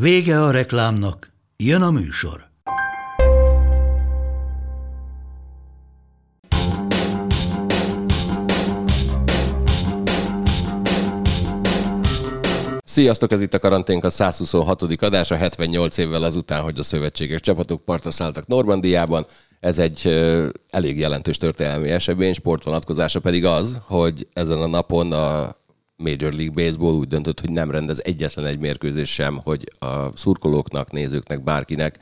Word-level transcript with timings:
Vége 0.00 0.42
a 0.42 0.50
reklámnak, 0.50 1.32
jön 1.56 1.82
a 1.82 1.90
műsor. 1.90 2.48
Sziasztok, 12.84 13.32
ez 13.32 13.40
itt 13.40 13.54
a 13.54 13.58
karanténk 13.58 14.04
a 14.04 14.10
126. 14.10 14.82
adása, 14.82 15.36
78 15.36 15.96
évvel 15.96 16.22
azután, 16.22 16.62
hogy 16.62 16.78
a 16.78 16.82
szövetséges 16.82 17.40
csapatok 17.40 17.84
partra 17.84 18.10
szálltak 18.10 18.46
Normandiában. 18.46 19.26
Ez 19.60 19.78
egy 19.78 20.06
elég 20.70 20.98
jelentős 20.98 21.36
történelmi 21.36 21.88
esemény, 21.88 22.34
sportvonatkozása 22.34 23.20
pedig 23.20 23.44
az, 23.44 23.78
hogy 23.82 24.28
ezen 24.32 24.60
a 24.60 24.66
napon 24.66 25.12
a 25.12 25.56
Major 25.96 26.32
League 26.32 26.64
Baseball 26.64 26.94
úgy 26.94 27.08
döntött, 27.08 27.40
hogy 27.40 27.50
nem 27.50 27.70
rendez 27.70 28.00
egyetlen 28.04 28.46
egy 28.46 28.58
mérkőzés 28.58 29.12
sem, 29.12 29.40
hogy 29.42 29.70
a 29.78 30.16
szurkolóknak, 30.16 30.90
nézőknek, 30.90 31.42
bárkinek, 31.42 31.98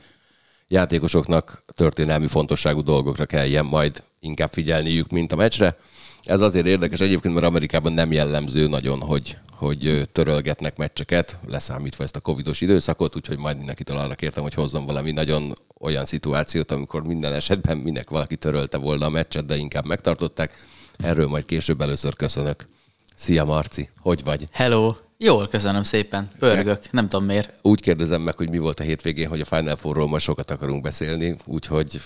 játékosoknak 0.67 1.63
történelmi 1.75 2.27
fontosságú 2.27 2.81
dolgokra 2.81 3.25
kelljen 3.25 3.65
majd 3.65 4.03
inkább 4.19 4.51
figyelniük, 4.51 5.09
mint 5.09 5.31
a 5.31 5.35
meccsre. 5.35 5.77
Ez 6.23 6.41
azért 6.41 6.65
érdekes 6.65 6.99
egyébként, 6.99 7.33
mert 7.33 7.45
Amerikában 7.45 7.93
nem 7.93 8.11
jellemző 8.11 8.67
nagyon, 8.67 9.01
hogy, 9.01 9.37
hogy 9.51 10.09
törölgetnek 10.11 10.77
meccseket, 10.77 11.37
leszámítva 11.47 12.03
ezt 12.03 12.15
a 12.15 12.19
covidos 12.19 12.61
időszakot, 12.61 13.15
úgyhogy 13.15 13.37
majd 13.37 13.57
mindenkitől 13.57 13.97
arra 13.97 14.15
kértem, 14.15 14.43
hogy 14.43 14.53
hozzon 14.53 14.85
valami 14.85 15.11
nagyon 15.11 15.53
olyan 15.79 16.05
szituációt, 16.05 16.71
amikor 16.71 17.03
minden 17.03 17.33
esetben 17.33 17.77
minek 17.77 18.09
valaki 18.09 18.35
törölte 18.35 18.77
volna 18.77 19.05
a 19.05 19.09
meccset, 19.09 19.45
de 19.45 19.55
inkább 19.55 19.85
megtartották. 19.85 20.53
Erről 20.97 21.27
majd 21.27 21.45
később 21.45 21.81
először 21.81 22.15
köszönök. 22.15 22.67
Szia 23.15 23.45
Marci, 23.45 23.89
hogy 24.01 24.23
vagy? 24.23 24.47
Hello! 24.51 24.95
Jól, 25.17 25.47
köszönöm 25.47 25.83
szépen. 25.83 26.27
Pörgök, 26.39 26.91
nem 26.91 27.09
tudom 27.09 27.25
miért. 27.25 27.53
Úgy 27.61 27.81
kérdezem 27.81 28.21
meg, 28.21 28.35
hogy 28.35 28.49
mi 28.49 28.57
volt 28.57 28.79
a 28.79 28.83
hétvégén, 28.83 29.27
hogy 29.27 29.39
a 29.39 29.45
Final 29.45 29.75
Four-ról 29.75 30.07
ma 30.07 30.19
sokat 30.19 30.51
akarunk 30.51 30.81
beszélni, 30.81 31.35
úgyhogy 31.45 32.01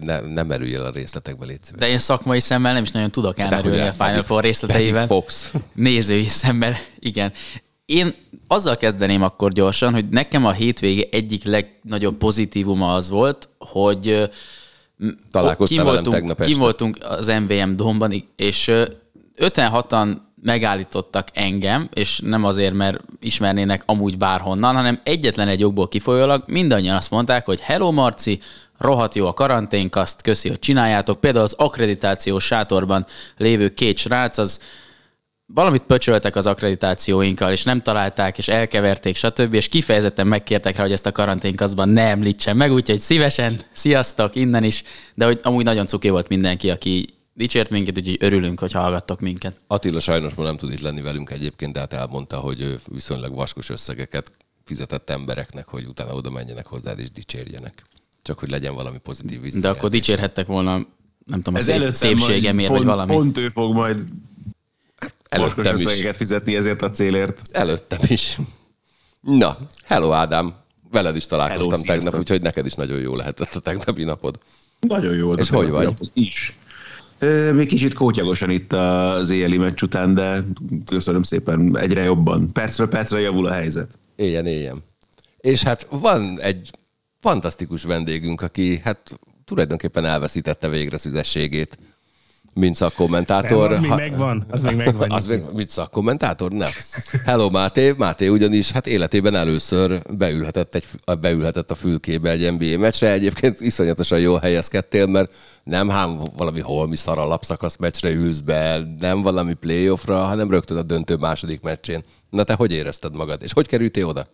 ne, 0.00 0.20
nem 0.20 0.46
merülj 0.46 0.74
el 0.74 0.84
a 0.84 0.90
részletekbe, 0.90 1.44
légy 1.46 1.62
szíves. 1.62 1.80
De 1.80 1.88
én 1.88 1.98
szakmai 1.98 2.40
szemmel 2.40 2.72
nem 2.72 2.82
is 2.82 2.90
nagyon 2.90 3.10
tudok 3.10 3.38
elmerülni 3.38 3.80
a 3.80 3.92
Final 3.92 4.22
Four 4.22 4.42
részleteiben. 4.42 5.06
Fox. 5.06 5.52
Nézői 5.74 6.26
szemmel, 6.26 6.74
igen. 6.98 7.32
Én 7.84 8.14
azzal 8.46 8.76
kezdeném 8.76 9.22
akkor 9.22 9.52
gyorsan, 9.52 9.92
hogy 9.92 10.08
nekem 10.08 10.46
a 10.46 10.52
hétvége 10.52 11.04
egyik 11.10 11.44
legnagyobb 11.44 12.16
pozitívuma 12.16 12.94
az 12.94 13.08
volt, 13.08 13.48
hogy 13.58 14.30
kim 14.98 15.16
velem 15.34 15.84
voltunk, 15.84 16.14
tegnap 16.14 16.36
kim 16.36 16.50
este. 16.50 16.62
voltunk 16.62 16.98
az 17.00 17.26
MVM 17.26 17.74
domban, 17.76 18.30
és 18.36 18.68
ö, 18.68 18.84
56-an 19.36 20.16
megállítottak 20.42 21.28
engem, 21.32 21.88
és 21.94 22.20
nem 22.24 22.44
azért, 22.44 22.74
mert 22.74 23.00
ismernének 23.20 23.82
amúgy 23.86 24.18
bárhonnan, 24.18 24.74
hanem 24.74 25.00
egyetlen 25.04 25.48
egy 25.48 25.60
jogból 25.60 25.88
kifolyólag 25.88 26.42
mindannyian 26.46 26.96
azt 26.96 27.10
mondták, 27.10 27.44
hogy 27.44 27.60
hello 27.60 27.92
Marci, 27.92 28.40
rohadt 28.78 29.14
jó 29.14 29.26
a 29.26 29.32
karanténk, 29.32 29.96
azt 29.96 30.22
köszi, 30.22 30.48
hogy 30.48 30.58
csináljátok. 30.58 31.20
Például 31.20 31.44
az 31.44 31.54
akkreditációs 31.58 32.44
sátorban 32.44 33.06
lévő 33.36 33.68
két 33.68 33.98
srác, 33.98 34.38
az 34.38 34.60
valamit 35.54 35.82
pöcsöltek 35.82 36.36
az 36.36 36.46
akkreditációinkkal, 36.46 37.52
és 37.52 37.64
nem 37.64 37.82
találták, 37.82 38.38
és 38.38 38.48
elkeverték, 38.48 39.16
stb. 39.16 39.54
És 39.54 39.68
kifejezetten 39.68 40.26
megkértek 40.26 40.76
rá, 40.76 40.82
hogy 40.82 40.92
ezt 40.92 41.06
a 41.06 41.12
karanténkaszban 41.12 41.88
ne 41.88 42.02
említsen 42.02 42.56
meg, 42.56 42.72
úgyhogy 42.72 42.98
szívesen, 42.98 43.60
sziasztok, 43.72 44.34
innen 44.34 44.64
is, 44.64 44.82
de 45.14 45.24
hogy 45.24 45.40
amúgy 45.42 45.64
nagyon 45.64 45.86
cuki 45.86 46.08
volt 46.08 46.28
mindenki, 46.28 46.70
aki 46.70 47.19
dicsért 47.40 47.70
minket, 47.70 47.98
úgyhogy 47.98 48.16
örülünk, 48.20 48.58
hogy 48.58 48.72
hallgattok 48.72 49.20
minket. 49.20 49.60
Attila 49.66 50.00
sajnos 50.00 50.34
ma 50.34 50.42
nem 50.44 50.56
tud 50.56 50.72
itt 50.72 50.80
lenni 50.80 51.00
velünk 51.00 51.30
egyébként, 51.30 51.72
de 51.72 51.78
hát 51.78 51.92
elmondta, 51.92 52.36
hogy 52.36 52.60
ő 52.60 52.78
viszonylag 52.86 53.34
vaskos 53.34 53.68
összegeket 53.68 54.30
fizetett 54.64 55.10
embereknek, 55.10 55.68
hogy 55.68 55.84
utána 55.84 56.12
oda 56.14 56.30
menjenek 56.30 56.66
hozzád 56.66 56.98
és 56.98 57.10
dicsérjenek. 57.10 57.82
Csak 58.22 58.38
hogy 58.38 58.50
legyen 58.50 58.74
valami 58.74 58.98
pozitív 58.98 59.38
De 59.38 59.44
visszajelzés. 59.44 59.78
akkor 59.78 59.90
dicsérhettek 59.90 60.46
volna, 60.46 60.72
nem 61.26 61.42
tudom, 61.42 61.54
a 61.54 61.58
Ez 61.58 61.64
szép, 61.64 61.74
előttem 61.74 61.92
szépségemért, 62.16 62.70
vagy 62.70 62.84
valami. 62.84 63.12
Pont 63.12 63.38
ő 63.38 63.48
fog 63.48 63.74
majd 63.74 64.04
Előttem 65.28 65.64
vaskos 65.64 65.80
is. 65.80 65.86
összegeket 65.86 66.16
fizetni 66.16 66.56
ezért 66.56 66.82
a 66.82 66.90
célért. 66.90 67.42
Előttem 67.52 67.98
is. 68.06 68.38
Na, 69.20 69.56
hello 69.84 70.12
Ádám. 70.12 70.54
Veled 70.90 71.16
is 71.16 71.26
találkoztam 71.26 71.80
Hello, 71.80 71.84
tegnap, 71.84 72.18
úgyhogy 72.20 72.42
neked 72.42 72.66
is 72.66 72.74
nagyon 72.74 72.98
jó 73.00 73.14
lehetett 73.16 73.54
a 73.54 73.60
tegnapi 73.60 74.04
napod. 74.04 74.38
Nagyon 74.80 75.14
jó 75.14 75.26
volt. 75.26 75.38
És 75.38 75.50
a 75.50 75.56
hogy 75.56 75.68
vagy? 75.70 75.94
Is. 76.12 76.56
Még 77.54 77.66
kicsit 77.66 77.94
kótyagosan 77.94 78.50
itt 78.50 78.72
az 78.72 79.28
éjjeli 79.28 79.56
meccs 79.56 79.82
után, 79.82 80.14
de 80.14 80.44
köszönöm 80.86 81.22
szépen, 81.22 81.78
egyre 81.78 82.02
jobban. 82.02 82.52
Percről 82.52 82.88
percre 82.88 83.20
javul 83.20 83.46
a 83.46 83.52
helyzet. 83.52 83.98
Éljen, 84.16 84.46
éljen. 84.46 84.82
És 85.36 85.62
hát 85.62 85.86
van 85.90 86.40
egy 86.40 86.70
fantasztikus 87.20 87.82
vendégünk, 87.82 88.40
aki 88.40 88.80
hát 88.84 89.18
tulajdonképpen 89.44 90.04
elveszítette 90.04 90.68
végre 90.68 90.96
szüzességét, 90.96 91.78
mint 92.54 92.76
szakkommentátor. 92.76 93.70
Nem, 93.70 93.82
az 93.82 93.88
még 93.88 93.98
megvan, 93.98 94.44
az 94.50 94.62
még 94.62 94.76
megvan. 94.76 95.10
Az 95.20 95.26
még, 95.26 95.42
mit 95.52 95.68
szakkommentátor? 95.68 96.50
Nem. 96.50 96.70
Hello 97.24 97.50
Máté, 97.50 97.94
Máté 97.98 98.28
ugyanis 98.28 98.70
hát 98.70 98.86
életében 98.86 99.34
először 99.34 100.02
beülhetett, 100.16 100.74
egy, 100.74 100.84
beülhetett 101.20 101.70
a 101.70 101.74
fülkébe 101.74 102.30
egy 102.30 102.52
NBA 102.52 102.78
meccsre. 102.78 103.12
Egyébként 103.12 103.60
iszonyatosan 103.60 104.18
jól 104.18 104.38
helyezkedtél, 104.38 105.06
mert 105.06 105.32
nem 105.64 105.88
hám 105.88 106.20
valami 106.36 106.60
holmi 106.60 106.96
szar 106.96 107.18
alapszakasz 107.18 107.76
meccsre 107.76 108.10
ülsz 108.10 108.40
be, 108.40 108.82
nem 108.98 109.22
valami 109.22 109.54
playoffra, 109.54 110.24
hanem 110.24 110.50
rögtön 110.50 110.76
a 110.76 110.82
döntő 110.82 111.16
második 111.16 111.60
meccsén. 111.60 112.04
Na 112.30 112.44
te 112.44 112.54
hogy 112.54 112.72
érezted 112.72 113.14
magad? 113.14 113.42
És 113.42 113.52
hogy 113.52 113.66
kerültél 113.66 114.06
oda? 114.06 114.26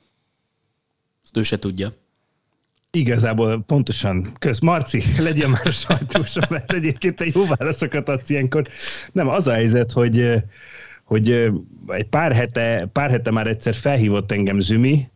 Ezt 1.25 1.37
ő 1.37 1.43
se 1.43 1.59
tudja. 1.59 1.93
Igazából 2.97 3.62
pontosan, 3.67 4.27
kösz 4.39 4.61
Marci, 4.61 5.03
legyen 5.29 5.51
már 5.51 5.73
sajtósom, 5.73 6.45
mert 6.51 6.73
egyébként 6.73 7.17
te 7.17 7.25
jó 7.34 7.45
válaszokat 7.57 8.09
adsz 8.09 8.31
ilyenkor. 8.31 8.67
Nem, 9.12 9.29
az 9.29 9.47
a 9.47 9.53
helyzet, 9.53 9.93
hogy, 9.93 10.33
hogy 11.05 11.31
egy 11.87 12.09
pár 12.11 12.33
hete, 12.33 12.89
pár 12.93 13.11
hete 13.11 13.31
már 13.31 13.47
egyszer 13.47 13.75
felhívott 13.75 14.33
engem 14.33 14.61
Zümi, 14.61 15.09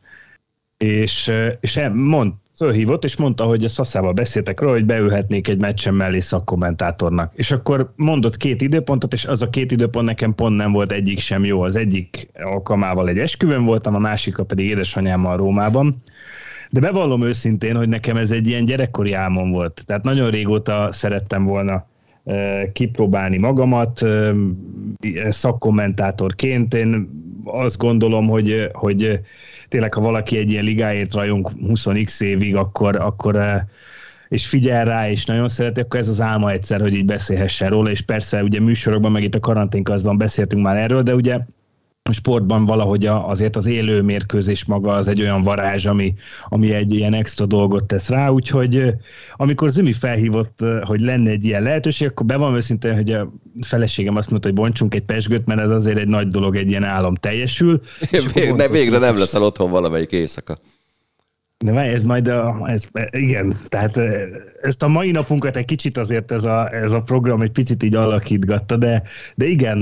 és, 0.76 1.32
és 1.60 1.76
el- 1.76 1.94
mond, 1.94 2.32
fölhívott, 2.56 3.04
és 3.04 3.16
mondta, 3.16 3.44
hogy 3.44 3.64
a 3.64 3.68
Szaszával 3.68 4.12
beszéltek 4.12 4.60
róla, 4.60 4.72
hogy 4.72 4.84
beülhetnék 4.84 5.48
egy 5.48 5.58
meccsen 5.58 5.94
mellé 5.94 6.18
szakkommentátornak. 6.18 7.32
És 7.34 7.50
akkor 7.50 7.92
mondott 7.96 8.36
két 8.36 8.62
időpontot, 8.62 9.12
és 9.12 9.24
az 9.24 9.42
a 9.42 9.50
két 9.50 9.72
időpont 9.72 10.06
nekem 10.06 10.34
pont 10.34 10.56
nem 10.56 10.72
volt 10.72 10.92
egyik 10.92 11.18
sem 11.18 11.44
jó. 11.44 11.62
Az 11.62 11.76
egyik 11.76 12.30
alkalmával 12.42 13.08
egy 13.08 13.18
esküvőn 13.18 13.64
voltam, 13.64 13.94
a 13.94 13.98
másika 13.98 14.44
pedig 14.44 14.66
édesanyámmal 14.66 15.36
Rómában. 15.36 16.02
De 16.70 16.80
bevallom 16.80 17.22
őszintén, 17.22 17.76
hogy 17.76 17.88
nekem 17.88 18.16
ez 18.16 18.30
egy 18.30 18.46
ilyen 18.46 18.64
gyerekkori 18.64 19.12
álmom 19.12 19.50
volt. 19.50 19.82
Tehát 19.86 20.02
nagyon 20.02 20.30
régóta 20.30 20.88
szerettem 20.92 21.44
volna 21.44 21.88
kipróbálni 22.72 23.36
magamat 23.36 24.02
eh, 24.02 24.34
szakkommentátorként. 25.28 26.74
Én 26.74 27.08
azt 27.44 27.78
gondolom, 27.78 28.28
hogy, 28.28 28.68
hogy 28.72 29.20
tényleg, 29.68 29.94
ha 29.94 30.00
valaki 30.00 30.36
egy 30.36 30.50
ilyen 30.50 30.64
ligáért 30.64 31.14
rajong 31.14 31.50
20x 31.66 32.22
évig, 32.22 32.56
akkor, 32.56 32.96
akkor 32.96 33.36
eh, 33.36 33.60
és 34.28 34.46
figyel 34.46 34.84
rá, 34.84 35.10
és 35.10 35.24
nagyon 35.24 35.48
szereti, 35.48 35.80
akkor 35.80 36.00
ez 36.00 36.08
az 36.08 36.20
álma 36.20 36.50
egyszer, 36.50 36.80
hogy 36.80 36.94
így 36.94 37.04
beszélhessen 37.04 37.70
róla, 37.70 37.90
és 37.90 38.00
persze 38.00 38.42
ugye 38.42 38.60
műsorokban, 38.60 39.12
meg 39.12 39.22
itt 39.22 39.34
a 39.34 39.40
karanténkazban 39.40 40.18
beszéltünk 40.18 40.62
már 40.62 40.76
erről, 40.76 41.02
de 41.02 41.14
ugye 41.14 41.38
sportban 42.10 42.64
valahogy 42.64 43.06
a- 43.06 43.28
azért 43.28 43.56
az 43.56 43.66
élő 43.66 44.02
mérkőzés 44.02 44.64
maga 44.64 44.92
az 44.92 45.08
egy 45.08 45.20
olyan 45.20 45.42
varázs, 45.42 45.86
ami, 45.86 46.14
ami 46.48 46.72
egy 46.72 46.94
ilyen 46.94 47.14
extra 47.14 47.46
dolgot 47.46 47.84
tesz 47.84 48.08
rá, 48.08 48.28
úgyhogy 48.28 48.84
amikor 49.36 49.70
Zümi 49.70 49.92
felhívott, 49.92 50.64
hogy 50.82 51.00
lenne 51.00 51.30
egy 51.30 51.44
ilyen 51.44 51.62
lehetőség, 51.62 52.08
akkor 52.08 52.26
be 52.26 52.36
van 52.36 52.54
őszintén, 52.54 52.94
hogy 52.94 53.12
a 53.12 53.32
feleségem 53.66 54.16
azt 54.16 54.30
mondta, 54.30 54.48
hogy 54.48 54.56
bontsunk 54.56 54.94
egy 54.94 55.04
pesgőt, 55.04 55.46
mert 55.46 55.60
ez 55.60 55.70
azért 55.70 55.98
egy 55.98 56.08
nagy 56.08 56.28
dolog, 56.28 56.56
egy 56.56 56.70
ilyen 56.70 56.84
álom 56.84 57.14
teljesül. 57.14 57.80
És 58.10 58.24
akkor 58.24 58.70
Végre, 58.70 58.98
nem 58.98 59.18
leszel 59.18 59.42
otthon 59.42 59.70
valamelyik 59.70 60.12
éjszaka. 60.12 60.56
De 61.64 61.72
várj, 61.72 61.88
ez 61.88 62.02
majd 62.02 62.28
a, 62.28 62.62
ez, 62.66 62.88
igen, 63.10 63.60
tehát 63.68 64.00
ezt 64.62 64.82
a 64.82 64.88
mai 64.88 65.10
napunkat 65.10 65.56
egy 65.56 65.64
kicsit 65.64 65.98
azért 65.98 66.32
ez 66.32 66.44
a, 66.44 66.74
ez 66.74 66.92
a 66.92 67.02
program 67.02 67.42
egy 67.42 67.50
picit 67.50 67.82
így 67.82 67.94
alakítgatta, 67.94 68.76
de, 68.76 69.02
de 69.34 69.46
igen, 69.46 69.78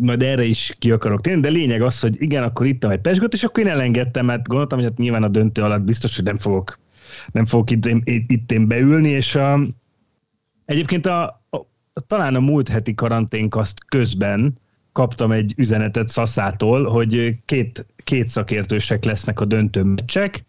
majd 0.00 0.22
erre 0.22 0.44
is 0.44 0.74
ki 0.78 0.90
akarok 0.90 1.20
térni, 1.20 1.40
de 1.40 1.48
lényeg 1.48 1.82
az, 1.82 2.00
hogy 2.00 2.22
igen, 2.22 2.42
akkor 2.42 2.66
ittam 2.66 2.90
egy 2.90 3.00
pesgőt, 3.00 3.32
és 3.32 3.44
akkor 3.44 3.64
én 3.64 3.70
elengedtem, 3.70 4.26
mert 4.26 4.48
gondoltam, 4.48 4.78
hogy 4.78 4.88
hát 4.88 4.98
nyilván 4.98 5.22
a 5.22 5.28
döntő 5.28 5.62
alatt 5.62 5.82
biztos, 5.82 6.16
hogy 6.16 6.24
nem 6.24 6.38
fogok, 6.38 6.78
nem 7.32 7.44
fogok 7.44 7.70
itt, 7.70 7.86
itt, 7.86 8.30
itt 8.30 8.52
én 8.52 8.68
beülni, 8.68 9.08
és 9.08 9.34
a, 9.34 9.60
egyébként 10.64 11.06
a, 11.06 11.42
a, 11.50 11.60
talán 12.06 12.34
a 12.34 12.40
múlt 12.40 12.68
heti 12.68 12.94
karanténkaszt 12.94 13.84
közben 13.84 14.58
kaptam 14.92 15.32
egy 15.32 15.54
üzenetet 15.56 16.08
Szaszától, 16.08 16.84
hogy 16.84 17.36
két, 17.44 17.86
két 18.04 18.28
szakértősek 18.28 19.04
lesznek 19.04 19.40
a 19.40 19.44
döntő 19.44 19.82
meccsek, 19.82 20.44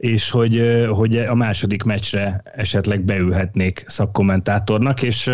és 0.00 0.30
hogy, 0.30 0.84
hogy 0.88 1.16
a 1.16 1.34
második 1.34 1.82
meccsre 1.82 2.40
esetleg 2.54 3.00
beülhetnék 3.00 3.84
szakkommentátornak, 3.86 5.02
és 5.02 5.30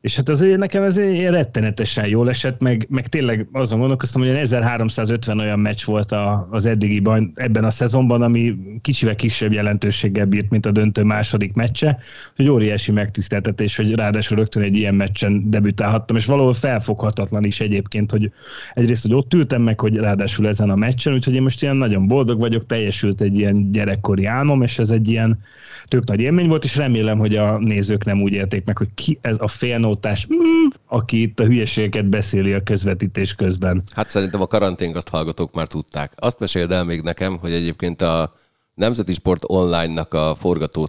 és 0.00 0.16
hát 0.16 0.28
azért 0.28 0.58
nekem 0.58 0.82
ez 0.82 0.96
ilyen 0.96 1.32
rettenetesen 1.32 2.06
jól 2.06 2.28
esett, 2.28 2.60
meg, 2.60 2.86
meg 2.90 3.08
tényleg 3.08 3.48
azon 3.52 3.78
gondolkoztam, 3.78 4.22
hogy 4.22 4.30
1350 4.30 5.38
olyan 5.38 5.58
meccs 5.58 5.84
volt 5.84 6.12
a, 6.12 6.48
az 6.50 6.66
eddigi 6.66 7.00
baj, 7.00 7.30
ebben 7.34 7.64
a 7.64 7.70
szezonban, 7.70 8.22
ami 8.22 8.56
kicsivel 8.80 9.14
kisebb 9.14 9.52
jelentőséggel 9.52 10.26
bírt, 10.26 10.50
mint 10.50 10.66
a 10.66 10.70
döntő 10.70 11.02
második 11.02 11.54
meccse, 11.54 11.98
hogy 12.36 12.48
óriási 12.48 12.92
megtiszteltetés, 12.92 13.76
hogy 13.76 13.94
ráadásul 13.94 14.36
rögtön 14.36 14.62
egy 14.62 14.76
ilyen 14.76 14.94
meccsen 14.94 15.50
debütálhattam, 15.50 16.16
és 16.16 16.26
valahol 16.26 16.54
felfoghatatlan 16.54 17.44
is 17.44 17.60
egyébként, 17.60 18.10
hogy 18.10 18.30
egyrészt, 18.72 19.02
hogy 19.02 19.14
ott 19.14 19.34
ültem 19.34 19.62
meg, 19.62 19.80
hogy 19.80 19.96
ráadásul 19.96 20.48
ezen 20.48 20.70
a 20.70 20.76
meccsen, 20.76 21.12
úgyhogy 21.12 21.34
én 21.34 21.42
most 21.42 21.62
ilyen 21.62 21.76
nagyon 21.76 22.06
boldog 22.06 22.40
vagyok, 22.40 22.66
teljesült 22.66 23.20
egy 23.20 23.38
ilyen 23.38 23.72
gyerekkori 23.72 24.24
álmom, 24.24 24.62
és 24.62 24.78
ez 24.78 24.90
egy 24.90 25.08
ilyen 25.08 25.38
tök 25.84 26.04
nagy 26.04 26.20
élmény 26.20 26.48
volt, 26.48 26.64
és 26.64 26.76
remélem, 26.76 27.18
hogy 27.18 27.36
a 27.36 27.58
nézők 27.58 28.04
nem 28.04 28.22
úgy 28.22 28.32
érték 28.32 28.64
meg, 28.64 28.78
hogy 28.78 28.88
ki 28.94 29.18
ez 29.20 29.36
a 29.40 29.48
félnótás, 29.86 30.26
mm, 30.34 30.66
aki 30.86 31.22
itt 31.22 31.40
a 31.40 31.44
hülyeségeket 31.44 32.08
beszéli 32.08 32.52
a 32.52 32.62
közvetítés 32.62 33.34
közben. 33.34 33.82
Hát 33.94 34.08
szerintem 34.08 34.40
a 34.40 34.46
karanténkaszt 34.46 35.08
hallgatók 35.08 35.54
már 35.54 35.66
tudták. 35.66 36.12
Azt 36.16 36.38
meséld 36.38 36.72
el 36.72 36.84
még 36.84 37.00
nekem, 37.02 37.38
hogy 37.38 37.52
egyébként 37.52 38.02
a 38.02 38.32
Nemzeti 38.74 39.12
Sport 39.12 39.42
Online-nak 39.46 40.14
a 40.14 40.34
forgató 40.34 40.88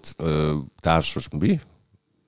társas 0.79 1.27
mi? 1.39 1.59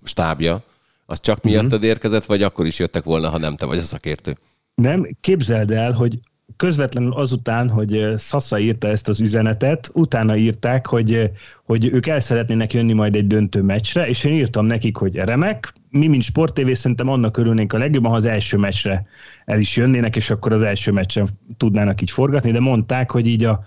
stábja, 0.03 0.63
az 1.05 1.19
csak 1.19 1.43
miattad 1.43 1.73
uh-huh. 1.73 1.87
érkezett, 1.87 2.25
vagy 2.25 2.43
akkor 2.43 2.65
is 2.65 2.79
jöttek 2.79 3.03
volna, 3.03 3.29
ha 3.29 3.37
nem 3.37 3.55
te 3.55 3.65
vagy 3.65 3.77
a 3.77 3.81
szakértő? 3.81 4.37
Nem, 4.75 5.17
képzeld 5.21 5.71
el, 5.71 5.91
hogy 5.91 6.19
közvetlenül 6.57 7.13
azután, 7.13 7.69
hogy 7.69 8.13
Sasa 8.17 8.59
írta 8.59 8.87
ezt 8.87 9.07
az 9.07 9.21
üzenetet, 9.21 9.89
utána 9.93 10.35
írták, 10.35 10.87
hogy, 10.87 11.31
hogy 11.63 11.85
ők 11.85 12.07
el 12.07 12.19
szeretnének 12.19 12.73
jönni 12.73 12.93
majd 12.93 13.15
egy 13.15 13.27
döntő 13.27 13.61
meccsre, 13.61 14.07
és 14.07 14.23
én 14.23 14.33
írtam 14.33 14.65
nekik, 14.65 14.97
hogy 14.97 15.15
remek, 15.15 15.73
mi, 15.89 16.07
mint 16.07 16.23
sporttévé, 16.23 16.73
szerintem 16.73 17.09
annak 17.09 17.37
örülnénk 17.37 17.73
a 17.73 17.77
legjobban, 17.77 18.11
ha 18.11 18.17
az 18.17 18.25
első 18.25 18.57
meccsre 18.57 19.05
el 19.45 19.59
is 19.59 19.75
jönnének, 19.75 20.15
és 20.15 20.29
akkor 20.29 20.53
az 20.53 20.61
első 20.61 20.91
meccsen 20.91 21.27
tudnának 21.57 22.01
így 22.01 22.11
forgatni, 22.11 22.51
de 22.51 22.59
mondták, 22.59 23.11
hogy 23.11 23.27
így 23.27 23.43
a, 23.43 23.63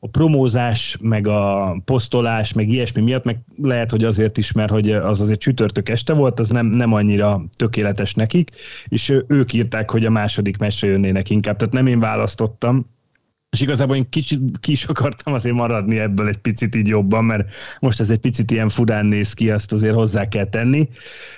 a 0.00 0.08
promózás, 0.08 0.98
meg 1.00 1.28
a 1.28 1.76
posztolás, 1.84 2.52
meg 2.52 2.68
ilyesmi 2.68 3.02
miatt, 3.02 3.24
meg 3.24 3.38
lehet, 3.62 3.90
hogy 3.90 4.04
azért 4.04 4.38
is, 4.38 4.52
mert 4.52 4.70
hogy 4.70 4.90
az 4.90 5.20
azért 5.20 5.40
csütörtök 5.40 5.88
este 5.88 6.12
volt, 6.12 6.40
az 6.40 6.48
nem, 6.48 6.66
nem 6.66 6.92
annyira 6.92 7.44
tökéletes 7.56 8.14
nekik, 8.14 8.50
és 8.88 9.14
ők 9.26 9.52
írták, 9.52 9.90
hogy 9.90 10.04
a 10.04 10.10
második 10.10 10.56
meccsre 10.56 10.88
jönnének 10.88 11.30
inkább, 11.30 11.56
tehát 11.56 11.74
nem 11.74 11.86
én 11.86 12.00
választottam, 12.00 12.86
és 13.50 13.60
igazából 13.60 13.96
én 13.96 14.08
kicsit 14.08 14.40
ki 14.60 14.70
is 14.70 14.84
akartam 14.84 15.32
azért 15.32 15.54
maradni 15.54 15.98
ebből 15.98 16.28
egy 16.28 16.36
picit 16.36 16.74
így 16.74 16.88
jobban, 16.88 17.24
mert 17.24 17.52
most 17.80 18.00
ez 18.00 18.10
egy 18.10 18.18
picit 18.18 18.50
ilyen 18.50 18.68
furán 18.68 19.06
néz 19.06 19.32
ki, 19.32 19.50
azt 19.50 19.72
azért 19.72 19.94
hozzá 19.94 20.28
kell 20.28 20.48
tenni, 20.48 20.88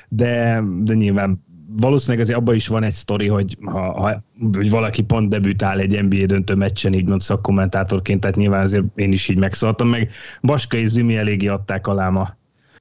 de, 0.08 0.62
de 0.82 0.94
nyilván 0.94 1.44
valószínűleg 1.76 2.20
azért 2.20 2.38
abban 2.38 2.54
is 2.54 2.66
van 2.66 2.82
egy 2.82 2.92
sztori, 2.92 3.26
hogy 3.26 3.56
ha, 3.64 4.00
ha 4.00 4.22
hogy 4.52 4.70
valaki 4.70 5.02
pont 5.02 5.28
debütál 5.28 5.78
egy 5.78 6.02
NBA 6.02 6.26
döntő 6.26 6.54
meccsen, 6.54 6.92
így 6.92 7.06
mond 7.06 7.20
szakkommentátorként, 7.20 8.20
tehát 8.20 8.36
nyilván 8.36 8.60
azért 8.60 8.84
én 8.94 9.12
is 9.12 9.28
így 9.28 9.38
megszóltam, 9.38 9.88
meg 9.88 10.10
Baska 10.42 10.76
és 10.76 10.88
Zümi 10.88 11.16
eléggé 11.16 11.46
adták 11.46 11.86
alám 11.86 12.16
a, 12.16 12.36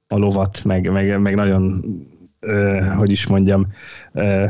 a 0.06 0.16
lovat, 0.16 0.64
meg, 0.64 0.90
meg, 0.92 1.20
meg 1.20 1.34
nagyon, 1.34 1.84
ö, 2.40 2.80
hogy 2.96 3.10
is 3.10 3.26
mondjam, 3.26 3.66
ö, 4.12 4.44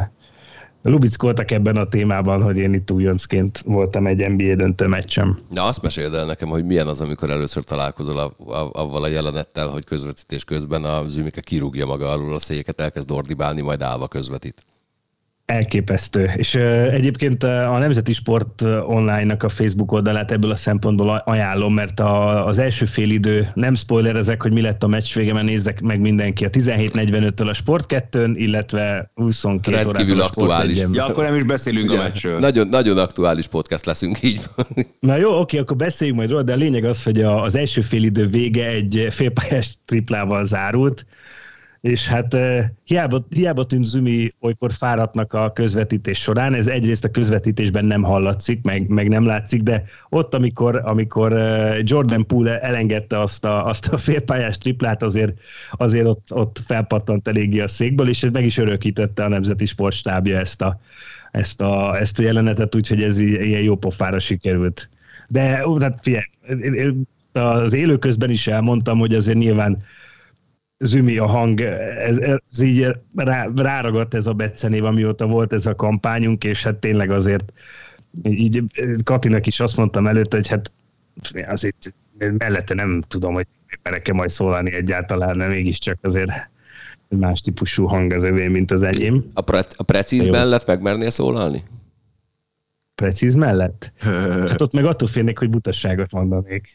lubickoltak 0.88 1.50
ebben 1.50 1.76
a 1.76 1.88
témában, 1.88 2.43
hogy 2.43 2.58
én 2.58 2.73
itt 2.73 2.90
újoncként 2.90 3.62
voltam 3.64 4.06
egy 4.06 4.29
NBA 4.29 4.55
döntő 4.55 4.87
meccsem. 4.87 5.38
Na 5.50 5.62
azt 5.62 5.82
meséld 5.82 6.14
el 6.14 6.25
nekem, 6.25 6.49
hogy 6.49 6.64
milyen 6.64 6.87
az, 6.87 7.00
amikor 7.00 7.31
először 7.31 7.64
találkozol 7.64 8.19
a, 8.19 8.52
a, 8.52 8.70
avval 8.73 9.02
a 9.02 9.08
jelenettel, 9.08 9.69
hogy 9.69 9.85
közvetítés 9.85 10.44
közben 10.44 10.85
a 10.85 11.08
zümike 11.08 11.40
kirúgja 11.40 11.87
maga 11.87 12.11
alul 12.11 12.35
a 12.35 12.38
széket, 12.38 12.81
elkezd 12.81 13.11
ordibálni, 13.11 13.61
majd 13.61 13.82
állva 13.82 14.08
közvetít. 14.08 14.64
Elképesztő. 15.48 16.30
És 16.36 16.54
egyébként 16.90 17.42
a 17.42 17.78
Nemzeti 17.78 18.12
Sport 18.12 18.62
online-nak 18.86 19.42
a 19.42 19.48
Facebook 19.48 19.92
oldalát 19.92 20.32
ebből 20.32 20.50
a 20.50 20.56
szempontból 20.56 21.22
ajánlom, 21.24 21.74
mert 21.74 22.00
a, 22.00 22.46
az 22.46 22.58
első 22.58 22.84
fél 22.84 23.10
idő, 23.10 23.50
nem 23.54 23.74
spoilerezek, 23.74 24.42
hogy 24.42 24.52
mi 24.52 24.60
lett 24.60 24.82
a 24.82 24.86
meccs 24.86 25.14
vége, 25.14 25.32
mert 25.32 25.46
nézzek 25.46 25.80
meg 25.80 26.00
mindenki 26.00 26.44
a 26.44 26.50
17.45-től 26.50 27.48
a 27.48 27.52
Sport 27.52 27.86
2 27.86 28.32
illetve 28.34 29.10
22 29.14 29.76
Rendkívül 29.76 30.20
aktuális. 30.20 30.82
Ja, 30.92 31.04
akkor 31.04 31.24
nem 31.24 31.34
is 31.34 31.42
beszélünk 31.42 31.92
ja, 31.92 32.00
a 32.00 32.02
meccsről. 32.02 32.38
Nagyon, 32.38 32.68
nagyon 32.68 32.98
aktuális 32.98 33.46
podcast 33.46 33.84
leszünk 33.84 34.22
így. 34.22 34.40
Na 35.00 35.16
jó, 35.16 35.40
oké, 35.40 35.58
akkor 35.58 35.76
beszéljünk 35.76 36.18
majd 36.18 36.30
róla, 36.30 36.42
de 36.42 36.52
a 36.52 36.56
lényeg 36.56 36.84
az, 36.84 37.02
hogy 37.02 37.22
a, 37.22 37.42
az 37.42 37.56
első 37.56 37.80
fél 37.80 38.02
idő 38.02 38.26
vége 38.26 38.66
egy 38.66 39.06
félpályás 39.10 39.78
triplával 39.84 40.44
zárult, 40.44 41.06
és 41.88 42.08
hát 42.08 42.37
hiába, 42.85 43.26
hiába 43.29 43.67
tűnt 43.67 43.85
Zumi 43.85 44.35
olykor 44.40 44.73
fáradtnak 44.73 45.32
a 45.32 45.52
közvetítés 45.52 46.19
során, 46.19 46.55
ez 46.55 46.67
egyrészt 46.67 47.05
a 47.05 47.11
közvetítésben 47.11 47.85
nem 47.85 48.02
hallatszik, 48.02 48.62
meg, 48.62 48.88
meg 48.88 49.08
nem 49.08 49.26
látszik, 49.26 49.62
de 49.62 49.85
ott, 50.08 50.35
amikor, 50.35 50.81
amikor 50.85 51.32
Jordan 51.82 52.26
Poole 52.26 52.61
elengedte 52.61 53.20
azt 53.20 53.44
a, 53.44 53.67
azt 53.67 53.88
a 53.88 53.96
félpályás 53.96 54.58
triplát, 54.58 55.02
azért, 55.02 55.32
azért 55.73 56.06
ott, 56.06 56.26
ott 56.31 56.61
felpattant 56.67 57.29
eléggé 57.29 57.61
a 57.61 57.69
székből, 57.69 58.08
és 58.08 58.26
meg 58.32 58.44
is 58.44 58.58
örökítette 58.58 59.25
a 59.25 59.29
Nemzeti 59.29 59.64
Sportstábja 59.64 60.38
ezt 60.38 60.62
a, 60.62 60.81
ezt 61.31 61.61
a, 61.61 61.99
ezt 61.99 62.19
a 62.19 62.23
jelenetet, 62.23 62.75
úgyhogy 62.75 63.02
ez 63.02 63.19
ilyen 63.19 63.62
jó 63.62 63.76
pofára 63.76 64.19
sikerült. 64.19 64.88
De 65.29 65.40
hát 65.81 65.99
figyelj, 66.02 66.25
az 67.32 67.73
élőközben 67.73 68.31
is 68.31 68.46
elmondtam, 68.46 68.99
hogy 68.99 69.14
azért 69.14 69.38
nyilván 69.38 69.82
zümi 70.78 71.16
a 71.16 71.26
hang, 71.26 71.60
ez, 71.60 72.19
ez 72.19 72.60
így 72.60 72.96
rá, 73.14 73.48
ráragadt 73.56 74.14
ez 74.14 74.26
a 74.26 74.32
becenév, 74.32 74.84
amióta 74.84 75.26
volt 75.26 75.52
ez 75.52 75.66
a 75.66 75.75
kampányunk, 75.75 76.44
és 76.44 76.62
hát 76.62 76.76
tényleg 76.76 77.10
azért 77.10 77.52
így 78.22 78.62
Katinak 79.04 79.46
is 79.46 79.60
azt 79.60 79.76
mondtam 79.76 80.06
előtte, 80.06 80.36
hogy 80.36 80.48
hát 80.48 80.70
azért 81.48 81.92
mellette 82.38 82.75
nem 82.75 83.02
tudom, 83.08 83.34
hogy 83.34 83.46
nekem 83.82 84.16
majd 84.16 84.30
szólalni 84.30 84.73
egyáltalán, 84.73 85.37
nem 85.37 85.49
mégiscsak 85.49 85.99
azért 86.02 86.30
más 87.08 87.40
típusú 87.40 87.85
hang 87.85 88.12
az 88.12 88.23
övé, 88.23 88.49
mint 88.49 88.70
az 88.70 88.82
enyém. 88.82 89.25
A, 89.35 89.40
pre- 89.40 89.75
a 89.76 89.82
precíz 89.82 90.25
Jó. 90.25 90.32
mellett 90.32 90.66
megmernél 90.66 91.11
szólalni? 91.11 91.62
Precíz 92.94 93.35
mellett? 93.35 93.92
Hát 94.49 94.61
ott 94.61 94.73
meg 94.73 94.85
attól 94.85 95.08
félnék, 95.08 95.38
hogy 95.38 95.50
butasságot 95.50 96.12
mondanék. 96.12 96.68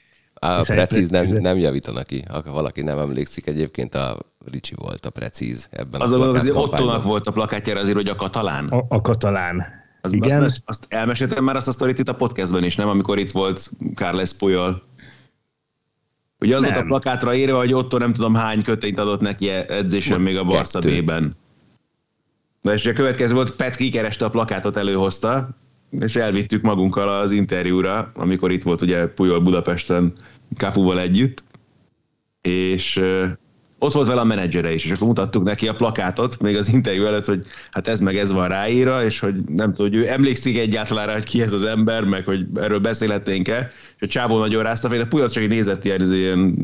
A 0.44 0.64
precíz 0.66 1.10
nem, 1.10 1.26
nem 1.28 1.58
javítanak 1.58 2.06
ki. 2.06 2.24
Ha 2.30 2.42
valaki 2.52 2.82
nem 2.82 2.98
emlékszik, 2.98 3.48
egyébként 3.48 3.96
a 3.96 4.18
Ricsi 4.52 4.74
volt 4.78 5.06
a 5.06 5.10
precíz 5.10 5.68
ebben 5.72 6.02
az 6.02 6.12
a 6.12 6.32
az 6.32 6.50
Ottónak 6.50 7.04
volt 7.04 7.28
a 7.28 7.32
plakátjára 7.32 7.80
azért, 7.80 7.96
hogy 7.96 8.08
a 8.08 8.16
katalán. 8.16 8.68
A, 8.68 8.86
a 8.88 9.02
katalán. 9.02 9.64
Az, 10.02 10.14
Igen. 10.14 10.44
Azt, 10.44 10.62
azt 10.66 10.86
elmeséltem 10.90 11.44
már 11.44 11.56
azt 11.56 11.68
a 11.68 11.72
sztorit 11.72 12.00
itt 12.00 12.10
a 12.10 12.16
podcastben 12.16 12.64
is, 12.64 12.76
nem? 12.76 12.88
Amikor 12.88 13.18
itt 13.18 13.32
volt 13.32 13.72
Carles 13.96 14.34
Puyol. 14.34 14.84
Ugye 16.40 16.56
az 16.56 16.62
nem. 16.62 16.72
volt 16.72 16.84
a 16.84 16.88
plakátra 16.88 17.36
írva, 17.36 17.58
hogy 17.58 17.74
Otto 17.74 17.98
nem 17.98 18.14
tudom 18.14 18.36
hány 18.36 18.64
kötényt 18.64 19.00
adott 19.00 19.22
neki 19.22 19.50
edzésen 19.50 20.22
még 20.22 20.38
a 20.38 20.44
Barca 20.44 20.80
B-ben. 20.80 21.36
De 22.62 22.74
és 22.74 22.86
a 22.86 22.94
következő 22.94 23.34
volt, 23.34 23.56
Pet 23.56 23.76
kikereste 23.76 24.26
a 24.26 24.30
plakátot, 24.30 24.78
előhozta, 24.78 25.50
és 26.00 26.16
elvittük 26.16 26.62
magunkkal 26.62 27.10
az 27.10 27.32
interjúra, 27.32 28.12
amikor 28.16 28.52
itt 28.52 28.64
volt 28.64 28.82
ugye 28.82 29.08
Puyol 29.08 29.40
Budapesten 29.40 30.14
Kafuval 30.58 31.00
együtt, 31.00 31.44
és 32.42 33.02
ott 33.80 33.94
volt 33.94 34.08
vele 34.08 34.22
a 34.22 34.24
menedzsere 34.24 34.74
is, 34.74 34.86
és 34.86 34.92
akkor 34.92 35.08
mutattuk 35.08 35.44
neki 35.44 35.68
a 35.68 35.76
plakátot 35.76 36.40
még 36.40 36.58
az 36.58 36.74
interjú 36.74 37.06
előtt, 37.06 37.26
hogy 37.26 37.46
hát 37.72 37.88
ez 37.88 38.00
meg 38.00 38.18
ez 38.18 38.32
van 38.32 38.48
ráírva, 38.48 39.04
és 39.04 39.20
hogy 39.20 39.36
nem 39.48 39.74
tudom, 39.74 39.92
hogy 39.92 40.02
ő 40.02 40.10
emlékszik 40.10 40.58
egyáltalán 40.58 41.08
rá, 41.08 41.14
hogy 41.14 41.24
ki 41.24 41.42
ez 41.42 41.52
az 41.52 41.64
ember, 41.64 42.04
meg 42.04 42.26
hogy 42.26 42.46
erről 42.56 42.80
beszélhetnénk-e, 42.80 43.72
és 43.96 44.02
a 44.02 44.08
csávó 44.08 44.40
nagyon 44.40 44.64
rázta 44.64 44.90
fel, 44.90 44.98
de 44.98 45.06
Puyol 45.06 45.30
csak 45.30 45.48
nézett 45.48 45.84
ilyen, 45.84 46.14
ilyen 46.14 46.56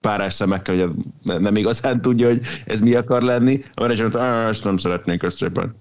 párás 0.00 0.34
szemekkel, 0.34 0.76
hogy 0.76 1.40
nem 1.40 1.56
igazán 1.56 2.00
tudja, 2.00 2.28
hogy 2.28 2.40
ez 2.66 2.80
mi 2.80 2.94
akar 2.94 3.22
lenni. 3.22 3.64
A 3.74 3.80
menedzser 3.80 4.02
mondta, 4.02 4.48
ezt 4.48 4.64
nem 4.64 4.76
szeretnénk 4.76 5.22
összében. 5.22 5.74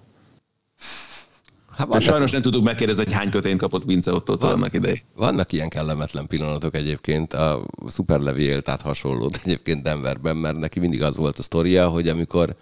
Hát 1.77 1.87
vannak, 1.87 2.01
sajnos 2.01 2.31
nem 2.31 2.41
tudjuk 2.41 2.63
megkérdezni, 2.63 3.03
hogy 3.03 3.13
hány 3.13 3.29
kötényt 3.29 3.59
kapott 3.59 3.83
Vince 3.83 4.13
ott 4.13 4.27
van, 4.27 4.51
annak 4.51 4.73
idején. 4.73 4.99
Vannak 5.15 5.51
ilyen 5.51 5.69
kellemetlen 5.69 6.27
pillanatok 6.27 6.75
egyébként. 6.75 7.33
A 7.33 7.65
Super 7.87 8.19
Levi 8.19 8.43
élt 8.43 8.69
át 8.69 8.81
hasonlót 8.81 9.39
egyébként 9.43 9.83
Denverben, 9.83 10.37
mert 10.37 10.57
neki 10.57 10.79
mindig 10.79 11.03
az 11.03 11.17
volt 11.17 11.39
a 11.39 11.43
sztoria, 11.43 11.87
hogy 11.87 12.07
amikor 12.07 12.55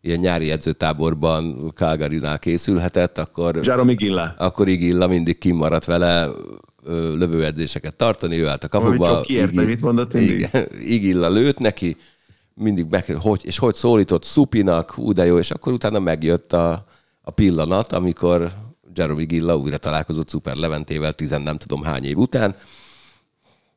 ilyen 0.00 0.18
nyári 0.18 0.50
edzőtáborban 0.50 1.72
Calgary-nál 1.74 2.38
készülhetett, 2.38 3.18
akkor... 3.18 3.60
Jerome 3.62 3.92
Igilla. 3.92 4.34
Akkor 4.38 4.68
Igilla 4.68 5.06
mindig 5.06 5.38
kimaradt 5.38 5.84
vele 5.84 6.30
lövőedzéseket 6.88 7.96
tartani, 7.96 8.40
ő 8.40 8.48
állt 8.48 8.64
a 8.64 8.68
kapuba. 8.68 9.06
Csak 9.06 9.22
kiérte, 9.22 9.62
mit 9.62 9.80
mondott 9.80 10.12
mindig? 10.12 10.48
Igilla 10.80 11.28
lőtt 11.28 11.58
neki, 11.58 11.96
mindig 12.54 12.86
meg, 12.90 13.16
hogy, 13.16 13.40
és 13.44 13.58
hogy 13.58 13.74
szólított 13.74 14.24
Szupinak, 14.24 14.90
hú 14.90 15.12
de 15.12 15.26
jó, 15.26 15.38
és 15.38 15.50
akkor 15.50 15.72
utána 15.72 15.98
megjött 15.98 16.52
a, 16.52 16.84
a 17.28 17.30
pillanat, 17.30 17.92
amikor 17.92 18.52
Jeremy 18.94 19.24
Gilla 19.24 19.56
újra 19.56 19.76
találkozott 19.76 20.30
Super 20.30 20.56
Leventével 20.56 21.12
tizen 21.12 21.42
nem 21.42 21.58
tudom 21.58 21.82
hány 21.82 22.04
év 22.04 22.16
után. 22.16 22.54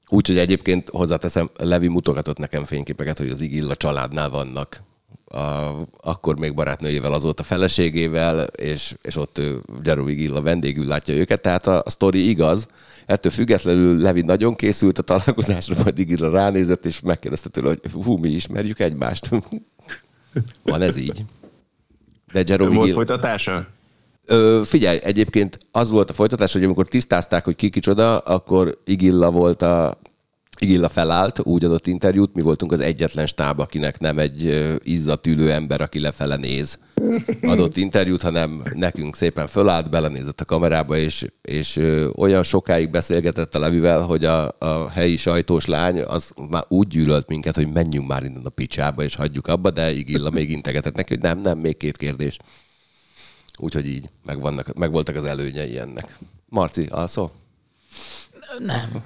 Úgyhogy 0.08 0.38
egyébként 0.38 0.90
hozzáteszem, 0.90 1.50
Levi 1.58 1.88
mutogatott 1.88 2.38
nekem 2.38 2.66
fényképeket, 2.66 3.18
hogy 3.18 3.30
az 3.30 3.42
Igilla 3.42 3.76
családnál 3.76 4.30
vannak. 4.30 4.84
A, 5.26 5.76
akkor 6.02 6.40
még 6.40 6.54
barátnőjével, 6.54 7.14
azóta 7.14 7.44
feleségével, 7.44 8.40
és, 8.44 8.96
és 9.02 9.16
ott 9.16 9.42
Jeremy 9.84 10.14
Gilla 10.14 10.42
vendégül 10.42 10.86
látja 10.86 11.14
őket, 11.14 11.42
tehát 11.42 11.68
a, 11.68 11.82
a 11.86 11.90
sztori 11.90 12.30
igaz. 12.30 12.68
Ettől 13.06 13.32
függetlenül 13.32 14.02
Levi 14.02 14.22
nagyon 14.22 14.56
készült 14.56 14.98
a 14.98 15.02
találkozásra, 15.02 15.76
majd 15.84 16.00
Igilla 16.00 16.30
ránézett, 16.30 16.86
és 16.86 17.00
megkérdezte 17.00 17.50
tőle, 17.50 17.68
hogy 17.68 17.92
hú, 17.92 18.18
mi 18.18 18.30
ismerjük 18.30 18.80
egymást. 18.80 19.30
Van 20.64 20.82
ez 20.82 20.96
így. 20.96 21.26
De 22.32 22.44
Jerome 22.46 22.76
Volt 22.76 22.92
folytatása? 22.92 23.68
Ö, 24.26 24.62
figyelj, 24.66 25.00
egyébként 25.04 25.60
az 25.72 25.90
volt 25.90 26.10
a 26.10 26.14
folytatás, 26.14 26.54
hogy 26.54 26.64
amikor 26.64 26.88
tisztázták, 26.88 27.46
hogy 27.46 27.56
ki 27.56 27.70
kicsoda, 27.70 28.18
akkor 28.18 28.78
Igilla 28.86 29.32
volt 29.32 29.62
a 29.62 29.98
Igilla 30.60 30.90
felállt, 30.90 31.40
úgy 31.44 31.66
adott 31.66 31.88
interjút, 31.88 32.36
mi 32.36 32.42
voltunk 32.42 32.72
az 32.72 32.80
egyetlen 32.80 33.26
stáb, 33.26 33.60
akinek 33.60 34.00
nem 34.00 34.20
egy 34.20 34.70
izzatűlő 34.84 35.52
ember, 35.52 35.82
aki 35.82 36.00
lefele 36.00 36.36
néz 36.36 36.80
adott 37.42 37.78
interjút, 37.78 38.22
hanem 38.22 38.64
nekünk 38.74 39.16
szépen 39.16 39.48
fölállt, 39.48 39.90
belenézett 39.90 40.42
a 40.42 40.46
kamerába, 40.46 40.98
és, 40.98 41.26
és 41.42 41.78
olyan 42.16 42.44
sokáig 42.44 42.90
beszélgetett 42.90 43.56
a 43.56 43.60
Levivel, 43.60 44.02
hogy 44.02 44.26
a, 44.26 44.56
a 44.58 44.90
helyi 44.90 45.18
sajtós 45.18 45.66
lány 45.66 46.02
az 46.02 46.32
már 46.50 46.64
úgy 46.68 46.88
gyűlölt 46.88 47.28
minket, 47.28 47.56
hogy 47.56 47.72
menjünk 47.72 48.08
már 48.08 48.24
innen 48.24 48.46
a 48.46 48.50
picsába, 48.50 49.04
és 49.04 49.16
hagyjuk 49.16 49.48
abba, 49.48 49.72
de 49.72 49.92
Igilla 49.92 50.30
még 50.30 50.52
integetett 50.52 50.96
neki, 50.96 51.14
hogy 51.14 51.24
nem, 51.24 51.40
nem, 51.40 51.58
még 51.58 51.78
két 51.78 51.98
kérdés. 51.98 52.38
Úgyhogy 53.58 53.88
így, 53.88 54.10
meg, 54.26 54.40
vannak, 54.40 54.74
meg 54.74 54.92
voltak 54.92 55.16
az 55.16 55.24
előnyei 55.24 55.80
ennek. 55.80 56.18
Marci, 56.50 56.86
alszol? 56.90 57.32
Nem. 58.66 59.04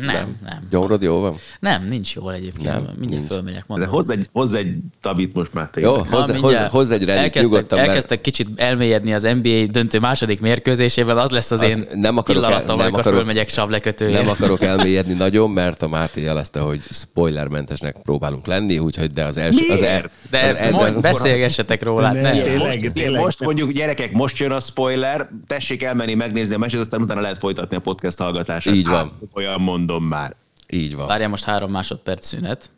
nem, 0.00 0.36
nem. 0.44 0.66
Gyomrod 0.70 1.02
jó 1.02 1.20
van? 1.20 1.36
Nem, 1.60 1.88
nincs 1.88 2.14
jó 2.14 2.30
egyébként. 2.30 2.64
Nem, 2.64 2.82
mindjárt 2.82 3.08
nincs. 3.08 3.32
fölmegyek. 3.32 3.64
Mondom. 3.66 3.88
De 3.88 3.94
hozz 3.94 4.10
egy, 4.10 4.28
hozz 4.32 4.54
egy 4.54 4.76
tabit 5.00 5.34
most 5.34 5.52
már 5.52 5.68
te. 5.70 5.80
Jó, 5.80 5.94
hozz, 5.94 6.30
hozz, 6.40 6.56
hozz 6.70 6.90
egy 6.90 7.08
elkezdtek, 7.08 7.42
nyugodtan. 7.42 7.78
Elkezdtek 7.78 8.08
mert... 8.08 8.20
kicsit 8.20 8.48
elmélyedni 8.56 9.14
az 9.14 9.22
NBA 9.22 9.66
döntő 9.70 9.98
második 9.98 10.40
mérkőzésével, 10.40 11.18
az 11.18 11.30
lesz 11.30 11.50
az 11.50 11.62
én 11.62 11.86
nem 11.94 12.16
akarok 12.16 12.42
pillanatom, 12.42 12.68
el, 12.68 12.76
nem 12.76 12.84
amikor 12.84 13.00
akarok, 13.00 13.18
fölmegyek 13.18 13.48
savlekötőjére. 13.48 14.18
Nem 14.18 14.28
akarok 14.28 14.62
elmélyedni 14.72 15.12
nagyon, 15.12 15.50
mert 15.50 15.82
a 15.82 15.88
Máté 15.88 16.22
jelezte, 16.22 16.60
hogy 16.60 16.82
spoilermentesnek 16.90 17.96
próbálunk 18.02 18.46
lenni, 18.46 18.78
úgyhogy 18.78 19.10
de 19.10 19.24
az 19.24 19.36
első... 19.36 19.66
Az 19.68 19.82
el, 19.82 20.10
de 20.30 20.40
az, 20.40 20.72
az, 20.72 21.00
beszélgessetek 21.00 21.82
róla. 21.82 22.12
Ne, 22.12 22.20
ne. 22.20 22.42
Tényleg, 22.42 22.90
tényleg, 22.94 23.20
most 23.20 23.40
mondjuk 23.40 23.70
gyerekek, 23.70 24.12
most 24.12 24.38
jön 24.38 24.50
a 24.50 24.60
spoiler, 24.60 25.28
tessék 25.46 25.82
elmenni 25.82 26.14
megnézni 26.14 26.54
a 26.54 26.58
meccset, 26.58 26.80
aztán 26.80 27.02
utána 27.02 27.20
lehet 27.20 27.38
folytatni 27.38 27.76
a 27.76 27.80
podcast 27.80 28.20
hallgatását. 28.64 28.74
Így 28.74 28.86
van. 28.88 29.30
Olyan 29.32 29.60
mondom 29.60 30.04
már. 30.04 30.34
Így 30.68 30.94
van. 30.94 31.06
Várjál 31.06 31.28
most 31.28 31.44
három 31.44 31.70
másodperc 31.70 32.26
szünet. 32.26 32.70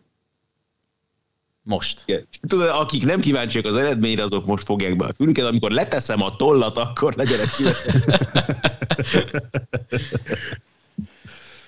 Most. 1.62 2.02
Igen. 2.06 2.26
Tudod, 2.48 2.68
akik 2.68 3.04
nem 3.04 3.20
kíváncsiak 3.20 3.64
az 3.64 3.74
eredményre, 3.74 4.22
azok 4.22 4.46
most 4.46 4.64
fogják 4.64 4.96
be 4.96 5.06
a 5.06 5.12
fülüket, 5.16 5.44
amikor 5.44 5.70
leteszem 5.70 6.22
a 6.22 6.36
tollat, 6.36 6.76
akkor 6.76 7.14
legyenek 7.14 7.48
szívesen. 7.48 7.94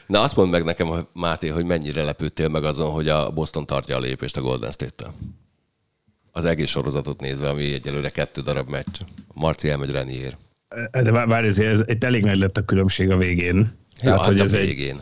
Na 0.07 0.21
azt 0.21 0.37
mondd 0.37 0.51
meg 0.51 0.65
nekem, 0.65 1.07
Máté, 1.13 1.49
hogy 1.49 1.65
mennyire 1.65 2.03
lepődtél 2.03 2.49
meg 2.49 2.65
azon, 2.65 2.91
hogy 2.91 3.09
a 3.09 3.31
Boston 3.31 3.67
tartja 3.67 3.97
a 3.97 4.01
lépést 4.01 4.37
a 4.37 4.41
Golden 4.41 4.73
State-tel. 4.73 5.15
Az 6.33 6.45
egész 6.45 6.71
sorozatot 6.71 7.21
nézve, 7.21 7.49
ami 7.49 7.73
egyelőre 7.73 8.11
kettő 8.11 8.41
darab 8.41 8.69
meccs. 8.69 9.01
Marci 9.35 9.69
elmegy 9.69 9.91
Renier. 9.91 10.37
De 10.91 11.11
várj, 11.11 11.47
ez, 11.47 11.59
ez 11.59 11.81
itt 11.87 12.05
elég 12.05 12.25
nagy 12.25 12.39
lett 12.39 12.57
a 12.57 12.65
különbség 12.65 13.11
a 13.11 13.17
végén. 13.17 13.73
Tehát, 14.01 14.19
hát 14.19 14.29
hogy 14.29 14.41
ez 14.41 14.53
végén. 14.53 14.97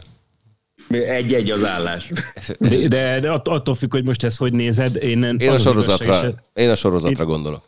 Egy-egy 0.89 1.51
az 1.51 1.65
állás. 1.65 2.11
De, 2.59 2.89
de, 2.89 3.21
de 3.21 3.31
attól 3.31 3.75
függ, 3.75 3.93
hogy 3.93 4.05
most 4.05 4.25
ezt 4.25 4.39
hogy 4.39 4.53
nézed. 4.53 4.97
Én, 4.97 5.23
én, 5.23 5.51
a, 5.51 5.59
sorozatra, 5.59 6.35
én 6.55 6.71
a 6.71 6.75
sorozatra 6.75 7.25
én, 7.25 7.31
gondolok. 7.31 7.63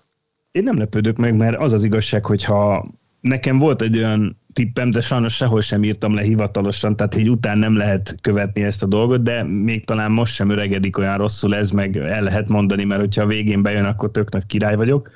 Én 0.50 0.62
nem 0.62 0.78
lepődök 0.78 1.16
meg, 1.16 1.36
mert 1.36 1.56
az 1.56 1.72
az 1.72 1.84
igazság, 1.84 2.24
hogyha 2.24 2.86
nekem 3.20 3.58
volt 3.58 3.82
egy 3.82 3.96
olyan 3.96 4.36
tippem, 4.52 4.90
de 4.90 5.00
sajnos 5.00 5.34
sehol 5.34 5.60
sem 5.60 5.84
írtam 5.84 6.14
le 6.14 6.22
hivatalosan, 6.22 6.96
tehát 6.96 7.16
így 7.16 7.30
után 7.30 7.58
nem 7.58 7.76
lehet 7.76 8.14
követni 8.20 8.62
ezt 8.62 8.82
a 8.82 8.86
dolgot, 8.86 9.22
de 9.22 9.42
még 9.42 9.84
talán 9.84 10.12
most 10.12 10.34
sem 10.34 10.50
öregedik 10.50 10.98
olyan 10.98 11.16
rosszul 11.16 11.54
ez, 11.54 11.70
meg 11.70 11.96
el 11.96 12.22
lehet 12.22 12.48
mondani, 12.48 12.84
mert 12.84 13.00
hogyha 13.00 13.22
a 13.22 13.26
végén 13.26 13.62
bejön, 13.62 13.84
akkor 13.84 14.10
tök 14.10 14.32
nagy 14.32 14.46
király 14.46 14.76
vagyok. 14.76 15.10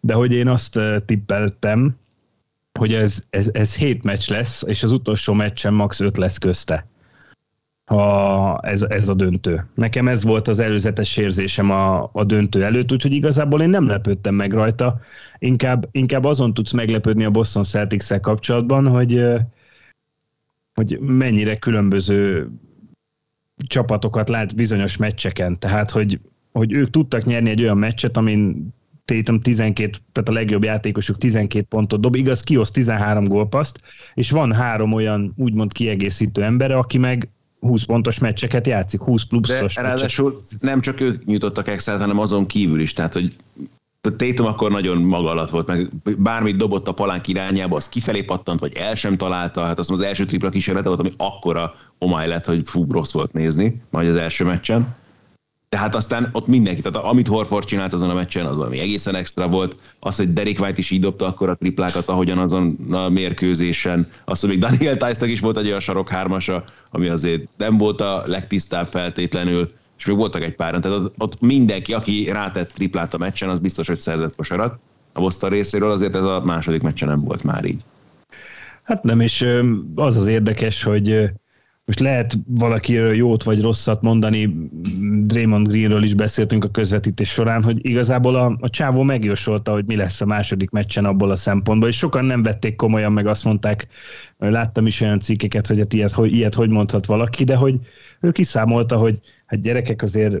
De 0.00 0.14
hogy 0.14 0.32
én 0.32 0.48
azt 0.48 0.80
tippeltem, 1.06 1.96
hogy 2.78 2.94
ez, 2.94 3.22
ez, 3.30 3.50
ez 3.52 3.76
hét 3.76 4.02
meccs 4.02 4.30
lesz, 4.30 4.62
és 4.66 4.82
az 4.82 4.92
utolsó 4.92 5.32
meccsen 5.32 5.74
max. 5.74 6.00
öt 6.00 6.16
lesz 6.16 6.38
közte. 6.38 6.86
Ha 7.84 8.58
ez, 8.60 8.82
ez 8.82 9.08
a 9.08 9.14
döntő. 9.14 9.66
Nekem 9.74 10.08
ez 10.08 10.24
volt 10.24 10.48
az 10.48 10.58
előzetes 10.58 11.16
érzésem 11.16 11.70
a, 11.70 12.10
a 12.12 12.24
döntő 12.24 12.64
előtt, 12.64 12.92
úgyhogy 12.92 13.12
igazából 13.12 13.60
én 13.60 13.68
nem 13.68 13.86
lepődtem 13.86 14.34
meg 14.34 14.52
rajta. 14.52 15.00
Inkább, 15.38 15.88
inkább 15.90 16.24
azon 16.24 16.54
tudsz 16.54 16.72
meglepődni 16.72 17.24
a 17.24 17.30
Boston 17.30 17.62
celtics 17.62 18.14
kapcsolatban, 18.20 18.88
hogy, 18.88 19.26
hogy 20.74 20.98
mennyire 21.00 21.58
különböző 21.58 22.50
csapatokat 23.66 24.28
lát 24.28 24.54
bizonyos 24.54 24.96
meccseken. 24.96 25.58
Tehát, 25.58 25.90
hogy, 25.90 26.20
hogy 26.52 26.72
ők 26.72 26.90
tudtak 26.90 27.24
nyerni 27.24 27.50
egy 27.50 27.62
olyan 27.62 27.78
meccset, 27.78 28.16
amin 28.16 28.72
Tatum 29.12 29.40
12, 29.40 29.98
tehát 30.12 30.28
a 30.28 30.32
legjobb 30.32 30.64
játékosuk 30.64 31.18
12 31.18 31.66
pontot 31.68 32.00
dob, 32.00 32.14
igaz, 32.14 32.40
kioszt 32.40 32.72
13 32.72 33.24
gólpaszt, 33.24 33.80
és 34.14 34.30
van 34.30 34.52
három 34.52 34.92
olyan 34.92 35.32
úgymond 35.36 35.72
kiegészítő 35.72 36.42
embere, 36.42 36.76
aki 36.76 36.98
meg 36.98 37.28
20 37.60 37.84
pontos 37.84 38.18
meccseket 38.18 38.66
játszik, 38.66 39.00
20 39.00 39.24
pluszos 39.24 39.74
De 39.74 39.82
ráadásul 39.82 40.40
nem 40.58 40.80
csak 40.80 41.00
ők 41.00 41.24
nyújtottak 41.24 41.68
extra 41.68 41.98
hanem 41.98 42.18
azon 42.18 42.46
kívül 42.46 42.80
is, 42.80 42.92
tehát 42.92 43.12
hogy 43.12 43.36
Tatum 44.16 44.46
akkor 44.46 44.70
nagyon 44.70 45.02
maga 45.02 45.30
alatt 45.30 45.50
volt, 45.50 45.66
meg 45.66 45.90
bármit 46.18 46.56
dobott 46.56 46.88
a 46.88 46.92
palánk 46.92 47.28
irányába, 47.28 47.76
az 47.76 47.88
kifelé 47.88 48.22
pattant, 48.22 48.60
vagy 48.60 48.72
el 48.76 48.94
sem 48.94 49.16
találta, 49.16 49.64
hát 49.64 49.78
azt 49.78 49.90
az 49.90 50.00
első 50.00 50.24
tripla 50.24 50.48
kísérlete 50.48 50.88
volt, 50.88 51.00
ami 51.00 51.12
akkora 51.16 51.74
omály 51.98 52.28
lett, 52.28 52.44
hogy 52.44 52.62
fú, 52.64 52.86
rossz 52.90 53.12
volt 53.12 53.32
nézni, 53.32 53.82
majd 53.90 54.08
az 54.08 54.16
első 54.16 54.44
meccsen. 54.44 54.96
Tehát 55.72 55.94
aztán 55.94 56.28
ott 56.32 56.46
mindenki, 56.46 56.80
tehát 56.80 57.06
amit 57.06 57.26
Horford 57.26 57.64
csinált 57.64 57.92
azon 57.92 58.10
a 58.10 58.14
meccsen, 58.14 58.46
az 58.46 58.58
ami 58.58 58.78
egészen 58.78 59.14
extra 59.14 59.48
volt. 59.48 59.76
Az, 60.00 60.16
hogy 60.16 60.32
Derek 60.32 60.60
White 60.60 60.78
is 60.78 60.90
így 60.90 61.00
dobta 61.00 61.26
akkor 61.26 61.48
a 61.48 61.54
triplákat, 61.54 62.08
ahogyan 62.08 62.38
azon 62.38 62.78
a 62.90 63.08
mérkőzésen. 63.08 64.08
Az, 64.24 64.40
hogy 64.40 64.48
még 64.48 64.58
Daniel 64.58 64.96
tice 64.96 65.26
is 65.26 65.40
volt 65.40 65.58
egy 65.58 65.66
olyan 65.66 65.80
sarok 65.80 66.08
hármasa, 66.08 66.64
ami 66.90 67.08
azért 67.08 67.42
nem 67.56 67.78
volt 67.78 68.00
a 68.00 68.22
legtisztább 68.26 68.86
feltétlenül, 68.86 69.72
és 69.98 70.06
még 70.06 70.16
voltak 70.16 70.42
egy 70.42 70.54
páran. 70.54 70.80
Tehát 70.80 70.98
ott, 70.98 71.14
ott 71.18 71.40
mindenki, 71.40 71.92
aki 71.92 72.30
rátett 72.30 72.72
triplát 72.72 73.14
a 73.14 73.18
meccsen, 73.18 73.48
az 73.48 73.58
biztos, 73.58 73.88
hogy 73.88 74.00
szerzett 74.00 74.36
kosarat. 74.36 74.78
A 75.12 75.20
Boston 75.20 75.50
részéről 75.50 75.90
azért 75.90 76.14
ez 76.14 76.24
a 76.24 76.40
második 76.44 76.82
meccsen 76.82 77.08
nem 77.08 77.24
volt 77.24 77.44
már 77.44 77.64
így. 77.64 77.80
Hát 78.82 79.02
nem, 79.02 79.20
és 79.20 79.46
az 79.94 80.16
az 80.16 80.26
érdekes, 80.26 80.82
hogy 80.82 81.30
most 81.92 82.04
lehet 82.04 82.38
valaki 82.46 82.92
jót 82.92 83.42
vagy 83.42 83.60
rosszat 83.60 84.02
mondani, 84.02 84.70
Draymond 85.24 85.68
Greenről 85.68 86.02
is 86.02 86.14
beszéltünk 86.14 86.64
a 86.64 86.70
közvetítés 86.70 87.28
során, 87.28 87.62
hogy 87.62 87.86
igazából 87.86 88.34
a, 88.34 88.56
a 88.60 88.68
csávó 88.68 89.02
megjósolta, 89.02 89.72
hogy 89.72 89.84
mi 89.86 89.96
lesz 89.96 90.20
a 90.20 90.26
második 90.26 90.70
meccsen 90.70 91.04
abból 91.04 91.30
a 91.30 91.36
szempontból, 91.36 91.88
és 91.88 91.96
sokan 91.96 92.24
nem 92.24 92.42
vették 92.42 92.76
komolyan, 92.76 93.12
meg 93.12 93.26
azt 93.26 93.44
mondták, 93.44 93.86
láttam 94.38 94.86
is 94.86 95.00
olyan 95.00 95.20
cikkeket, 95.20 95.66
hogy 95.66 95.78
hát 95.78 95.92
ilyet, 95.92 96.12
hogy, 96.12 96.32
ilyet 96.32 96.54
hogy 96.54 96.68
mondhat 96.70 97.06
valaki, 97.06 97.44
de 97.44 97.56
hogy 97.56 97.78
ő 98.20 98.30
kiszámolta, 98.30 98.96
hogy 98.96 99.20
hát 99.46 99.60
gyerekek 99.60 100.02
azért 100.02 100.34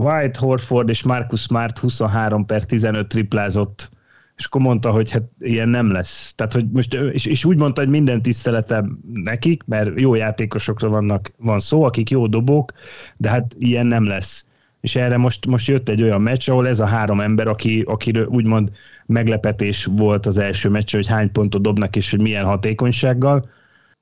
White, 0.00 0.38
Horford 0.38 0.88
és 0.88 1.02
Marcus 1.02 1.40
Smart 1.40 1.78
23 1.78 2.46
per 2.46 2.64
15 2.64 3.08
triplázott 3.08 3.90
és 4.36 4.44
akkor 4.44 4.60
mondta, 4.60 4.90
hogy 4.90 5.10
hát 5.10 5.22
ilyen 5.40 5.68
nem 5.68 5.90
lesz. 5.90 6.32
Tehát, 6.34 6.52
hogy 6.52 6.70
most, 6.70 6.94
és, 6.94 7.26
és 7.26 7.44
úgy 7.44 7.56
mondta, 7.56 7.80
hogy 7.80 7.90
minden 7.90 8.22
tiszteletem 8.22 8.98
nekik, 9.12 9.62
mert 9.66 10.00
jó 10.00 10.14
játékosokra 10.14 10.88
vannak, 10.88 11.32
van 11.36 11.58
szó, 11.58 11.82
akik 11.82 12.10
jó 12.10 12.26
dobók, 12.26 12.72
de 13.16 13.28
hát 13.30 13.54
ilyen 13.58 13.86
nem 13.86 14.06
lesz. 14.06 14.44
és 14.80 14.96
erre 14.96 15.16
most, 15.16 15.46
most 15.46 15.66
jött 15.68 15.88
egy 15.88 16.02
olyan 16.02 16.22
meccs, 16.22 16.48
ahol 16.48 16.68
ez 16.68 16.80
a 16.80 16.86
három 16.86 17.20
ember, 17.20 17.48
aki, 17.48 17.82
akiről 17.86 18.26
úgymond 18.26 18.70
meglepetés 19.06 19.88
volt 19.90 20.26
az 20.26 20.38
első 20.38 20.68
meccs, 20.68 20.94
hogy 20.94 21.06
hány 21.06 21.32
pontot 21.32 21.62
dobnak, 21.62 21.96
és 21.96 22.10
hogy 22.10 22.20
milyen 22.20 22.44
hatékonysággal, 22.44 23.48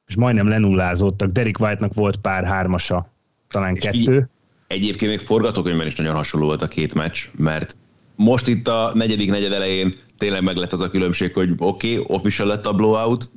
és 0.06 0.16
majdnem 0.16 0.48
lenullázódtak. 0.48 1.32
Derek 1.32 1.60
White-nak 1.60 1.94
volt 1.94 2.16
pár 2.16 2.44
hármasa, 2.44 3.10
talán 3.48 3.74
és 3.74 3.82
kettő. 3.82 4.16
Így, 4.16 4.24
egyébként 4.66 5.10
még 5.10 5.20
forgatókönyvben 5.20 5.86
is 5.86 5.94
nagyon 5.94 6.14
hasonló 6.14 6.46
volt 6.46 6.62
a 6.62 6.68
két 6.68 6.94
meccs, 6.94 7.18
mert 7.36 7.76
most 8.16 8.48
itt 8.48 8.68
a 8.68 8.90
negyedik 8.94 9.30
negyed 9.30 9.52
elején 9.52 9.92
tényleg 10.18 10.42
meg 10.42 10.56
lett 10.56 10.72
az 10.72 10.80
a 10.80 10.90
különbség, 10.90 11.34
hogy 11.34 11.50
oké, 11.58 11.98
okay, 11.98 12.16
official 12.16 12.48
lett 12.48 12.66
a 12.66 12.72
blowout, 12.72 13.30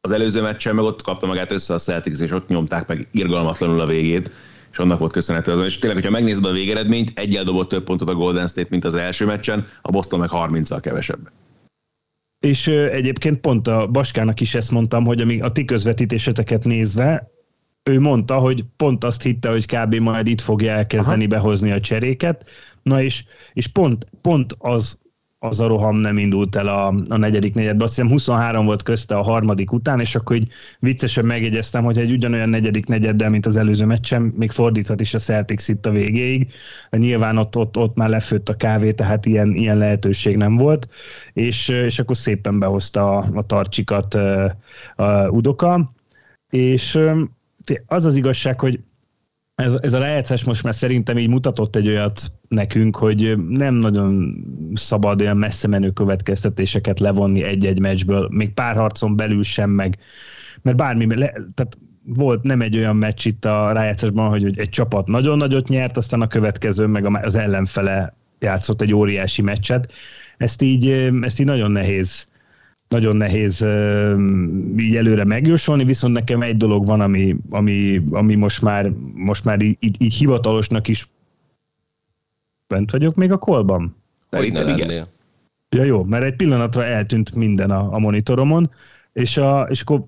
az 0.00 0.10
előző 0.10 0.42
meccsen 0.42 0.74
meg 0.74 0.84
ott 0.84 1.02
kapta 1.02 1.26
magát 1.26 1.50
össze 1.50 1.74
a 1.74 1.78
Celtics, 1.78 2.20
és 2.20 2.30
ott 2.30 2.48
nyomták 2.48 2.86
meg 2.86 3.08
irgalmatlanul 3.12 3.80
a 3.80 3.86
végét, 3.86 4.30
és 4.72 4.78
annak 4.78 4.98
volt 4.98 5.12
köszönhető 5.12 5.52
az. 5.52 5.64
És 5.64 5.78
tényleg, 5.78 5.96
hogyha 5.96 6.12
megnézed 6.12 6.44
a 6.44 6.52
végeredményt, 6.52 7.18
egyel 7.18 7.44
dobott 7.44 7.68
több 7.68 7.84
pontot 7.84 8.08
a 8.08 8.14
Golden 8.14 8.46
State, 8.46 8.68
mint 8.70 8.84
az 8.84 8.94
első 8.94 9.26
meccsen, 9.26 9.66
a 9.82 9.90
Boston 9.90 10.18
meg 10.18 10.28
30-al 10.32 10.78
kevesebb. 10.80 11.30
És 12.40 12.66
ö, 12.66 12.90
egyébként 12.90 13.40
pont 13.40 13.68
a 13.68 13.86
Baskának 13.86 14.40
is 14.40 14.54
ezt 14.54 14.70
mondtam, 14.70 15.04
hogy 15.04 15.20
amíg 15.20 15.42
a 15.42 15.52
ti 15.52 15.64
közvetítéseteket 15.64 16.64
nézve, 16.64 17.30
ő 17.90 18.00
mondta, 18.00 18.38
hogy 18.38 18.64
pont 18.76 19.04
azt 19.04 19.22
hitte, 19.22 19.50
hogy 19.50 19.66
kb. 19.66 19.94
majd 19.94 20.26
itt 20.26 20.40
fogja 20.40 20.72
elkezdeni 20.72 21.24
Aha. 21.24 21.34
behozni 21.34 21.70
a 21.70 21.80
cseréket, 21.80 22.48
na 22.82 23.02
és, 23.02 23.24
és 23.52 23.66
pont, 23.66 24.06
pont 24.20 24.54
az 24.58 24.98
az 25.42 25.60
a 25.60 25.66
roham 25.66 25.96
nem 25.96 26.18
indult 26.18 26.56
el 26.56 26.66
a, 26.66 26.94
a 27.08 27.16
negyedik 27.16 27.54
negyedben. 27.54 27.82
Azt 27.82 27.94
hiszem 27.94 28.10
23 28.10 28.64
volt 28.64 28.82
közte 28.82 29.16
a 29.16 29.22
harmadik 29.22 29.72
után, 29.72 30.00
és 30.00 30.14
akkor 30.14 30.36
így 30.36 30.52
viccesen 30.78 31.24
megjegyeztem, 31.24 31.84
hogy 31.84 31.98
egy 31.98 32.10
ugyanolyan 32.10 32.48
negyedik 32.48 32.86
negyeddel, 32.86 33.30
mint 33.30 33.46
az 33.46 33.56
előző 33.56 33.84
meccsen, 33.84 34.22
még 34.22 34.50
fordíthat 34.50 35.00
is 35.00 35.14
a 35.14 35.18
Celtics 35.18 35.68
itt 35.68 35.86
a 35.86 35.90
végéig. 35.90 36.52
Nyilván 36.90 37.36
ott, 37.36 37.56
ott, 37.56 37.76
ott 37.76 37.96
már 37.96 38.08
lefőtt 38.08 38.48
a 38.48 38.56
kávé, 38.56 38.92
tehát 38.92 39.26
ilyen, 39.26 39.54
ilyen 39.54 39.78
lehetőség 39.78 40.36
nem 40.36 40.56
volt, 40.56 40.88
és, 41.32 41.68
és 41.68 41.98
akkor 41.98 42.16
szépen 42.16 42.58
behozta 42.58 43.18
a, 43.18 43.30
a 43.34 43.46
tarcsikat 43.46 44.14
a, 44.14 44.56
a 44.96 45.28
Udoka, 45.28 45.92
és 46.50 46.98
az 47.86 48.06
az 48.06 48.16
igazság, 48.16 48.60
hogy 48.60 48.80
ez, 49.60 49.76
ez 49.80 49.92
a 49.92 49.98
rájátszás 49.98 50.44
most 50.44 50.62
már 50.62 50.74
szerintem 50.74 51.18
így 51.18 51.28
mutatott 51.28 51.76
egy 51.76 51.88
olyat 51.88 52.32
nekünk, 52.48 52.96
hogy 52.96 53.38
nem 53.48 53.74
nagyon 53.74 54.36
szabad 54.74 55.20
olyan 55.20 55.36
messze 55.36 55.68
menő 55.68 55.90
következtetéseket 55.90 57.00
levonni 57.00 57.42
egy-egy 57.42 57.80
meccsből, 57.80 58.28
még 58.30 58.52
pár 58.52 58.76
harcon 58.76 59.16
belül 59.16 59.42
sem, 59.42 59.70
meg 59.70 59.98
mert 60.62 60.76
bármi, 60.76 61.16
le, 61.16 61.32
tehát 61.54 61.78
volt 62.04 62.42
nem 62.42 62.60
egy 62.60 62.76
olyan 62.76 62.96
meccs 62.96 63.26
itt 63.26 63.44
a 63.44 63.72
rájátszásban, 63.72 64.28
hogy 64.28 64.58
egy 64.58 64.68
csapat 64.68 65.06
nagyon 65.06 65.36
nagyot 65.36 65.68
nyert, 65.68 65.96
aztán 65.96 66.20
a 66.20 66.26
következő 66.26 66.86
meg 66.86 67.16
az 67.24 67.36
ellenfele 67.36 68.14
játszott 68.38 68.82
egy 68.82 68.94
óriási 68.94 69.42
meccset. 69.42 69.92
Ezt 70.36 70.62
így, 70.62 70.88
ezt 71.20 71.40
így 71.40 71.46
nagyon 71.46 71.70
nehéz 71.70 72.29
nagyon 72.90 73.16
nehéz 73.16 73.66
így 74.76 74.96
előre 74.96 75.24
megjósolni, 75.24 75.84
viszont 75.84 76.14
nekem 76.14 76.42
egy 76.42 76.56
dolog 76.56 76.86
van, 76.86 77.00
ami, 77.00 77.36
ami, 77.50 78.02
ami 78.10 78.34
most 78.34 78.62
már, 78.62 78.92
most 79.14 79.44
már 79.44 79.60
így, 79.62 79.76
így 79.98 80.14
hivatalosnak 80.14 80.88
is 80.88 81.08
bent 82.66 82.90
vagyok 82.90 83.14
még 83.14 83.32
a 83.32 83.38
kolban. 83.38 83.96
Szerintem 84.30 84.68
igen. 84.68 85.06
Ja 85.68 85.82
jó, 85.82 86.04
mert 86.04 86.24
egy 86.24 86.36
pillanatra 86.36 86.84
eltűnt 86.84 87.34
minden 87.34 87.70
a, 87.70 87.94
a 87.94 87.98
monitoromon, 87.98 88.70
és, 89.12 89.36
a, 89.36 89.66
és 89.70 89.80
akkor 89.80 90.04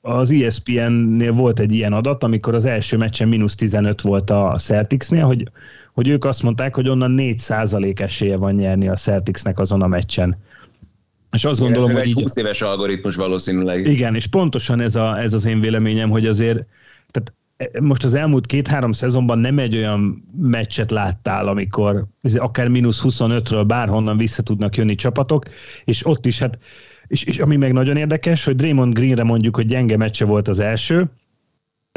az 0.00 0.30
ESPN-nél 0.30 1.32
volt 1.32 1.60
egy 1.60 1.72
ilyen 1.72 1.92
adat, 1.92 2.22
amikor 2.22 2.54
az 2.54 2.64
első 2.64 2.96
meccsen 2.96 3.28
mínusz 3.28 3.54
15 3.54 4.00
volt 4.00 4.30
a 4.30 4.54
Celticsnél, 4.58 5.24
hogy, 5.24 5.48
hogy 5.92 6.08
ők 6.08 6.24
azt 6.24 6.42
mondták, 6.42 6.74
hogy 6.74 6.88
onnan 6.88 7.14
4% 7.18 8.00
esélye 8.00 8.36
van 8.36 8.54
nyerni 8.54 8.88
a 8.88 8.94
Celticsnek 8.94 9.58
azon 9.58 9.82
a 9.82 9.86
meccsen. 9.86 10.36
És 11.36 11.44
azt 11.44 11.60
gondolom, 11.60 11.92
hogy 11.92 12.06
így... 12.06 12.22
20 12.22 12.36
éves 12.36 12.62
algoritmus 12.62 13.16
valószínűleg. 13.16 13.86
Igen, 13.86 14.14
és 14.14 14.26
pontosan 14.26 14.80
ez, 14.80 14.96
a, 14.96 15.20
ez 15.20 15.32
az 15.32 15.44
én 15.44 15.60
véleményem, 15.60 16.10
hogy 16.10 16.26
azért 16.26 16.66
tehát 17.10 17.32
e, 17.56 17.80
most 17.80 18.04
az 18.04 18.14
elmúlt 18.14 18.46
két-három 18.46 18.92
szezonban 18.92 19.38
nem 19.38 19.58
egy 19.58 19.76
olyan 19.76 20.28
meccset 20.40 20.90
láttál, 20.90 21.48
amikor 21.48 22.06
akár 22.34 22.68
mínusz 22.68 23.00
25-ről 23.04 23.64
bárhonnan 23.66 24.16
vissza 24.16 24.42
tudnak 24.42 24.76
jönni 24.76 24.94
csapatok, 24.94 25.44
és 25.84 26.06
ott 26.06 26.26
is 26.26 26.38
hát, 26.38 26.58
és, 27.06 27.24
és 27.24 27.38
ami 27.38 27.56
meg 27.56 27.72
nagyon 27.72 27.96
érdekes, 27.96 28.44
hogy 28.44 28.56
Draymond 28.56 28.94
Greenre 28.94 29.22
mondjuk, 29.22 29.56
hogy 29.56 29.66
gyenge 29.66 29.96
meccse 29.96 30.24
volt 30.24 30.48
az 30.48 30.60
első, 30.60 31.10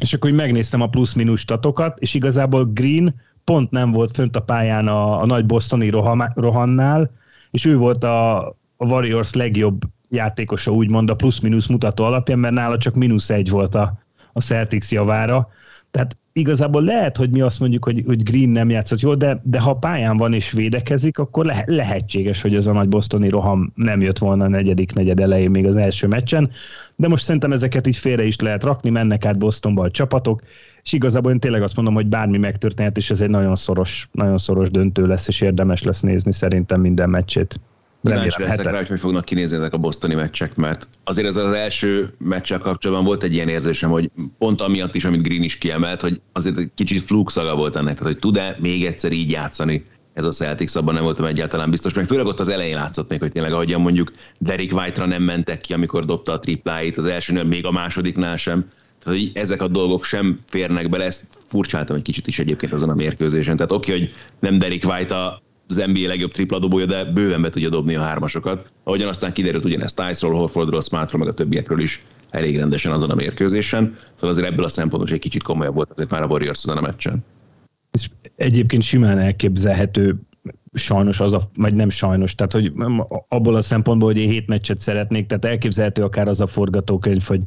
és 0.01 0.13
akkor 0.13 0.31
megnéztem 0.31 0.81
a 0.81 0.89
plusz-minus 0.89 1.39
statokat, 1.39 1.99
és 1.99 2.13
igazából 2.13 2.65
Green 2.65 3.15
pont 3.43 3.71
nem 3.71 3.91
volt 3.91 4.11
fönt 4.11 4.35
a 4.35 4.41
pályán 4.41 4.87
a, 4.87 5.21
a 5.21 5.25
nagy 5.25 5.45
bostoni 5.45 5.89
rohannál, 6.35 7.11
és 7.51 7.65
ő 7.65 7.77
volt 7.77 8.03
a, 8.03 8.47
a 8.81 8.85
Warriors 8.85 9.33
legjobb 9.33 9.81
játékosa 10.09 10.71
úgymond 10.71 11.09
a 11.09 11.15
plusz-minusz 11.15 11.67
mutató 11.67 12.03
alapján, 12.03 12.39
mert 12.39 12.53
nála 12.53 12.77
csak 12.77 12.95
mínusz 12.95 13.29
egy 13.29 13.49
volt 13.49 13.75
a, 13.75 13.99
a 14.33 14.41
Celtics 14.41 14.91
javára. 14.91 15.47
Tehát 15.91 16.15
igazából 16.33 16.83
lehet, 16.83 17.17
hogy 17.17 17.29
mi 17.29 17.41
azt 17.41 17.59
mondjuk, 17.59 17.83
hogy, 17.83 18.03
hogy 18.05 18.23
Green 18.23 18.49
nem 18.49 18.69
játszott 18.69 18.99
jól, 18.99 19.15
de, 19.15 19.41
de 19.43 19.59
ha 19.59 19.73
pályán 19.73 20.17
van 20.17 20.33
és 20.33 20.51
védekezik, 20.51 21.17
akkor 21.17 21.45
le, 21.45 21.63
lehetséges, 21.65 22.41
hogy 22.41 22.55
ez 22.55 22.67
a 22.67 22.73
nagy 22.73 22.89
bostoni 22.89 23.29
roham 23.29 23.71
nem 23.75 24.01
jött 24.01 24.17
volna 24.17 24.45
a 24.45 24.47
negyedik 24.47 24.93
negyed 24.93 25.19
elején 25.19 25.51
még 25.51 25.65
az 25.65 25.75
első 25.75 26.07
meccsen, 26.07 26.49
de 26.95 27.07
most 27.07 27.23
szerintem 27.23 27.51
ezeket 27.51 27.87
így 27.87 27.97
félre 27.97 28.23
is 28.23 28.35
lehet 28.35 28.63
rakni, 28.63 28.89
mennek 28.89 29.25
át 29.25 29.39
Bostonba 29.39 29.83
a 29.83 29.91
csapatok, 29.91 30.41
és 30.83 30.93
igazából 30.93 31.31
én 31.31 31.39
tényleg 31.39 31.61
azt 31.61 31.75
mondom, 31.75 31.93
hogy 31.93 32.07
bármi 32.07 32.37
megtörténhet, 32.37 32.97
és 32.97 33.09
ez 33.09 33.21
egy 33.21 33.29
nagyon 33.29 33.55
szoros, 33.55 34.09
nagyon 34.11 34.37
szoros 34.37 34.71
döntő 34.71 35.07
lesz, 35.07 35.27
és 35.27 35.41
érdemes 35.41 35.83
lesz 35.83 36.01
nézni 36.01 36.31
szerintem 36.31 36.81
minden 36.81 37.09
meccsét. 37.09 37.59
Kíváncsi 38.03 38.41
leszek 38.41 38.63
rá, 38.65 38.77
hogy 38.77 38.87
hogy 38.87 38.99
fognak 38.99 39.25
kinézni 39.25 39.57
ezek 39.57 39.73
a 39.73 39.77
bosztoni 39.77 40.13
meccsek, 40.13 40.55
mert 40.55 40.87
azért 41.03 41.27
ez 41.27 41.35
az 41.35 41.53
első 41.53 42.09
meccsel 42.17 42.59
kapcsolatban 42.59 43.05
volt 43.05 43.23
egy 43.23 43.33
ilyen 43.33 43.47
érzésem, 43.47 43.89
hogy 43.89 44.11
pont 44.37 44.61
amiatt 44.61 44.95
is, 44.95 45.05
amit 45.05 45.23
Green 45.23 45.43
is 45.43 45.57
kiemelt, 45.57 46.01
hogy 46.01 46.21
azért 46.33 46.57
egy 46.57 46.69
kicsit 46.75 47.01
fluxaga 47.01 47.55
volt 47.55 47.75
ennek, 47.75 47.97
tehát 47.97 48.13
hogy 48.13 48.19
tud-e 48.19 48.57
még 48.59 48.85
egyszer 48.85 49.11
így 49.11 49.31
játszani 49.31 49.85
ez 50.13 50.25
a 50.25 50.31
Celtics, 50.31 50.75
abban 50.75 50.93
nem 50.93 51.03
voltam 51.03 51.25
egyáltalán 51.25 51.69
biztos, 51.69 51.93
meg 51.93 52.07
főleg 52.07 52.25
ott 52.25 52.39
az 52.39 52.47
elején 52.47 52.75
látszott 52.75 53.09
még, 53.09 53.19
hogy 53.19 53.31
tényleg, 53.31 53.51
ahogyan 53.51 53.81
mondjuk 53.81 54.11
Derek 54.39 54.71
White-ra 54.73 55.05
nem 55.05 55.23
mentek 55.23 55.61
ki, 55.61 55.73
amikor 55.73 56.05
dobta 56.05 56.31
a 56.31 56.39
tripláit, 56.39 56.97
az 56.97 57.05
elsőnél, 57.05 57.43
még 57.43 57.65
a 57.65 57.71
másodiknál 57.71 58.37
sem. 58.37 58.65
Tehát, 59.03 59.19
hogy 59.19 59.31
ezek 59.33 59.61
a 59.61 59.67
dolgok 59.67 60.03
sem 60.03 60.39
férnek 60.47 60.89
bele, 60.89 61.03
ezt 61.03 61.27
furcsáltam 61.47 61.95
egy 61.95 62.01
kicsit 62.01 62.27
is 62.27 62.39
egyébként 62.39 62.73
azon 62.73 62.89
a 62.89 62.95
mérkőzésen. 62.95 63.55
Tehát 63.55 63.71
oké, 63.71 63.91
okay, 63.91 64.03
hogy 64.03 64.13
nem 64.39 64.57
Derek 64.57 64.83
White 64.83 65.15
a 65.15 65.41
az 65.69 65.83
NBA 65.93 66.07
legjobb 66.07 66.31
tripla 66.31 66.59
dobója, 66.59 66.85
de 66.85 67.05
bőven 67.05 67.41
be 67.41 67.49
tudja 67.49 67.69
dobni 67.69 67.95
a 67.95 68.01
hármasokat. 68.01 68.71
Ahogyan 68.83 69.07
aztán 69.07 69.33
kiderült 69.33 69.65
ugyanezt 69.65 69.95
Tice-ról, 69.95 70.37
Horfordról, 70.37 70.81
Smartról, 70.81 71.19
meg 71.19 71.29
a 71.29 71.33
többiekről 71.33 71.79
is 71.79 72.03
elég 72.29 72.57
rendesen 72.57 72.91
azon 72.91 73.09
a 73.09 73.15
mérkőzésen. 73.15 73.97
Szóval 74.13 74.29
azért 74.29 74.47
ebből 74.47 74.65
a 74.65 74.69
szempontból 74.69 75.13
egy 75.13 75.19
kicsit 75.19 75.43
komolyabb 75.43 75.75
volt 75.75 75.91
azért 75.91 76.09
már 76.09 76.21
a 76.21 76.25
Warriors 76.25 76.63
azon 76.63 76.77
a 76.77 76.81
meccsen. 76.81 77.25
És 77.91 78.09
egyébként 78.35 78.83
simán 78.83 79.19
elképzelhető 79.19 80.15
sajnos 80.73 81.19
az 81.19 81.33
a, 81.33 81.41
vagy 81.55 81.73
nem 81.73 81.89
sajnos, 81.89 82.35
tehát 82.35 82.51
hogy 82.51 82.73
abból 83.27 83.55
a 83.55 83.61
szempontból, 83.61 84.11
hogy 84.11 84.21
én 84.21 84.29
hét 84.29 84.47
meccset 84.47 84.79
szeretnék, 84.79 85.25
tehát 85.25 85.45
elképzelhető 85.45 86.03
akár 86.03 86.27
az 86.27 86.41
a 86.41 86.47
forgatókönyv, 86.47 87.23
hogy, 87.23 87.41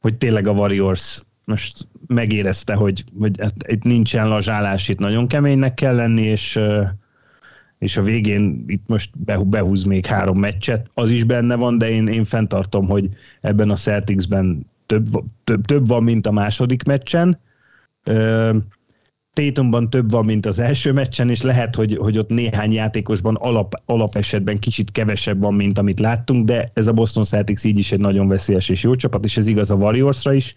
hogy 0.00 0.14
tényleg 0.14 0.46
a 0.46 0.52
Warriors 0.52 1.22
most 1.44 1.88
megérezte, 2.06 2.74
hogy, 2.74 3.04
hogy 3.18 3.40
hát 3.40 3.54
itt 3.66 3.82
nincsen 3.82 4.28
lazsálás, 4.28 4.88
itt 4.88 4.98
nagyon 4.98 5.28
keménynek 5.28 5.74
kell 5.74 5.94
lenni, 5.94 6.22
és 6.22 6.60
és 7.78 7.96
a 7.96 8.02
végén 8.02 8.64
itt 8.66 8.86
most 8.86 9.18
behúz 9.48 9.84
még 9.84 10.06
három 10.06 10.38
meccset, 10.38 10.90
az 10.94 11.10
is 11.10 11.24
benne 11.24 11.54
van, 11.54 11.78
de 11.78 11.90
én, 11.90 12.06
én 12.06 12.24
fenntartom, 12.24 12.88
hogy 12.88 13.08
ebben 13.40 13.70
a 13.70 13.76
Celticsben 13.76 14.66
több, 14.86 15.06
több, 15.44 15.64
több 15.64 15.86
van, 15.86 16.02
mint 16.02 16.26
a 16.26 16.30
második 16.30 16.82
meccsen. 16.82 17.38
Tétumban 19.32 19.90
több 19.90 20.10
van, 20.10 20.24
mint 20.24 20.46
az 20.46 20.58
első 20.58 20.92
meccsen, 20.92 21.30
és 21.30 21.42
lehet, 21.42 21.76
hogy, 21.76 21.96
hogy 21.96 22.18
ott 22.18 22.28
néhány 22.28 22.72
játékosban 22.72 23.34
alap, 23.34 23.82
alapesetben 23.84 24.58
kicsit 24.58 24.92
kevesebb 24.92 25.40
van, 25.40 25.54
mint 25.54 25.78
amit 25.78 26.00
láttunk, 26.00 26.44
de 26.44 26.70
ez 26.74 26.86
a 26.86 26.92
Boston 26.92 27.24
Celtics 27.24 27.64
így 27.64 27.78
is 27.78 27.92
egy 27.92 28.00
nagyon 28.00 28.28
veszélyes 28.28 28.68
és 28.68 28.82
jó 28.82 28.94
csapat, 28.94 29.24
és 29.24 29.36
ez 29.36 29.46
igaz 29.46 29.70
a 29.70 29.74
Warriorsra 29.74 30.32
is, 30.32 30.54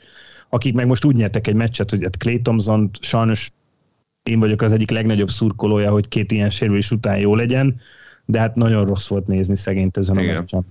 akik 0.50 0.74
meg 0.74 0.88
most 0.88 1.06
úgy 1.06 1.16
nyertek 1.16 1.48
egy 1.48 1.56
meccset, 1.56 1.90
hogy 1.90 2.04
hát 2.04 2.18
Clay 2.18 2.42
Thompson 2.42 2.90
sajnos 3.02 3.52
én 4.24 4.40
vagyok 4.40 4.62
az 4.62 4.72
egyik 4.72 4.90
legnagyobb 4.92 5.30
szurkolója, 5.30 5.92
hogy 5.92 6.08
két 6.08 6.32
ilyen 6.32 6.50
sérülés 6.50 6.92
után 6.92 7.18
jó 7.18 7.36
legyen, 7.36 7.82
de 8.26 8.40
hát 8.40 8.56
nagyon 8.56 8.86
rossz 8.86 9.08
volt 9.08 9.28
nézni 9.28 9.56
szegényt 9.56 9.98
ezen 9.98 10.18
a 10.18 10.22
meccsen. 10.22 10.66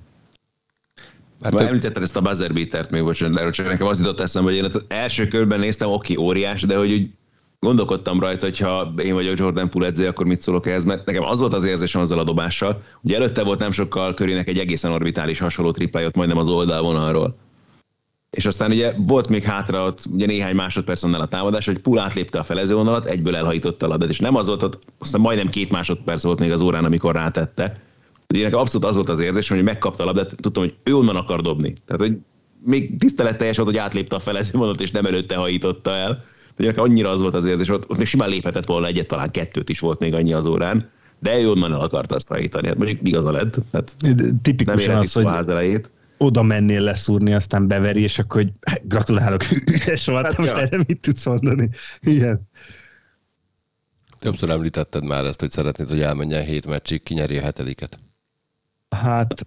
Hát 1.42 1.52
Már 1.52 1.66
említetted 1.66 2.02
ezt 2.02 2.16
a 2.16 2.20
buzzer 2.20 2.52
beatert 2.52 2.90
még, 2.90 3.02
bocsánat, 3.02 3.38
erről 3.38 3.52
csak 3.52 3.66
nekem 3.66 3.86
az 3.86 3.98
jutott 3.98 4.20
eszembe, 4.20 4.48
hogy 4.48 4.58
én 4.58 4.64
az 4.64 4.84
első 4.88 5.28
körben 5.28 5.60
néztem, 5.60 5.90
oké, 5.90 6.16
óriás, 6.16 6.62
de 6.62 6.76
hogy 6.76 6.92
úgy 6.92 7.10
gondolkodtam 7.58 8.20
rajta, 8.20 8.46
hogy 8.46 8.58
ha 8.58 8.94
én 9.02 9.14
vagyok 9.14 9.38
Jordan 9.38 9.70
Poole 9.70 9.86
edző, 9.86 10.06
akkor 10.06 10.26
mit 10.26 10.40
szólok 10.40 10.66
ehhez, 10.66 10.84
mert 10.84 11.06
nekem 11.06 11.22
az 11.22 11.38
volt 11.38 11.54
az 11.54 11.64
érzésem 11.64 12.00
azzal 12.00 12.18
a 12.18 12.24
dobással. 12.24 12.82
Ugye 13.00 13.16
előtte 13.16 13.44
volt 13.44 13.58
nem 13.58 13.70
sokkal 13.70 14.14
körének 14.14 14.48
egy 14.48 14.58
egészen 14.58 14.90
orbitális 14.90 15.38
hasonló 15.38 15.70
triplájot 15.70 16.14
majdnem 16.14 16.38
az 16.38 16.48
oldalvonalról 16.48 17.36
és 18.30 18.46
aztán 18.46 18.70
ugye 18.70 18.92
volt 18.96 19.28
még 19.28 19.42
hátra 19.42 19.84
ott 19.84 20.04
ugye 20.12 20.26
néhány 20.26 20.54
másodperc 20.54 21.02
annál 21.02 21.20
a 21.20 21.26
támadás, 21.26 21.66
hogy 21.66 21.78
Pul 21.78 21.98
átlépte 21.98 22.38
a 22.38 22.42
felező 22.42 22.74
vonalat, 22.74 23.04
egyből 23.04 23.36
elhajította 23.36 23.86
a 23.86 23.88
labdát, 23.88 24.08
és 24.08 24.18
nem 24.18 24.34
az 24.34 24.46
volt, 24.46 24.78
aztán 24.98 25.20
majdnem 25.20 25.48
két 25.48 25.70
másodperc 25.70 26.22
volt 26.22 26.38
még 26.38 26.52
az 26.52 26.60
órán, 26.60 26.84
amikor 26.84 27.14
rátette. 27.14 27.80
Ugye 28.34 28.42
nekem 28.42 28.58
abszolút 28.58 28.86
az 28.86 28.94
volt 28.94 29.08
az 29.08 29.18
érzés, 29.18 29.48
hogy 29.48 29.62
megkapta 29.62 30.02
a 30.02 30.06
labdát, 30.06 30.36
tudtam, 30.40 30.62
hogy 30.62 30.74
ő 30.82 30.96
onnan 30.96 31.16
akar 31.16 31.40
dobni. 31.40 31.74
Tehát, 31.86 32.02
hogy 32.02 32.18
még 32.64 32.98
tiszteletteljes 32.98 33.56
volt, 33.56 33.68
hogy 33.68 33.78
átlépte 33.78 34.16
a 34.16 34.18
felező 34.18 34.50
vonalat, 34.52 34.80
és 34.80 34.90
nem 34.90 35.06
előtte 35.06 35.36
hajította 35.36 35.90
el. 35.90 36.20
Ugye 36.58 36.68
nekem 36.68 36.84
annyira 36.84 37.10
az 37.10 37.20
volt 37.20 37.34
az 37.34 37.44
érzés, 37.44 37.68
ott, 37.68 37.90
ott 37.90 37.96
még 37.96 38.06
simán 38.06 38.28
léphetett 38.28 38.66
volna 38.66 38.86
egyet, 38.86 39.06
talán 39.06 39.30
kettőt 39.30 39.68
is 39.68 39.80
volt 39.80 39.98
még 39.98 40.14
annyi 40.14 40.32
az 40.32 40.46
órán, 40.46 40.90
de 41.18 41.40
ő 41.40 41.50
onnan 41.50 41.72
el 41.72 41.80
akarta 41.80 42.14
azt 42.14 42.28
hajítani. 42.28 42.66
Hát 42.66 42.76
mondjuk 42.76 43.00
igaza 43.02 43.30
lett, 43.30 43.56
tehát 43.70 43.96
nem 44.00 44.40
Tipikusan 44.42 44.96
az, 44.96 45.12
hogy 45.12 45.26
elejét. 45.26 45.90
Oda 46.18 46.42
mennél 46.42 46.80
leszúrni, 46.80 47.34
aztán 47.34 47.66
beveri, 47.66 48.00
és 48.00 48.18
akkor 48.18 48.42
hogy 48.42 48.52
hát, 48.60 48.86
gratulálok, 48.92 49.42
ügyes 49.74 50.06
volt, 50.06 50.24
Hát 50.24 50.36
most 50.36 50.50
ja. 50.50 50.60
erre 50.60 50.76
mit 50.86 51.00
tudsz 51.00 51.26
mondani? 51.26 51.68
Igen. 52.00 52.48
Többször 54.18 54.50
említetted 54.50 55.04
már 55.04 55.24
ezt, 55.24 55.40
hogy 55.40 55.50
szeretnéd, 55.50 55.88
hogy 55.88 56.02
elmenjen 56.02 56.44
hét 56.44 56.66
meccsig, 56.66 57.02
kinyeri 57.02 57.36
a 57.38 57.42
hetediket. 57.42 57.98
Hát 58.88 59.46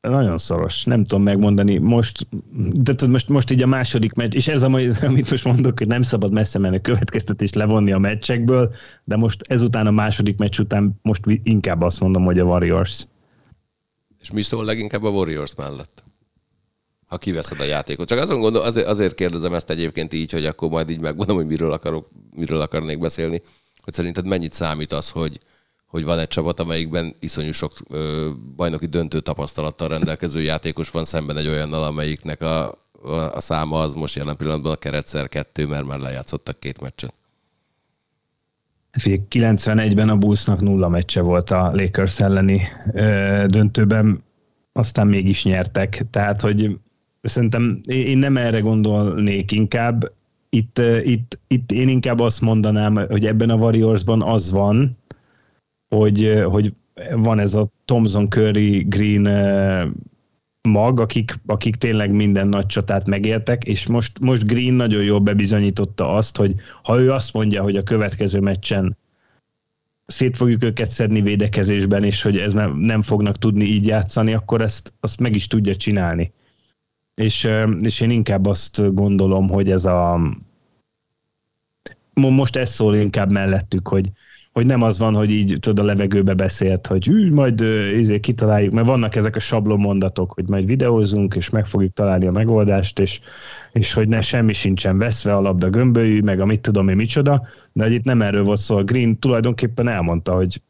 nagyon 0.00 0.38
szoros, 0.38 0.84
nem 0.84 1.04
tudom 1.04 1.22
megmondani. 1.22 1.78
Most, 1.78 2.26
de 2.72 2.94
tudod, 2.94 3.10
most, 3.10 3.28
most 3.28 3.50
így 3.50 3.62
a 3.62 3.66
második 3.66 4.12
meccs, 4.12 4.34
és 4.34 4.48
ez 4.48 4.62
a, 4.62 4.68
mai- 4.68 4.90
amit 5.02 5.30
most 5.30 5.44
mondok, 5.44 5.78
hogy 5.78 5.86
nem 5.86 6.02
szabad 6.02 6.32
messze 6.32 6.58
menni 6.58 6.76
a 6.76 6.80
következtetést 6.80 7.54
levonni 7.54 7.92
a 7.92 7.98
meccsekből, 7.98 8.74
de 9.04 9.16
most 9.16 9.42
ezután 9.48 9.86
a 9.86 9.90
második 9.90 10.38
meccs 10.38 10.58
után 10.58 10.98
most 11.02 11.22
inkább 11.42 11.82
azt 11.82 12.00
mondom, 12.00 12.24
hogy 12.24 12.38
a 12.38 12.44
Warriors. 12.44 13.06
És 14.28 14.34
mi 14.34 14.42
szól 14.42 14.64
leginkább 14.64 15.04
a 15.04 15.08
Warriors 15.08 15.54
mellett? 15.54 16.04
Ha 17.06 17.18
kiveszed 17.18 17.60
a 17.60 17.64
játékot. 17.64 18.08
Csak 18.08 18.18
azon 18.18 18.40
gondol, 18.40 18.62
azért, 18.62 18.86
azért 18.86 19.14
kérdezem 19.14 19.54
ezt 19.54 19.70
egyébként 19.70 20.12
így, 20.12 20.32
hogy 20.32 20.46
akkor 20.46 20.68
majd 20.68 20.90
így 20.90 21.00
megmondom, 21.00 21.36
hogy 21.36 21.46
miről, 21.46 21.72
akarok, 21.72 22.08
miről 22.34 22.60
akarnék 22.60 22.98
beszélni, 22.98 23.42
hogy 23.84 23.94
szerinted 23.94 24.26
mennyit 24.26 24.52
számít 24.52 24.92
az, 24.92 25.10
hogy, 25.10 25.40
hogy 25.86 26.04
van 26.04 26.18
egy 26.18 26.28
csapat, 26.28 26.60
amelyikben 26.60 27.16
iszonyú 27.20 27.52
sok 27.52 27.72
ö, 27.88 28.30
bajnoki 28.56 28.86
döntő 28.86 29.20
tapasztalattal 29.20 29.88
rendelkező 29.88 30.40
játékos 30.40 30.90
van 30.90 31.04
szemben 31.04 31.36
egy 31.36 31.48
olyannal, 31.48 31.84
amelyiknek 31.84 32.40
a, 32.40 32.78
a, 33.02 33.10
a 33.10 33.40
száma 33.40 33.80
az 33.80 33.94
most 33.94 34.16
jelen 34.16 34.36
pillanatban 34.36 34.72
a 34.72 34.76
keretszer 34.76 35.28
kettő, 35.28 35.66
mert 35.66 35.86
már 35.86 35.98
lejátszottak 35.98 36.60
két 36.60 36.80
meccset. 36.80 37.14
Figyelj, 38.98 39.22
91-ben 39.30 40.08
a 40.08 40.16
Bullsnak 40.16 40.60
nulla 40.60 40.88
meccse 40.88 41.20
volt 41.20 41.50
a 41.50 41.70
Lakers 41.74 42.20
elleni 42.20 42.60
döntőben, 43.46 44.22
aztán 44.72 45.06
mégis 45.06 45.44
nyertek. 45.44 46.06
Tehát, 46.10 46.40
hogy 46.40 46.78
szerintem 47.22 47.80
én 47.86 48.18
nem 48.18 48.36
erre 48.36 48.60
gondolnék 48.60 49.52
inkább. 49.52 50.12
Itt, 50.48 50.80
itt, 51.02 51.38
itt 51.46 51.72
én 51.72 51.88
inkább 51.88 52.20
azt 52.20 52.40
mondanám, 52.40 52.94
hogy 52.94 53.26
ebben 53.26 53.50
a 53.50 53.56
Warriorsban 53.56 54.22
az 54.22 54.50
van, 54.50 54.98
hogy, 55.88 56.42
hogy 56.44 56.72
van 57.14 57.38
ez 57.38 57.54
a 57.54 57.68
Thomson 57.84 58.28
Curry 58.28 58.84
Green 58.88 59.26
mag, 60.68 61.00
akik, 61.00 61.34
akik 61.46 61.76
tényleg 61.76 62.10
minden 62.10 62.48
nagy 62.48 62.66
csatát 62.66 63.06
megéltek, 63.06 63.64
és 63.64 63.86
most, 63.86 64.18
most 64.20 64.46
Green 64.46 64.74
nagyon 64.74 65.02
jól 65.02 65.20
bebizonyította 65.20 66.14
azt, 66.14 66.36
hogy 66.36 66.54
ha 66.82 66.98
ő 67.00 67.12
azt 67.12 67.32
mondja, 67.32 67.62
hogy 67.62 67.76
a 67.76 67.82
következő 67.82 68.40
meccsen 68.40 68.96
szét 70.06 70.36
fogjuk 70.36 70.64
őket 70.64 70.90
szedni 70.90 71.20
védekezésben, 71.20 72.04
és 72.04 72.22
hogy 72.22 72.36
ez 72.36 72.54
nem, 72.54 72.76
nem 72.76 73.02
fognak 73.02 73.38
tudni 73.38 73.64
így 73.64 73.86
játszani, 73.86 74.34
akkor 74.34 74.60
ezt 74.60 74.92
azt 75.00 75.20
meg 75.20 75.34
is 75.34 75.46
tudja 75.46 75.76
csinálni. 75.76 76.32
És, 77.14 77.48
és 77.80 78.00
én 78.00 78.10
inkább 78.10 78.46
azt 78.46 78.94
gondolom, 78.94 79.48
hogy 79.48 79.70
ez 79.70 79.84
a 79.84 80.20
mo- 82.14 82.36
most 82.36 82.56
ez 82.56 82.70
szól 82.70 82.96
inkább 82.96 83.30
mellettük, 83.30 83.88
hogy, 83.88 84.10
hogy 84.58 84.66
nem 84.66 84.82
az 84.82 84.98
van, 84.98 85.14
hogy 85.14 85.30
így 85.30 85.56
tudod 85.60 85.84
a 85.84 85.88
levegőbe 85.88 86.34
beszélt, 86.34 86.86
hogy 86.86 87.04
hű, 87.04 87.32
majd 87.32 87.60
izé, 87.98 88.20
kitaláljuk, 88.20 88.72
mert 88.72 88.86
vannak 88.86 89.16
ezek 89.16 89.36
a 89.36 89.40
sablon 89.40 89.78
mondatok, 89.78 90.32
hogy 90.32 90.48
majd 90.48 90.66
videózunk, 90.66 91.34
és 91.34 91.50
meg 91.50 91.66
fogjuk 91.66 91.92
találni 91.92 92.26
a 92.26 92.30
megoldást, 92.30 92.98
és, 92.98 93.20
és 93.72 93.92
hogy 93.92 94.08
ne 94.08 94.20
semmi 94.20 94.52
sincsen 94.52 94.98
veszve 94.98 95.36
a 95.36 95.40
labda 95.40 95.70
gömbölyű, 95.70 96.20
meg 96.20 96.40
a 96.40 96.46
mit 96.46 96.60
tudom 96.60 96.88
én 96.88 96.96
micsoda, 96.96 97.46
de 97.72 97.82
hogy 97.82 97.92
itt 97.92 98.04
nem 98.04 98.22
erről 98.22 98.42
volt 98.42 98.58
szó. 98.58 98.76
A 98.76 98.82
Green 98.82 99.18
tulajdonképpen 99.18 99.88
elmondta, 99.88 100.34
hogy 100.34 100.62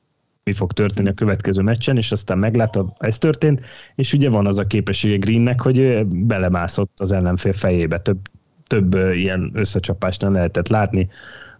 mi 0.44 0.52
fog 0.52 0.72
történni 0.72 1.08
a 1.08 1.12
következő 1.12 1.62
meccsen, 1.62 1.96
és 1.96 2.12
aztán 2.12 2.38
meglátta, 2.38 2.96
ez 2.98 3.18
történt, 3.18 3.60
és 3.94 4.12
ugye 4.12 4.30
van 4.30 4.46
az 4.46 4.58
a 4.58 4.66
képessége 4.66 5.16
Greennek, 5.16 5.60
hogy 5.60 6.06
belemászott 6.06 6.92
az 6.96 7.12
ellenfél 7.12 7.52
fejébe. 7.52 7.98
Több, 7.98 8.18
több 8.66 8.94
ilyen 8.94 9.50
összecsapást 9.54 10.20
nem 10.20 10.32
lehetett 10.32 10.68
látni. 10.68 11.08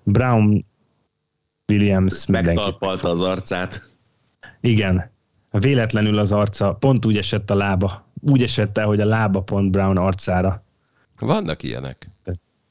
Brown, 0.03 0.65
Williams, 1.69 2.27
mindenki. 2.27 2.55
Megtalpalta 2.55 3.09
az 3.09 3.21
arcát. 3.21 3.89
Igen. 4.61 5.11
Véletlenül 5.51 6.19
az 6.19 6.33
arca, 6.33 6.75
pont 6.75 7.07
úgy 7.07 7.17
esett 7.17 7.51
a 7.51 7.55
lába. 7.55 8.07
Úgy 8.21 8.43
esett 8.43 8.79
el, 8.79 8.87
hogy 8.87 9.01
a 9.01 9.05
lába 9.05 9.41
pont 9.41 9.71
Brown 9.71 9.97
arcára. 9.97 10.65
Vannak 11.19 11.63
ilyenek. 11.63 12.11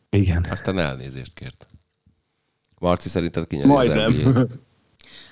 Igen. 0.09 0.45
Aztán 0.49 0.79
elnézést 0.79 1.33
kért. 1.33 1.67
Marci 2.79 3.09
szerinted 3.09 3.47
kinyeri 3.47 3.69
az 3.69 3.75
Majdnem. 3.75 4.47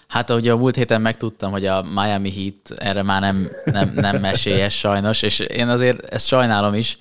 Hát 0.07 0.29
ahogy 0.29 0.47
a 0.47 0.57
múlt 0.57 0.75
héten 0.75 1.01
megtudtam, 1.01 1.51
hogy 1.51 1.65
a 1.65 1.81
Miami 1.81 2.31
Heat 2.31 2.79
erre 2.79 3.03
már 3.03 3.21
nem, 3.21 3.47
nem, 3.65 3.91
nem 3.95 4.21
mesélyes 4.21 4.77
sajnos, 4.77 5.21
és 5.21 5.39
én 5.39 5.67
azért 5.67 6.05
ezt 6.05 6.27
sajnálom 6.27 6.73
is, 6.73 6.97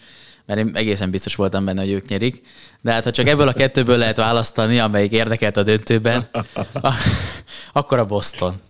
mert 0.47 0.61
én 0.61 0.71
egészen 0.75 1.11
biztos 1.11 1.35
voltam 1.35 1.65
benne, 1.65 1.81
hogy 1.81 1.91
ők 1.91 2.09
nyerik. 2.09 2.43
De 2.81 2.93
hát 2.93 3.05
ha 3.05 3.11
csak 3.11 3.27
ebből 3.27 3.49
a 3.49 3.53
kettőből 3.53 3.97
lehet 3.97 4.17
választani, 4.17 4.79
amelyik 4.79 5.13
érdekelt 5.13 5.57
a 5.57 5.63
döntőben, 5.63 6.29
akkor 7.73 7.99
a 7.99 8.05
Boston. 8.05 8.61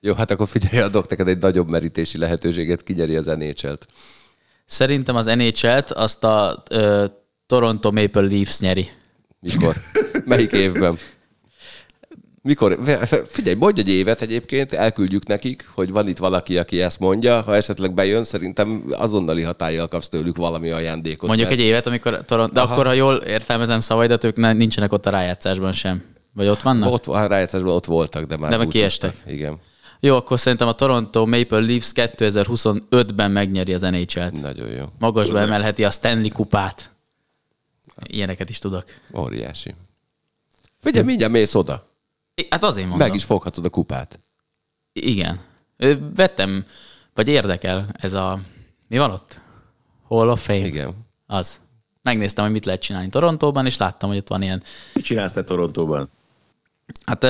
Jó, 0.00 0.14
hát 0.14 0.30
akkor 0.30 0.48
figyelj, 0.48 0.82
adok 0.82 1.08
neked 1.08 1.28
egy 1.28 1.38
nagyobb 1.38 1.70
merítési 1.70 2.18
lehetőséget, 2.18 2.82
kinyeri 2.82 3.16
az 3.16 3.26
NHL-t. 3.26 3.86
Szerintem 4.64 5.16
az 5.16 5.26
NHL-t 5.26 5.90
azt 5.90 6.24
a 6.24 6.62
ö, 6.70 7.04
Toronto 7.46 7.90
Maple 7.92 8.20
Leafs 8.20 8.60
nyeri. 8.60 8.90
Mikor? 9.40 9.76
Melyik 10.24 10.52
évben? 10.52 10.98
Mikor? 12.42 12.78
Figyelj, 13.26 13.56
mondj 13.56 13.80
egy 13.80 13.88
évet 13.88 14.22
egyébként, 14.22 14.72
elküldjük 14.72 15.26
nekik, 15.26 15.64
hogy 15.74 15.90
van 15.90 16.08
itt 16.08 16.18
valaki, 16.18 16.58
aki 16.58 16.82
ezt 16.82 16.98
mondja. 16.98 17.40
Ha 17.40 17.54
esetleg 17.56 17.94
bejön, 17.94 18.24
szerintem 18.24 18.84
azonnali 18.92 19.42
hatállyal 19.42 19.88
kapsz 19.88 20.08
tőlük 20.08 20.36
valami 20.36 20.70
ajándékot. 20.70 21.28
Mondjuk 21.28 21.48
mert- 21.48 21.60
egy 21.60 21.66
évet, 21.66 21.86
amikor 21.86 22.24
Toronto, 22.24 22.52
de 22.52 22.60
Aha. 22.60 22.72
akkor, 22.72 22.86
ha 22.86 22.92
jól 22.92 23.14
értelmezem 23.16 23.80
szavaidat, 23.80 24.24
ők 24.24 24.36
ne, 24.36 24.52
nincsenek 24.52 24.92
ott 24.92 25.06
a 25.06 25.10
rájátszásban 25.10 25.72
sem. 25.72 26.02
Vagy 26.32 26.46
ott 26.48 26.60
vannak? 26.62 26.92
Ott, 26.92 27.06
a 27.06 27.26
rájátszásban 27.26 27.74
ott 27.74 27.84
voltak, 27.84 28.24
de 28.24 28.36
már 28.36 28.50
De 28.50 28.56
meg 28.56 28.68
kiestek. 28.68 29.16
Igen, 29.26 29.58
Jó, 30.00 30.16
akkor 30.16 30.38
szerintem 30.40 30.68
a 30.68 30.72
Toronto 30.72 31.26
Maple 31.26 31.60
Leafs 31.60 31.92
2025-ben 31.94 33.30
megnyeri 33.30 33.74
az 33.74 33.82
NHL-t. 33.82 34.40
nagyon 34.40 34.68
jó. 34.70 34.84
Magasba 34.98 35.38
emelheti 35.40 35.84
a 35.84 35.90
Stanley 35.90 36.30
kupát. 36.30 36.90
Ilyeneket 38.06 38.50
is 38.50 38.58
tudok. 38.58 38.84
Óriási. 39.18 39.74
Figyelj, 40.78 41.04
mindjárt 41.04 41.32
mész 41.32 41.54
oda. 41.54 41.88
Hát 42.50 42.62
azért 42.64 42.88
mondom. 42.88 43.06
Meg 43.08 43.16
is 43.16 43.24
foghatod 43.24 43.64
a 43.64 43.68
kupát. 43.68 44.20
Igen. 44.92 45.40
Vettem, 46.14 46.64
vagy 47.14 47.28
érdekel 47.28 47.88
ez 47.92 48.12
a... 48.12 48.40
Mi 48.88 48.98
van 48.98 49.10
ott? 49.10 49.40
Hall 50.08 50.28
of 50.28 50.44
Fame? 50.44 50.66
Igen. 50.66 50.94
Az. 51.26 51.60
Megnéztem, 52.02 52.44
hogy 52.44 52.52
mit 52.52 52.64
lehet 52.64 52.80
csinálni 52.80 53.08
Torontóban, 53.08 53.66
és 53.66 53.76
láttam, 53.76 54.08
hogy 54.08 54.18
ott 54.18 54.28
van 54.28 54.42
ilyen... 54.42 54.62
Mit 54.94 55.04
csinálsz 55.04 55.32
te 55.32 55.42
Torontóban? 55.42 56.10
Hát 57.04 57.26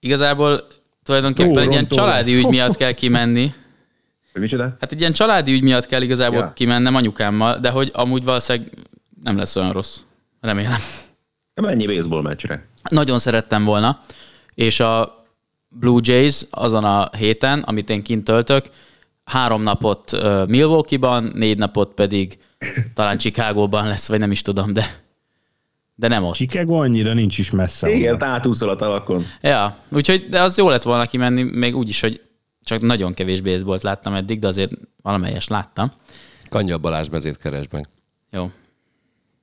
igazából 0.00 0.66
tulajdonképpen 1.02 1.58
egy 1.58 1.70
ilyen 1.70 1.86
Toronto 1.88 1.94
családi 1.94 2.34
lesz. 2.34 2.44
ügy 2.44 2.50
miatt 2.50 2.76
kell 2.76 2.92
kimenni. 2.92 3.52
Micsoda? 4.32 4.76
Hát 4.80 4.92
egy 4.92 5.00
ilyen 5.00 5.12
családi 5.12 5.52
ügy 5.52 5.62
miatt 5.62 5.86
kell 5.86 6.02
igazából 6.02 6.38
Ja. 6.38 6.52
kimennem 6.52 6.94
anyukámmal, 6.94 7.58
de 7.58 7.70
hogy 7.70 7.90
amúgy 7.94 8.24
valószínűleg 8.24 8.72
nem 9.22 9.36
lesz 9.36 9.56
olyan 9.56 9.72
rossz. 9.72 9.98
Remélem. 10.40 10.80
Mennyi 11.54 11.86
baseball 11.86 12.22
meccsre? 12.22 12.66
Nagyon 12.88 13.18
szerettem 13.18 13.64
volna, 13.64 14.00
és 14.54 14.80
a 14.80 15.24
Blue 15.68 16.00
Jays 16.02 16.42
azon 16.50 16.84
a 16.84 17.10
héten, 17.16 17.60
amit 17.60 17.90
én 17.90 18.02
kint 18.02 18.24
töltök, 18.24 18.66
három 19.24 19.62
napot 19.62 20.10
Milwaukee-ban, 20.46 21.32
négy 21.34 21.58
napot 21.58 21.94
pedig 21.94 22.38
talán 22.94 23.18
Chicagóban 23.18 23.86
lesz, 23.86 24.08
vagy 24.08 24.18
nem 24.18 24.30
is 24.30 24.42
tudom, 24.42 24.72
de, 24.72 25.02
de 25.94 26.08
nem 26.08 26.24
ott. 26.24 26.34
Chicago 26.34 26.74
annyira 26.74 27.12
nincs 27.12 27.38
is 27.38 27.50
messze. 27.50 27.90
Igen, 27.90 28.22
átúszol 28.22 28.68
a 28.68 28.76
tavakon. 28.76 29.24
Ja, 29.40 29.76
úgyhogy 29.90 30.28
de 30.28 30.40
az 30.40 30.56
jó 30.56 30.68
lett 30.68 30.82
volna 30.82 31.06
kimenni, 31.06 31.42
még 31.42 31.76
úgy 31.76 31.88
is, 31.88 32.00
hogy 32.00 32.20
csak 32.62 32.80
nagyon 32.80 33.14
kevés 33.14 33.40
baseballt 33.40 33.82
láttam 33.82 34.14
eddig, 34.14 34.38
de 34.38 34.46
azért 34.46 34.72
valamelyes 35.02 35.48
láttam. 35.48 35.90
Kanya 36.48 36.78
Balázs 36.78 37.08
mezét 37.08 37.36
keresben. 37.36 37.86
Jó. 38.30 38.50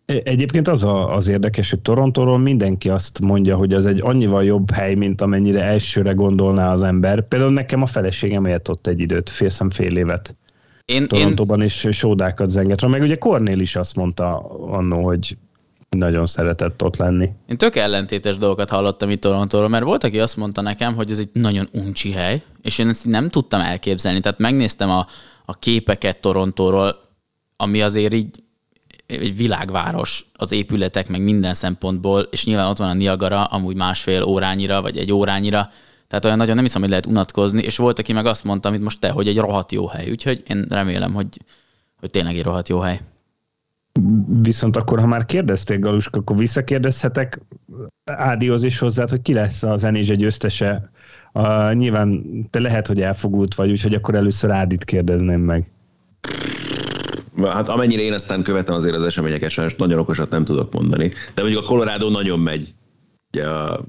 Egyébként 0.05 0.67
az 0.67 0.83
a, 0.83 1.15
az 1.15 1.27
érdekes, 1.27 1.69
hogy 1.69 1.79
Torontóról 1.79 2.37
mindenki 2.37 2.89
azt 2.89 3.19
mondja, 3.19 3.55
hogy 3.55 3.73
az 3.73 3.85
egy 3.85 4.01
annyival 4.01 4.43
jobb 4.43 4.71
hely, 4.71 4.95
mint 4.95 5.21
amennyire 5.21 5.61
elsőre 5.63 6.11
gondolná 6.11 6.71
az 6.71 6.83
ember. 6.83 7.27
Például 7.27 7.51
nekem 7.51 7.81
a 7.81 7.85
feleségem 7.85 8.45
élt 8.45 8.67
ott 8.69 8.87
egy 8.87 8.99
időt, 8.99 9.29
félszem 9.29 9.69
fél 9.69 9.97
évet. 9.97 10.35
én, 10.85 11.07
Torontóban 11.07 11.59
én... 11.59 11.65
is 11.65 11.87
sódákat 11.91 12.49
zenget. 12.49 12.87
Meg 12.87 13.01
ugye 13.01 13.17
Cornél 13.17 13.59
is 13.59 13.75
azt 13.75 13.95
mondta 13.95 14.39
annó, 14.67 15.03
hogy 15.03 15.37
nagyon 15.89 16.25
szeretett 16.25 16.83
ott 16.83 16.97
lenni. 16.97 17.29
Én 17.47 17.57
tök 17.57 17.75
ellentétes 17.75 18.37
dolgokat 18.37 18.69
hallottam 18.69 19.09
itt 19.09 19.21
Torontóról, 19.21 19.69
mert 19.69 19.83
volt, 19.83 20.03
aki 20.03 20.19
azt 20.19 20.37
mondta 20.37 20.61
nekem, 20.61 20.95
hogy 20.95 21.11
ez 21.11 21.19
egy 21.19 21.29
nagyon 21.33 21.67
uncsi 21.71 22.11
hely, 22.11 22.41
és 22.61 22.79
én 22.79 22.87
ezt 22.87 23.05
nem 23.05 23.29
tudtam 23.29 23.61
elképzelni. 23.61 24.19
Tehát 24.19 24.39
megnéztem 24.39 24.89
a, 24.89 25.07
a 25.45 25.53
képeket 25.53 26.21
Torontóról, 26.21 26.95
ami 27.57 27.81
azért 27.81 28.13
így 28.13 28.43
egy 29.05 29.37
világváros 29.37 30.25
az 30.33 30.51
épületek, 30.51 31.09
meg 31.09 31.21
minden 31.21 31.53
szempontból, 31.53 32.21
és 32.21 32.45
nyilván 32.45 32.67
ott 32.67 32.77
van 32.77 32.89
a 32.89 32.93
Niagara, 32.93 33.43
amúgy 33.43 33.75
másfél 33.75 34.23
órányira, 34.23 34.81
vagy 34.81 34.97
egy 34.97 35.11
órányira, 35.11 35.69
tehát 36.07 36.25
olyan 36.25 36.37
nagyon 36.37 36.55
nem 36.55 36.63
hiszem, 36.63 36.81
hogy 36.81 36.89
lehet 36.89 37.05
unatkozni, 37.05 37.61
és 37.61 37.77
volt, 37.77 37.99
aki 37.99 38.13
meg 38.13 38.25
azt 38.25 38.43
mondta, 38.43 38.69
amit 38.69 38.81
most 38.81 38.99
te, 38.99 39.09
hogy 39.09 39.27
egy 39.27 39.37
rohadt 39.37 39.71
jó 39.71 39.87
hely. 39.87 40.09
Úgyhogy 40.09 40.43
én 40.47 40.65
remélem, 40.69 41.13
hogy, 41.13 41.27
hogy 41.99 42.09
tényleg 42.09 42.35
egy 42.35 42.43
rohadt 42.43 42.69
jó 42.69 42.79
hely. 42.79 43.01
Viszont 44.41 44.75
akkor, 44.75 44.99
ha 44.99 45.05
már 45.05 45.25
kérdezték, 45.25 45.79
Galuska, 45.79 46.19
akkor 46.19 46.37
visszakérdezhetek 46.37 47.41
Ádihoz 48.03 48.63
is 48.63 48.79
hozzá, 48.79 49.05
hogy 49.09 49.21
ki 49.21 49.33
lesz 49.33 49.63
a 49.63 49.77
zenés 49.77 50.09
egy 50.09 50.17
győztese. 50.17 50.89
Uh, 51.33 51.73
nyilván 51.73 52.23
te 52.49 52.59
lehet, 52.59 52.87
hogy 52.87 53.01
elfogult 53.01 53.55
vagy, 53.55 53.71
úgyhogy 53.71 53.93
akkor 53.93 54.15
először 54.15 54.51
Ádit 54.51 54.83
kérdezném 54.83 55.41
meg. 55.41 55.71
Hát 57.43 57.69
amennyire 57.69 58.01
én 58.01 58.13
aztán 58.13 58.43
követem 58.43 58.75
azért 58.75 58.95
az 58.95 59.03
eseményeket, 59.03 59.49
sajnos 59.49 59.75
nagyon 59.75 59.99
okosat 59.99 60.29
nem 60.29 60.45
tudok 60.45 60.73
mondani. 60.73 61.11
De 61.33 61.41
mondjuk 61.41 61.63
a 61.63 61.67
Colorado 61.67 62.09
nagyon 62.09 62.39
megy 62.39 62.73
ugye 63.33 63.49
a 63.49 63.85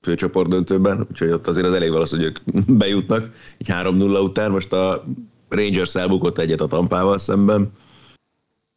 főcsoport 0.00 0.48
döntőben, 0.48 1.06
úgyhogy 1.10 1.30
ott 1.30 1.46
azért 1.46 1.66
az 1.66 1.74
elég 1.74 1.90
valószínű, 1.90 2.22
hogy 2.22 2.32
ők 2.54 2.64
bejutnak. 2.78 3.34
Így 3.58 3.68
3-0 3.70 4.22
után 4.22 4.50
most 4.50 4.72
a 4.72 5.04
Rangers 5.48 5.94
elbukott 5.94 6.38
egyet 6.38 6.60
a 6.60 6.66
Tampával 6.66 7.18
szemben. 7.18 7.72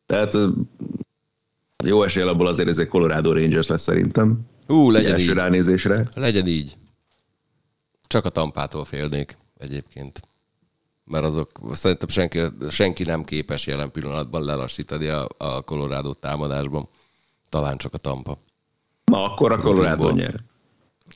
Tehát 0.06 0.38
jó 1.84 2.04
esély 2.04 2.24
abból 2.24 2.48
azért 2.48 2.70
ez 2.70 2.78
egy 2.78 2.88
Colorado 2.88 3.34
Rangers 3.34 3.68
lesz 3.68 3.82
szerintem. 3.82 4.40
Ú, 4.68 4.92
legyen 4.92 5.20
így. 5.20 5.30
ránézésre. 5.30 6.10
Legyen 6.14 6.48
így. 6.48 6.78
Csak 8.08 8.26
a 8.26 8.30
Tampától 8.30 8.86
félnék 8.86 9.38
egyébként. 9.58 10.22
Mert 11.06 11.24
azok 11.24 11.50
szerintem 11.72 12.08
senki, 12.08 12.42
senki 12.70 13.04
nem 13.04 13.24
képes 13.24 13.66
jelen 13.66 13.92
pillanatban 13.92 14.44
lelassítani 14.44 15.08
a, 15.08 15.28
a 15.38 15.62
Colorado 15.62 16.14
támadásban. 16.14 16.88
Talán 17.50 17.78
csak 17.78 17.94
a 17.94 17.98
Tampa. 17.98 18.38
Na, 19.04 19.24
akkor 19.24 19.52
a 19.52 19.58
Colorado 19.58 20.12
nyer. 20.12 20.44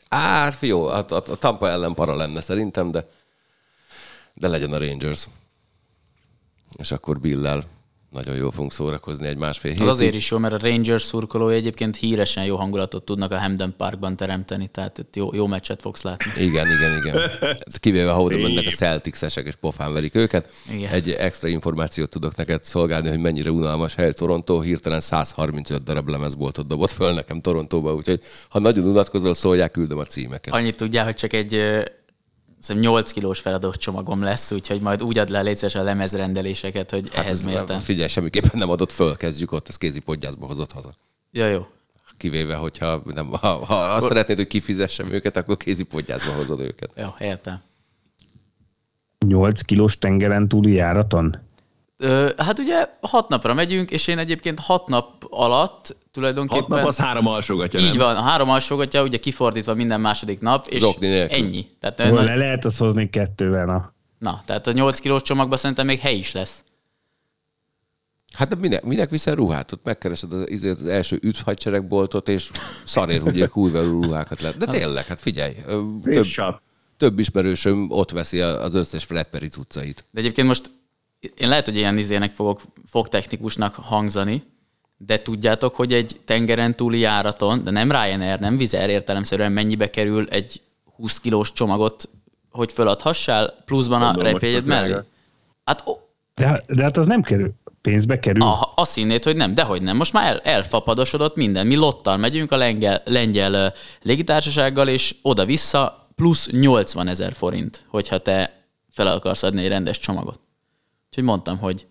Á, 0.10 0.54
jó, 0.62 0.88
a, 0.88 1.06
a, 1.10 1.16
a 1.16 1.38
Tampa 1.38 1.70
ellen 1.70 1.94
para 1.94 2.16
lenne 2.16 2.42
szerintem, 2.42 2.92
de, 2.92 3.10
de 4.34 4.48
legyen 4.48 4.74
a 4.74 4.78
Rangers. 4.78 5.28
És 6.78 6.92
akkor 6.92 7.20
Billel 7.20 7.64
nagyon 8.10 8.36
jól 8.36 8.52
fogunk 8.52 8.72
szórakozni 8.72 9.28
egy 9.28 9.38
másfél 9.38 9.72
hétig. 9.72 9.88
Az 9.88 9.96
azért 9.96 10.14
is 10.14 10.32
jó, 10.32 10.38
mert 10.38 10.54
a 10.54 10.58
Rangers 10.62 11.04
szurkolói 11.04 11.56
egyébként 11.56 11.96
híresen 11.96 12.46
jó 12.46 12.56
hangulatot 12.56 13.04
tudnak 13.04 13.32
a 13.32 13.40
Hamden 13.40 13.74
Parkban 13.78 14.16
teremteni, 14.16 14.68
tehát 14.68 14.98
itt 14.98 15.16
jó, 15.16 15.30
jó 15.34 15.48
meccset 15.48 15.82
fogsz 15.82 16.02
látni. 16.02 16.44
Igen, 16.44 16.68
igen, 16.72 16.98
igen. 16.98 17.22
Kivéve, 17.80 18.12
ha 18.12 18.22
oda 18.22 18.38
mennek 18.38 18.66
a 18.66 18.70
Celtics-esek 18.70 19.46
és 19.46 19.56
pofán 19.56 19.94
verik 19.94 20.16
őket. 20.16 20.50
Igen. 20.72 20.92
Egy 20.92 21.12
extra 21.12 21.48
információt 21.48 22.10
tudok 22.10 22.36
neked 22.36 22.64
szolgálni, 22.64 23.10
hogy 23.10 23.20
mennyire 23.20 23.52
unalmas 23.52 23.96
hely 23.96 24.12
Toronto. 24.12 24.60
Hirtelen 24.60 25.00
135 25.00 25.84
darab 25.84 26.10
lemezboltot 26.10 26.68
dobott 26.68 26.92
föl 26.92 27.14
nekem 27.14 27.42
Torontóba, 27.42 27.94
úgyhogy 27.94 28.22
ha 28.50 28.60
nagyon 28.60 28.86
unatkozol, 28.86 29.34
szólják, 29.34 29.72
küldöm 29.72 29.98
a 29.98 30.06
címeket. 30.06 30.54
Annyit 30.54 30.76
tudjál, 30.76 31.06
hogy 31.06 31.16
csak 31.16 31.34
egy 31.34 31.62
Szerintem 32.60 32.92
8 32.92 33.12
kilós 33.12 33.40
feladott 33.40 33.76
csomagom 33.76 34.22
lesz, 34.22 34.52
úgyhogy 34.52 34.82
majd 34.82 35.04
úgy 35.04 35.18
ad 35.18 35.30
le 35.30 35.42
létszes 35.42 35.76
a 35.76 35.84
lemezrendeléseket, 35.84 36.92
hogy 36.92 37.10
hát 37.14 37.26
ehhez 37.26 37.42
mértem. 37.42 37.80
Figyelj, 37.80 38.08
semmiképpen 38.08 38.52
nem 38.54 38.70
adott 38.70 38.92
föl, 38.92 39.16
kezdjük 39.16 39.52
ott, 39.52 39.68
ez 39.68 39.78
kézi 39.78 40.00
podgyászba 40.00 40.46
hozott 40.46 40.72
haza. 40.72 40.94
Ja, 41.32 41.48
jó. 41.48 41.68
Kivéve, 42.18 42.56
hogyha 42.56 43.02
nem, 43.06 43.28
ha, 43.28 43.66
ha 43.66 43.76
azt 43.76 44.08
szeretnéd, 44.08 44.38
hogy 44.38 44.48
kifizessem 44.48 45.12
őket, 45.12 45.38
akkor 45.38 45.58
kézi 45.58 45.84
podgyászba 45.84 46.32
hozod 46.32 46.60
őket. 46.60 46.90
Jó, 46.96 47.08
értem. 47.20 47.62
8 49.26 49.62
kilós 49.62 49.98
tengeren 49.98 50.48
túli 50.48 50.74
járaton? 50.74 51.40
Ö, 51.98 52.30
hát 52.38 52.60
ugye 52.60 52.90
hat 53.02 53.30
napra 53.30 53.54
megyünk, 53.54 53.92
és 53.92 54.08
én 54.08 54.18
egyébként 54.18 54.60
hat 54.60 54.88
nap 54.88 55.26
alatt 55.30 55.96
tulajdonképpen... 56.12 56.62
Hat 56.62 56.70
nap 56.70 56.86
az 56.86 56.98
három 56.98 57.28
alsógatja, 57.28 57.80
Így 57.80 57.98
nem? 57.98 57.98
van, 57.98 58.16
a 58.16 58.22
három 58.22 58.50
alsógatja, 58.50 59.04
ugye 59.04 59.18
kifordítva 59.18 59.74
minden 59.74 60.02
második 60.02 60.40
nap, 60.40 60.68
és 60.68 60.82
ennyi. 61.30 61.68
Tehát, 61.80 62.02
Hol 62.02 62.24
le 62.24 62.36
lehet 62.36 62.66
azt 62.66 62.78
hozni 62.78 63.10
kettővel, 63.10 63.66
na. 63.66 63.94
Na, 64.20 64.42
tehát 64.46 64.68
a 64.68 64.72
8 64.72 65.00
kilós 65.00 65.22
csomagban 65.22 65.58
szerintem 65.58 65.86
még 65.86 66.00
hely 66.00 66.16
is 66.18 66.32
lesz. 66.32 66.64
Hát 68.34 68.48
de 68.48 68.56
minek, 68.56 68.84
minek 68.84 69.10
viszel 69.10 69.36
ruhát? 69.36 69.72
Ott 69.72 69.84
megkeresed 69.84 70.34
az, 70.34 70.64
az 70.64 70.86
első 70.86 71.20
üdvhadseregboltot, 71.22 72.30
és 72.30 72.52
szarér 72.84 73.22
ugye 73.22 73.46
kújvelő 73.54 73.90
ruhákat 73.90 74.42
lehet. 74.42 74.58
De 74.58 74.66
tényleg, 74.66 75.06
hát 75.06 75.22
figyelj. 75.22 75.54
Több, 76.04 76.26
több 76.98 77.20
ismerősöm 77.20 77.88
ott 77.90 78.12
veszi 78.12 78.42
az 78.42 78.74
összes 78.76 79.04
Fredperi 79.04 79.48
cuccait. 79.48 80.06
De 80.12 80.20
egyébként 80.20 80.48
most 80.48 80.72
én 81.20 81.50
lehet, 81.50 81.66
hogy 81.66 81.76
ilyen 81.76 81.98
izének 81.98 82.32
fogok 82.32 82.62
fogtechnikusnak 82.88 83.76
hangzani, 83.76 84.44
de 84.98 85.22
tudjátok, 85.22 85.76
hogy 85.76 85.94
egy 85.94 86.20
tengeren 86.26 86.76
túli 86.76 87.00
járaton, 87.00 87.64
de 87.64 87.72
nem 87.72 87.92
Ryanair, 87.92 88.40
nem 88.40 88.58
Vizer 88.58 88.90
értelemszerűen 88.90 89.52
mennyibe 89.52 89.90
kerül 89.90 90.28
egy 90.30 90.62
20 90.96 91.20
kilós 91.20 91.54
csomagot, 91.54 92.10
hogy 92.50 92.72
feladhassál, 92.72 93.54
pluszban 93.66 94.02
a 94.02 94.22
repjegyed 94.22 94.66
mellé? 94.66 94.96
Hát, 95.66 95.82
oh. 95.86 95.98
de, 96.34 96.64
de 96.68 96.84
hát 96.84 96.98
az 96.98 97.08
nem 97.08 97.22
kerül. 97.22 97.54
Pénzbe 97.82 98.20
kerül? 98.20 98.42
Aha, 98.42 98.74
azt 98.76 98.96
hinnéd, 98.96 99.24
hogy 99.24 99.36
nem, 99.36 99.54
dehogy 99.54 99.82
nem. 99.82 99.98
Most 99.98 100.14
már 100.14 100.32
el, 100.32 100.40
elfapadosodott 100.40 101.36
minden. 101.36 101.68
Mi 101.68 101.76
lottal 101.76 102.18
megyünk 102.18 102.52
a 102.52 102.58
lengyel, 102.58 103.02
lengyel 103.06 103.74
légitársasággal, 104.02 104.88
és 104.88 105.16
oda-vissza 105.22 106.10
plusz 106.16 106.50
80 106.52 107.08
ezer 107.08 107.34
forint, 107.34 107.86
hogyha 107.88 108.18
te 108.18 108.64
fel 108.92 109.08
akarsz 109.08 109.44
adni 109.44 109.62
egy 109.64 109.68
rendes 109.68 110.00
csomagot. 110.00 110.40
Úgyhogy 111.18 111.36
mondtam, 111.36 111.58
hogy 111.58 111.86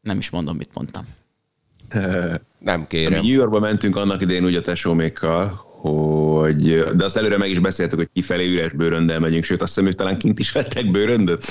nem 0.00 0.18
is 0.18 0.30
mondom, 0.30 0.56
mit 0.56 0.70
mondtam. 0.74 1.04
Nem 2.58 2.86
kérem. 2.86 3.20
Mi 3.20 3.26
New 3.26 3.36
Yorkba 3.36 3.60
mentünk 3.60 3.96
annak 3.96 4.22
idején 4.22 4.44
úgy 4.44 4.54
a 4.54 4.60
tesómékkal, 4.60 5.48
hogy, 5.80 6.84
de 6.96 7.04
azt 7.04 7.16
előre 7.16 7.38
meg 7.38 7.50
is 7.50 7.58
beszéltük, 7.58 7.98
hogy 7.98 8.08
kifelé 8.12 8.52
üres 8.52 8.72
bőröndel 8.72 9.20
megyünk, 9.20 9.44
sőt 9.44 9.62
azt 9.62 9.68
hiszem, 9.68 9.84
hogy 9.84 9.94
talán 9.94 10.18
kint 10.18 10.38
is 10.38 10.52
vettek 10.52 10.90
bőröndöt. 10.90 11.46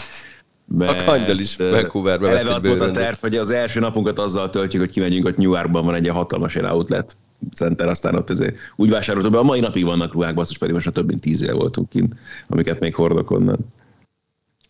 Mert 0.65 1.02
a 1.02 1.06
kangyal 1.06 1.39
is 1.39 1.56
Vancouverbe 1.56 2.30
Eleve 2.30 2.54
az 2.54 2.65
volt 2.65 2.82
a 2.82 2.91
terv, 2.91 3.15
hogy 3.19 3.36
az 3.36 3.49
első 3.49 3.80
napunkat 3.80 4.19
azzal 4.19 4.49
töltjük, 4.49 4.82
hogy 4.82 4.91
kimegyünk, 4.91 5.23
hogy 5.23 5.38
New 5.38 5.52
Yorkban 5.52 5.86
van 5.86 5.95
egy 5.95 6.08
hatalmas 6.08 6.56
ilyen 6.56 6.69
outlet 6.69 7.15
center, 7.56 7.88
aztán 7.88 8.15
ott 8.15 8.30
ezért 8.30 8.56
úgy 8.76 8.89
vásároltuk 8.89 9.32
be, 9.32 9.38
a 9.38 9.43
mai 9.43 9.60
napig 9.60 9.84
vannak 9.84 10.13
ruhák, 10.13 10.34
basszus 10.34 10.58
pedig 10.58 10.73
most 10.73 10.88
a 10.88 10.91
több 10.91 11.08
mint 11.08 11.21
tíz 11.21 11.41
éve 11.41 11.54
voltunk 11.54 11.89
kint, 11.89 12.15
amiket 12.47 12.80
még 12.80 12.95
hordok 12.95 13.32
onnan. 13.32 13.58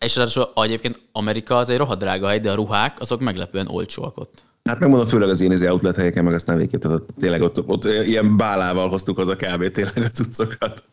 És 0.04 0.16
ráadásul 0.16 0.48
egyébként 0.54 1.00
Amerika 1.12 1.56
az 1.56 1.68
egy 1.68 1.76
rohadt 1.76 1.98
drága 1.98 2.28
hely, 2.28 2.40
de 2.40 2.50
a 2.50 2.54
ruhák 2.54 3.00
azok 3.00 3.20
meglepően 3.20 3.68
olcsóak 3.68 4.16
ott. 4.16 4.42
Hát 4.64 4.78
megmondom, 4.78 5.06
főleg 5.06 5.28
az 5.28 5.40
én 5.40 5.52
izé 5.52 5.68
outlet 5.68 5.96
helyeken, 5.96 6.24
meg 6.24 6.34
aztán 6.34 6.56
végképp, 6.56 6.80
tehát 6.80 7.02
tényleg 7.20 7.42
ott, 7.42 7.68
ott 7.68 7.84
ilyen 7.84 8.36
bálával 8.36 8.88
hoztuk 8.88 9.18
az 9.18 9.28
a 9.28 9.36
kb. 9.36 9.70
tényleg 9.70 9.96
a 9.96 10.08
cuccokat. 10.08 10.84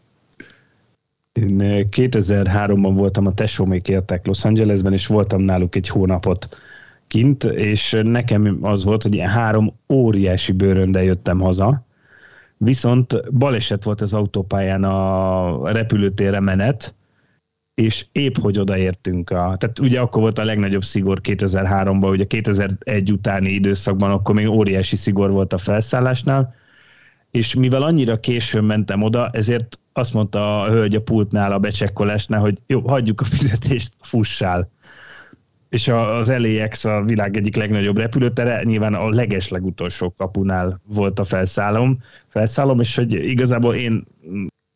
Én 1.34 1.88
2003-ban 1.91 2.89
eh, 2.89 2.95
voltam 2.95 3.26
a 3.26 3.34
tesómék 3.34 3.88
értek 3.88 4.26
Los 4.26 4.45
Angelesben, 4.45 4.93
és 4.93 5.08
voltam 5.08 5.41
náluk 5.41 5.76
egy 5.76 5.88
hónapot 5.88 6.58
kint, 7.08 7.43
és 7.43 8.02
nekem 8.04 8.58
az 8.62 8.84
volt, 8.84 9.04
hogy 9.04 9.13
ilyen 9.13 9.30
három 9.30 9.74
óriási 9.89 10.52
bőröndel 10.52 11.04
jöttem 11.04 11.39
haza, 11.39 11.86
viszont 12.58 13.34
baleset 13.34 13.84
volt 13.84 14.02
az 14.02 14.13
autópályán 14.13 14.84
a 14.84 15.71
repülőtérre 15.71 16.39
menet, 16.39 16.93
és 17.82 18.06
épp 18.12 18.38
hogy 18.38 18.60
odaértünk. 18.60 19.30
A, 19.30 19.56
tehát 19.60 19.80
ugye 19.80 20.00
akkor 20.00 20.22
volt 20.22 20.39
a 20.39 20.44
legnagyobb 20.44 20.84
szigor 20.84 21.20
2003-ban, 21.24 22.10
ugye 22.10 22.26
2001 22.26 23.12
utáni 23.12 23.50
időszakban, 23.50 24.12
akkor 24.12 24.36
még 24.36 24.50
óriási 24.50 24.96
szigor 24.96 25.32
volt 25.32 25.54
a 25.54 25.58
felszállásnál, 25.58 26.56
és 27.32 27.54
mivel 27.54 27.82
annyira 27.82 28.20
későn 28.20 28.63
mentem 28.63 29.02
oda, 29.02 29.30
ezért 29.34 29.80
azt 29.94 30.13
mondta 30.13 30.62
a 30.62 30.70
hölgy 30.70 30.96
a 30.96 31.02
pultnál 31.02 31.52
a 31.52 31.60
becsekkolásnál, 31.60 32.39
hogy 32.39 32.58
jó, 32.67 32.80
hagyjuk 32.88 33.22
a 33.22 33.24
fizetést, 33.24 33.94
fussál. 34.02 34.70
És 35.70 35.88
az 35.88 36.28
LAX 36.28 36.86
a 36.86 37.02
világ 37.02 37.38
egyik 37.38 37.56
legnagyobb 37.56 37.98
repülőtere, 37.98 38.63
nyilván 38.63 38.94
a 38.94 39.10
leges 39.10 39.50
legutolsó 39.50 40.13
kapunál 40.17 40.82
volt 40.88 41.20
a 41.20 41.24
felszállom, 41.24 42.00
felszállom, 42.28 42.80
és 42.80 42.96
hogy 42.96 43.13
igazából 43.13 43.76
én 43.76 44.06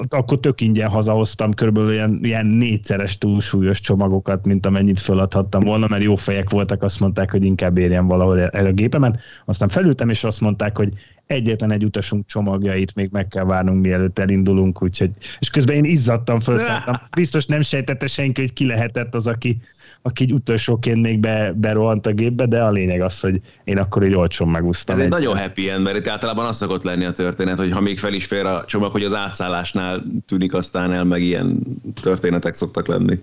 akkor 0.09 0.39
tök 0.39 0.61
ingyen 0.61 0.89
hazahoztam 0.89 1.53
körülbelül 1.53 1.91
ilyen, 1.91 2.19
ilyen 2.23 2.45
négyszeres 2.45 3.17
túlsúlyos 3.17 3.79
csomagokat, 3.79 4.45
mint 4.45 4.65
amennyit 4.65 4.99
föladhattam 4.99 5.61
volna, 5.61 5.87
mert 5.87 6.03
jó 6.03 6.15
fejek 6.15 6.49
voltak, 6.49 6.83
azt 6.83 6.99
mondták, 6.99 7.31
hogy 7.31 7.43
inkább 7.43 7.77
érjen 7.77 8.07
valahol 8.07 8.41
el 8.41 8.65
a 8.65 8.71
gépemen. 8.71 9.19
Aztán 9.45 9.69
felültem, 9.69 10.09
és 10.09 10.23
azt 10.23 10.41
mondták, 10.41 10.77
hogy 10.77 10.93
egyetlen 11.27 11.71
egy 11.71 11.83
utasunk 11.83 12.25
csomagjait 12.25 12.95
még 12.95 13.09
meg 13.11 13.27
kell 13.27 13.43
várnunk, 13.43 13.81
mielőtt 13.81 14.19
elindulunk, 14.19 14.81
úgyhogy, 14.81 15.11
és 15.39 15.49
közben 15.49 15.75
én 15.75 15.83
izzadtam, 15.83 16.39
felszálltam. 16.39 16.95
Biztos 17.15 17.45
nem 17.45 17.61
sejtette 17.61 18.07
senki, 18.07 18.41
hogy 18.41 18.53
ki 18.53 18.65
lehetett 18.65 19.15
az, 19.15 19.27
aki 19.27 19.57
aki 20.05 20.23
így 20.23 20.33
utolsóként 20.33 21.01
még 21.01 21.19
be, 21.19 21.53
berohant 21.55 22.05
a 22.05 22.13
gépbe, 22.13 22.45
de 22.45 22.61
a 22.61 22.71
lényeg 22.71 23.01
az, 23.01 23.19
hogy 23.19 23.41
én 23.63 23.77
akkor 23.77 24.03
egy 24.03 24.13
olcsón 24.13 24.47
megúsztam. 24.47 24.95
Ez 24.95 25.01
egy, 25.01 25.05
egy 25.05 25.11
nagyon 25.11 25.37
happy 25.37 25.69
end, 25.69 25.83
mert 25.83 25.97
itt 25.97 26.07
általában 26.07 26.45
az 26.45 26.55
szokott 26.55 26.83
lenni 26.83 27.05
a 27.05 27.11
történet, 27.11 27.57
hogy 27.57 27.71
ha 27.71 27.81
még 27.81 27.99
fel 27.99 28.13
is 28.13 28.25
fér 28.25 28.45
a 28.45 28.65
csomag, 28.65 28.91
hogy 28.91 29.03
az 29.03 29.13
átszállásnál 29.13 30.03
tűnik 30.27 30.53
aztán 30.53 30.93
el, 30.93 31.03
meg 31.03 31.21
ilyen 31.21 31.59
történetek 32.01 32.53
szoktak 32.53 32.87
lenni. 32.87 33.19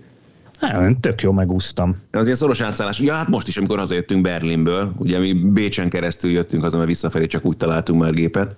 Hát, 0.59 0.97
tök 0.99 1.21
jó 1.21 1.31
megúsztam. 1.31 2.01
Az 2.11 2.25
ilyen 2.25 2.37
szoros 2.37 2.61
átszállás. 2.61 2.99
Ja, 2.99 3.13
hát 3.13 3.27
most 3.27 3.47
is, 3.47 3.57
amikor 3.57 3.77
hazajöttünk 3.77 4.21
Berlinből, 4.21 4.91
ugye 4.97 5.19
mi 5.19 5.33
Bécsen 5.33 5.89
keresztül 5.89 6.31
jöttünk 6.31 6.63
haza, 6.63 6.77
mert 6.77 6.89
visszafelé 6.89 7.25
csak 7.25 7.45
úgy 7.45 7.57
találtunk 7.57 8.01
már 8.01 8.13
gépet 8.13 8.55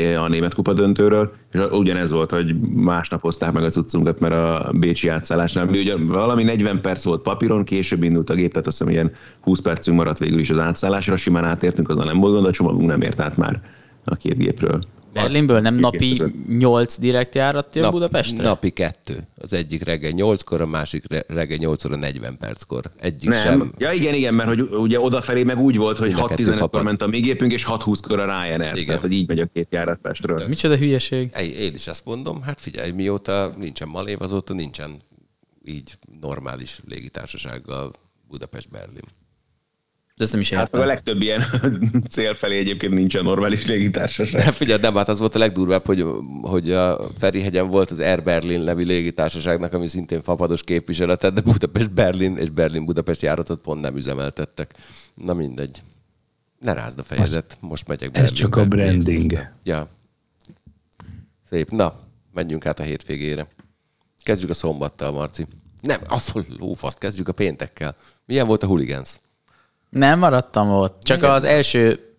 a 0.00 0.28
német 0.28 0.54
kupa 0.54 0.72
döntőről, 0.72 1.32
és 1.52 1.60
ugyanez 1.70 2.10
volt, 2.10 2.30
hogy 2.30 2.60
másnap 2.60 3.20
hozták 3.20 3.52
meg 3.52 3.64
a 3.64 3.70
cuccunkat, 3.70 4.20
mert 4.20 4.34
a 4.34 4.70
Bécsi 4.74 5.08
átszállásnál 5.08 5.64
mi 5.64 5.78
ugye 5.78 5.96
valami 5.96 6.42
40 6.42 6.80
perc 6.80 7.04
volt 7.04 7.22
papíron, 7.22 7.64
később 7.64 8.02
indult 8.02 8.30
a 8.30 8.34
gép, 8.34 8.52
tehát 8.52 8.66
azt 8.66 8.78
hiszem 8.78 8.92
ilyen 8.92 9.12
20 9.40 9.60
percünk 9.60 9.96
maradt 9.96 10.18
végül 10.18 10.38
is 10.38 10.50
az 10.50 10.58
átszállásra, 10.58 11.16
simán 11.16 11.44
átértünk, 11.44 11.88
azon 11.88 12.06
nem 12.06 12.18
volt 12.18 12.34
gond, 12.34 12.46
a 12.46 12.50
csomagunk 12.50 12.88
nem 12.88 13.02
ért 13.02 13.20
át 13.20 13.36
már 13.36 13.60
a 14.04 14.14
két 14.14 14.38
gépről. 14.38 14.80
Berlinből 15.12 15.60
nem 15.60 15.74
napi 15.74 16.22
8 16.58 16.98
direkt 16.98 17.34
járat 17.34 17.74
jön 17.74 17.84
Nap, 17.84 17.92
Budapestre? 17.92 18.44
Napi 18.44 18.70
kettő. 18.70 19.18
Az 19.36 19.52
egyik 19.52 19.84
reggel 19.84 20.12
8-kor, 20.14 20.60
a 20.60 20.66
másik 20.66 21.04
re- 21.08 21.24
reggel 21.28 21.56
8 21.56 21.84
óra 21.84 21.96
40 21.96 22.36
perckor. 22.38 22.90
Egyik 22.98 23.28
Nem. 23.28 23.40
sem. 23.40 23.74
Ja 23.78 23.92
igen, 23.92 24.14
igen, 24.14 24.34
mert 24.34 24.48
hogy 24.48 24.60
ugye 24.60 25.00
odafelé 25.00 25.42
meg 25.42 25.58
úgy 25.58 25.76
volt, 25.76 25.98
hogy 25.98 26.06
Mind 26.06 26.18
a 26.18 26.26
kettő 26.26 26.44
6-15-kor 26.44 26.56
fapad. 26.58 26.84
ment 26.84 27.02
a 27.02 27.06
mi 27.06 27.20
gépünk, 27.20 27.52
és 27.52 27.64
6-20-kor 27.68 28.18
a 28.18 28.24
Ryanair. 28.24 28.72
Igen. 28.74 28.86
Tehát, 28.86 29.00
hogy 29.00 29.12
így 29.12 29.28
megy 29.28 29.40
a 29.40 29.46
két 29.46 29.68
járat 29.70 29.98
Pestről. 30.02 30.48
Micsoda 30.48 30.76
hülyeség. 30.76 31.30
Én 31.58 31.74
is 31.74 31.86
ezt 31.86 32.04
mondom, 32.04 32.42
hát 32.42 32.60
figyelj, 32.60 32.90
mióta 32.90 33.54
nincsen 33.58 33.88
Malév, 33.88 34.22
azóta 34.22 34.54
nincsen 34.54 35.00
így 35.64 35.92
normális 36.20 36.80
légitársasággal 36.88 37.92
Budapest-Berlin. 38.28 39.04
De 40.22 40.28
ezt 40.28 40.36
nem 40.36 40.40
is 40.46 40.50
Hát 40.52 40.66
értem. 40.66 40.80
a 40.80 40.84
legtöbb 40.84 41.22
ilyen 41.22 41.42
cél 42.10 42.34
felé 42.34 42.58
egyébként 42.58 42.92
nincsen 42.92 43.24
normális 43.24 43.66
légitársaság. 43.66 44.44
De 44.44 44.52
figyelj, 44.52 44.80
nem, 44.80 44.94
hát 44.94 45.08
az 45.08 45.18
volt 45.18 45.34
a 45.34 45.38
legdurvább, 45.38 45.86
hogy, 45.86 46.04
hogy 46.42 46.72
a 46.72 47.10
Ferihegyen 47.16 47.68
volt 47.70 47.90
az 47.90 47.98
Air 48.00 48.22
Berlin 48.22 48.60
nevű 48.60 48.84
légitársaságnak, 48.84 49.72
ami 49.72 49.86
szintén 49.86 50.20
fapados 50.22 50.62
képviseletet, 50.62 51.32
de 51.34 51.40
Budapest-Berlin 51.40 52.36
és 52.36 52.50
Berlin-Budapest 52.50 53.22
járatot 53.22 53.60
pont 53.60 53.80
nem 53.80 53.96
üzemeltettek. 53.96 54.74
Na 55.14 55.34
mindegy. 55.34 55.82
Ne 56.58 56.72
rázd 56.72 56.98
a 56.98 57.02
fejedet, 57.02 57.56
most 57.60 57.86
megyek 57.88 58.08
Ez 58.08 58.12
Berlinbe. 58.12 58.38
csak 58.40 58.56
a 58.56 58.66
branding. 58.66 59.48
Ja. 59.62 59.88
Szép. 61.50 61.70
Na, 61.70 61.98
menjünk 62.34 62.66
át 62.66 62.80
a 62.80 62.82
hétvégére. 62.82 63.48
Kezdjük 64.22 64.50
a 64.50 64.54
szombattal, 64.54 65.12
Marci. 65.12 65.46
Nem, 65.80 66.00
a 66.08 66.44
lófaszt, 66.58 66.98
kezdjük 66.98 67.28
a 67.28 67.32
péntekkel. 67.32 67.96
Milyen 68.26 68.46
volt 68.46 68.62
a 68.62 68.66
huligánsz? 68.66 69.20
Nem 69.92 70.18
maradtam 70.18 70.70
ott. 70.70 71.02
Csak 71.02 71.16
Igen. 71.18 71.30
az 71.30 71.44
első 71.44 72.14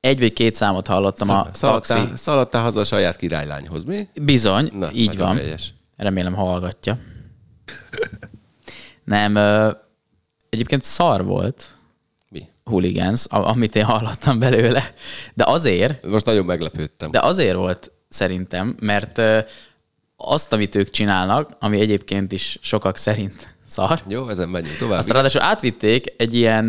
egy 0.00 0.18
vagy 0.20 0.32
két 0.32 0.54
számot 0.54 0.86
hallottam 0.86 1.30
a 1.30 1.42
taxi. 1.42 1.58
Szaladtál, 1.58 2.16
szaladtál 2.16 2.62
haza 2.62 2.80
a 2.80 2.84
saját 2.84 3.16
királylányhoz, 3.16 3.84
mi? 3.84 4.08
Bizony, 4.14 4.70
Na, 4.74 4.92
így 4.92 5.16
van. 5.16 5.36
helyes. 5.36 5.74
Remélem 5.96 6.34
hallgatja. 6.34 6.98
Nem, 9.04 9.34
ö, 9.34 9.70
egyébként 10.48 10.82
szar 10.82 11.24
volt 11.24 11.76
Mi? 12.28 12.48
hooligans, 12.64 13.24
amit 13.28 13.76
én 13.76 13.84
hallottam 13.84 14.38
belőle, 14.38 14.94
de 15.34 15.44
azért, 15.44 16.06
Most 16.06 16.24
nagyon 16.24 16.44
meglepődtem. 16.44 17.10
de 17.10 17.20
azért 17.20 17.54
volt 17.54 17.92
szerintem, 18.08 18.76
mert 18.80 19.18
ö, 19.18 19.38
azt, 20.16 20.52
amit 20.52 20.74
ők 20.74 20.90
csinálnak, 20.90 21.56
ami 21.60 21.80
egyébként 21.80 22.32
is 22.32 22.58
sokak 22.60 22.96
szerint 22.96 23.54
szar, 23.70 24.02
Jó, 24.08 24.28
ezen 24.28 24.48
menjünk 24.48 24.76
tovább. 24.78 24.98
azt 24.98 25.10
ráadásul 25.10 25.42
átvitték 25.42 26.14
egy 26.16 26.34
ilyen, 26.34 26.64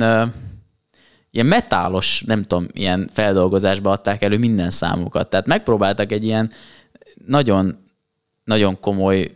ilyen 1.32 1.46
metálos, 1.46 2.24
nem 2.26 2.42
tudom, 2.42 2.68
ilyen 2.72 3.10
feldolgozásba 3.14 3.92
adták 3.92 4.22
elő 4.22 4.38
minden 4.38 4.70
számukat. 4.70 5.30
Tehát 5.30 5.46
megpróbáltak 5.46 6.12
egy 6.12 6.24
ilyen 6.24 6.52
nagyon, 7.28 7.78
nagyon 8.44 8.80
komoly 8.80 9.32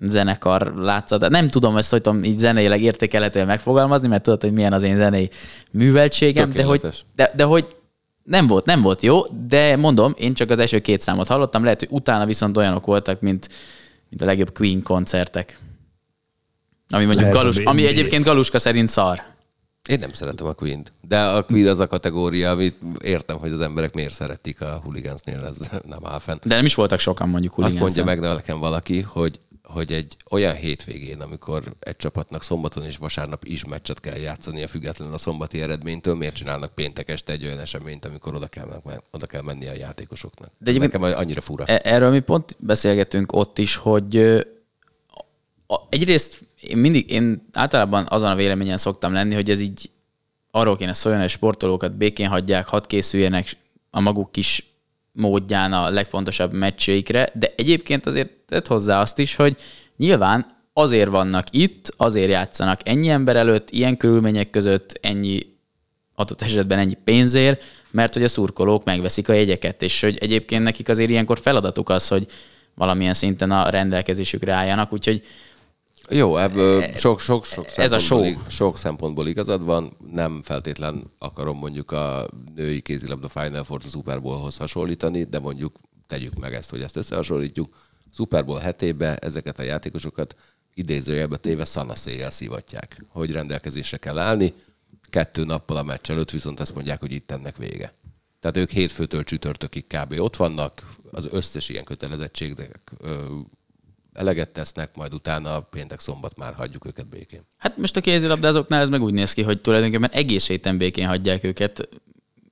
zenekar 0.00 0.74
látszat. 0.76 1.28
Nem 1.28 1.48
tudom 1.48 1.76
ezt, 1.76 1.90
hogy 1.90 2.00
tudom 2.00 2.24
így 2.24 2.38
zeneileg 2.38 2.82
értékelhetően 2.82 3.46
megfogalmazni, 3.46 4.08
mert 4.08 4.22
tudod, 4.22 4.42
hogy 4.42 4.52
milyen 4.52 4.72
az 4.72 4.82
én 4.82 4.96
zenei 4.96 5.30
műveltségem, 5.70 6.50
de 6.50 6.62
hogy, 6.62 6.80
de, 7.14 7.32
de 7.36 7.44
hogy 7.44 7.76
nem 8.22 8.46
volt, 8.46 8.64
nem 8.64 8.80
volt 8.80 9.02
jó, 9.02 9.20
de 9.48 9.76
mondom, 9.76 10.14
én 10.16 10.34
csak 10.34 10.50
az 10.50 10.58
első 10.58 10.78
két 10.78 11.00
számot 11.00 11.26
hallottam, 11.26 11.62
lehet, 11.64 11.78
hogy 11.78 11.88
utána 11.90 12.26
viszont 12.26 12.56
olyanok 12.56 12.86
voltak, 12.86 13.20
mint, 13.20 13.48
mint 14.08 14.22
a 14.22 14.24
legjobb 14.24 14.52
Queen 14.52 14.82
koncertek. 14.82 15.58
Ami 16.88 17.04
mondjuk 17.04 17.32
Lehet 17.32 17.42
Galus, 17.42 17.56
ami 17.56 17.86
egyébként 17.86 18.24
Galuska 18.24 18.58
szerint 18.58 18.88
szar. 18.88 19.22
Én 19.88 19.98
nem 19.98 20.12
szeretem 20.12 20.46
a 20.46 20.52
queen 20.52 20.86
de 21.08 21.20
a 21.20 21.42
Queen 21.42 21.66
az 21.68 21.78
a 21.78 21.86
kategória, 21.86 22.50
amit 22.50 22.76
értem, 23.02 23.38
hogy 23.38 23.52
az 23.52 23.60
emberek 23.60 23.94
miért 23.94 24.14
szeretik 24.14 24.60
a 24.60 24.80
huligánsnél, 24.84 25.44
ez 25.44 25.58
nem 25.88 26.06
áll 26.06 26.18
fenn. 26.18 26.36
De 26.44 26.54
nem 26.54 26.64
is 26.64 26.74
voltak 26.74 26.98
sokan 26.98 27.28
mondjuk 27.28 27.52
Azt 27.52 27.60
hooligans 27.60 27.94
mondja 27.96 28.04
meg 28.24 28.34
nekem 28.34 28.58
valaki, 28.58 29.00
hogy, 29.00 29.40
hogy 29.62 29.92
egy 29.92 30.16
olyan 30.30 30.54
hétvégén, 30.54 31.20
amikor 31.20 31.62
egy 31.80 31.96
csapatnak 31.96 32.42
szombaton 32.42 32.84
és 32.84 32.96
vasárnap 32.96 33.44
is 33.44 33.64
meccset 33.64 34.00
kell 34.00 34.16
játszani, 34.16 34.62
a 34.62 34.68
függetlenül 34.68 35.14
a 35.14 35.18
szombati 35.18 35.60
eredménytől, 35.60 36.14
miért 36.14 36.34
csinálnak 36.34 36.74
péntek 36.74 37.08
este 37.08 37.32
egy 37.32 37.44
olyan 37.44 37.58
eseményt, 37.58 38.04
amikor 38.04 38.34
oda 38.34 38.46
kell, 38.46 38.82
oda 39.10 39.26
kell 39.26 39.42
menni 39.42 39.66
a 39.66 39.72
játékosoknak. 39.74 40.50
De 40.58 40.70
egyébként- 40.70 40.92
Nekem 41.02 41.18
annyira 41.18 41.40
fura. 41.40 41.64
E- 41.64 41.80
Erről 41.84 42.10
mi 42.10 42.20
pont 42.20 42.56
beszélgetünk 42.58 43.32
ott 43.32 43.58
is, 43.58 43.76
hogy 43.76 44.46
a- 45.70 45.86
egyrészt 45.88 46.46
én 46.60 46.76
mindig, 46.76 47.10
én 47.10 47.48
általában 47.52 48.06
azon 48.08 48.30
a 48.30 48.34
véleményen 48.34 48.76
szoktam 48.76 49.12
lenni, 49.12 49.34
hogy 49.34 49.50
ez 49.50 49.60
így 49.60 49.90
arról 50.50 50.76
kéne 50.76 50.92
szóljon, 50.92 51.20
hogy 51.20 51.30
sportolókat 51.30 51.96
békén 51.96 52.28
hagyják, 52.28 52.66
hadd 52.66 52.86
készüljenek 52.86 53.56
a 53.90 54.00
maguk 54.00 54.32
kis 54.32 54.66
módján 55.12 55.72
a 55.72 55.90
legfontosabb 55.90 56.52
meccseikre, 56.52 57.30
de 57.34 57.52
egyébként 57.56 58.06
azért 58.06 58.30
tett 58.46 58.66
hozzá 58.66 59.00
azt 59.00 59.18
is, 59.18 59.36
hogy 59.36 59.56
nyilván 59.96 60.56
azért 60.72 61.10
vannak 61.10 61.46
itt, 61.50 61.94
azért 61.96 62.30
játszanak 62.30 62.88
ennyi 62.88 63.08
ember 63.08 63.36
előtt, 63.36 63.70
ilyen 63.70 63.96
körülmények 63.96 64.50
között, 64.50 64.98
ennyi 65.02 65.40
adott 66.14 66.42
esetben 66.42 66.78
ennyi 66.78 66.96
pénzért, 67.04 67.62
mert 67.90 68.14
hogy 68.14 68.22
a 68.24 68.28
szurkolók 68.28 68.84
megveszik 68.84 69.28
a 69.28 69.32
jegyeket, 69.32 69.82
és 69.82 70.00
hogy 70.00 70.18
egyébként 70.20 70.62
nekik 70.62 70.88
azért 70.88 71.10
ilyenkor 71.10 71.38
feladatuk 71.38 71.88
az, 71.88 72.08
hogy 72.08 72.26
valamilyen 72.74 73.14
szinten 73.14 73.50
a 73.50 73.68
rendelkezésükre 73.68 74.52
álljanak, 74.52 74.92
úgyhogy 74.92 75.22
Jó, 76.10 76.36
ebből 76.36 76.94
sok, 76.94 77.20
sok, 77.20 77.44
sok, 77.44 77.66
E- 77.76 77.82
ez 77.82 77.92
a 77.92 77.98
show. 77.98 78.32
sok 78.48 78.78
szempontból 78.78 79.26
igazad 79.28 79.64
van. 79.64 79.96
Nem 80.12 80.42
feltétlen 80.42 81.10
akarom 81.18 81.58
mondjuk 81.58 81.90
a 81.90 82.28
női 82.54 82.80
kézilabda 82.80 83.28
Final 83.28 83.64
Four 83.64 83.80
a 83.84 83.88
Super 83.88 84.20
Bowlhoz 84.20 84.56
hasonlítani, 84.56 85.24
de 85.24 85.38
mondjuk 85.38 85.76
tegyük 86.06 86.34
meg 86.34 86.54
ezt, 86.54 86.70
hogy 86.70 86.82
ezt 86.82 86.96
összehasonlítjuk. 86.96 87.74
Super 88.12 88.44
Bowl 88.44 88.58
hetébe 88.58 89.16
ezeket 89.16 89.58
a 89.58 89.62
játékosokat 89.62 90.34
idézőjelbe 90.74 91.36
téve 91.36 91.64
szanaszéjjel 91.64 92.30
szivatják, 92.30 93.04
hogy 93.08 93.30
rendelkezésre 93.32 93.96
kell 93.96 94.18
állni. 94.18 94.52
Kettő 95.10 95.44
nappal 95.44 95.76
a 95.76 95.82
meccs 95.82 96.10
előtt 96.10 96.30
viszont 96.30 96.60
azt 96.60 96.74
mondják, 96.74 97.00
hogy 97.00 97.12
itt 97.12 97.30
ennek 97.30 97.56
vége. 97.56 97.94
Tehát 98.40 98.56
ők 98.56 98.70
hétfőtől 98.70 99.24
csütörtökig 99.24 99.86
kb. 99.86 100.14
ott 100.18 100.36
vannak, 100.36 100.94
az 101.10 101.28
összes 101.30 101.68
ilyen 101.68 101.84
kötelezettségnek 101.84 102.92
ö, 102.98 103.24
eleget 104.18 104.48
tesznek, 104.48 104.96
majd 104.96 105.14
utána 105.14 105.60
péntek 105.60 106.00
szombat 106.00 106.36
már 106.36 106.54
hagyjuk 106.54 106.86
őket 106.86 107.08
békén. 107.08 107.46
hát 107.56 107.76
most 107.76 107.96
a 107.96 108.00
kézilabdázóknál 108.00 108.80
ez 108.80 108.88
meg 108.88 109.02
úgy 109.02 109.12
néz 109.12 109.32
ki, 109.32 109.42
hogy 109.42 109.60
tulajdonképpen 109.60 110.10
egész 110.10 110.46
héten 110.46 110.78
békén 110.78 111.06
hagyják 111.06 111.44
őket. 111.44 111.88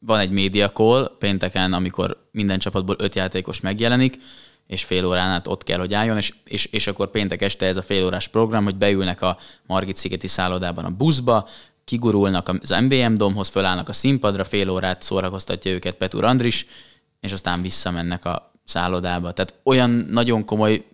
Van 0.01 0.19
egy 0.19 0.31
média 0.31 0.71
call 0.71 1.17
pénteken, 1.19 1.73
amikor 1.73 2.29
minden 2.33 2.59
csapatból 2.59 2.97
öt 2.99 3.15
játékos 3.15 3.61
megjelenik, 3.61 4.17
és 4.67 4.85
fél 4.85 5.07
órán 5.07 5.31
át 5.31 5.47
ott 5.47 5.63
kell, 5.63 5.79
hogy 5.79 5.95
álljon, 5.95 6.17
és, 6.17 6.35
és, 6.45 6.65
és 6.65 6.87
akkor 6.87 7.11
péntek 7.11 7.43
este 7.43 7.67
ez 7.67 7.77
a 7.77 7.83
fél 7.83 8.05
órás 8.05 8.29
program, 8.29 8.65
hogy 8.65 8.77
beülnek 8.77 9.23
a 9.23 9.39
Margit 9.67 9.97
szigeti 9.97 10.27
szállodában 10.27 10.85
a 10.85 10.91
buszba, 10.91 11.49
kigurulnak 11.85 12.49
az 12.63 12.71
MBM 12.71 13.15
domhoz, 13.15 13.49
fölállnak 13.49 13.89
a 13.89 13.93
színpadra, 13.93 14.45
fél 14.45 14.71
órát 14.71 15.03
szórakoztatja 15.03 15.73
őket 15.73 15.95
Petur 15.95 16.25
Andris, 16.25 16.67
és 17.21 17.33
aztán 17.33 17.63
visszamennek 17.63 18.25
a 18.25 18.53
szállodába. 18.65 19.33
Tehát 19.33 19.55
olyan 19.63 19.91
nagyon 19.91 20.45
komoly 20.45 20.85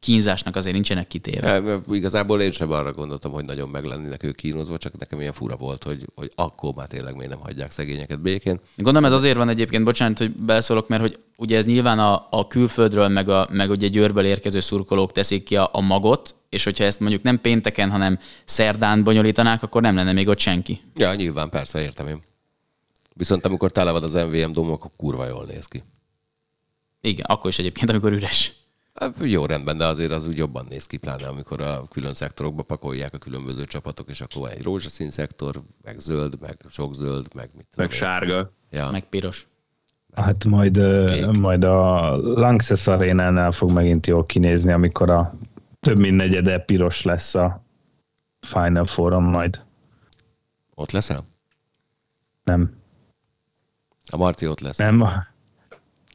kínzásnak 0.00 0.56
azért 0.56 0.74
nincsenek 0.74 1.06
kitéve. 1.06 1.54
E, 1.54 1.78
Igazából 1.90 2.40
én 2.42 2.52
sem 2.52 2.70
arra 2.70 2.92
gondoltam, 2.92 3.32
hogy 3.32 3.44
nagyon 3.44 3.68
meg 3.68 3.84
lennének 3.84 4.22
ők 4.22 4.36
kínozva, 4.36 4.78
csak 4.78 4.98
nekem 4.98 5.20
ilyen 5.20 5.32
fura 5.32 5.56
volt, 5.56 5.84
hogy, 5.84 6.06
hogy 6.14 6.30
akkor 6.34 6.74
már 6.74 6.86
tényleg 6.86 7.16
még 7.16 7.28
nem 7.28 7.38
hagyják 7.38 7.70
szegényeket 7.70 8.20
békén. 8.20 8.60
Gondolom 8.76 9.04
ez 9.04 9.12
azért 9.12 9.36
van 9.36 9.48
egyébként, 9.48 9.84
bocsánat, 9.84 10.18
hogy 10.18 10.30
beleszólok, 10.30 10.88
mert 10.88 11.02
hogy 11.02 11.18
ugye 11.36 11.56
ez 11.56 11.66
nyilván 11.66 11.98
a, 11.98 12.26
a 12.30 12.46
külföldről, 12.46 13.08
meg, 13.08 13.28
a, 13.28 13.48
meg 13.50 13.70
ugye 13.70 13.88
győrből 13.88 14.24
érkező 14.24 14.60
szurkolók 14.60 15.12
teszik 15.12 15.42
ki 15.42 15.56
a, 15.56 15.68
a 15.72 15.80
magot, 15.80 16.34
és 16.48 16.64
hogyha 16.64 16.84
ezt 16.84 17.00
mondjuk 17.00 17.22
nem 17.22 17.40
pénteken, 17.40 17.90
hanem 17.90 18.18
szerdán 18.44 19.04
bonyolítanák, 19.04 19.62
akkor 19.62 19.82
nem 19.82 19.94
lenne 19.94 20.12
még 20.12 20.28
ott 20.28 20.38
senki. 20.38 20.80
Ja, 20.94 21.14
nyilván, 21.14 21.48
persze, 21.50 21.80
értem 21.80 22.06
én. 22.06 22.22
Viszont 23.14 23.44
amikor 23.44 23.72
tele 23.72 23.90
van 23.90 24.02
az 24.02 24.12
MVM 24.12 24.52
dom, 24.52 24.70
akkor 24.70 24.90
kurva 24.96 25.26
jól 25.26 25.44
néz 25.44 25.66
ki. 25.66 25.82
Igen, 27.00 27.26
akkor 27.28 27.50
is 27.50 27.58
egyébként, 27.58 27.90
amikor 27.90 28.12
üres. 28.12 28.52
Hát, 29.00 29.14
Jó 29.22 29.46
rendben, 29.46 29.76
de 29.76 29.86
azért 29.86 30.10
az 30.12 30.26
úgy 30.26 30.36
jobban 30.36 30.66
néz 30.68 30.86
ki, 30.86 30.96
pláne 30.96 31.26
amikor 31.28 31.60
a 31.60 31.82
külön 31.90 32.14
szektorokba 32.14 32.62
pakolják 32.62 33.14
a 33.14 33.18
különböző 33.18 33.64
csapatok, 33.64 34.08
és 34.08 34.20
akkor 34.20 34.42
van 34.42 34.50
egy 34.50 34.62
rózsaszín 34.62 35.10
szektor, 35.10 35.62
meg 35.82 35.98
zöld, 35.98 36.40
meg 36.40 36.56
sok 36.68 36.94
zöld, 36.94 37.26
meg 37.34 37.50
mit 37.56 37.66
Meg 37.76 37.90
sárga. 37.90 38.52
Ja. 38.70 38.90
Meg 38.90 39.04
piros. 39.08 39.48
Hát 40.14 40.44
majd, 40.44 40.80
Kék. 41.06 41.26
majd 41.38 41.64
a 41.64 42.16
Lanxess 42.16 42.86
arénánál 42.86 43.52
fog 43.52 43.70
megint 43.70 44.06
jól 44.06 44.26
kinézni, 44.26 44.72
amikor 44.72 45.10
a 45.10 45.34
több 45.80 45.98
mint 45.98 46.16
negyede 46.16 46.58
piros 46.58 47.02
lesz 47.02 47.34
a 47.34 47.64
Final 48.40 48.86
Forum 48.86 49.24
majd. 49.24 49.62
Ott 50.74 50.90
leszel? 50.90 51.28
Nem, 52.44 52.78
A 54.10 54.16
Marti 54.16 54.46
ott 54.46 54.60
lesz. 54.60 54.76
nem, 54.76 55.04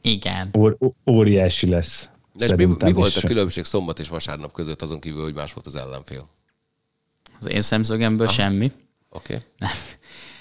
Igen. 0.02 0.50
ó- 0.58 0.94
óriási 1.10 1.68
lesz. 1.68 2.10
De 2.36 2.44
és 2.44 2.54
mi, 2.56 2.64
mi 2.64 2.92
volt 2.92 3.16
is. 3.16 3.24
a 3.24 3.26
különbség 3.26 3.64
szombat 3.64 3.98
és 3.98 4.08
vasárnap 4.08 4.52
között, 4.52 4.82
azon 4.82 5.00
kívül, 5.00 5.22
hogy 5.22 5.34
más 5.34 5.52
volt 5.52 5.66
az 5.66 5.74
ellenfél? 5.74 6.28
Az 7.40 7.48
én 7.48 7.60
szemszögemből 7.60 8.28
semmi. 8.28 8.72
Oké. 9.08 9.38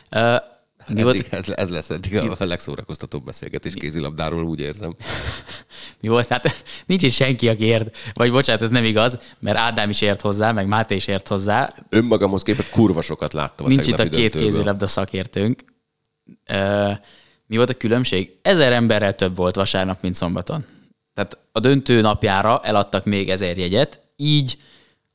Ö, 0.09 0.35
mi 0.87 1.03
volt, 1.03 1.17
Okay. 1.17 1.39
Ez, 1.39 1.49
ez 1.49 1.69
lesz 1.69 1.89
eddig 1.89 2.17
a 2.17 2.35
legszórakoztatóbb 2.45 3.25
beszélgetés 3.25 3.73
kézilabdáról, 3.73 4.43
úgy 4.43 4.59
érzem. 4.59 4.95
mi 6.01 6.07
volt? 6.07 6.27
Hát 6.27 6.63
nincs 6.85 7.03
is 7.03 7.15
senki, 7.15 7.49
aki 7.49 7.63
ért. 7.63 7.97
Vagy 8.13 8.31
bocsánat, 8.31 8.61
ez 8.61 8.69
nem 8.69 8.83
igaz, 8.83 9.19
mert 9.39 9.57
Ádám 9.57 9.89
is 9.89 10.01
ért 10.01 10.21
hozzá, 10.21 10.51
meg 10.51 10.67
Máté 10.67 10.95
is 10.95 11.07
ért 11.07 11.27
hozzá. 11.27 11.73
Önmagamhoz 11.89 12.43
képest 12.43 12.69
kurva 12.69 13.01
sokat 13.01 13.33
láttam 13.33 13.65
a 13.65 13.69
Nincs 13.69 13.87
itt 13.87 13.99
a 13.99 14.03
két 14.03 14.11
döntőből. 14.11 14.41
kézilabda 14.49 14.87
szakértőnk. 14.87 15.63
Ö, 16.45 16.91
mi 17.47 17.55
volt 17.55 17.69
a 17.69 17.73
különbség? 17.73 18.31
Ezer 18.41 18.71
emberrel 18.71 19.15
több 19.15 19.35
volt 19.35 19.55
vasárnap, 19.55 20.01
mint 20.01 20.15
szombaton. 20.15 20.65
Tehát 21.15 21.37
a 21.51 21.59
döntő 21.59 22.01
napjára 22.01 22.59
eladtak 22.63 23.05
még 23.05 23.29
ezer 23.29 23.57
jegyet, 23.57 23.99
így 24.15 24.57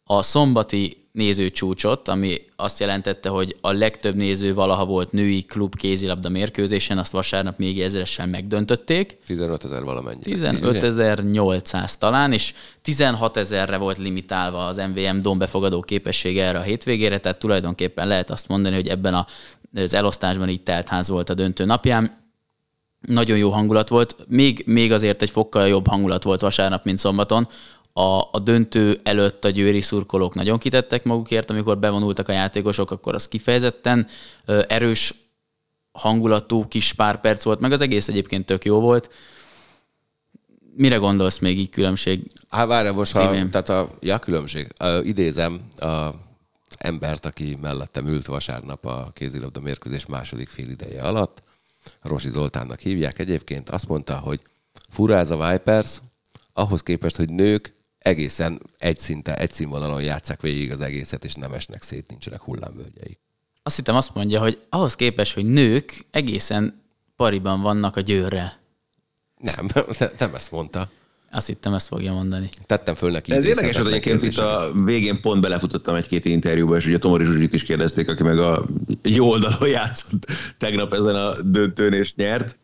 a 0.05 0.22
szombati 0.22 1.01
nézőcsúcsot, 1.12 2.09
ami 2.09 2.40
azt 2.57 2.80
jelentette, 2.80 3.28
hogy 3.28 3.57
a 3.61 3.72
legtöbb 3.72 4.14
néző 4.14 4.55
valaha 4.55 4.84
volt 4.84 5.12
női 5.12 5.42
klub 5.42 5.76
kézilabda 5.76 6.28
mérkőzésen, 6.28 6.98
azt 6.98 7.12
vasárnap 7.12 7.59
még 7.59 7.80
ezeresen 7.80 8.28
megdöntötték. 8.28 9.18
15 9.26 9.64
ezer 9.64 9.82
valamennyi. 9.82 10.20
15.800 10.24 11.94
talán, 11.94 12.32
és 12.32 12.55
16 12.82 13.36
ezerre 13.36 13.76
volt 13.76 13.98
limitálva 13.98 14.66
az 14.66 14.76
MVM 14.76 15.20
dom 15.20 15.38
befogadó 15.38 15.80
képessége 15.80 16.44
erre 16.44 16.59
a 16.59 16.62
hétvégére, 16.62 17.18
tehát 17.18 17.38
tulajdonképpen 17.38 18.07
lehet 18.07 18.30
azt 18.30 18.48
mondani, 18.48 18.74
hogy 18.74 18.88
ebben 18.88 19.14
a, 19.14 19.26
az 19.74 19.94
elosztásban 19.94 20.48
így 20.48 20.62
teltház 20.62 21.09
volt 21.09 21.30
a 21.30 21.34
döntő 21.34 21.64
napján. 21.64 22.20
Nagyon 23.01 23.38
jó 23.38 23.51
hangulat 23.51 23.88
volt, 23.88 24.16
még, 24.28 24.62
még 24.66 24.92
azért 24.92 25.22
egy 25.22 25.30
fokkal 25.30 25.68
jobb 25.68 25.86
hangulat 25.86 26.22
volt 26.22 26.40
vasárnap, 26.40 26.84
mint 26.84 26.98
szombaton. 26.98 27.48
A, 27.92 28.20
a 28.32 28.38
döntő 28.42 29.01
előtt 29.03 29.44
a 29.44 29.51
győri 29.51 29.80
szurkolók 29.80 30.34
nagyon 30.34 30.59
kitettek 30.59 31.05
magukért, 31.05 31.51
amikor 31.51 31.78
bevonultak 31.78 32.28
a 32.28 32.32
játékosok, 32.32 32.90
akkor 32.90 33.14
az 33.14 33.28
kifejezetten 33.28 34.07
erős 34.68 35.14
hangulatú 35.92 36.68
kis 36.68 36.92
pár 36.92 37.20
perc 37.20 37.42
volt, 37.42 37.61
meg 37.61 37.72
az 37.72 37.80
egész 37.80 38.09
egyébként 38.09 38.46
tök 38.46 38.64
jó 38.64 38.80
volt. 38.80 39.11
Mire 40.76 40.96
gondolsz 40.96 41.38
még 41.38 41.59
így 41.59 41.70
különbség? 41.70 42.32
Hát 42.48 42.66
várj, 42.66 42.88
most 42.88 43.16
ha, 43.16 43.48
tehát 43.48 43.68
a, 43.68 43.90
ja, 44.01 44.18
különbség. 44.18 44.72
Uh, 44.80 45.07
idézem 45.07 45.61
a 45.76 46.09
embert, 46.78 47.26
aki 47.26 47.59
mellettem 47.61 48.07
ült 48.07 48.26
vasárnap 48.26 48.86
a 48.86 49.11
kézilabda 49.14 49.61
mérkőzés 49.61 50.07
második 50.07 50.48
fél 50.48 50.68
ideje 50.68 51.03
alatt. 51.03 51.42
Rosi 52.03 52.30
Zoltánnak 52.30 52.78
hívják 52.78 53.18
egyébként. 53.18 53.68
Azt 53.68 53.88
mondta, 53.88 54.18
hogy 54.18 54.41
fura 54.88 55.16
ez 55.16 55.30
a 55.30 55.51
Vipers, 55.51 56.01
ahhoz 56.53 56.82
képest, 56.82 57.16
hogy 57.16 57.30
nők 57.30 57.74
egészen 57.99 58.62
egy 58.78 58.99
szinte, 58.99 59.36
egy 59.36 59.53
színvonalon 59.53 60.03
játszák 60.03 60.41
végig 60.41 60.72
az 60.72 60.80
egészet, 60.80 61.24
és 61.24 61.34
nem 61.34 61.53
esnek 61.53 61.82
szét, 61.82 62.09
nincsenek 62.09 62.43
hullámvölgyeik. 62.43 63.20
Azt 63.62 63.76
hittem 63.76 63.97
azt 63.97 64.14
mondja, 64.14 64.41
hogy 64.41 64.66
ahhoz 64.68 64.95
képest, 64.95 65.34
hogy 65.34 65.45
nők 65.45 66.07
egészen 66.11 66.82
pariban 67.16 67.61
vannak 67.61 67.97
a 67.97 68.01
győrrel. 68.01 68.59
Nem, 69.36 69.68
nem 70.18 70.34
ezt 70.34 70.51
mondta. 70.51 70.91
Azt 71.33 71.47
hittem, 71.47 71.74
ezt 71.74 71.87
fogja 71.87 72.12
mondani. 72.12 72.49
Tettem 72.66 72.95
föl 72.95 73.11
neki 73.11 73.33
Ez 73.33 73.45
érdekes, 73.45 73.76
hogy 73.76 73.87
egyébként 73.87 74.22
itt 74.22 74.39
a 74.39 74.72
végén 74.85 75.20
pont 75.20 75.41
belefutottam 75.41 75.95
egy-két 75.95 76.24
interjúba, 76.24 76.76
és 76.76 76.87
ugye 76.87 76.99
Tomori 76.99 77.24
Zsuzsit 77.24 77.55
is 77.55 77.62
kérdezték, 77.62 78.09
aki 78.09 78.22
meg 78.22 78.39
a 78.39 78.64
jó 79.03 79.28
oldalon 79.28 79.68
játszott 79.68 80.26
tegnap 80.59 80.93
ezen 80.93 81.14
a 81.14 81.43
döntőn 81.43 81.93
és 81.93 82.14
nyert, 82.14 82.59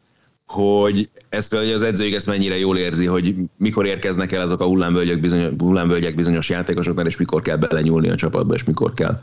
hogy 0.46 1.10
ezt 1.28 1.54
hogy 1.54 1.70
az 1.70 1.82
edzőig 1.82 2.14
ezt 2.14 2.26
mennyire 2.26 2.58
jól 2.58 2.78
érzi, 2.78 3.06
hogy 3.06 3.34
mikor 3.56 3.86
érkeznek 3.86 4.32
el 4.32 4.40
azok 4.40 4.60
a 4.60 4.64
hullámvölgyek 4.64 5.20
bizonyos, 5.20 5.52
hullámvölgyek 5.58 6.14
bizonyos 6.14 6.48
játékosoknál, 6.48 7.06
és 7.06 7.16
mikor 7.16 7.42
kell 7.42 7.56
belenyúlni 7.56 8.08
a 8.08 8.14
csapatba, 8.14 8.54
és 8.54 8.64
mikor 8.64 8.94
kell 8.94 9.22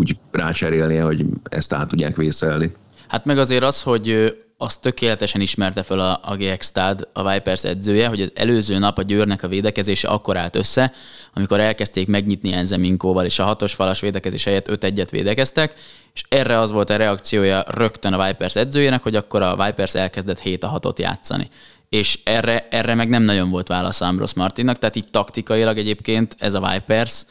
úgy 0.00 0.16
rácserélnie, 0.30 1.02
hogy 1.02 1.24
ezt 1.42 1.72
át 1.72 1.88
tudják 1.88 2.16
vészelni. 2.16 2.72
Hát 3.08 3.24
meg 3.24 3.38
azért 3.38 3.62
az, 3.62 3.82
hogy 3.82 4.32
azt 4.56 4.80
tökéletesen 4.80 5.40
ismerte 5.40 5.82
fel 5.82 5.98
a, 5.98 6.20
a 6.22 6.36
GX 6.36 6.66
Stad, 6.66 7.08
a 7.12 7.32
Vipers 7.32 7.64
edzője, 7.64 8.08
hogy 8.08 8.20
az 8.20 8.32
előző 8.34 8.78
nap 8.78 8.98
a 8.98 9.02
Győrnek 9.02 9.42
a 9.42 9.48
védekezése 9.48 10.08
akkor 10.08 10.36
állt 10.36 10.56
össze, 10.56 10.92
amikor 11.32 11.60
elkezdték 11.60 12.06
megnyitni 12.06 12.52
Enzeminkóval, 12.52 13.24
és 13.24 13.38
a 13.38 13.44
hatos 13.44 13.74
falas 13.74 14.00
védekezés 14.00 14.44
helyett 14.44 14.68
5-1-et 14.70 15.08
védekeztek, 15.10 15.74
és 16.14 16.22
erre 16.28 16.58
az 16.58 16.70
volt 16.70 16.90
a 16.90 16.96
reakciója 16.96 17.64
rögtön 17.68 18.12
a 18.12 18.26
Vipers 18.26 18.56
edzőjének, 18.56 19.02
hogy 19.02 19.16
akkor 19.16 19.42
a 19.42 19.64
Vipers 19.64 19.94
elkezdett 19.94 20.40
7 20.40 20.64
a 20.64 20.80
6-ot 20.80 20.98
játszani. 20.98 21.48
És 21.88 22.18
erre, 22.24 22.68
erre 22.70 22.94
meg 22.94 23.08
nem 23.08 23.22
nagyon 23.22 23.50
volt 23.50 23.68
válasz 23.68 24.00
Ambrose 24.00 24.32
Martinnak, 24.36 24.78
tehát 24.78 24.96
így 24.96 25.10
taktikailag 25.10 25.78
egyébként 25.78 26.36
ez 26.38 26.54
a 26.54 26.70
Vipers, 26.72 27.24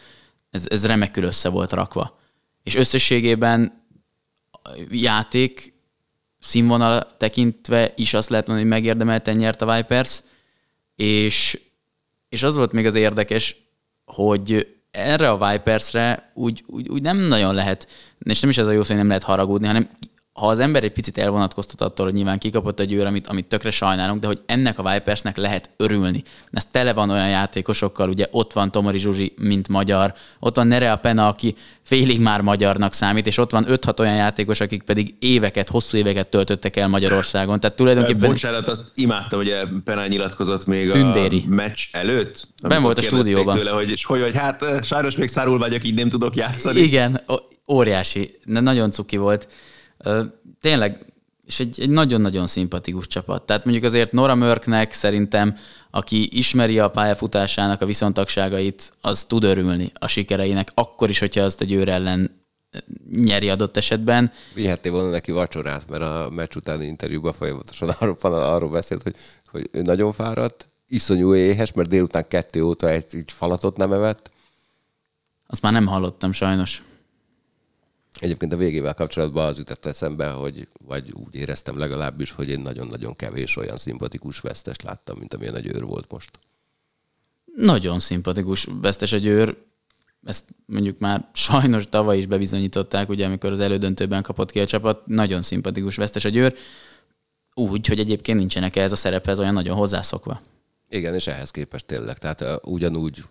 ez, 0.51 0.65
ez 0.69 0.85
remekül 0.85 1.23
össze 1.23 1.49
volt 1.49 1.71
rakva. 1.71 2.19
És 2.63 2.75
összességében 2.75 3.81
játék 4.89 5.72
színvonal 6.43 7.15
tekintve 7.17 7.93
is 7.95 8.13
azt 8.13 8.29
lehet 8.29 8.47
mondani, 8.47 8.69
hogy 8.69 8.79
megérdemelten 8.79 9.35
nyert 9.35 9.61
a 9.61 9.75
Vipers, 9.75 10.21
és, 10.95 11.61
és 12.29 12.43
az 12.43 12.55
volt 12.55 12.71
még 12.71 12.85
az 12.85 12.95
érdekes, 12.95 13.55
hogy 14.05 14.67
erre 14.91 15.29
a 15.29 15.49
Vipersre 15.49 16.31
úgy, 16.33 16.63
úgy, 16.67 16.89
úgy 16.89 17.01
nem 17.01 17.17
nagyon 17.17 17.53
lehet, 17.53 17.87
és 18.19 18.39
nem 18.39 18.49
is 18.49 18.57
ez 18.57 18.67
a 18.67 18.71
jó 18.71 18.81
szó, 18.81 18.87
hogy 18.87 18.97
nem 18.97 19.07
lehet 19.07 19.23
haragudni, 19.23 19.67
hanem 19.67 19.89
ha 20.33 20.47
az 20.47 20.59
ember 20.59 20.83
egy 20.83 20.91
picit 20.91 21.17
elvonatkoztat 21.17 21.81
attól, 21.81 22.05
hogy 22.05 22.15
nyilván 22.15 22.37
kikapott 22.37 22.79
a 22.79 22.83
győr, 22.83 23.05
amit, 23.05 23.27
amit 23.27 23.45
tökre 23.45 23.71
sajnálunk, 23.71 24.21
de 24.21 24.27
hogy 24.27 24.41
ennek 24.45 24.79
a 24.79 24.91
Vipersnek 24.91 25.37
lehet 25.37 25.69
örülni. 25.77 26.23
Ez 26.51 26.65
tele 26.65 26.93
van 26.93 27.09
olyan 27.09 27.29
játékosokkal, 27.29 28.09
ugye 28.09 28.27
ott 28.31 28.53
van 28.53 28.71
Tomori 28.71 28.97
Zsuzsi, 28.97 29.33
mint 29.37 29.67
magyar, 29.67 30.13
ott 30.39 30.55
van 30.55 30.67
Nerea 30.67 30.95
Pena, 30.95 31.27
aki 31.27 31.55
félig 31.81 32.19
már 32.19 32.41
magyarnak 32.41 32.93
számít, 32.93 33.27
és 33.27 33.37
ott 33.37 33.51
van 33.51 33.65
5-6 33.69 33.99
olyan 33.99 34.15
játékos, 34.15 34.59
akik 34.59 34.83
pedig 34.83 35.15
éveket, 35.19 35.69
hosszú 35.69 35.97
éveket 35.97 36.27
töltöttek 36.27 36.75
el 36.75 36.87
Magyarországon. 36.87 37.59
Tehát 37.59 37.75
tulajdonképpen 37.75 38.29
Bocsánat, 38.29 38.67
azt 38.67 38.91
imádtam, 38.95 39.39
hogy 39.39 39.53
Penál 39.83 40.07
nyilatkozott 40.07 40.65
még 40.65 40.91
Tündéri. 40.91 41.43
a 41.45 41.53
meccs 41.53 41.79
előtt. 41.91 42.47
Ben 42.67 42.81
volt 42.81 42.97
a 42.97 43.01
stúdióban. 43.01 43.57
Tőle, 43.57 43.71
hogy, 43.71 43.91
és 43.91 44.05
hogy, 44.05 44.21
hogy 44.21 44.37
hát 44.37 44.85
sajnos 44.85 45.15
még 45.15 45.27
szárul 45.27 45.57
vagyok, 45.57 45.83
így 45.83 45.93
nem 45.93 46.09
tudok 46.09 46.35
játszani. 46.35 46.79
Igen, 46.79 47.21
óriási, 47.67 48.39
nagyon 48.43 48.91
cuki 48.91 49.17
volt. 49.17 49.47
Tényleg, 50.61 51.13
és 51.45 51.59
egy, 51.59 51.79
egy 51.79 51.89
nagyon-nagyon 51.89 52.47
szimpatikus 52.47 53.07
csapat. 53.07 53.45
Tehát 53.45 53.63
mondjuk 53.63 53.85
azért 53.85 54.11
Nora 54.11 54.35
Mörknek 54.35 54.93
szerintem, 54.93 55.57
aki 55.91 56.37
ismeri 56.37 56.79
a 56.79 56.89
pályafutásának 56.89 57.81
a 57.81 57.85
viszontagságait, 57.85 58.93
az 59.01 59.23
tud 59.23 59.43
örülni 59.43 59.91
a 59.93 60.07
sikereinek, 60.07 60.71
akkor 60.73 61.09
is, 61.09 61.19
hogyha 61.19 61.41
azt 61.41 61.61
a 61.61 61.65
győr 61.65 61.87
ellen 61.87 62.41
nyeri 63.11 63.49
adott 63.49 63.77
esetben. 63.77 64.31
Vihettél 64.53 64.91
volna 64.91 65.09
neki 65.09 65.31
vacsorát, 65.31 65.89
mert 65.89 66.03
a 66.03 66.29
meccs 66.29 66.55
utáni 66.55 66.85
interjúban 66.85 67.33
folyamatosan 67.33 67.89
arról, 67.99 68.17
arról 68.21 68.69
beszélt, 68.69 69.03
hogy, 69.03 69.15
hogy 69.51 69.69
ő 69.71 69.81
nagyon 69.81 70.11
fáradt, 70.11 70.69
iszonyú 70.87 71.35
éhes, 71.35 71.73
mert 71.73 71.89
délután 71.89 72.27
kettő 72.27 72.63
óta 72.63 72.89
egy, 72.89 73.05
egy 73.09 73.31
falatot 73.31 73.77
nem 73.77 73.93
evett. 73.93 74.31
Azt 75.47 75.61
már 75.61 75.71
nem 75.71 75.87
hallottam 75.87 76.31
sajnos. 76.31 76.83
Egyébként 78.23 78.53
a 78.53 78.57
végével 78.57 78.93
kapcsolatban 78.93 79.45
az 79.45 79.59
ütött 79.59 79.85
eszembe, 79.85 80.29
hogy 80.29 80.67
vagy 80.85 81.11
úgy 81.13 81.35
éreztem 81.35 81.77
legalábbis, 81.77 82.31
hogy 82.31 82.49
én 82.49 82.59
nagyon-nagyon 82.59 83.15
kevés 83.15 83.55
olyan 83.55 83.77
szimpatikus 83.77 84.39
vesztest 84.39 84.81
láttam, 84.83 85.17
mint 85.17 85.33
amilyen 85.33 85.55
a 85.55 85.59
győr 85.59 85.83
volt 85.83 86.11
most. 86.11 86.39
Nagyon 87.55 87.99
szimpatikus 87.99 88.67
vesztes 88.81 89.11
a 89.11 89.17
győr, 89.17 89.57
ezt 90.25 90.45
mondjuk 90.65 90.99
már 90.99 91.29
sajnos 91.33 91.85
tavaly 91.85 92.17
is 92.17 92.25
bebizonyították, 92.25 93.09
ugye 93.09 93.25
amikor 93.25 93.51
az 93.51 93.59
elődöntőben 93.59 94.21
kapott 94.21 94.51
ki 94.51 94.59
a 94.59 94.65
csapat, 94.65 95.07
nagyon 95.07 95.41
szimpatikus 95.41 95.95
vesztes 95.95 96.25
a 96.25 96.29
győr, 96.29 96.55
úgy, 97.53 97.87
hogy 97.87 97.99
egyébként 97.99 98.39
nincsenek 98.39 98.75
ehhez 98.75 98.91
a 98.91 98.95
szerephez 98.95 99.39
olyan 99.39 99.53
nagyon 99.53 99.75
hozzászokva. 99.75 100.41
Igen, 100.89 101.13
és 101.13 101.27
ehhez 101.27 101.51
képest 101.51 101.85
tényleg. 101.85 102.17
Tehát 102.17 102.43
ugyanúgy 102.61 103.23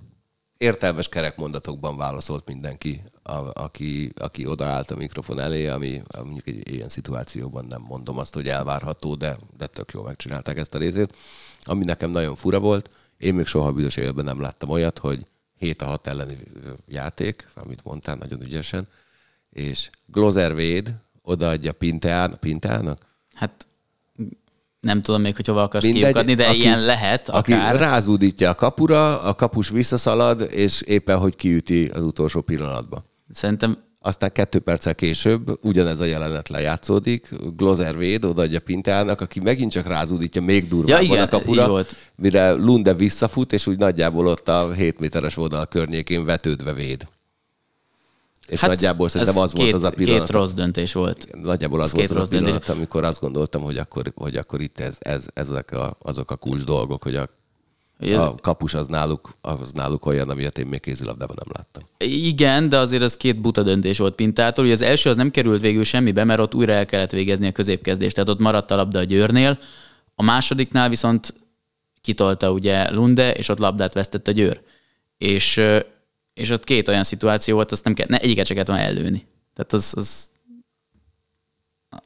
értelmes 0.62 1.08
kerekmondatokban 1.08 1.96
válaszolt 1.96 2.46
mindenki, 2.46 3.02
a, 3.22 3.62
aki, 3.62 4.12
aki 4.16 4.46
odaállt 4.46 4.90
a 4.90 4.96
mikrofon 4.96 5.38
elé, 5.38 5.66
ami 5.66 6.02
mondjuk 6.22 6.46
egy 6.46 6.72
ilyen 6.72 6.88
szituációban 6.88 7.64
nem 7.64 7.82
mondom 7.82 8.18
azt, 8.18 8.34
hogy 8.34 8.48
elvárható, 8.48 9.14
de, 9.14 9.38
de 9.56 9.66
tök 9.66 9.92
jól 9.92 10.04
megcsinálták 10.04 10.58
ezt 10.58 10.74
a 10.74 10.78
részét. 10.78 11.16
Ami 11.64 11.84
nekem 11.84 12.10
nagyon 12.10 12.34
fura 12.34 12.58
volt, 12.58 12.90
Én 13.22 13.34
még 13.34 13.46
soha 13.46 13.72
büdös 13.72 13.96
életben 13.96 14.24
nem 14.24 14.40
láttam 14.40 14.68
olyat, 14.68 14.98
hogy 14.98 15.24
7 15.58 15.82
a 15.82 15.84
6 15.84 16.06
elleni 16.06 16.38
játék, 16.86 17.46
amit 17.54 17.84
mondtál 17.84 18.16
nagyon 18.16 18.42
ügyesen, 18.42 18.88
és 19.50 19.90
Glozer 20.06 20.54
véd 20.54 20.94
odaadja 21.22 21.72
Pinteán, 21.72 22.36
Pinteának? 22.40 23.06
Hát 23.34 23.66
nem 24.82 25.02
tudom 25.02 25.20
még, 25.20 25.36
hogy 25.36 25.46
hova 25.46 25.62
akarsz 25.62 25.84
Mindegy, 25.84 26.02
kiukadni, 26.02 26.34
de 26.34 26.46
aki, 26.46 26.58
ilyen 26.58 26.80
lehet 26.80 27.28
akár. 27.28 27.68
Aki 27.68 27.78
rázúdítja 27.78 28.50
a 28.50 28.54
kapura, 28.54 29.20
a 29.20 29.34
kapus 29.34 29.68
visszaszalad, 29.68 30.48
és 30.50 30.80
éppen, 30.80 31.18
hogy 31.18 31.36
kiüti 31.36 31.90
az 31.94 32.02
utolsó 32.02 32.40
pillanatban. 32.40 33.04
Szerintem 33.30 33.78
aztán 34.00 34.32
kettő 34.32 34.58
perccel 34.58 34.94
később 34.94 35.64
ugyanez 35.64 36.00
a 36.00 36.04
jelenet 36.04 36.48
lejátszódik, 36.48 37.28
Glozer 37.56 37.98
véd 37.98 38.24
odaadja 38.24 38.60
Pintának, 38.60 39.20
aki 39.20 39.40
megint 39.40 39.70
csak 39.70 39.86
rázúdítja 39.86 40.42
még 40.42 40.68
durvábban 40.68 41.04
ja, 41.04 41.12
igen, 41.12 41.24
a 41.24 41.28
kapura, 41.28 41.84
mire 42.16 42.52
Lunde 42.52 42.94
visszafut, 42.94 43.52
és 43.52 43.66
úgy 43.66 43.78
nagyjából 43.78 44.26
ott 44.26 44.48
a 44.48 44.72
7 44.72 44.98
méteres 44.98 45.34
vonal 45.34 45.66
környékén 45.66 46.24
vetődve 46.24 46.72
véd. 46.72 47.06
És 48.48 48.60
hát 48.60 48.70
nagyjából 48.70 49.08
szerintem 49.08 49.38
az 49.38 49.52
két, 49.52 49.62
volt 49.62 49.74
az 49.74 49.82
a 49.82 49.90
pillanat. 49.90 50.20
Két 50.20 50.30
rossz 50.30 50.52
döntés 50.52 50.92
volt. 50.92 51.28
Nagyjából 51.42 51.80
az 51.80 51.86
ez 51.86 51.92
volt 51.92 52.10
az 52.10 52.16
a 52.16 52.28
pillanat, 52.28 52.50
döntés. 52.50 52.68
amikor 52.68 53.04
azt 53.04 53.20
gondoltam, 53.20 53.62
hogy 53.62 53.78
akkor, 53.78 54.12
hogy 54.14 54.36
akkor 54.36 54.60
itt 54.60 54.80
ez, 54.80 54.96
ez, 54.98 55.26
ezek 55.34 55.72
a, 55.72 55.96
azok 56.02 56.30
a 56.30 56.36
kulcs 56.36 56.62
dolgok, 56.62 57.02
hogy 57.02 57.16
a 57.16 57.28
a 58.10 58.34
kapus 58.34 58.74
az 58.74 58.86
náluk, 58.86 59.34
az 59.40 59.72
náluk 59.72 60.06
olyan, 60.06 60.30
amilyet 60.30 60.58
én 60.58 60.66
még 60.66 60.80
kézilabdában 60.80 61.36
nem 61.44 61.54
láttam. 61.56 61.82
Igen, 61.98 62.68
de 62.68 62.78
azért 62.78 63.02
az 63.02 63.16
két 63.16 63.40
buta 63.40 63.62
döntés 63.62 63.98
volt 63.98 64.14
Pintától. 64.14 64.64
Ugye 64.64 64.72
az 64.72 64.82
első 64.82 65.10
az 65.10 65.16
nem 65.16 65.30
került 65.30 65.60
végül 65.60 65.84
semmibe, 65.84 66.24
mert 66.24 66.40
ott 66.40 66.54
újra 66.54 66.72
el 66.72 66.86
kellett 66.86 67.10
végezni 67.10 67.46
a 67.46 67.52
középkezdést, 67.52 68.14
tehát 68.14 68.30
ott 68.30 68.38
maradt 68.38 68.70
a 68.70 68.76
labda 68.76 68.98
a 68.98 69.04
Győrnél. 69.04 69.58
A 70.14 70.22
másodiknál 70.22 70.88
viszont 70.88 71.34
kitolta 72.00 72.52
ugye 72.52 72.90
Lunde, 72.90 73.32
és 73.34 73.48
ott 73.48 73.58
labdát 73.58 73.94
vesztett 73.94 74.28
a 74.28 74.32
Győr. 74.32 74.60
És, 75.18 75.60
és 76.34 76.50
ott 76.50 76.64
két 76.64 76.88
olyan 76.88 77.04
szituáció 77.04 77.54
volt, 77.54 77.72
azt 77.72 77.84
nem 77.84 77.94
kell, 77.94 78.06
ne, 78.08 78.18
egyiket 78.18 78.46
se 78.46 78.54
kellett 78.54 78.68
ellőni. 78.68 79.26
Tehát 79.54 79.72
az, 79.72 79.92
az, 79.96 80.30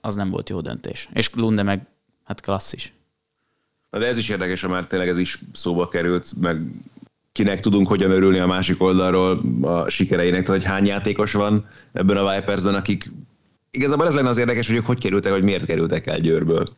az 0.00 0.14
nem 0.14 0.30
volt 0.30 0.48
jó 0.48 0.60
döntés. 0.60 1.08
És 1.12 1.30
Lunde 1.34 1.62
meg 1.62 1.86
hát 2.24 2.40
klasszis. 2.40 2.92
Na 3.90 3.98
de 3.98 4.06
ez 4.06 4.18
is 4.18 4.28
érdekes, 4.28 4.60
mert 4.60 4.88
tényleg 4.88 5.08
ez 5.08 5.18
is 5.18 5.40
szóba 5.52 5.88
került, 5.88 6.32
meg 6.40 6.60
kinek 7.32 7.60
tudunk 7.60 7.88
hogyan 7.88 8.10
örülni 8.10 8.38
a 8.38 8.46
másik 8.46 8.82
oldalról 8.82 9.42
a 9.62 9.88
sikereinek, 9.88 10.44
tehát 10.44 10.60
hogy 10.60 10.70
hány 10.70 10.86
játékos 10.86 11.32
van 11.32 11.68
ebben 11.92 12.16
a 12.16 12.34
Vipersben, 12.34 12.74
akik 12.74 13.10
igazából 13.70 14.06
ez 14.06 14.14
lenne 14.14 14.28
az 14.28 14.38
érdekes, 14.38 14.66
hogy 14.66 14.76
ők 14.76 14.86
hogy 14.86 14.98
kerültek, 14.98 15.32
hogy 15.32 15.42
miért 15.42 15.64
kerültek 15.64 16.06
el 16.06 16.20
Győrből. 16.20 16.68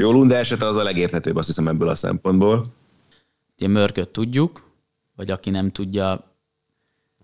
Jó, 0.00 0.12
Lunde 0.12 0.36
esete 0.36 0.66
az 0.66 0.76
a 0.76 0.82
legérthetőbb, 0.82 1.36
azt 1.36 1.46
hiszem 1.46 1.68
ebből 1.68 1.88
a 1.88 1.94
szempontból. 1.94 2.72
Ugye 3.56 3.68
Mörköt 3.68 4.08
tudjuk, 4.08 4.70
vagy 5.16 5.30
aki 5.30 5.50
nem 5.50 5.68
tudja, 5.68 6.29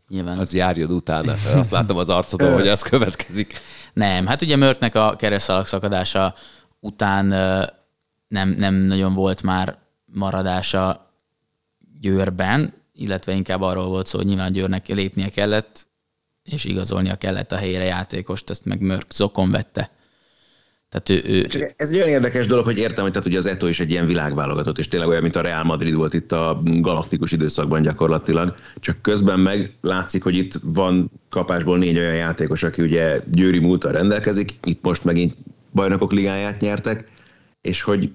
nyilván... 0.08 0.38
Az 0.38 0.54
járjon 0.54 0.90
utána, 0.90 1.32
azt 1.54 1.70
látom 1.70 1.96
az 1.96 2.08
arcodon, 2.08 2.52
hogy 2.52 2.68
ez 2.68 2.82
következik. 2.82 3.60
Nem, 3.92 4.26
hát 4.26 4.42
ugye 4.42 4.56
Mörknek 4.56 4.94
a 4.94 5.16
keresztalak 5.16 5.66
szakadása 5.66 6.34
után 6.80 7.26
nem, 8.28 8.48
nem 8.48 8.74
nagyon 8.74 9.14
volt 9.14 9.42
már 9.42 9.78
maradása 10.04 11.10
Győrben, 12.00 12.74
illetve 12.92 13.32
inkább 13.32 13.60
arról 13.60 13.86
volt 13.86 14.06
szó, 14.06 14.18
hogy 14.18 14.26
nyilván 14.26 14.52
Győrnek 14.52 14.86
lépnie 14.86 15.28
kellett, 15.28 15.86
és 16.44 16.64
igazolnia 16.64 17.16
kellett 17.16 17.52
a 17.52 17.56
helyre 17.56 17.84
játékost, 17.84 18.50
ezt 18.50 18.64
meg 18.64 18.80
Mörk 18.80 19.12
Zokon 19.12 19.50
vette. 19.50 19.90
Tehát 20.88 21.24
ő, 21.24 21.30
ő, 21.32 21.74
ez 21.76 21.90
egy 21.90 21.96
olyan 21.96 22.08
érdekes 22.08 22.46
dolog, 22.46 22.64
hogy 22.64 22.78
értem, 22.78 23.02
hogy, 23.02 23.12
tehát, 23.12 23.26
hogy 23.26 23.36
az 23.36 23.46
Eto 23.46 23.66
is 23.66 23.80
egy 23.80 23.90
ilyen 23.90 24.06
világválogatott, 24.06 24.78
és 24.78 24.88
tényleg 24.88 25.08
olyan, 25.08 25.22
mint 25.22 25.36
a 25.36 25.40
Real 25.40 25.64
Madrid 25.64 25.94
volt 25.94 26.14
itt 26.14 26.32
a 26.32 26.62
galaktikus 26.64 27.32
időszakban 27.32 27.82
gyakorlatilag, 27.82 28.54
csak 28.80 29.02
közben 29.02 29.40
meg 29.40 29.72
látszik, 29.80 30.22
hogy 30.22 30.36
itt 30.36 30.52
van 30.62 31.10
kapásból 31.30 31.78
négy 31.78 31.98
olyan 31.98 32.14
játékos, 32.14 32.62
aki 32.62 32.82
ugye 32.82 33.20
győri 33.32 33.58
múltal 33.58 33.92
rendelkezik, 33.92 34.54
itt 34.64 34.84
most 34.84 35.04
megint 35.04 35.36
bajnokok 35.72 36.12
ligáját 36.12 36.60
nyertek, 36.60 37.08
és 37.60 37.82
hogy 37.82 38.12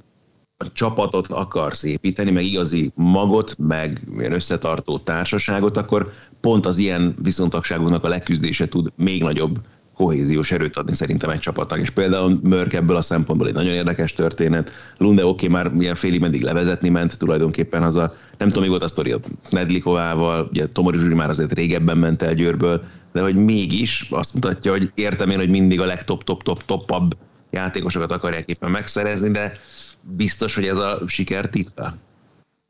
a 0.58 0.72
csapatot 0.72 1.28
akarsz 1.28 1.84
építeni, 1.84 2.32
meg 2.32 2.44
igazi 2.44 2.92
magot, 2.96 3.56
meg 3.58 4.02
ilyen 4.18 4.34
összetartó 4.34 5.00
társaságot, 5.00 5.78
akkor 5.78 6.12
pont 6.40 6.66
az 6.66 6.78
ilyen 6.78 7.14
viszontagságoknak 7.22 8.04
a 8.04 8.08
leküzdése 8.08 8.68
tud 8.68 8.92
még 8.96 9.24
nagyobb 9.24 9.60
kohéziós 10.02 10.52
erőt 10.52 10.78
adni 10.78 10.94
szerintem 10.94 11.30
egy 11.30 11.40
csapatnak. 11.40 11.80
És 11.80 11.90
például 11.90 12.40
Mörk 12.44 12.74
ebből 12.74 12.96
a 12.96 13.02
szempontból 13.02 13.48
egy 13.48 13.54
nagyon 13.54 13.74
érdekes 13.74 14.14
történet. 14.14 14.72
Lunde 14.98 15.26
oké, 15.26 15.46
okay, 15.46 15.62
már 15.62 15.72
milyen 15.72 15.96
félig 15.96 16.20
meddig 16.20 16.42
levezetni 16.42 16.90
ment 16.90 17.18
tulajdonképpen 17.18 17.84
az 17.84 17.96
a, 17.96 18.16
nem 18.38 18.48
tudom, 18.48 18.64
mi 18.64 18.70
volt 18.70 18.84
a 18.84 18.88
sztori 18.88 19.12
a 19.12 19.20
Nedlikovával, 19.50 20.48
ugye 20.50 20.66
Tomori 20.66 20.98
Zsuri 20.98 21.14
már 21.14 21.30
azért 21.30 21.54
régebben 21.54 21.98
ment 21.98 22.22
el 22.22 22.34
Győrből, 22.34 22.84
de 23.14 23.22
hogy 23.22 23.36
mégis 23.36 24.08
azt 24.10 24.34
mutatja, 24.34 24.72
hogy 24.72 24.92
értem 24.96 25.30
én, 25.30 25.38
hogy 25.38 25.50
mindig 25.50 25.82
a 25.82 25.86
legtop, 25.86 26.24
top, 26.24 26.44
top, 26.44 26.64
topabb 26.66 27.18
játékosokat 27.50 28.12
akarják 28.12 28.50
éppen 28.50 28.72
megszerezni, 28.72 29.32
de 29.32 29.54
biztos, 30.02 30.56
hogy 30.56 30.66
ez 30.66 30.78
a 30.78 31.02
siker 31.08 31.50
titka. 31.50 31.96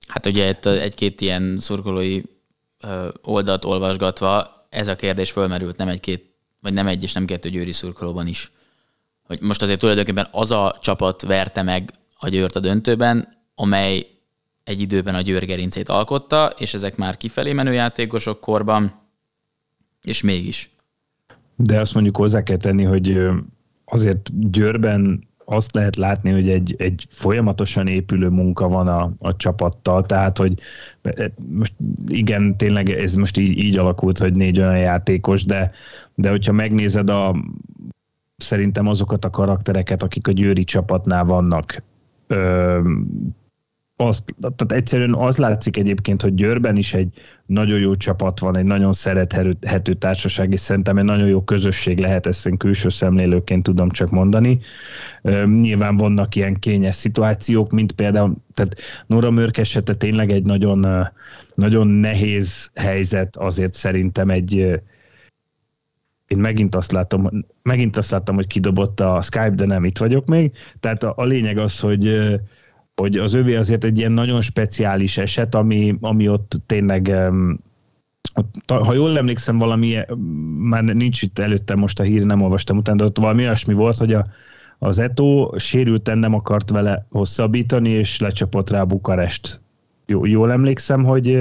Hát 0.07 0.25
ugye 0.25 0.49
itt 0.49 0.65
egy-két 0.65 1.21
ilyen 1.21 1.57
szurkolói 1.59 2.21
oldalt 3.21 3.65
olvasgatva 3.65 4.59
ez 4.69 4.87
a 4.87 4.95
kérdés 4.95 5.31
fölmerült 5.31 5.77
nem 5.77 5.87
egy-két, 5.87 6.30
vagy 6.61 6.73
nem 6.73 6.87
egy 6.87 7.03
és 7.03 7.13
nem 7.13 7.25
kettő 7.25 7.49
győri 7.49 7.71
szurkolóban 7.71 8.27
is. 8.27 8.51
Hogy 9.23 9.41
most 9.41 9.61
azért 9.61 9.79
tulajdonképpen 9.79 10.27
az 10.31 10.51
a 10.51 10.75
csapat 10.81 11.21
verte 11.21 11.61
meg 11.61 11.93
a 12.19 12.29
győrt 12.29 12.55
a 12.55 12.59
döntőben, 12.59 13.37
amely 13.55 14.07
egy 14.63 14.79
időben 14.79 15.15
a 15.15 15.21
győr 15.21 15.45
gerincét 15.45 15.89
alkotta, 15.89 16.53
és 16.57 16.73
ezek 16.73 16.95
már 16.95 17.17
kifelé 17.17 17.53
menő 17.53 17.73
játékosok 17.73 18.39
korban, 18.39 19.01
és 20.03 20.21
mégis. 20.21 20.69
De 21.55 21.79
azt 21.79 21.93
mondjuk 21.93 22.17
hozzá 22.17 22.43
kell 22.43 22.57
tenni, 22.57 22.83
hogy 22.83 23.17
azért 23.85 24.51
Győrben 24.51 25.29
azt 25.51 25.75
lehet 25.75 25.95
látni, 25.95 26.31
hogy 26.31 26.49
egy, 26.49 26.75
egy 26.77 27.07
folyamatosan 27.09 27.87
épülő 27.87 28.29
munka 28.29 28.67
van 28.67 28.87
a, 28.87 29.11
a 29.19 29.35
csapattal, 29.35 30.03
tehát, 30.03 30.37
hogy 30.37 30.53
e, 31.01 31.31
most 31.49 31.73
igen, 32.07 32.57
tényleg 32.57 32.89
ez 32.89 33.15
most 33.15 33.37
így, 33.37 33.57
így 33.57 33.77
alakult, 33.77 34.17
hogy 34.17 34.33
négy 34.33 34.59
olyan 34.59 34.77
játékos, 34.77 35.45
de, 35.45 35.71
de 36.15 36.29
hogyha 36.29 36.51
megnézed 36.51 37.09
a 37.09 37.35
szerintem 38.37 38.87
azokat 38.87 39.25
a 39.25 39.29
karaktereket, 39.29 40.03
akik 40.03 40.27
a 40.27 40.31
Győri 40.31 40.63
csapatnál 40.63 41.23
vannak, 41.23 41.83
azt, 44.01 44.35
tehát 44.39 44.71
egyszerűen 44.71 45.13
az 45.13 45.37
látszik 45.37 45.77
egyébként, 45.77 46.21
hogy 46.21 46.33
Győrben 46.33 46.77
is 46.77 46.93
egy 46.93 47.21
nagyon 47.45 47.79
jó 47.79 47.95
csapat 47.95 48.39
van, 48.39 48.57
egy 48.57 48.63
nagyon 48.63 48.93
szerethető 48.93 49.93
társaság, 49.93 50.51
és 50.51 50.59
szerintem 50.59 50.97
egy 50.97 51.03
nagyon 51.03 51.27
jó 51.27 51.43
közösség 51.43 51.99
lehet, 51.99 52.25
ezt 52.25 52.47
én 52.47 52.57
külső 52.57 52.89
szemlélőként 52.89 53.63
tudom 53.63 53.89
csak 53.89 54.09
mondani. 54.09 54.59
Nyilván 55.45 55.97
vannak 55.97 56.35
ilyen 56.35 56.59
kényes 56.59 56.95
szituációk, 56.95 57.71
mint 57.71 57.91
például, 57.91 58.35
tehát 58.53 58.75
Nora 59.07 59.31
Mörk 59.31 59.57
esete 59.57 59.93
tényleg 59.93 60.31
egy 60.31 60.43
nagyon, 60.43 61.07
nagyon 61.55 61.87
nehéz 61.87 62.71
helyzet, 62.75 63.37
azért 63.37 63.73
szerintem 63.73 64.29
egy, 64.29 64.55
én 66.27 66.37
megint 66.37 66.75
azt 66.75 66.91
látom, 66.91 67.29
megint 67.61 67.97
azt 67.97 68.11
láttam, 68.11 68.35
hogy 68.35 68.47
kidobott 68.47 68.99
a 68.99 69.21
Skype, 69.21 69.49
de 69.55 69.65
nem 69.65 69.83
itt 69.83 69.97
vagyok 69.97 70.25
még. 70.25 70.51
Tehát 70.79 71.03
a, 71.03 71.13
a 71.15 71.23
lényeg 71.23 71.57
az, 71.57 71.79
hogy 71.79 72.31
hogy 72.95 73.17
az 73.17 73.33
övé 73.33 73.55
azért 73.55 73.83
egy 73.83 73.97
ilyen 73.97 74.11
nagyon 74.11 74.41
speciális 74.41 75.17
eset, 75.17 75.55
ami, 75.55 75.97
ami 76.01 76.27
ott 76.27 76.61
tényleg 76.65 77.11
ha 78.67 78.93
jól 78.93 79.17
emlékszem, 79.17 79.57
valami, 79.57 79.97
már 80.57 80.83
nincs 80.83 81.21
itt 81.21 81.39
előttem 81.39 81.79
most 81.79 81.99
a 81.99 82.03
hír, 82.03 82.23
nem 82.23 82.41
olvastam 82.41 82.77
utána, 82.77 82.97
de 82.97 83.03
ott 83.03 83.17
valami 83.17 83.41
olyasmi 83.41 83.73
volt, 83.73 83.97
hogy 83.97 84.13
a, 84.13 84.27
az 84.79 84.99
Eto 84.99 85.51
sérülten 85.57 86.17
nem 86.17 86.33
akart 86.33 86.69
vele 86.69 87.05
hosszabbítani, 87.09 87.89
és 87.89 88.19
lecsapott 88.19 88.69
rá 88.69 88.83
Bukarest. 88.83 89.61
Jó, 90.05 90.25
jól 90.25 90.51
emlékszem, 90.51 91.03
hogy 91.03 91.39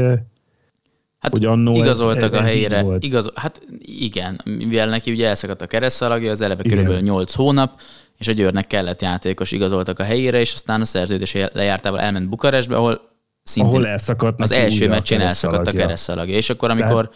Hát 1.19 1.33
hogy 1.33 1.45
annó 1.45 1.75
igazoltak 1.75 2.33
ez, 2.35 2.41
a 2.41 2.43
helyére. 2.43 2.85
Igaz, 2.99 3.31
hát 3.35 3.61
igen, 3.81 4.41
mivel 4.45 4.89
neki 4.89 5.11
ugye 5.11 5.29
elszakadt 5.29 5.63
a 5.63 5.67
keresztalagja, 5.67 6.31
az 6.31 6.41
eleve 6.41 6.63
igen. 6.65 6.85
kb. 6.85 7.03
8 7.03 7.35
hónap, 7.35 7.81
és 8.21 8.29
a 8.29 8.33
Győrnek 8.33 8.67
kellett 8.67 9.03
játékos, 9.03 9.53
igazoltak 9.53 9.99
a 9.99 10.03
helyére, 10.03 10.41
és 10.41 10.53
aztán 10.53 10.81
a 10.81 10.85
szerződés 10.85 11.33
lejártával 11.53 12.01
elment 12.01 12.29
Bukarestbe, 12.29 12.77
ahol 12.77 13.11
szintén 13.43 13.73
ahol 13.73 13.87
elszakadt 13.87 14.41
az 14.41 14.51
első 14.51 14.89
meccsén 14.89 15.21
elszakadt 15.21 15.67
a 15.67 15.73
keresztalagja. 15.73 16.37
És 16.37 16.51
akkor, 16.51 16.71
amikor, 16.71 17.09
De... 17.09 17.15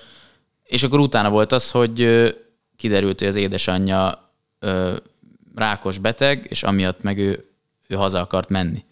és 0.62 0.82
akkor 0.82 1.00
utána 1.00 1.30
volt 1.30 1.52
az, 1.52 1.70
hogy 1.70 2.00
kiderült, 2.76 3.18
hogy 3.18 3.28
az 3.28 3.36
édesanyja 3.36 4.30
ö, 4.58 4.96
rákos 5.54 5.98
beteg, 5.98 6.46
és 6.48 6.62
amiatt 6.62 7.02
meg 7.02 7.18
ő, 7.18 7.44
ő 7.88 7.94
haza 7.94 8.20
akart 8.20 8.48
menni. 8.48 8.84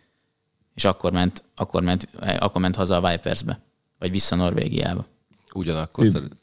És 0.74 0.84
akkor 0.84 1.12
ment, 1.12 1.44
akkor 1.54 1.82
ment, 1.82 2.08
akkor 2.38 2.60
ment 2.60 2.76
haza 2.76 2.96
a 2.96 3.10
Vipersbe, 3.10 3.60
vagy 3.98 4.10
vissza 4.10 4.36
Norvégiába. 4.36 5.06
Ugyanakkor, 5.54 6.06
szerint, 6.06 6.36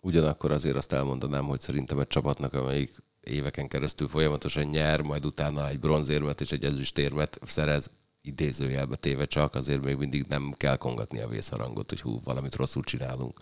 ugyanakkor 0.00 0.50
azért 0.50 0.76
azt 0.76 0.92
elmondanám, 0.92 1.44
hogy 1.44 1.60
szerintem 1.60 1.98
egy 1.98 2.06
csapatnak, 2.06 2.54
amelyik 2.54 3.04
éveken 3.30 3.68
keresztül 3.68 4.08
folyamatosan 4.08 4.64
nyer, 4.64 5.00
majd 5.00 5.26
utána 5.26 5.68
egy 5.68 5.78
bronzérmet 5.78 6.40
és 6.40 6.52
egy 6.52 6.64
ezüstérmet 6.64 7.38
szerez 7.46 7.90
idézőjelbe 8.22 8.96
téve 8.96 9.24
csak, 9.24 9.54
azért 9.54 9.84
még 9.84 9.96
mindig 9.96 10.24
nem 10.28 10.52
kell 10.56 10.76
kongatni 10.76 11.20
a 11.20 11.28
vészharangot, 11.28 11.88
hogy 11.88 12.00
hú, 12.00 12.20
valamit 12.24 12.54
rosszul 12.54 12.82
csinálunk. 12.82 13.40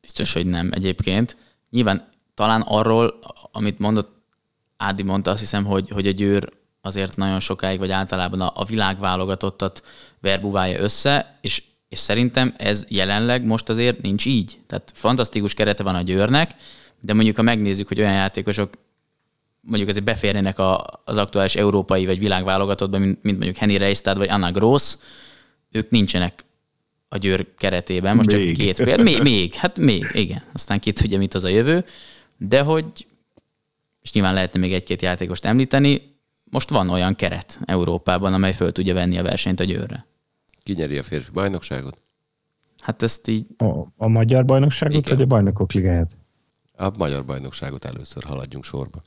Biztos, 0.00 0.32
hogy 0.32 0.46
nem 0.46 0.70
egyébként. 0.72 1.36
Nyilván 1.70 2.08
talán 2.34 2.60
arról, 2.60 3.18
amit 3.52 3.78
mondott, 3.78 4.14
Ádi 4.76 5.02
mondta, 5.02 5.30
azt 5.30 5.40
hiszem, 5.40 5.64
hogy, 5.64 5.88
hogy 5.88 6.06
a 6.06 6.10
Győr 6.10 6.52
azért 6.80 7.16
nagyon 7.16 7.40
sokáig, 7.40 7.78
vagy 7.78 7.90
általában 7.90 8.40
a, 8.40 8.52
a 8.54 8.64
világválogatottat 8.64 9.82
verbuválja 10.20 10.80
össze, 10.80 11.38
és, 11.40 11.62
és 11.88 11.98
szerintem 11.98 12.54
ez 12.58 12.84
jelenleg 12.88 13.44
most 13.44 13.68
azért 13.68 14.00
nincs 14.00 14.26
így. 14.26 14.58
Tehát 14.66 14.92
fantasztikus 14.94 15.54
kerete 15.54 15.82
van 15.82 15.94
a 15.94 16.02
Győrnek, 16.02 16.54
de 17.00 17.14
mondjuk 17.14 17.36
ha 17.36 17.42
megnézzük, 17.42 17.88
hogy 17.88 18.00
olyan 18.00 18.12
játékosok 18.12 18.74
mondjuk 19.66 19.88
azért 19.88 20.04
beférnének 20.04 20.58
a, 20.58 20.84
az 21.04 21.16
aktuális 21.16 21.56
európai 21.56 22.06
vagy 22.06 22.18
világválogatottba, 22.18 22.98
mint, 22.98 23.22
mint 23.22 23.36
mondjuk 23.36 23.56
Henny 23.56 23.76
Reistad 23.76 24.16
vagy 24.16 24.28
Anna 24.28 24.50
Gross, 24.50 24.96
ők 25.70 25.90
nincsenek 25.90 26.44
a 27.08 27.16
Győr 27.16 27.46
keretében, 27.56 28.16
most 28.16 28.32
még. 28.32 28.46
csak 28.46 28.56
két 28.56 28.84
példa. 28.84 29.02
Még, 29.02 29.22
még, 29.22 29.54
hát 29.54 29.78
még, 29.78 30.06
igen. 30.12 30.42
Aztán 30.52 30.80
ki 30.80 30.92
tudja, 30.92 31.18
mit 31.18 31.34
az 31.34 31.44
a 31.44 31.48
jövő. 31.48 31.84
De 32.36 32.60
hogy, 32.60 33.06
és 34.02 34.12
nyilván 34.12 34.34
lehetne 34.34 34.60
még 34.60 34.72
egy-két 34.72 35.02
játékost 35.02 35.44
említeni, 35.44 36.14
most 36.50 36.70
van 36.70 36.90
olyan 36.90 37.14
keret 37.14 37.60
Európában, 37.64 38.34
amely 38.34 38.52
föl 38.52 38.72
tudja 38.72 38.94
venni 38.94 39.18
a 39.18 39.22
versenyt 39.22 39.60
a 39.60 39.64
Győrre. 39.64 40.06
Ki 40.62 40.72
nyeri 40.72 40.98
a 40.98 41.02
férfi 41.02 41.30
bajnokságot? 41.32 41.98
Hát 42.80 43.02
ezt 43.02 43.28
így... 43.28 43.46
A, 43.56 43.86
a 43.96 44.08
magyar 44.08 44.44
bajnokságot, 44.44 44.96
Igen. 44.96 45.16
vagy 45.16 45.22
a 45.22 45.26
bajnokok 45.26 45.72
ligáját? 45.72 46.18
A 46.76 46.90
magyar 46.96 47.24
bajnokságot 47.24 47.84
először 47.84 48.24
haladjunk 48.24 48.64
sorba. 48.64 49.02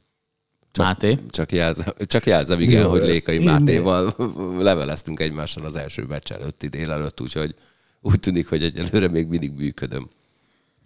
Csak, 0.71 0.85
Máté? 0.85 1.17
Csak, 1.29 1.51
jelzem, 1.51 1.93
csak 2.07 2.25
jelzem, 2.25 2.59
igen, 2.59 2.81
Jó, 2.81 2.89
hogy 2.89 3.01
Lékai 3.01 3.43
Mátéval 3.43 4.15
leveleztünk 4.69 5.19
egymással 5.19 5.65
az 5.65 5.75
első 5.75 6.03
meccs 6.03 6.31
előtti 6.31 6.67
délelőtt, 6.67 7.21
úgyhogy 7.21 7.55
úgy 8.01 8.19
tűnik, 8.19 8.47
hogy 8.47 8.63
egyelőre 8.63 9.07
még 9.07 9.27
mindig 9.27 9.51
működöm. 9.51 10.09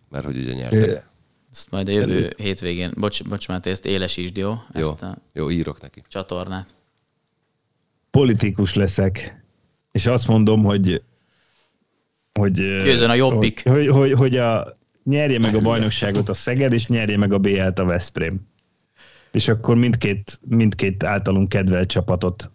Mert 0.09 0.25
hogy 0.25 0.37
ugye 0.37 0.53
nyertek. 0.53 1.07
Ezt 1.51 1.71
majd 1.71 1.87
a 1.87 1.91
jövő 1.91 2.33
hétvégén, 2.37 2.91
bocs, 2.95 3.23
bocs 3.23 3.47
Máté, 3.47 3.69
ezt 3.69 3.85
élesítsd, 3.85 4.37
jó? 4.37 4.49
Jó, 4.73 4.89
ezt 4.89 5.01
a 5.01 5.17
jó, 5.33 5.49
írok 5.49 5.81
neki. 5.81 6.03
Csatornát. 6.07 6.69
Politikus 8.11 8.73
leszek, 8.73 9.43
és 9.91 10.05
azt 10.05 10.27
mondom, 10.27 10.63
hogy 10.63 11.01
hogy, 12.39 12.51
Győzön 12.53 13.09
a 13.09 13.13
jobbik. 13.13 13.63
Hogy, 13.63 13.73
hogy, 13.73 13.87
hogy, 13.87 14.11
hogy 14.11 14.37
a, 14.37 14.73
nyerje 15.03 15.39
meg 15.39 15.55
a 15.55 15.61
bajnokságot 15.69 16.29
a 16.29 16.33
Szeged, 16.33 16.73
és 16.73 16.87
nyerje 16.87 17.17
meg 17.17 17.33
a 17.33 17.37
BL-t 17.37 17.79
a 17.79 17.85
Veszprém. 17.85 18.47
És 19.33 19.47
akkor 19.47 19.75
mindkét, 19.75 20.39
mindkét 20.47 21.03
általunk 21.03 21.49
kedvelt 21.49 21.89
csapatot 21.89 22.51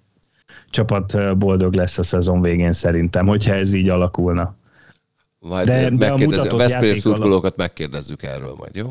csapat 0.71 1.39
boldog 1.39 1.75
lesz 1.75 1.99
a 1.99 2.03
szezon 2.03 2.43
végén 2.43 2.73
szerintem, 2.73 3.27
hogyha 3.27 3.55
ez 3.55 3.73
így 3.73 3.89
alakulna. 3.89 4.57
Majd 5.39 5.67
de, 5.67 5.91
de 5.91 6.13
a, 6.13 6.53
a 6.53 6.57
Veszprém 6.57 6.97
szurkolókat 6.97 7.57
megkérdezzük 7.57 8.23
erről 8.23 8.55
majd, 8.59 8.77
jó? 8.77 8.91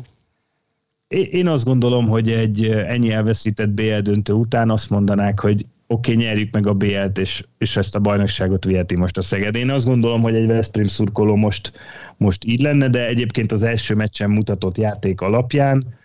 Én 1.08 1.46
azt 1.48 1.64
gondolom, 1.64 2.08
hogy 2.08 2.30
egy 2.30 2.64
ennyi 2.64 3.10
elveszített 3.10 3.68
BL 3.68 3.98
döntő 3.98 4.32
után 4.32 4.70
azt 4.70 4.90
mondanák, 4.90 5.40
hogy 5.40 5.66
oké, 5.86 6.12
okay, 6.12 6.24
nyerjük 6.24 6.52
meg 6.52 6.66
a 6.66 6.74
BL-t, 6.74 7.18
és, 7.18 7.44
és 7.58 7.76
ezt 7.76 7.96
a 7.96 7.98
bajnokságot 7.98 8.64
viheti 8.64 8.96
most 8.96 9.16
a 9.16 9.20
Szeged. 9.20 9.54
Én 9.54 9.70
azt 9.70 9.86
gondolom, 9.86 10.22
hogy 10.22 10.34
egy 10.34 10.46
Veszprém 10.46 10.86
szurkoló 10.86 11.36
most, 11.36 11.72
most 12.16 12.44
így 12.44 12.60
lenne, 12.60 12.88
de 12.88 13.06
egyébként 13.06 13.52
az 13.52 13.62
első 13.62 13.94
meccsen 13.94 14.30
mutatott 14.30 14.78
játék 14.78 15.20
alapján 15.20 15.98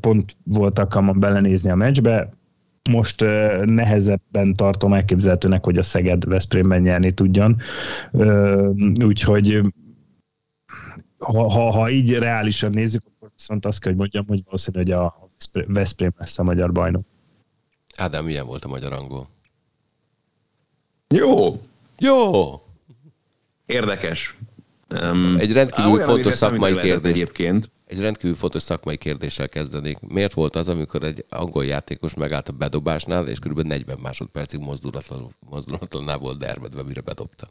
pont 0.00 0.36
volt 0.44 0.78
alkalmam 0.78 1.20
belenézni 1.20 1.70
a 1.70 1.74
meccsbe, 1.74 2.30
most 2.90 3.20
nehezebben 3.64 4.54
tartom 4.56 4.92
elképzelhetőnek, 4.92 5.64
hogy 5.64 5.78
a 5.78 5.82
Szeged 5.82 6.24
Veszprémben 6.24 6.82
nyerni 6.82 7.12
tudjon. 7.12 7.56
Úgyhogy 9.04 9.60
ha, 11.18 11.50
ha, 11.50 11.70
ha 11.70 11.90
így 11.90 12.12
reálisan 12.12 12.70
nézzük, 12.70 13.02
akkor 13.06 13.30
viszont 13.36 13.66
azt 13.66 13.80
kell, 13.80 13.90
hogy 13.90 14.00
mondjam, 14.00 14.26
hogy 14.26 14.40
valószínű, 14.44 14.78
hogy 14.78 14.90
a 14.90 15.28
Veszprém 15.66 16.12
lesz 16.16 16.38
a 16.38 16.42
magyar 16.42 16.72
bajnok. 16.72 17.04
Ádám, 17.96 18.24
milyen 18.24 18.46
volt 18.46 18.64
a 18.64 18.68
magyar 18.68 18.92
angol? 18.92 19.28
Jó. 21.14 21.60
Jó. 21.98 22.54
Érdekes. 23.66 24.36
Um, 25.02 25.34
egy 25.38 25.52
rendkívül 25.52 25.98
fontos 25.98 26.34
szakmai 26.34 26.76
kérdés. 26.76 27.10
Egyébként. 27.10 27.70
Egy 27.86 28.00
rendkívül 28.00 28.36
fontos 28.36 28.62
szakmai 28.62 28.96
kérdéssel 28.96 29.48
kezdenék. 29.48 29.98
Miért 30.00 30.32
volt 30.32 30.56
az, 30.56 30.68
amikor 30.68 31.02
egy 31.02 31.24
angol 31.28 31.64
játékos 31.64 32.14
megállt 32.14 32.48
a 32.48 32.52
bedobásnál, 32.52 33.26
és 33.26 33.38
kb. 33.38 33.60
40 33.60 33.98
másodpercig 34.02 34.60
mozdulatlan, 34.60 35.36
mozdulatlanná 35.50 36.16
volt 36.16 36.38
dermedve, 36.38 36.82
mire 36.82 37.00
bedobta? 37.00 37.46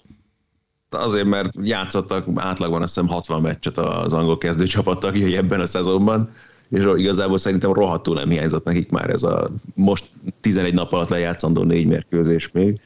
Azért, 0.89 1.25
mert 1.25 1.51
játszottak 1.61 2.25
átlagban 2.35 2.81
azt 2.81 2.93
hiszem 2.93 3.09
60 3.09 3.41
meccset 3.41 3.77
az 3.77 4.13
angol 4.13 4.37
kezdőcsapat 4.37 4.99
tagjai 4.99 5.35
ebben 5.35 5.59
a 5.59 5.65
szezonban, 5.65 6.29
és 6.69 6.83
igazából 6.95 7.37
szerintem 7.37 7.73
rohadtul 7.73 8.15
nem 8.15 8.29
hiányzott 8.29 8.65
nekik 8.65 8.89
már 8.89 9.09
ez 9.09 9.23
a 9.23 9.49
most 9.75 10.11
11 10.41 10.73
nap 10.73 10.91
alatt 10.93 11.09
lejátszandó 11.09 11.63
négy 11.63 11.87
mérkőzés 11.87 12.49
még 12.51 12.79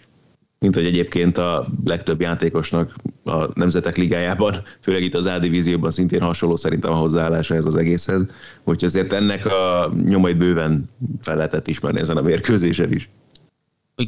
mint 0.63 0.75
hogy 0.75 0.85
egyébként 0.85 1.37
a 1.37 1.67
legtöbb 1.85 2.21
játékosnak 2.21 2.95
a 3.23 3.59
Nemzetek 3.59 3.97
Ligájában, 3.97 4.63
főleg 4.81 5.03
itt 5.03 5.15
az 5.15 5.25
A-divízióban 5.25 5.91
szintén 5.91 6.21
hasonló 6.21 6.55
szerintem 6.55 6.91
a 6.91 6.95
hozzáállása 6.95 7.55
ez 7.55 7.65
az 7.65 7.75
egészhez, 7.75 8.25
úgyhogy 8.63 8.83
azért 8.83 9.13
ennek 9.13 9.45
a 9.45 9.91
nyomait 10.03 10.37
bőven 10.37 10.89
fel 11.21 11.35
lehetett 11.35 11.67
ismerni 11.67 11.99
ezen 11.99 12.17
a 12.17 12.21
mérkőzésen 12.21 12.91
is. 12.91 13.09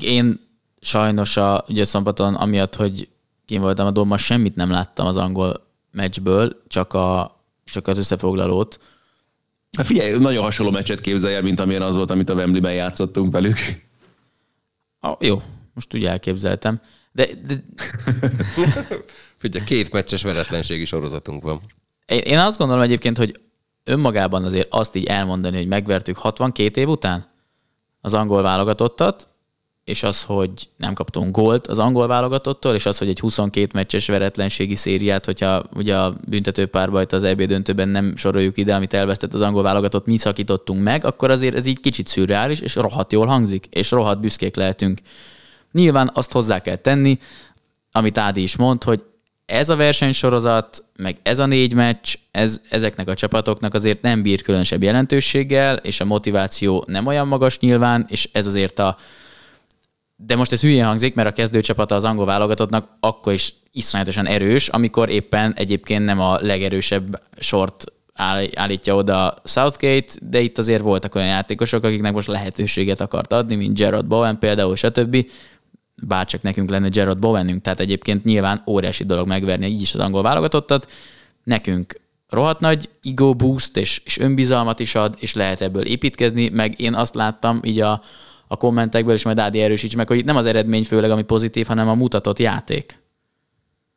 Én 0.01 0.39
sajnos 0.81 1.37
a, 1.37 1.65
ugye 1.67 1.83
szombaton, 1.85 2.35
amiatt, 2.35 2.75
hogy 2.75 3.07
kim 3.45 3.61
voltam 3.61 3.87
a 3.87 3.91
domban, 3.91 4.17
semmit 4.17 4.55
nem 4.55 4.71
láttam 4.71 5.05
az 5.05 5.17
angol 5.17 5.67
meccsből, 5.91 6.61
csak, 6.67 6.93
a, 6.93 7.39
csak 7.65 7.87
az 7.87 7.97
összefoglalót. 7.97 8.79
Hát 9.77 9.85
figyelj, 9.85 10.17
nagyon 10.17 10.43
hasonló 10.43 10.71
meccset 10.71 11.01
képzelj 11.01 11.35
el, 11.35 11.41
mint 11.41 11.59
amilyen 11.59 11.81
az 11.81 11.95
volt, 11.95 12.11
amit 12.11 12.29
a 12.29 12.33
Wembley-ben 12.33 12.73
játszottunk 12.73 13.31
velük. 13.33 13.57
Ah, 14.99 15.17
jó, 15.19 15.41
most 15.75 15.93
úgy 15.93 16.05
elképzeltem. 16.05 16.81
De, 17.11 17.27
de... 17.47 17.55
Figyelj, 19.37 19.65
két 19.65 19.91
meccses 19.91 20.23
veretlenségi 20.23 20.85
sorozatunk 20.85 21.43
van. 21.43 21.61
Én, 22.05 22.37
azt 22.37 22.57
gondolom 22.57 22.83
egyébként, 22.83 23.17
hogy 23.17 23.41
önmagában 23.83 24.43
azért 24.43 24.67
azt 24.69 24.95
így 24.95 25.05
elmondani, 25.05 25.57
hogy 25.57 25.67
megvertük 25.67 26.17
62 26.17 26.81
év 26.81 26.89
után 26.89 27.31
az 28.01 28.13
angol 28.13 28.41
válogatottat, 28.41 29.29
és 29.83 30.03
az, 30.03 30.23
hogy 30.23 30.69
nem 30.77 30.93
kaptunk 30.93 31.35
gólt 31.35 31.67
az 31.67 31.79
angol 31.79 32.07
válogatottól, 32.07 32.73
és 32.73 32.85
az, 32.85 32.97
hogy 32.97 33.09
egy 33.09 33.19
22 33.19 33.69
meccses 33.73 34.07
veretlenségi 34.07 34.75
szériát, 34.75 35.25
hogyha 35.25 35.63
ugye 35.73 35.97
a 35.97 36.15
büntetőpárbajt 36.27 37.11
az 37.11 37.23
EB 37.23 37.41
döntőben 37.41 37.89
nem 37.89 38.15
soroljuk 38.15 38.57
ide, 38.57 38.75
amit 38.75 38.93
elvesztett 38.93 39.33
az 39.33 39.41
angol 39.41 39.63
válogatott, 39.63 40.05
mi 40.05 40.17
szakítottunk 40.17 40.83
meg, 40.83 41.05
akkor 41.05 41.31
azért 41.31 41.55
ez 41.55 41.65
így 41.65 41.79
kicsit 41.79 42.07
szürreális, 42.07 42.59
és 42.59 42.75
rohadt 42.75 43.11
jól 43.11 43.25
hangzik, 43.25 43.65
és 43.65 43.91
rohadt 43.91 44.19
büszkék 44.19 44.55
lehetünk 44.55 44.99
Nyilván 45.75 46.11
azt 46.13 46.31
hozzá 46.31 46.59
kell 46.59 46.75
tenni, 46.75 47.19
amit 47.91 48.17
Ádi 48.17 48.41
is 48.41 48.55
mond, 48.55 48.83
hogy 48.83 49.03
ez 49.45 49.69
a 49.69 49.75
versenysorozat, 49.75 50.83
meg 50.95 51.17
ez 51.23 51.39
a 51.39 51.45
négy 51.45 51.73
meccs, 51.73 52.15
ez 52.31 52.61
ezeknek 52.69 53.07
a 53.07 53.13
csapatoknak 53.13 53.73
azért 53.73 54.01
nem 54.01 54.21
bír 54.21 54.41
különösebb 54.41 54.83
jelentőséggel, 54.83 55.75
és 55.75 55.99
a 55.99 56.05
motiváció 56.05 56.83
nem 56.87 57.05
olyan 57.05 57.27
magas 57.27 57.59
nyilván, 57.59 58.05
és 58.09 58.29
ez 58.31 58.45
azért 58.45 58.79
a 58.79 58.97
de 60.17 60.35
most 60.35 60.51
ez 60.51 60.61
hülyén 60.61 60.85
hangzik, 60.85 61.15
mert 61.15 61.27
a 61.27 61.31
kezdőcsapata 61.31 61.95
az 61.95 62.03
angol 62.03 62.25
válogatottnak 62.25 62.87
akkor 62.99 63.33
is 63.33 63.53
iszonyatosan 63.71 64.27
erős, 64.27 64.67
amikor 64.67 65.09
éppen 65.09 65.53
egyébként 65.55 66.05
nem 66.05 66.19
a 66.19 66.39
legerősebb 66.41 67.21
sort 67.39 67.83
állítja 68.53 68.95
oda 68.95 69.33
Southgate, 69.43 70.13
de 70.21 70.39
itt 70.39 70.57
azért 70.57 70.81
voltak 70.81 71.15
olyan 71.15 71.27
játékosok, 71.27 71.83
akiknek 71.83 72.13
most 72.13 72.27
lehetőséget 72.27 73.01
akart 73.01 73.33
adni, 73.33 73.55
mint 73.55 73.77
Gerard 73.77 74.07
Bowen 74.07 74.39
például, 74.39 74.75
stb 74.75 75.25
bárcsak 76.03 76.41
nekünk 76.41 76.69
lenne 76.69 76.87
Gerard 76.87 77.19
Bowenünk, 77.19 77.61
tehát 77.61 77.79
egyébként 77.79 78.23
nyilván 78.23 78.63
óriási 78.67 79.03
dolog 79.03 79.27
megverni 79.27 79.67
így 79.67 79.81
is 79.81 79.93
az 79.93 79.99
angol 79.99 80.21
válogatottat. 80.21 80.91
Nekünk 81.43 82.01
rohadt 82.29 82.59
nagy 82.59 82.89
ego 83.03 83.33
boost 83.33 83.77
és, 83.77 84.01
és 84.05 84.17
önbizalmat 84.17 84.79
is 84.79 84.95
ad, 84.95 85.15
és 85.19 85.33
lehet 85.33 85.61
ebből 85.61 85.85
építkezni, 85.85 86.49
meg 86.49 86.79
én 86.79 86.93
azt 86.93 87.15
láttam 87.15 87.59
így 87.63 87.79
a, 87.79 88.01
a 88.47 88.57
kommentekből, 88.57 89.13
és 89.13 89.23
majd 89.23 89.39
Ádi 89.39 89.61
erősíts 89.61 89.95
meg, 89.95 90.07
hogy 90.07 90.25
nem 90.25 90.35
az 90.35 90.45
eredmény 90.45 90.83
főleg, 90.83 91.11
ami 91.11 91.23
pozitív, 91.23 91.67
hanem 91.67 91.89
a 91.89 91.93
mutatott 91.93 92.39
játék. 92.39 93.03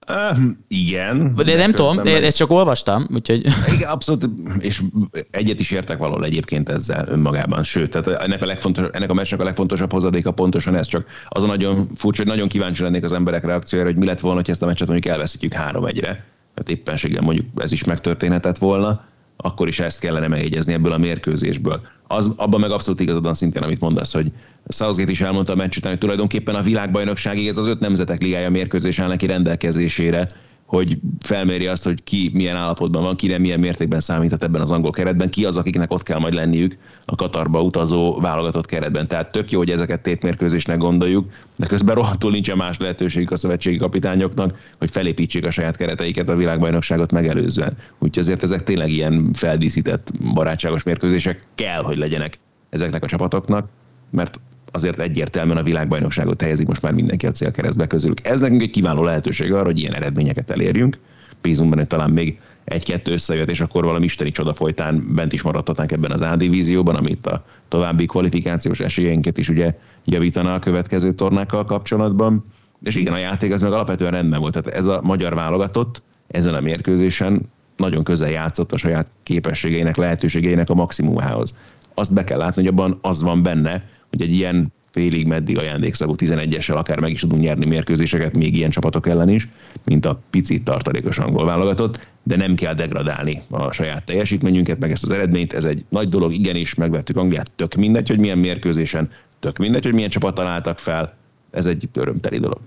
Uh, 0.09 0.39
igen. 0.69 1.35
De, 1.35 1.43
de 1.43 1.57
nem 1.57 1.73
tudom, 1.73 1.97
meg... 1.97 2.07
ezt 2.07 2.37
csak 2.37 2.51
olvastam, 2.51 3.07
úgyhogy... 3.15 3.47
Igen, 3.75 3.91
abszolút, 3.91 4.29
és 4.59 4.83
egyet 5.31 5.61
is 5.61 5.71
értek 5.71 5.99
valahol 5.99 6.25
egyébként 6.25 6.69
ezzel 6.69 7.09
önmagában, 7.09 7.63
sőt, 7.63 7.91
tehát 7.91 8.23
ennek 8.23 8.43
a, 8.43 8.47
legfontos, 8.47 8.87
ennek 8.93 9.11
a 9.11 9.15
meccsnek 9.15 9.41
a 9.41 9.45
legfontosabb 9.45 9.93
hozadéka 9.93 10.31
pontosan 10.31 10.75
ez, 10.75 10.87
csak 10.87 11.07
az 11.29 11.43
a 11.43 11.47
nagyon 11.47 11.89
furcsa, 11.95 12.23
hogy 12.23 12.31
nagyon 12.31 12.49
kíváncsi 12.49 12.83
lennék 12.83 13.05
az 13.05 13.13
emberek 13.13 13.45
reakciójára, 13.45 13.91
hogy 13.91 13.99
mi 13.99 14.07
lett 14.07 14.21
volna, 14.21 14.37
hogy 14.41 14.51
ezt 14.51 14.63
a 14.63 14.67
meccset 14.67 14.89
mondjuk 14.89 15.13
elveszítjük 15.13 15.53
három 15.53 15.85
egyre. 15.85 16.25
Hát 16.57 16.69
éppenséggel 16.69 17.23
mondjuk 17.23 17.47
ez 17.57 17.73
is 17.73 17.85
megtörténhetett 17.85 18.59
volna, 18.59 19.05
akkor 19.41 19.68
is 19.68 19.78
ezt 19.80 20.01
kellene 20.01 20.28
megjegyezni 20.28 20.72
ebből 20.72 20.93
a 20.93 20.99
mérkőzésből. 20.99 21.80
Az, 22.07 22.30
abban 22.36 22.61
meg 22.61 22.70
abszolút 22.70 23.01
igazad 23.01 23.22
van 23.22 23.34
szintén, 23.34 23.62
amit 23.62 23.80
mondasz, 23.80 24.12
hogy 24.12 24.32
Southgate 24.68 25.11
is 25.11 25.20
elmondta 25.20 25.53
a 25.53 25.57
meccs 25.57 25.76
után, 25.76 25.91
hogy 25.91 26.01
tulajdonképpen 26.01 26.55
a 26.55 26.62
világbajnokságig 26.62 27.49
ez 27.49 27.59
az 27.59 27.66
öt 27.66 27.80
nemzetek 27.80 28.22
ligája 28.22 28.51
mérkőzés 28.51 28.99
áll 28.99 29.09
neki 29.09 29.26
rendelkezésére, 29.26 30.28
hogy 30.69 30.99
felméri 31.21 31.66
azt, 31.66 31.85
hogy 31.85 32.03
ki 32.03 32.31
milyen 32.35 32.57
állapotban 32.57 33.03
van, 33.03 33.16
kire 33.16 33.39
milyen 33.39 33.61
mértékben 33.61 34.01
számíthat 34.01 34.43
ebben 34.43 34.61
az 34.61 34.71
angol 34.71 34.91
keretben, 34.91 35.31
ki 35.31 35.45
az, 35.45 35.57
akiknek 35.57 35.93
ott 35.93 36.03
kell 36.03 36.19
majd 36.19 36.35
lenniük 36.35 36.77
a 37.05 37.14
Katarba 37.14 37.62
utazó 37.62 38.21
válogatott 38.21 38.66
keretben. 38.66 39.09
Tehát 39.09 39.33
tök 39.33 39.51
jó, 39.51 39.59
hogy 39.59 39.71
ezeket 39.71 40.01
tétmérkőzésnek 40.01 40.79
gondoljuk, 40.79 41.31
de 41.57 41.66
közben 41.66 41.95
rohadtul 41.95 42.31
nincsen 42.31 42.57
más 42.57 42.79
lehetőségük 42.79 43.31
a 43.31 43.37
szövetségi 43.37 43.77
kapitányoknak, 43.77 44.59
hogy 44.79 44.91
felépítsék 44.91 45.47
a 45.47 45.51
saját 45.51 45.77
kereteiket 45.77 46.29
a 46.29 46.37
világbajnokságot 46.37 47.12
megelőzően. 47.12 47.77
Úgyhogy 47.99 48.23
azért 48.23 48.43
ezek 48.43 48.62
tényleg 48.62 48.91
ilyen 48.91 49.31
feldíszített 49.33 50.12
barátságos 50.35 50.83
mérkőzések 50.83 51.43
kell, 51.55 51.83
hogy 51.83 51.97
legyenek 51.97 52.39
ezeknek 52.71 53.03
a 53.03 53.07
csapatoknak, 53.07 53.69
mert 54.11 54.41
azért 54.73 55.01
egyértelműen 55.01 55.57
a 55.57 55.62
világbajnokságot 55.62 56.43
helyezik 56.43 56.66
most 56.66 56.83
már 56.83 56.93
mindenki 56.93 57.27
a 57.27 57.31
célkeresztbe 57.31 57.87
közülük. 57.87 58.27
Ez 58.27 58.41
nekünk 58.41 58.62
egy 58.62 58.71
kiváló 58.71 59.03
lehetőség 59.03 59.53
arra, 59.53 59.64
hogy 59.64 59.79
ilyen 59.79 59.95
eredményeket 59.95 60.51
elérjünk. 60.51 60.99
Bízunk 61.43 61.71
benne, 61.71 61.87
talán 61.87 62.11
még 62.11 62.39
egy-kettő 62.64 63.12
összejött, 63.12 63.49
és 63.49 63.61
akkor 63.61 63.85
valami 63.85 64.05
isteni 64.05 64.31
csoda 64.31 64.55
folytán 64.55 65.14
bent 65.14 65.33
is 65.33 65.43
maradhatnánk 65.43 65.93
ebben 65.93 66.11
az 66.11 66.21
A 66.21 66.37
divízióban, 66.37 66.95
amit 66.95 67.27
a 67.27 67.45
további 67.69 68.07
kvalifikációs 68.07 68.81
esélyeinket 68.81 69.39
is 69.39 69.49
ugye 69.49 69.75
javítana 70.05 70.55
a 70.55 70.59
következő 70.59 71.12
tornákkal 71.12 71.64
kapcsolatban. 71.64 72.45
És 72.83 72.95
igen, 72.95 73.12
a 73.12 73.19
játék 73.19 73.53
az 73.53 73.61
meg 73.61 73.73
alapvetően 73.73 74.11
rendben 74.11 74.41
volt. 74.41 74.53
Tehát 74.53 74.79
ez 74.79 74.87
a 74.87 75.01
magyar 75.03 75.35
válogatott 75.35 76.03
ezen 76.29 76.55
a 76.55 76.61
mérkőzésen 76.61 77.41
nagyon 77.77 78.05
közel 78.05 78.31
játszott 78.31 78.73
a 78.73 78.77
saját 78.77 79.09
képességeinek, 79.23 79.97
lehetőségeinek 79.97 80.71
a 80.71 80.75
maximumához. 80.75 81.55
Azt 81.95 82.14
be 82.14 82.25
kell 82.25 82.39
látni, 82.39 82.62
hogy 82.62 82.71
abban 82.71 82.99
az 83.03 83.23
van 83.23 83.43
benne, 83.43 83.85
hogy 84.11 84.23
egy 84.23 84.33
ilyen 84.33 84.73
félig 84.91 85.27
meddig 85.27 85.59
ajándékszagú 85.59 86.15
11-essel 86.17 86.77
akár 86.77 87.01
meg 87.01 87.11
is 87.11 87.21
tudunk 87.21 87.43
nyerni 87.43 87.67
mérkőzéseket 87.67 88.37
még 88.37 88.57
ilyen 88.57 88.71
csapatok 88.71 89.09
ellen 89.09 89.29
is, 89.29 89.49
mint 89.85 90.07
a 90.07 90.21
picit 90.31 90.65
tartalékos 90.65 91.19
angol 91.19 91.45
válogatott, 91.45 92.07
de 92.23 92.37
nem 92.37 92.55
kell 92.55 92.75
degradálni 92.75 93.43
a 93.51 93.73
saját 93.73 94.05
teljesítményünket, 94.05 94.79
meg 94.79 94.91
ezt 94.91 95.03
az 95.03 95.11
eredményt. 95.11 95.53
Ez 95.53 95.65
egy 95.65 95.85
nagy 95.89 96.09
dolog, 96.09 96.33
igenis, 96.33 96.75
megvertük 96.75 97.17
Angliát, 97.17 97.51
tök 97.57 97.75
mindegy, 97.75 98.09
hogy 98.09 98.19
milyen 98.19 98.39
mérkőzésen, 98.39 99.11
tök 99.39 99.57
mindegy, 99.57 99.85
hogy 99.85 99.95
milyen 99.95 100.11
csapat 100.11 100.35
találtak 100.35 100.79
fel, 100.79 101.15
ez 101.51 101.67
egy 101.67 101.89
örömteli 101.95 102.39
dolog. 102.39 102.61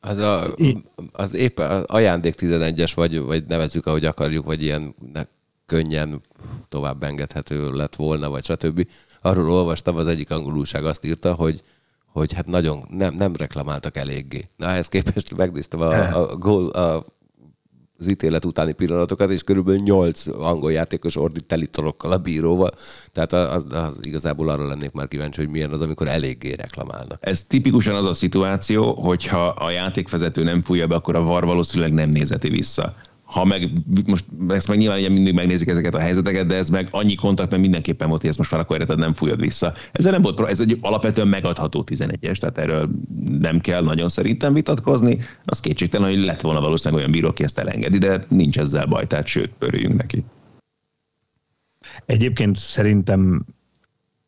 Az, 0.00 0.18
a, 0.18 0.54
az 1.12 1.34
éppen 1.34 1.70
az 1.70 1.84
ajándék 1.86 2.34
11-es, 2.38 2.92
vagy, 2.94 3.20
vagy 3.20 3.44
nevezzük, 3.48 3.86
ahogy 3.86 4.04
akarjuk, 4.04 4.44
vagy 4.44 4.62
ilyen 4.62 4.94
könnyen 5.66 6.20
tovább 6.68 7.02
engedhető 7.02 7.70
lett 7.72 7.94
volna, 7.94 8.30
vagy 8.30 8.44
stb 8.44 8.86
arról 9.22 9.50
olvastam, 9.50 9.96
az 9.96 10.06
egyik 10.06 10.30
angolúság 10.30 10.84
azt 10.84 11.04
írta, 11.04 11.34
hogy 11.34 11.62
hogy 12.12 12.32
hát 12.32 12.46
nagyon 12.46 12.84
nem, 12.88 13.14
nem 13.14 13.36
reklamáltak 13.36 13.96
eléggé. 13.96 14.48
Na, 14.56 14.66
ehhez 14.66 14.88
képest 14.88 15.36
megnéztem 15.36 15.80
a, 15.80 16.14
a, 16.14 16.36
a, 16.40 16.78
a 16.78 17.04
az 18.00 18.08
ítélet 18.08 18.44
utáni 18.44 18.72
pillanatokat, 18.72 19.30
és 19.30 19.42
körülbelül 19.42 19.80
nyolc 19.80 20.26
angol 20.26 20.72
játékos 20.72 21.16
ordít 21.16 21.46
telitorokkal 21.46 22.12
a 22.12 22.18
bíróval. 22.18 22.70
Tehát 23.12 23.32
az, 23.32 23.66
az, 23.70 23.98
igazából 24.02 24.48
arra 24.48 24.66
lennék 24.66 24.92
már 24.92 25.08
kíváncsi, 25.08 25.40
hogy 25.40 25.50
milyen 25.50 25.70
az, 25.70 25.80
amikor 25.80 26.08
eléggé 26.08 26.52
reklamálnak. 26.52 27.18
Ez 27.20 27.42
tipikusan 27.42 27.94
az 27.94 28.04
a 28.04 28.12
szituáció, 28.12 28.94
hogyha 28.94 29.46
a 29.46 29.70
játékvezető 29.70 30.42
nem 30.42 30.62
fújja 30.62 30.86
be, 30.86 30.94
akkor 30.94 31.16
a 31.16 31.22
VAR 31.22 31.44
valószínűleg 31.44 31.92
nem 31.92 32.08
nézeti 32.08 32.48
vissza 32.48 32.94
ha 33.30 33.44
meg, 33.44 33.70
most 34.06 34.24
ezt 34.48 34.68
meg 34.68 34.78
nyilván 34.78 34.98
ugye 34.98 35.08
mindig 35.08 35.34
megnézik 35.34 35.68
ezeket 35.68 35.94
a 35.94 35.98
helyzeteket, 35.98 36.46
de 36.46 36.56
ez 36.56 36.68
meg 36.68 36.88
annyi 36.90 37.14
kontakt, 37.14 37.50
mert 37.50 37.62
mindenképpen 37.62 38.08
volt, 38.08 38.20
hogy 38.20 38.30
ezt 38.30 38.38
most 38.38 38.50
már 38.50 38.60
akkor 38.60 38.86
nem 38.96 39.14
fújod 39.14 39.40
vissza. 39.40 39.72
Ez 39.92 40.04
nem 40.04 40.22
volt, 40.22 40.40
ez 40.40 40.60
egy 40.60 40.78
alapvetően 40.80 41.28
megadható 41.28 41.84
11-es, 41.86 42.36
tehát 42.36 42.58
erről 42.58 42.90
nem 43.40 43.60
kell 43.60 43.82
nagyon 43.82 44.08
szerintem 44.08 44.52
vitatkozni. 44.52 45.18
Az 45.44 45.60
kétségtelen, 45.60 46.08
hogy 46.08 46.24
lett 46.24 46.40
volna 46.40 46.60
valószínűleg 46.60 47.00
olyan 47.00 47.12
bíró, 47.12 47.28
aki 47.28 47.44
ezt 47.44 47.58
elengedi, 47.58 47.98
de 47.98 48.24
nincs 48.28 48.58
ezzel 48.58 48.86
baj, 48.86 49.06
tehát 49.06 49.26
sőt, 49.26 49.52
pörüljünk 49.58 49.96
neki. 49.96 50.24
Egyébként 52.06 52.56
szerintem 52.56 53.44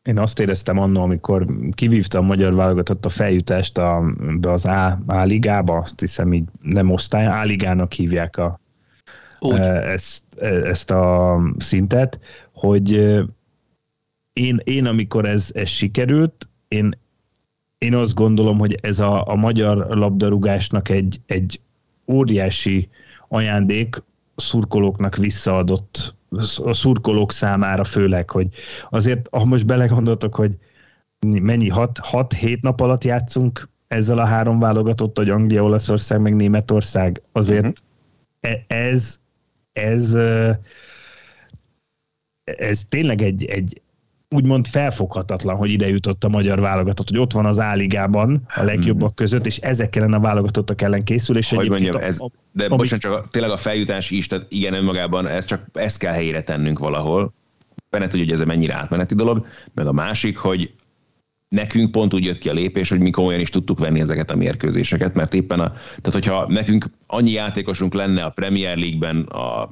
én 0.03 0.19
azt 0.19 0.39
éreztem 0.39 0.77
annó, 0.77 1.01
amikor 1.01 1.47
kivívta 1.71 2.17
a 2.17 2.21
magyar 2.21 2.53
válogatott 2.53 3.05
a 3.05 3.09
feljutást 3.09 3.77
a, 3.77 4.03
be 4.39 4.51
az 4.51 4.65
A, 4.65 4.99
A 5.05 5.23
ligába, 5.23 5.77
azt 5.77 5.99
hiszem 5.99 6.33
így 6.33 6.43
nem 6.61 6.91
osztály, 6.91 7.25
A 7.25 7.43
ligának 7.43 7.93
hívják 7.93 8.37
a 8.37 8.61
úgy. 9.43 9.59
Ezt, 9.59 10.23
ezt 10.41 10.91
a 10.91 11.39
szintet, 11.57 12.19
hogy 12.51 12.91
én, 14.33 14.61
én 14.63 14.85
amikor 14.85 15.25
ez, 15.25 15.51
ez 15.53 15.69
sikerült, 15.69 16.49
én, 16.67 16.99
én 17.77 17.95
azt 17.95 18.13
gondolom, 18.13 18.57
hogy 18.57 18.77
ez 18.81 18.99
a, 18.99 19.27
a 19.27 19.35
magyar 19.35 19.77
labdarúgásnak 19.77 20.89
egy, 20.89 21.21
egy 21.25 21.59
óriási 22.07 22.89
ajándék 23.27 24.03
szurkolóknak 24.35 25.15
visszaadott, 25.15 26.15
a 26.63 26.73
szurkolók 26.73 27.31
számára 27.31 27.83
főleg, 27.83 28.29
hogy 28.29 28.47
azért, 28.89 29.27
ha 29.31 29.45
most 29.45 29.65
belegondoltok, 29.65 30.35
hogy 30.35 30.57
mennyi, 31.41 31.69
6-7 31.73 32.61
nap 32.61 32.81
alatt 32.81 33.03
játszunk 33.03 33.69
ezzel 33.87 34.17
a 34.17 34.25
három 34.25 34.59
válogatott, 34.59 35.17
hogy 35.17 35.29
Anglia, 35.29 35.63
Olaszország, 35.63 36.21
meg 36.21 36.35
Németország, 36.35 37.21
azért 37.31 37.65
uh-huh. 38.41 38.61
ez 38.67 39.19
ez, 39.73 40.17
ez 42.43 42.83
tényleg 42.89 43.21
egy, 43.21 43.45
egy 43.45 43.81
úgymond 44.33 44.67
felfoghatatlan, 44.67 45.55
hogy 45.55 45.71
ide 45.71 45.89
jutott 45.89 46.23
a 46.23 46.29
magyar 46.29 46.59
válogatott, 46.59 47.09
hogy 47.09 47.19
ott 47.19 47.31
van 47.31 47.45
az 47.45 47.59
áligában 47.59 48.43
a 48.55 48.63
legjobbak 48.63 49.07
hmm. 49.07 49.15
között, 49.15 49.45
és 49.45 49.57
ezek 49.57 49.95
ellen 49.95 50.13
a 50.13 50.19
válogatottak 50.19 50.81
ellen 50.81 51.03
készül, 51.03 51.37
és 51.37 51.49
hogy 51.49 51.69
mondjam, 51.69 52.01
ez, 52.01 52.19
de 52.51 52.65
ami... 52.65 52.75
bocsánat, 52.75 53.01
csak 53.01 53.13
a, 53.13 53.27
tényleg 53.31 53.51
a 53.51 53.57
feljutás 53.57 54.11
is, 54.11 54.27
tehát 54.27 54.45
igen, 54.49 54.73
önmagában 54.73 55.27
ez 55.27 55.45
csak 55.45 55.65
ezt 55.73 55.97
kell 55.97 56.13
helyére 56.13 56.43
tennünk 56.43 56.79
valahol. 56.79 57.33
Benne 57.89 58.07
tudja, 58.07 58.25
hogy 58.25 58.33
ez 58.33 58.47
mennyire 58.47 58.75
átmeneti 58.75 59.15
dolog, 59.15 59.45
meg 59.73 59.87
a 59.87 59.91
másik, 59.91 60.37
hogy 60.37 60.73
nekünk 61.53 61.91
pont 61.91 62.13
úgy 62.13 62.25
jött 62.25 62.37
ki 62.37 62.49
a 62.49 62.53
lépés, 62.53 62.89
hogy 62.89 62.99
mi 62.99 63.09
komolyan 63.09 63.39
is 63.39 63.49
tudtuk 63.49 63.79
venni 63.79 63.99
ezeket 63.99 64.31
a 64.31 64.35
mérkőzéseket, 64.35 65.13
mert 65.13 65.33
éppen 65.33 65.59
a, 65.59 65.71
tehát 65.71 66.11
hogyha 66.11 66.45
nekünk 66.47 66.85
annyi 67.07 67.31
játékosunk 67.31 67.93
lenne 67.93 68.23
a 68.23 68.29
Premier 68.29 68.77
League-ben, 68.77 69.21
a 69.21 69.69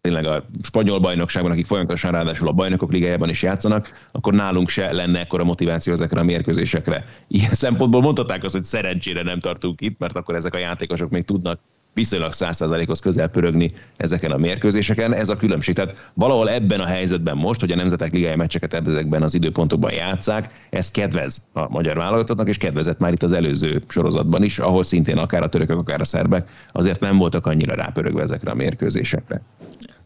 tényleg 0.00 0.26
a 0.26 0.44
spanyol 0.62 0.98
bajnokságban, 0.98 1.52
akik 1.52 1.66
folyamatosan 1.66 2.12
ráadásul 2.12 2.48
a 2.48 2.52
bajnokok 2.52 2.92
ligájában 2.92 3.28
is 3.28 3.42
játszanak, 3.42 4.08
akkor 4.12 4.34
nálunk 4.34 4.68
se 4.68 4.92
lenne 4.92 5.18
ekkora 5.18 5.44
motiváció 5.44 5.92
ezekre 5.92 6.20
a 6.20 6.24
mérkőzésekre. 6.24 7.04
Ilyen 7.28 7.54
szempontból 7.54 8.00
mondhatták 8.00 8.44
azt, 8.44 8.54
hogy 8.54 8.64
szerencsére 8.64 9.22
nem 9.22 9.40
tartunk 9.40 9.80
itt, 9.80 9.98
mert 9.98 10.16
akkor 10.16 10.34
ezek 10.34 10.54
a 10.54 10.58
játékosok 10.58 11.10
még 11.10 11.22
tudnak 11.22 11.60
viszonylag 11.94 12.32
100%-hoz 12.34 13.00
közel 13.00 13.28
pörögni 13.28 13.72
ezeken 13.96 14.30
a 14.30 14.36
mérkőzéseken. 14.36 15.14
Ez 15.14 15.28
a 15.28 15.36
különbség. 15.36 15.74
Tehát 15.74 16.10
valahol 16.14 16.50
ebben 16.50 16.80
a 16.80 16.86
helyzetben 16.86 17.36
most, 17.36 17.60
hogy 17.60 17.72
a 17.72 17.76
Nemzetek 17.76 18.12
Ligája 18.12 18.36
meccseket 18.36 18.74
ezekben 18.74 19.22
az 19.22 19.34
időpontokban 19.34 19.92
játszák, 19.92 20.68
ez 20.70 20.90
kedvez 20.90 21.46
a 21.52 21.68
magyar 21.68 21.96
válogatottnak, 21.96 22.48
és 22.48 22.56
kedvezett 22.56 22.98
már 22.98 23.12
itt 23.12 23.22
az 23.22 23.32
előző 23.32 23.82
sorozatban 23.88 24.42
is, 24.42 24.58
ahol 24.58 24.82
szintén 24.82 25.18
akár 25.18 25.42
a 25.42 25.48
törökök, 25.48 25.78
akár 25.78 26.00
a 26.00 26.04
szerbek 26.04 26.48
azért 26.72 27.00
nem 27.00 27.18
voltak 27.18 27.46
annyira 27.46 27.74
rápörögve 27.74 28.22
ezekre 28.22 28.50
a 28.50 28.54
mérkőzésekre. 28.54 29.42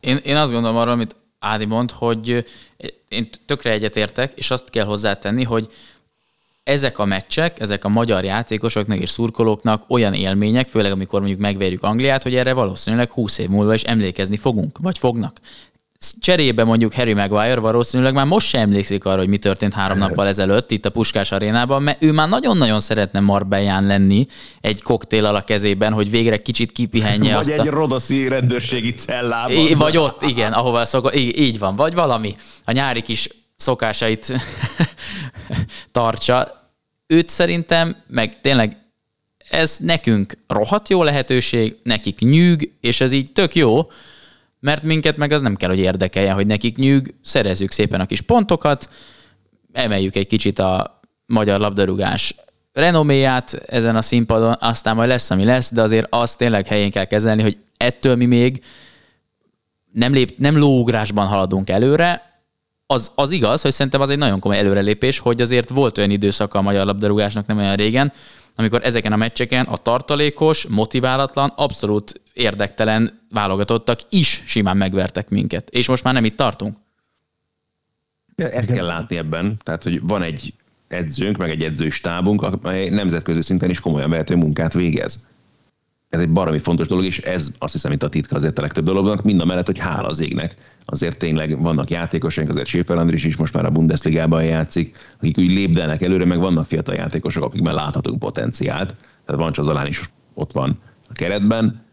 Én, 0.01 0.16
én 0.16 0.36
azt 0.36 0.53
gondolom 0.53 0.76
arra, 0.76 0.91
amit 0.91 1.16
Ádi 1.39 1.64
mond, 1.64 1.91
hogy 1.91 2.45
én 3.09 3.28
tökre 3.47 3.70
egyetértek, 3.70 4.32
és 4.32 4.51
azt 4.51 4.70
kell 4.70 4.84
hozzátenni, 4.84 5.43
hogy 5.43 5.68
ezek 6.69 6.99
a 6.99 7.05
meccsek, 7.05 7.61
ezek 7.61 7.85
a 7.85 7.89
magyar 7.89 8.25
játékosoknak 8.25 8.99
és 8.99 9.11
szurkolóknak 9.11 9.85
olyan 9.89 10.14
élmények, 10.14 10.69
főleg 10.69 10.93
amikor 10.93 11.21
mondjuk 11.21 11.41
megverjük 11.41 11.83
Angliát, 11.83 12.23
hogy 12.23 12.35
erre 12.35 12.53
valószínűleg 12.53 13.11
20 13.11 13.39
év 13.39 13.49
múlva 13.49 13.75
is 13.75 13.83
emlékezni 13.83 14.37
fogunk, 14.37 14.79
vagy 14.81 14.99
fognak. 14.99 15.41
Cserébe 16.21 16.64
mondjuk 16.64 16.95
Harry 16.95 17.12
Maguire 17.12 17.59
valószínűleg 17.59 18.14
már 18.14 18.27
most 18.27 18.49
sem 18.49 18.61
emlékszik 18.61 19.05
arra, 19.05 19.19
hogy 19.19 19.29
mi 19.29 19.37
történt 19.37 19.75
három 19.75 19.99
nappal 19.99 20.27
ezelőtt 20.27 20.71
itt 20.71 20.87
a 20.87 20.91
Puskás 20.91 21.33
arénában, 21.33 21.83
mert 21.83 22.03
ő 22.03 22.12
már 22.12 22.29
nagyon-nagyon 22.29 22.81
szeretne 22.81 23.21
Marbellán 23.21 23.87
lenni 23.87 24.27
egy 24.61 24.83
koktél 24.83 25.25
a 25.25 25.41
kezében, 25.41 25.93
hogy 25.93 26.11
végre 26.11 26.37
kicsit 26.37 26.73
kipihenje 26.73 27.35
vagy 27.35 27.51
azt 27.51 27.61
egy 27.61 27.69
a... 27.69 27.71
rodoszi 27.71 28.29
rendőrségi 28.29 28.93
cellában. 28.93 29.77
Vagy 29.77 29.97
ott, 29.97 30.23
igen, 30.23 30.53
ahova 30.53 30.85
szokott, 30.85 31.14
így, 31.14 31.39
így 31.39 31.59
van, 31.59 31.77
vagy 31.77 31.95
valami. 31.95 32.37
A 32.64 32.73
nyári 32.73 33.03
kis 33.03 33.29
szokásait 33.59 34.32
tartsa, 35.90 36.70
őt 37.06 37.28
szerintem, 37.28 37.96
meg 38.06 38.40
tényleg 38.40 38.76
ez 39.50 39.76
nekünk 39.78 40.38
rohadt 40.46 40.88
jó 40.88 41.02
lehetőség, 41.02 41.76
nekik 41.82 42.18
nyűg, 42.18 42.72
és 42.80 43.00
ez 43.00 43.12
így 43.12 43.32
tök 43.32 43.54
jó, 43.54 43.90
mert 44.61 44.82
minket 44.82 45.16
meg 45.16 45.32
az 45.32 45.42
nem 45.42 45.56
kell, 45.56 45.68
hogy 45.68 45.78
érdekeljen, 45.78 46.34
hogy 46.34 46.46
nekik 46.46 46.76
nyűg, 46.76 47.14
szerezzük 47.22 47.72
szépen 47.72 48.00
a 48.00 48.06
kis 48.06 48.20
pontokat, 48.20 48.88
emeljük 49.72 50.16
egy 50.16 50.26
kicsit 50.26 50.59
a 50.59 51.00
magyar 51.26 51.61
labdarúgás 51.61 52.34
renoméját 52.72 53.62
ezen 53.66 53.96
a 53.96 54.02
színpadon, 54.02 54.56
aztán 54.61 54.96
majd 54.96 55.09
lesz, 55.09 55.30
ami 55.30 55.44
lesz, 55.44 55.72
de 55.72 55.82
azért 55.82 56.06
azt 56.11 56.38
tényleg 56.38 56.66
helyén 56.66 56.90
kell 56.90 57.04
kezelni, 57.04 57.42
hogy 57.42 57.59
ettől 57.76 58.16
mi 58.16 58.24
még 58.24 58.62
nem, 59.92 60.12
lép, 60.12 60.38
nem 60.38 60.59
lóugrásban 60.59 61.26
haladunk 61.26 61.70
előre, 61.70 62.38
az, 62.91 63.11
az 63.14 63.30
igaz, 63.30 63.62
hogy 63.62 63.72
szerintem 63.72 64.01
az 64.01 64.11
egy 64.11 64.18
nagyon 64.18 64.41
komoly 64.41 64.59
előrelépés, 64.59 65.18
hogy 65.18 65.41
azért 65.41 65.68
volt 65.68 65.99
olyan 65.99 66.11
időszaka 66.11 66.59
a 66.59 66.62
magyar 66.62 66.86
labdarúgásnak 66.86 67.47
nem 67.47 67.59
olyan 67.59 67.76
régen, 67.76 68.12
amikor 68.57 68.80
ezeken 68.84 69.12
a 69.12 69.16
meccseken 69.16 69.66
a 69.66 69.76
tartalékos, 69.76 70.66
motiválatlan, 70.66 71.53
abszolút 71.57 72.20
érdektelen 72.32 73.20
válogatottak 73.30 74.01
is 74.09 74.43
simán 74.47 74.76
megvertek 74.76 75.28
minket. 75.28 75.70
És 75.70 75.89
most 75.89 76.05
már 76.05 76.14
nem 76.14 76.24
itt 76.24 76.36
tartunk. 76.36 76.76
Ezt 78.36 78.72
kell 78.72 78.86
látni 78.86 79.16
ebben, 79.16 79.57
tehát 79.64 79.82
hogy 79.82 80.01
van 80.03 80.22
egy 80.22 80.55
edzőnk, 80.89 81.36
meg 81.36 81.51
egy 81.51 81.62
edzői 81.62 81.91
stábunk, 81.91 82.43
amely 82.43 82.89
nemzetközi 82.89 83.43
szinten 83.43 83.70
is 83.70 83.80
komolyan 83.80 84.11
vehető 84.11 84.36
munkát 84.36 84.72
végez. 84.72 85.26
Ez 86.09 86.20
egy 86.20 86.30
baromi 86.30 86.59
fontos 86.59 86.86
dolog, 86.86 87.04
és 87.04 87.18
ez 87.18 87.50
azt 87.59 87.72
hiszem 87.72 87.92
itt 87.92 88.02
a 88.02 88.09
titka 88.09 88.36
azért 88.36 88.59
a 88.59 88.62
legtöbb 88.62 88.84
dolognak, 88.84 89.22
mind 89.22 89.40
a 89.40 89.44
mellett, 89.44 89.66
hogy 89.66 89.78
hála 89.78 90.09
az 90.09 90.20
égnek. 90.20 90.54
Azért 90.84 91.18
tényleg 91.18 91.61
vannak 91.62 91.90
játékosaink, 91.90 92.50
azért 92.50 92.66
Schäfer 92.66 92.96
Andris 92.96 93.24
is 93.24 93.36
most 93.36 93.54
már 93.54 93.64
a 93.64 93.70
Bundesligában 93.70 94.44
játszik, 94.44 94.96
akik 95.18 95.38
úgy 95.38 95.52
lépdelnek 95.52 96.02
előre, 96.02 96.24
meg 96.24 96.38
vannak 96.38 96.66
fiatal 96.66 96.94
játékosok, 96.94 97.44
akik 97.44 97.62
már 97.62 97.74
láthatunk 97.74 98.18
potenciált. 98.18 98.94
Tehát 99.24 99.40
van 99.40 99.52
Csazalán 99.52 99.86
is 99.86 100.00
ott 100.34 100.52
van 100.52 100.78
a 101.09 101.12
keretben. 101.12 101.84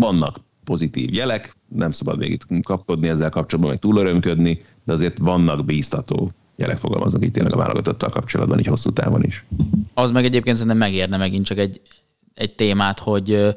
Vannak 0.00 0.36
pozitív 0.64 1.14
jelek, 1.14 1.56
nem 1.68 1.90
szabad 1.90 2.18
végig 2.18 2.42
kapkodni 2.62 3.08
ezzel 3.08 3.30
kapcsolatban, 3.30 3.72
meg 3.72 3.80
túl 3.80 3.96
örömködni, 3.96 4.64
de 4.84 4.92
azért 4.92 5.18
vannak 5.18 5.64
bíztató 5.64 6.30
jelek 6.56 6.78
fogalmazok 6.78 7.24
itt 7.24 7.32
tényleg 7.32 7.52
a 7.52 7.56
válogatottal 7.56 8.08
kapcsolatban, 8.08 8.58
így 8.58 8.66
hosszú 8.66 8.90
távon 8.90 9.22
is. 9.22 9.44
Az 9.94 10.10
meg 10.10 10.24
egyébként 10.24 10.56
szerintem 10.56 10.78
megérne 10.78 11.16
megint 11.16 11.44
csak 11.44 11.58
egy, 11.58 11.80
egy 12.36 12.54
témát, 12.54 12.98
hogy 12.98 13.56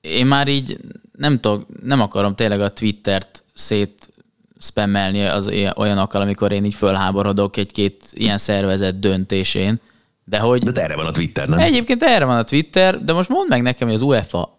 én 0.00 0.26
már 0.26 0.48
így 0.48 0.78
nem, 1.12 1.40
tudok, 1.40 1.66
nem 1.82 2.00
akarom 2.00 2.34
tényleg 2.34 2.60
a 2.60 2.68
Twittert 2.68 3.44
szét 3.54 4.08
spammelni 4.60 5.24
az 5.24 5.50
olyanokkal, 5.76 6.20
amikor 6.20 6.52
én 6.52 6.64
így 6.64 6.74
fölháborodok 6.74 7.56
egy-két 7.56 8.04
ilyen 8.12 8.38
szervezet 8.38 8.98
döntésén. 8.98 9.80
De 10.24 10.38
hogy... 10.38 10.62
De 10.62 10.82
erre 10.82 10.96
van 10.96 11.06
a 11.06 11.10
Twitter, 11.10 11.48
nem? 11.48 11.58
Egyébként 11.58 12.02
erre 12.02 12.24
van 12.24 12.36
a 12.36 12.44
Twitter, 12.44 13.04
de 13.04 13.12
most 13.12 13.28
mondd 13.28 13.48
meg 13.48 13.62
nekem, 13.62 13.86
hogy 13.86 13.96
az 13.96 14.02
UEFA 14.02 14.56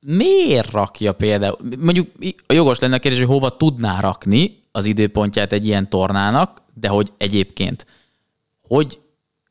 miért 0.00 0.70
rakja 0.70 1.12
például, 1.12 1.56
mondjuk 1.78 2.08
a 2.46 2.52
jogos 2.52 2.78
lenne 2.78 2.94
a 2.94 2.98
kérdés, 2.98 3.20
hogy 3.20 3.28
hova 3.28 3.56
tudná 3.56 4.00
rakni 4.00 4.62
az 4.72 4.84
időpontját 4.84 5.52
egy 5.52 5.66
ilyen 5.66 5.88
tornának, 5.88 6.62
de 6.74 6.88
hogy 6.88 7.12
egyébként, 7.16 7.86
hogy 8.68 8.98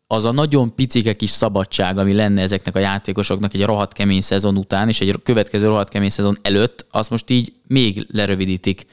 az 0.07 0.25
a 0.25 0.31
nagyon 0.31 0.75
picike 0.75 1.13
kis 1.13 1.29
szabadság, 1.29 1.97
ami 1.97 2.13
lenne 2.13 2.41
ezeknek 2.41 2.75
a 2.75 2.79
játékosoknak 2.79 3.53
egy 3.53 3.63
rohadt 3.63 3.93
kemény 3.93 4.21
szezon 4.21 4.57
után, 4.57 4.87
és 4.87 5.01
egy 5.01 5.19
következő 5.23 5.67
rohadt 5.67 5.89
kemény 5.89 6.09
szezon 6.09 6.37
előtt, 6.41 6.85
azt 6.91 7.09
most 7.09 7.29
így 7.29 7.53
még 7.67 8.07
lerövidítik, 8.11 8.85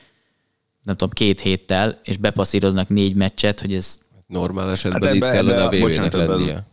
nem 0.83 0.97
tudom, 0.97 1.13
két 1.13 1.41
héttel, 1.41 2.01
és 2.05 2.17
bepasszíroznak 2.17 2.89
négy 2.89 3.15
meccset, 3.15 3.61
hogy 3.61 3.75
ez... 3.75 4.01
Normál 4.27 4.71
esetben 4.71 5.03
hát 5.03 5.15
itt 5.15 5.23
kellene 5.23 5.65
a 5.65 5.69
VV-nek 5.69 6.13
lennie. 6.13 6.67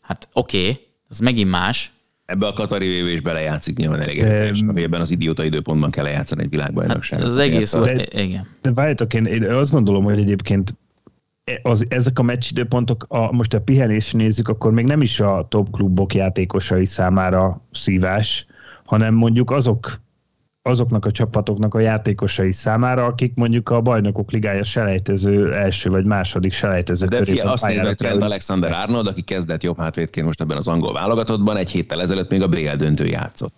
Hát 0.00 0.28
oké, 0.32 0.60
okay, 0.60 0.80
az 1.08 1.18
megint 1.18 1.50
más, 1.50 1.92
Ebbe 2.26 2.46
a 2.46 2.52
Katari 2.52 3.02
VV 3.02 3.06
is 3.06 3.20
belejátszik 3.20 3.76
nyilván 3.76 4.00
elég 4.00 4.16
érdekes, 4.16 4.60
amiben 4.60 5.00
az 5.00 5.10
idióta 5.10 5.44
időpontban 5.44 5.90
kell 5.90 6.04
lejátszani 6.04 6.42
egy 6.42 6.50
világbajnokságot. 6.50 7.24
Hát 7.24 7.32
az 7.32 7.38
egész, 7.38 7.72
de, 7.72 8.22
igen. 8.22 8.46
De 8.62 8.72
várjátok, 8.72 9.14
én, 9.14 9.24
én 9.24 9.44
azt 9.44 9.70
gondolom, 9.70 10.04
hogy 10.04 10.18
egyébként 10.18 10.74
az, 11.62 11.84
ezek 11.88 12.18
a 12.18 12.22
meccsidőpontok, 12.22 13.04
a, 13.08 13.32
most 13.32 13.54
a 13.54 13.60
pihenés 13.60 14.12
nézzük, 14.12 14.48
akkor 14.48 14.72
még 14.72 14.84
nem 14.84 15.02
is 15.02 15.20
a 15.20 15.46
top 15.48 15.70
klubok 15.70 16.14
játékosai 16.14 16.84
számára 16.84 17.60
szívás, 17.70 18.46
hanem 18.84 19.14
mondjuk 19.14 19.50
azok 19.50 20.00
azoknak 20.64 21.04
a 21.04 21.10
csapatoknak 21.10 21.74
a 21.74 21.78
játékosai 21.78 22.52
számára, 22.52 23.04
akik 23.04 23.34
mondjuk 23.34 23.68
a 23.68 23.80
bajnokok 23.80 24.30
ligája 24.30 24.62
selejtező 24.62 25.54
első 25.54 25.90
vagy 25.90 26.04
második 26.04 26.52
selejtező 26.52 27.06
De 27.06 27.24
fia, 27.24 27.52
azt 27.52 27.66
nézve 27.66 27.94
Trent 27.94 28.22
Alexander 28.22 28.72
Arnold, 28.72 29.06
aki 29.06 29.22
kezdett 29.22 29.62
jobb 29.62 29.78
hátvédként 29.78 30.26
most 30.26 30.40
ebben 30.40 30.56
az 30.56 30.68
angol 30.68 30.92
válogatottban, 30.92 31.56
egy 31.56 31.70
héttel 31.70 32.00
ezelőtt 32.00 32.30
még 32.30 32.42
a 32.42 32.48
BL 32.48 32.76
döntő 32.76 33.06
játszott. 33.06 33.54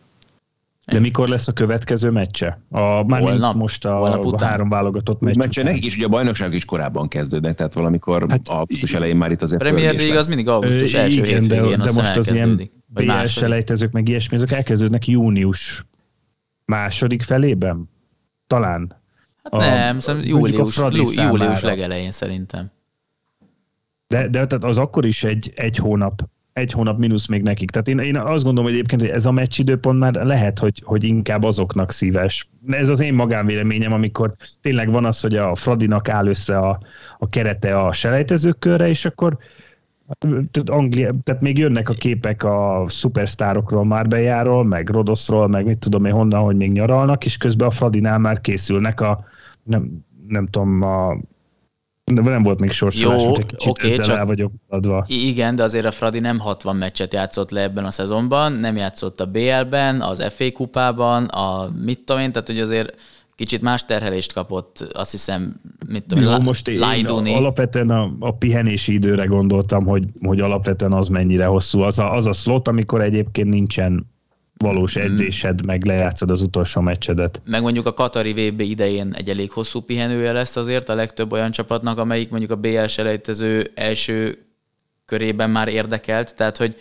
De 0.87 0.99
mikor 0.99 1.29
lesz 1.29 1.49
a 1.49 1.53
következő 1.53 2.11
meccse? 2.11 2.61
A, 2.71 3.05
már 3.05 3.21
holnap, 3.21 3.55
most 3.55 3.85
a, 3.85 4.21
a 4.21 4.45
három 4.45 4.69
válogatott 4.69 5.21
meccs. 5.21 5.37
Meccse 5.37 5.63
nekik 5.63 5.85
is, 5.85 5.97
ugye 5.97 6.05
a 6.05 6.09
bajnokság 6.09 6.55
is 6.55 6.65
korábban 6.65 7.09
kezdődnek, 7.09 7.55
tehát 7.55 7.75
valamikor 7.75 8.27
hát, 8.29 8.49
augusztus 8.49 8.95
elején 8.95 9.17
már 9.17 9.31
itt 9.31 9.43
azért 9.43 9.61
Premier 9.61 9.95
League 9.95 10.19
az 10.19 10.29
mindig 10.29 10.49
augusztus 10.49 10.95
első 10.95 11.25
igen, 11.25 11.41
hétvégén, 11.41 11.79
de, 11.79 11.85
de 11.85 11.93
most 11.93 12.17
az 12.17 12.33
ilyen 12.33 12.71
BL 12.87 13.25
selejtezők, 13.25 13.93
meg 13.93 14.09
ilyesmi, 14.09 14.37
azok 14.37 14.51
elkezdődnek 14.51 15.07
június 15.07 15.85
második 16.65 17.23
felében? 17.23 17.91
Talán. 18.47 19.03
Hát 19.43 19.53
a, 19.53 19.57
nem, 19.57 19.99
szerintem 19.99 20.31
július, 20.31 20.77
július 21.15 21.63
legelején 21.63 22.11
szerintem. 22.11 22.71
De, 24.07 24.29
de 24.29 24.47
tehát 24.47 24.65
az 24.65 24.79
akkor 24.79 25.05
is 25.05 25.25
egy, 25.25 25.53
egy 25.55 25.77
hónap 25.77 26.23
egy 26.55 26.73
hónap 26.73 26.99
mínusz 26.99 27.27
még 27.27 27.43
nekik. 27.43 27.71
Tehát 27.71 27.89
én, 27.89 27.99
én 27.99 28.17
azt 28.17 28.45
gondolom 28.45 28.65
hogy 28.65 28.73
egyébként, 28.73 29.01
hogy 29.01 29.11
ez 29.11 29.27
a 29.27 29.33
meccs 29.33 29.59
időpont 29.59 29.99
már 29.99 30.15
lehet, 30.15 30.59
hogy, 30.59 30.83
hogy 30.85 31.05
inkább 31.05 31.43
azoknak 31.43 31.93
szíves. 31.93 32.49
Ez 32.67 32.89
az 32.89 33.01
én 33.01 33.15
magánvéleményem, 33.15 33.93
amikor 33.93 34.35
tényleg 34.61 34.91
van 34.91 35.05
az, 35.05 35.21
hogy 35.21 35.37
a 35.37 35.55
Fradinak 35.55 36.09
áll 36.09 36.27
össze 36.27 36.59
a, 36.59 36.81
a 37.19 37.29
kerete 37.29 37.81
a 37.81 37.93
selejtezők 37.93 38.59
körre, 38.59 38.89
és 38.89 39.05
akkor 39.05 39.39
tehát, 40.51 40.71
Anglia, 40.71 41.15
tehát 41.23 41.41
még 41.41 41.59
jönnek 41.59 41.89
a 41.89 41.95
képek 41.95 42.43
a 42.45 42.85
szupersztárokról, 42.89 43.85
Márbejáról, 43.85 44.65
meg 44.65 44.89
Rodoszról, 44.89 45.49
meg 45.49 45.65
mit 45.65 45.79
tudom 45.79 46.05
én 46.05 46.13
honnan, 46.13 46.43
hogy 46.43 46.57
még 46.57 46.73
nyaralnak, 46.73 47.25
és 47.25 47.37
közben 47.37 47.69
a 47.69 47.71
Fradinál 47.71 48.19
már 48.19 48.41
készülnek 48.41 49.01
a 49.01 49.25
nem, 49.63 50.05
nem 50.29 50.47
tudom, 50.47 50.83
a 50.83 51.17
de 52.13 52.21
nem 52.21 52.43
volt 52.43 52.61
még 52.61 52.71
sorsolás, 52.71 53.23
Jó, 53.23 53.37
egy 53.37 53.47
kicsit 53.47 53.69
okay, 53.69 53.91
ezzel 53.91 54.05
csak 54.05 54.17
el 54.17 54.27
vagyok 54.27 54.53
adva. 54.69 55.05
Igen, 55.09 55.55
de 55.57 55.63
azért 55.63 55.85
a 55.85 55.91
Fradi 55.91 56.19
nem 56.19 56.39
60 56.39 56.77
meccset 56.77 57.13
játszott 57.13 57.51
le 57.51 57.63
ebben 57.63 57.85
a 57.85 57.91
szezonban, 57.91 58.53
nem 58.53 58.77
játszott 58.77 59.21
a 59.21 59.27
BL-ben, 59.27 60.01
az 60.01 60.25
FA 60.31 60.53
kupában, 60.53 61.25
a 61.25 61.71
mit 61.85 61.99
tudom 61.99 62.23
én, 62.23 62.33
tehát 62.33 62.49
hogy 62.49 62.59
azért 62.59 62.95
kicsit 63.35 63.63
más 63.63 63.85
terhelést 63.85 64.33
kapott, 64.33 64.91
azt 64.93 65.11
hiszem, 65.11 65.61
mit 65.89 66.05
tudom, 66.05 66.25
Jó, 66.25 66.39
most 66.39 66.69
én 66.69 66.79
Lajduni. 66.79 67.35
alapvetően 67.35 67.91
a, 67.91 68.13
a 68.19 68.31
pihenési 68.31 68.93
időre 68.93 69.25
gondoltam, 69.25 69.85
hogy, 69.85 70.05
hogy 70.21 70.41
alapvetően 70.41 70.93
az 70.93 71.09
mennyire 71.09 71.45
hosszú. 71.45 71.81
Az 71.81 71.99
a, 71.99 72.15
az 72.15 72.27
a 72.27 72.33
slot, 72.33 72.69
amikor 72.69 73.03
egyébként 73.03 73.49
nincsen 73.49 74.13
valós 74.65 74.95
hmm. 74.95 75.03
edzésed, 75.03 75.65
meg 75.65 75.85
lejátszod 75.85 76.31
az 76.31 76.43
utolsó 76.43 76.81
meccsedet. 76.81 77.41
Meg 77.45 77.63
mondjuk 77.63 77.87
a 77.87 77.95
Katari 77.95 78.33
VB 78.33 78.61
idején 78.61 79.15
egy 79.15 79.29
elég 79.29 79.51
hosszú 79.51 79.81
pihenője 79.81 80.33
lesz 80.33 80.57
azért 80.57 80.89
a 80.89 80.95
legtöbb 80.95 81.33
olyan 81.33 81.51
csapatnak, 81.51 81.99
amelyik 81.99 82.31
mondjuk 82.31 82.51
a 82.51 82.57
BL 82.57 82.85
selejtező 82.87 83.71
első 83.75 84.39
körében 85.05 85.51
már 85.51 85.69
érdekelt, 85.69 86.35
tehát 86.35 86.57
hogy 86.57 86.77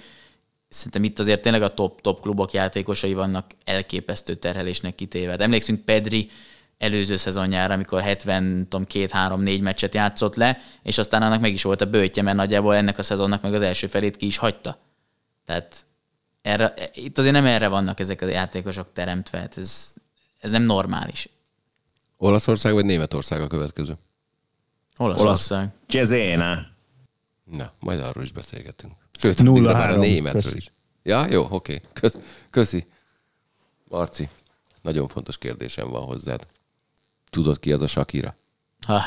szerintem 0.69 1.03
itt 1.03 1.19
azért 1.19 1.41
tényleg 1.41 1.61
a 1.61 1.73
top, 1.73 2.01
top 2.01 2.21
klubok 2.21 2.51
játékosai 2.51 3.13
vannak 3.13 3.45
elképesztő 3.65 4.33
terhelésnek 4.33 4.95
kitéve. 4.95 5.35
De 5.35 5.43
emlékszünk 5.43 5.85
Pedri 5.85 6.29
előző 6.77 7.15
szezonjára, 7.15 7.73
amikor 7.73 8.01
70, 8.01 8.67
tudom, 8.69 8.85
két, 8.85 9.11
három, 9.11 9.41
négy 9.41 9.61
meccset 9.61 9.93
játszott 9.93 10.35
le, 10.35 10.59
és 10.83 10.97
aztán 10.97 11.21
annak 11.21 11.41
meg 11.41 11.53
is 11.53 11.63
volt 11.63 11.81
a 11.81 11.85
bőtje, 11.85 12.23
mert 12.23 12.37
nagyjából 12.37 12.75
ennek 12.75 12.97
a 12.97 13.03
szezonnak 13.03 13.41
meg 13.41 13.53
az 13.53 13.61
első 13.61 13.87
felét 13.87 14.15
ki 14.15 14.25
is 14.25 14.37
hagyta. 14.37 14.77
Tehát 15.45 15.75
erre, 16.43 16.73
itt 16.93 17.17
azért 17.17 17.33
nem 17.33 17.45
erre 17.45 17.67
vannak 17.67 17.99
ezek 17.99 18.21
a 18.21 18.25
játékosok 18.25 18.93
teremtve, 18.93 19.37
hát 19.37 19.57
ez, 19.57 19.93
ez 20.39 20.51
nem 20.51 20.63
normális. 20.63 21.29
Olaszország 22.17 22.73
vagy 22.73 22.85
Németország 22.85 23.41
a 23.41 23.47
következő? 23.47 23.97
Olaszország. 24.97 25.59
Olasz. 25.59 25.71
Cezena. 25.87 26.67
Na, 27.43 27.71
majd 27.79 27.99
arról 27.99 28.23
is 28.23 28.31
beszélgetünk. 28.31 28.93
Sőt, 29.19 29.43
Nulla 29.43 29.73
már 29.73 29.89
a 29.89 29.95
németről 29.95 30.41
köszi. 30.41 30.55
is. 30.55 30.71
Ja, 31.03 31.25
jó, 31.29 31.47
oké. 31.49 31.81
Kösz, 31.93 32.17
köszi. 32.49 32.87
Marci, 33.89 34.29
nagyon 34.81 35.07
fontos 35.07 35.37
kérdésem 35.37 35.89
van 35.89 36.03
hozzád. 36.03 36.47
Tudod 37.29 37.59
ki 37.59 37.71
az 37.71 37.81
a 37.81 37.87
Shakira? 37.87 38.35
Ha, 38.85 39.01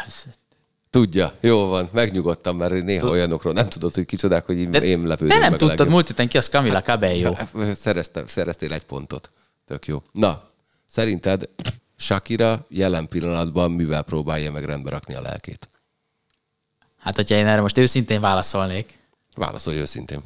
Tudja, 0.91 1.35
jó 1.41 1.67
van, 1.67 1.89
megnyugodtam, 1.93 2.57
mert 2.57 2.85
néha 2.85 3.01
Tud... 3.01 3.11
olyanokról 3.11 3.53
nem 3.53 3.69
tudod, 3.69 3.95
hogy 3.95 4.05
kicsodák, 4.05 4.47
hogy 4.47 4.69
De 4.69 4.83
én 4.83 5.03
lepődöm 5.03 5.29
Te 5.29 5.39
nem 5.39 5.51
meg 5.51 5.59
tudtad 5.59 5.89
múlt 5.89 6.07
héten 6.09 6.29
ki 6.29 6.37
az 6.37 6.49
Camila 6.49 6.83
Cabello. 6.83 7.35
Szereztem, 7.75 8.27
szereztél 8.27 8.73
egy 8.73 8.85
pontot. 8.85 9.31
Tök 9.65 9.87
jó. 9.87 10.03
Na, 10.13 10.51
szerinted 10.87 11.49
Shakira 11.97 12.67
jelen 12.69 13.09
pillanatban 13.09 13.71
mivel 13.71 14.03
próbálja 14.03 14.53
meg 14.53 14.65
rendbe 14.65 14.91
rakni 14.91 15.15
a 15.15 15.21
lelkét? 15.21 15.69
Hát, 16.99 17.17
hogyha 17.17 17.35
én 17.35 17.47
erre 17.47 17.61
most 17.61 17.79
őszintén 17.79 18.21
válaszolnék. 18.21 18.99
Válaszolj 19.35 19.77
őszintén. 19.77 20.23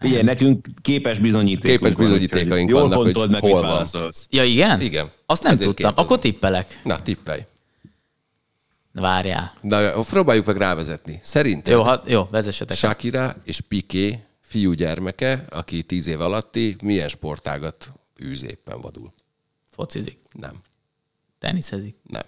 Ugye, 0.00 0.22
nekünk 0.22 0.66
képes 0.82 1.18
bizonyítékunk 1.18 1.78
Képes 1.78 1.94
bizonyítékaink 1.94 2.70
van, 2.70 2.88
vannak, 2.88 3.16
hogy 3.16 3.30
meg, 3.30 3.40
hol 3.40 3.62
van. 3.62 4.12
Ja, 4.30 4.44
igen? 4.44 4.80
Igen. 4.80 5.10
Azt 5.26 5.42
nem 5.42 5.52
Ezért 5.52 5.68
tudtam. 5.68 5.84
Kérdezem. 5.84 6.04
Akkor 6.04 6.18
tippelek. 6.18 6.80
Na, 6.84 7.02
tippelj. 7.02 7.40
Várjál. 9.00 9.54
Na, 9.60 9.90
próbáljuk 10.02 10.46
meg 10.46 10.56
rávezetni. 10.56 11.20
Szerintem 11.22 11.72
jó, 11.72 11.82
ha, 11.82 12.02
jó, 12.06 12.28
vezessetek. 12.30 12.76
Shakira 12.76 13.34
és 13.44 13.60
Piqué 13.60 14.22
fiú 14.40 14.72
gyermeke, 14.72 15.44
aki 15.50 15.82
tíz 15.82 16.06
év 16.06 16.20
alatti, 16.20 16.76
milyen 16.82 17.08
sportágat 17.08 17.92
űz 18.22 18.44
éppen 18.44 18.80
vadul? 18.80 19.12
Focizik. 19.70 20.18
Nem. 20.32 20.52
Teniszezik. 21.38 21.96
Nem. 22.02 22.22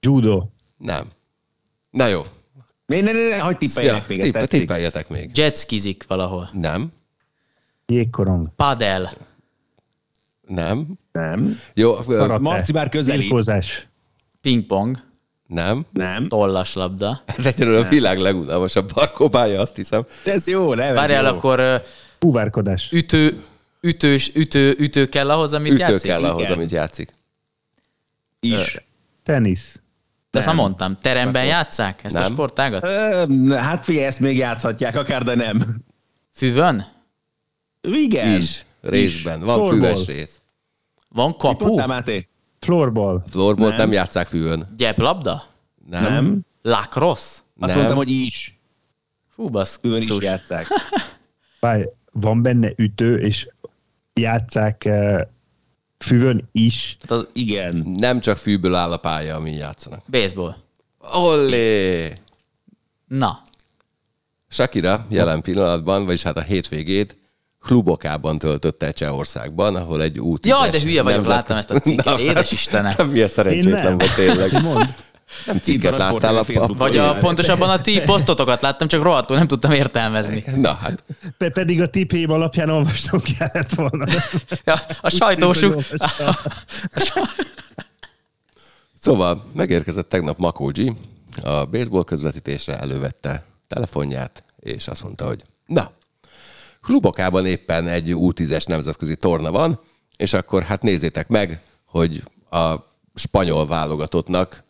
Judo. 0.00 0.46
Nem. 0.76 1.10
Na 1.90 2.06
jó. 2.06 2.22
Ne, 2.86 3.00
ne, 3.00 3.12
ne, 3.12 3.28
ne 3.28 3.38
hagyd 3.38 3.58
tippeljek 3.58 4.08
még, 4.08 4.18
ez 4.18 4.24
tippe, 4.24 4.46
tippeljetek 4.46 5.08
még. 5.08 5.30
Jetskizik 5.36 6.04
valahol. 6.06 6.50
Nem. 6.52 6.92
Jégkorong. 7.86 8.48
Padel. 8.56 9.12
Nem. 10.46 10.98
Nem. 11.12 11.58
Jó. 11.74 11.96
Marci 12.38 12.72
közelít. 12.90 13.20
Birkózás. 13.20 13.88
Pingpong. 14.40 15.02
Nem. 15.46 15.86
Nem. 15.92 16.28
Tollaslabda. 16.28 17.22
Ez 17.38 17.46
egyelőre 17.46 17.86
a 17.86 17.88
világ 17.88 18.18
legunalmasabb 18.18 18.92
parkobája, 18.92 19.60
azt 19.60 19.76
hiszem. 19.76 20.04
Ez 20.24 20.46
jó, 20.46 20.74
nem? 20.74 20.94
Várjál, 20.94 21.26
akkor 21.26 21.58
ö, 21.58 21.76
Húvárkodás. 22.20 22.92
ütő, 22.92 23.42
ütős, 23.80 24.30
ütő, 24.34 24.74
ütő 24.78 25.08
kell 25.08 25.30
ahhoz, 25.30 25.52
amit 25.54 25.72
Ütő 25.72 25.82
játszik? 25.82 26.10
kell 26.10 26.24
ahhoz, 26.24 26.40
Igen. 26.42 26.52
amit 26.52 26.70
játszik. 26.70 27.10
Is. 28.40 28.84
Tenisz. 29.22 29.78
De 30.30 30.38
ezt 30.38 30.48
már 30.48 30.56
mondtam. 30.56 30.98
Teremben 31.00 31.44
játszák 31.44 32.04
ezt 32.04 32.14
a 32.14 32.18
Nem. 32.20 32.32
sportágat? 32.32 32.82
Ö, 32.84 33.54
hát 33.54 33.84
figyelj, 33.84 34.06
ezt 34.06 34.20
még 34.20 34.36
játszhatják, 34.36 34.96
akár, 34.96 35.22
de 35.22 35.34
nem. 35.34 35.62
Füvön? 36.32 36.86
Igen. 37.80 38.32
Is. 38.38 38.64
Részben. 38.80 39.40
Van 39.40 39.54
Floorball. 39.56 39.78
füves 39.78 40.06
rész. 40.06 40.40
Van 41.08 41.36
kapu? 41.36 41.64
mondtál, 41.64 41.86
Máté? 41.86 42.28
Floorball. 42.64 43.22
Floorball 43.30 43.68
nem. 43.68 43.76
Nem. 43.76 43.92
játszák 43.92 44.26
fűön. 44.26 44.72
Gyeplabda? 44.76 45.42
Nem. 45.88 46.02
Nem. 46.12 46.40
Lacrosse? 46.62 47.38
Azt 47.58 47.72
Nem. 47.72 47.76
mondtam, 47.76 47.96
hogy 47.96 48.10
is. 48.10 48.58
Fú, 49.28 49.48
basz. 49.48 49.78
Külön 49.80 50.00
is 50.00 50.10
játszák. 50.20 50.66
Várj, 51.60 51.82
van 52.12 52.42
benne 52.42 52.72
ütő, 52.76 53.18
és 53.20 53.48
játszák 54.12 54.84
eh, 54.84 55.20
füvön 55.98 56.48
is. 56.52 56.96
Hát 57.00 57.10
az 57.10 57.26
Igen. 57.32 57.94
Nem 57.94 58.20
csak 58.20 58.36
fűből 58.36 58.74
áll 58.74 58.92
a 58.92 58.96
pálya, 58.96 59.36
amin 59.36 59.54
játszanak. 59.54 60.02
baseball. 60.10 60.56
Ollé! 61.14 62.12
Na, 63.06 63.42
Shakira 64.48 65.06
jelen 65.08 65.40
pillanatban, 65.40 66.04
vagyis 66.04 66.22
hát 66.22 66.36
a 66.36 66.42
hétvégét 66.42 67.16
klubokában 67.64 68.38
töltötte 68.38 68.92
Csehországban, 68.92 69.76
ahol 69.76 70.02
egy 70.02 70.18
út. 70.18 70.46
Jaj, 70.46 70.70
de 70.70 70.80
hülye 70.80 71.02
vagyok, 71.02 71.26
láttam 71.26 71.56
ezt 71.56 71.70
a 71.70 71.78
cikket, 71.78 72.18
édes 72.18 72.52
Istenem. 72.52 72.94
Nem, 72.96 73.08
milyen 73.08 73.28
szerencsétlen 73.28 73.82
nem. 73.82 73.98
volt 73.98 74.14
tényleg. 74.14 74.62
Mond. 74.62 74.94
Nem 75.46 75.58
cikket 75.58 75.94
a 75.94 75.96
láttál 75.96 76.36
a, 76.36 76.44
Facebook 76.44 76.78
vagy 76.78 76.96
a, 76.96 77.14
pontosabban 77.14 77.70
a 77.70 77.80
ti 77.80 78.00
posztotokat 78.06 78.60
láttam, 78.60 78.88
csak 78.88 79.02
rohadtul 79.02 79.36
nem 79.36 79.46
tudtam 79.46 79.70
értelmezni. 79.70 80.44
Na 80.56 80.72
hát, 80.72 81.04
Pe- 81.38 81.52
pedig 81.52 81.80
a 81.80 81.86
tipém 81.86 82.30
alapján 82.30 82.70
olvasnom 82.70 83.20
kellett 83.38 83.74
volna. 83.74 84.04
Ja, 84.64 84.74
a 85.00 85.10
sajtósuk. 85.10 85.82
Szóval 89.00 89.44
megérkezett 89.52 90.08
tegnap 90.08 90.38
Makógyi, 90.38 90.92
a 91.42 91.64
baseball 91.64 92.04
közvetítésre 92.04 92.78
elővette 92.78 93.44
telefonját, 93.68 94.44
és 94.60 94.88
azt 94.88 95.02
mondta, 95.02 95.26
hogy 95.26 95.42
na, 95.66 95.90
klubokában 96.84 97.46
éppen 97.46 97.88
egy 97.88 98.10
U10-es 98.14 98.66
nemzetközi 98.68 99.16
torna 99.16 99.50
van, 99.50 99.80
és 100.16 100.32
akkor 100.32 100.62
hát 100.62 100.82
nézzétek 100.82 101.28
meg, 101.28 101.62
hogy 101.84 102.22
a 102.50 102.74
spanyol 103.14 103.66
válogatottnak 103.66 104.64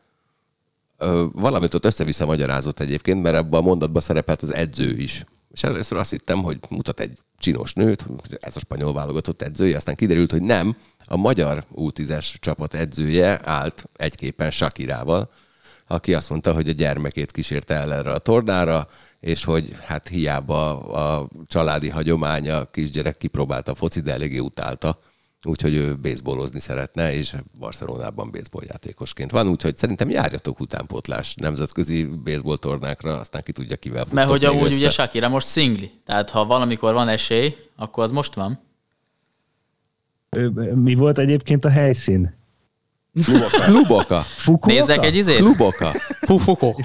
ö, 0.98 1.24
valamit 1.32 1.74
ott 1.74 1.84
össze-vissza 1.84 2.26
magyarázott 2.26 2.80
egyébként, 2.80 3.22
mert 3.22 3.36
abban 3.36 3.60
a 3.60 3.64
mondatban 3.64 4.02
szerepelt 4.02 4.42
az 4.42 4.54
edző 4.54 4.96
is. 4.96 5.24
És 5.50 5.62
először 5.62 5.98
azt 5.98 6.10
hittem, 6.10 6.42
hogy 6.42 6.58
mutat 6.68 7.00
egy 7.00 7.18
csinos 7.38 7.72
nőt, 7.72 8.06
ez 8.38 8.56
a 8.56 8.58
spanyol 8.58 8.92
válogatott 8.92 9.42
edzője, 9.42 9.76
aztán 9.76 9.94
kiderült, 9.94 10.30
hogy 10.30 10.42
nem, 10.42 10.76
a 11.06 11.16
magyar 11.16 11.64
U10-es 11.74 12.34
csapat 12.38 12.74
edzője 12.74 13.40
állt 13.44 13.84
egyképpen 13.96 14.50
Sakirával, 14.50 15.30
aki 15.86 16.14
azt 16.14 16.30
mondta, 16.30 16.52
hogy 16.52 16.68
a 16.68 16.72
gyermekét 16.72 17.30
kísérte 17.30 17.74
el 17.74 17.94
erre 17.94 18.12
a 18.12 18.18
tornára, 18.18 18.88
és 19.24 19.44
hogy 19.44 19.76
hát 19.84 20.08
hiába 20.08 20.78
a 20.80 21.28
családi 21.46 21.88
hagyománya, 21.88 22.56
a 22.56 22.70
kisgyerek 22.70 23.16
kipróbálta 23.16 23.72
a 23.72 23.74
foci, 23.74 24.00
de 24.00 24.12
eléggé 24.12 24.38
utálta, 24.38 24.98
úgyhogy 25.42 25.74
ő 25.74 25.96
baseballozni 25.96 26.60
szeretne, 26.60 27.14
és 27.14 27.34
Barcelonában 27.58 28.30
baseball 28.30 28.62
játékosként 28.66 29.30
van, 29.30 29.48
úgyhogy 29.48 29.76
szerintem 29.76 30.10
járjatok 30.10 30.60
utánpótlás 30.60 31.34
nemzetközi 31.34 32.04
baseball 32.04 32.56
tornákra, 32.56 33.18
aztán 33.18 33.42
ki 33.42 33.52
tudja 33.52 33.76
kivel 33.76 34.04
mert 34.12 34.28
hogy 34.28 34.44
amúgy 34.44 34.64
össze. 34.64 34.76
ugye 34.76 34.90
Shakira 34.90 35.28
most 35.28 35.46
szingli. 35.46 35.90
Tehát 36.04 36.30
ha 36.30 36.44
valamikor 36.44 36.92
van 36.92 37.08
esély, 37.08 37.56
akkor 37.76 38.04
az 38.04 38.10
most 38.10 38.34
van. 38.34 38.60
Mi 40.74 40.94
volt 40.94 41.18
egyébként 41.18 41.64
a 41.64 41.70
helyszín? 41.70 42.43
Kluboka. 43.64 44.20
Fukuoka? 44.20 44.66
Nézzek 44.66 45.04
egy 45.04 45.16
izét? 45.16 45.38
Fukoka. 45.38 45.94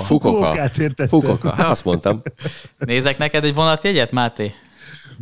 Fukuokát 0.04 0.78
értettem. 0.78 1.08
Fukoka. 1.08 1.54
Hát 1.54 1.70
azt 1.70 1.86
mondtam. 1.86 2.22
Nézek 2.78 3.18
neked 3.18 3.44
egy 3.44 3.54
vonatjegyet, 3.54 4.12
Máté? 4.12 4.54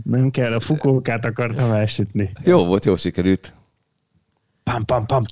Nem 0.04 0.32
kell, 0.32 0.54
a 0.54 0.60
fukókát 0.60 1.26
akartam 1.26 1.72
elsütni. 1.72 2.32
Jó 2.44 2.66
volt, 2.66 2.86
jó 2.86 2.96
sikerült. 2.98 3.54
Pam, 4.64 4.86
pam, 4.86 5.06
pam. 5.06 5.24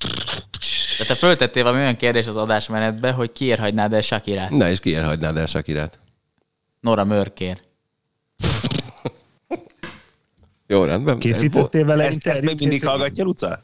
De 0.97 1.05
te 1.05 1.15
föltettél 1.15 1.63
valami 1.63 1.81
olyan 1.81 1.95
kérdés 1.95 2.27
az 2.27 2.37
adásmenetbe, 2.37 3.11
hogy 3.11 3.31
kiért 3.31 3.59
hagynád 3.59 3.93
el 3.93 4.01
Shakirát? 4.01 4.49
Na, 4.49 4.69
és 4.69 4.79
kiért 4.79 5.05
hagynád 5.05 5.37
el 5.37 5.45
Sakirát? 5.45 5.99
Nora 6.79 7.03
Mörkér. 7.03 7.61
Jó, 10.67 10.83
rendben. 10.83 11.19
Készítettél 11.19 11.85
vele 11.85 12.03
Ezt, 12.03 12.27
ezt 12.27 12.41
még 12.41 12.59
mindig 12.59 12.85
hallgatja, 12.87 13.23
Luca? 13.23 13.59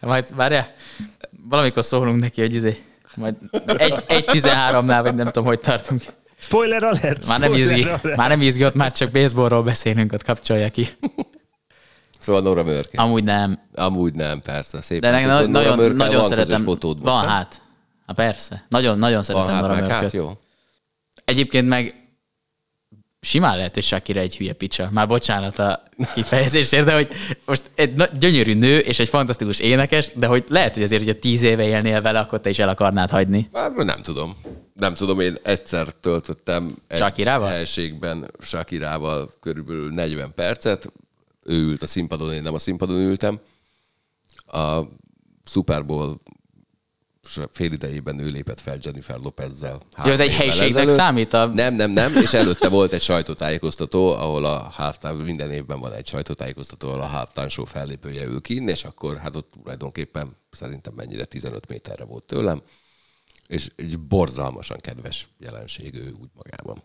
Majd, 0.00 0.34
várjál, 0.34 0.74
valamikor 1.48 1.84
szólunk 1.84 2.20
neki, 2.20 2.40
hogy 2.40 2.54
izé, 2.54 2.76
majd 3.16 3.34
egy, 3.76 4.04
egy 4.06 4.24
13-nál, 4.32 4.98
vagy 5.02 5.14
nem 5.14 5.26
tudom, 5.26 5.44
hogy 5.44 5.60
tartunk. 5.60 6.02
Spoiler 6.38 6.82
alert! 6.84 7.26
Már 7.26 7.38
nem, 7.38 7.54
izgi, 7.54 7.82
alert. 7.82 8.16
már 8.16 8.28
nem 8.28 8.42
izgi, 8.42 8.64
ott 8.64 8.74
már 8.74 8.92
csak 8.92 9.10
baseballról 9.10 9.62
beszélünk, 9.62 10.12
ott 10.12 10.24
kapcsolja 10.24 10.68
ki. 10.70 10.88
Szóval 12.18 12.42
Nora 12.42 12.62
Mörke. 12.62 13.02
Amúgy 13.02 13.24
nem, 13.24 13.58
Amúgy 13.74 14.14
nem, 14.14 14.42
persze. 14.42 14.80
Szép. 14.82 15.00
de 15.00 15.10
Nora 15.20 15.46
nagyon, 15.46 15.76
Mörkel 15.76 15.96
nagyon 15.96 16.24
szeretem. 16.24 16.62
Fotód 16.62 16.96
most, 16.96 17.08
van 17.08 17.24
nem? 17.24 17.34
hát. 17.34 17.62
Hát 18.06 18.16
persze. 18.16 18.64
Nagyon, 18.68 18.98
nagyon 18.98 19.14
Van 19.14 19.22
szeretem 19.24 19.50
hát 19.50 19.60
Nora 19.60 19.74
hát 19.74 19.88
Mörköt. 19.88 20.12
jó. 20.12 20.32
Egyébként 21.24 21.68
meg 21.68 21.94
simán 23.28 23.56
lehet, 23.56 23.74
hogy 23.74 23.82
Shakira 23.82 24.20
egy 24.20 24.36
hülye 24.36 24.52
picsa. 24.52 24.88
Már 24.92 25.06
bocsánat 25.06 25.58
a 25.58 25.82
kifejezésért, 26.14 26.84
de 26.84 26.94
hogy 26.94 27.08
most 27.44 27.70
egy 27.74 28.08
gyönyörű 28.18 28.54
nő 28.54 28.78
és 28.78 28.98
egy 28.98 29.08
fantasztikus 29.08 29.60
énekes, 29.60 30.10
de 30.14 30.26
hogy 30.26 30.44
lehet, 30.48 30.74
hogy 30.74 30.82
azért, 30.82 31.04
hogyha 31.04 31.18
tíz 31.18 31.42
éve 31.42 31.64
élnél 31.64 32.02
vele, 32.02 32.18
akkor 32.18 32.40
te 32.40 32.48
is 32.48 32.58
el 32.58 32.68
akarnád 32.68 33.10
hagyni. 33.10 33.46
Hát, 33.52 33.74
nem 33.74 34.02
tudom. 34.02 34.36
Nem 34.74 34.94
tudom, 34.94 35.20
én 35.20 35.36
egyszer 35.42 35.92
töltöttem 36.00 36.76
egy 36.86 36.98
Shakirával? 36.98 37.48
helységben 37.48 38.30
Sakirával 38.40 39.32
körülbelül 39.40 39.92
40 39.92 40.34
percet. 40.34 40.92
Ő 41.44 41.54
ült 41.54 41.82
a 41.82 41.86
színpadon, 41.86 42.32
én 42.32 42.42
nem 42.42 42.54
a 42.54 42.58
színpadon 42.58 42.96
ültem. 42.96 43.40
A 44.46 44.80
Super 45.44 45.84
Bowl 45.84 46.20
fél 47.52 47.72
idejében 47.72 48.18
ő 48.18 48.28
lépett 48.28 48.60
fel 48.60 48.78
Jennifer 48.80 49.18
Lopezzel. 49.18 49.80
Ja, 49.96 50.12
ez 50.12 50.20
egy 50.20 50.30
ezelőtt. 50.30 50.88
számít 50.94 51.32
a- 51.32 51.46
Nem, 51.46 51.74
nem, 51.74 51.90
nem, 51.90 52.16
és 52.16 52.32
előtte 52.32 52.68
volt 52.68 52.92
egy 52.92 53.02
sajtótájékoztató, 53.02 54.12
ahol 54.14 54.44
a 54.44 54.58
halftime, 54.58 55.22
minden 55.22 55.50
évben 55.50 55.80
van 55.80 55.92
egy 55.92 56.06
sajtótájékoztató, 56.06 56.88
ahol 56.88 57.00
a 57.00 57.06
halftime 57.06 57.48
show 57.48 57.64
fellépője 57.64 58.24
ő 58.26 58.38
kinn, 58.38 58.68
és 58.68 58.84
akkor 58.84 59.16
hát 59.16 59.36
ott 59.36 59.50
tulajdonképpen 59.62 60.36
szerintem 60.50 60.92
mennyire 60.94 61.24
15 61.24 61.68
méterre 61.68 62.04
volt 62.04 62.24
tőlem, 62.24 62.62
és 63.46 63.68
egy 63.76 63.98
borzalmasan 64.00 64.78
kedves 64.80 65.28
jelenség 65.38 65.94
ő 65.94 66.14
úgy 66.20 66.28
magában. 66.34 66.82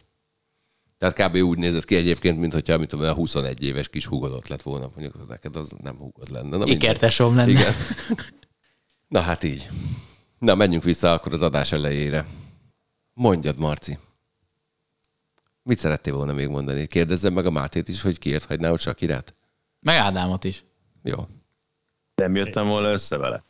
Tehát 0.98 1.30
kb. 1.30 1.36
úgy 1.36 1.58
nézett 1.58 1.86
ki 1.86 1.96
egyébként, 1.96 2.40
mint 2.40 2.54
hogyha 2.54 2.78
mit 2.78 2.90
tudom, 2.90 3.06
a 3.06 3.14
21 3.14 3.64
éves 3.64 3.90
kis 3.90 4.06
húgod 4.06 4.32
ott 4.34 4.48
lett 4.48 4.62
volna. 4.62 4.90
Mondjuk 4.96 5.28
neked 5.28 5.56
az 5.56 5.72
nem 5.82 5.98
húgod 5.98 6.30
lenne. 6.32 6.58
Na. 6.58 6.66
Ikertesom 6.66 7.36
lenne. 7.36 7.50
Igen. 7.52 7.74
Na 9.08 9.20
hát 9.20 9.44
így. 9.44 9.70
Na, 10.44 10.56
menjünk 10.56 10.84
vissza 10.84 11.12
akkor 11.12 11.34
az 11.34 11.42
adás 11.42 11.72
elejére. 11.72 12.26
Mondjad, 13.14 13.58
Marci. 13.58 13.98
Mit 15.64 15.80
szerettél 15.80 16.16
volna 16.16 16.34
még 16.34 16.48
mondani? 16.48 16.88
Kérdezzem 16.88 17.34
meg 17.34 17.46
a 17.46 17.52
Mátét 17.52 17.88
is, 17.88 18.02
hogy 18.02 18.18
kiért 18.18 18.46
hagyná 18.46 18.72
ott 18.72 18.80
Sakirát? 18.80 19.36
Meg 19.82 19.96
Ádámot 19.96 20.44
is. 20.44 20.64
Jó. 21.04 21.28
Nem 22.16 22.36
jöttem 22.36 22.68
volna 22.68 22.92
össze 22.92 23.18
vele. 23.18 23.44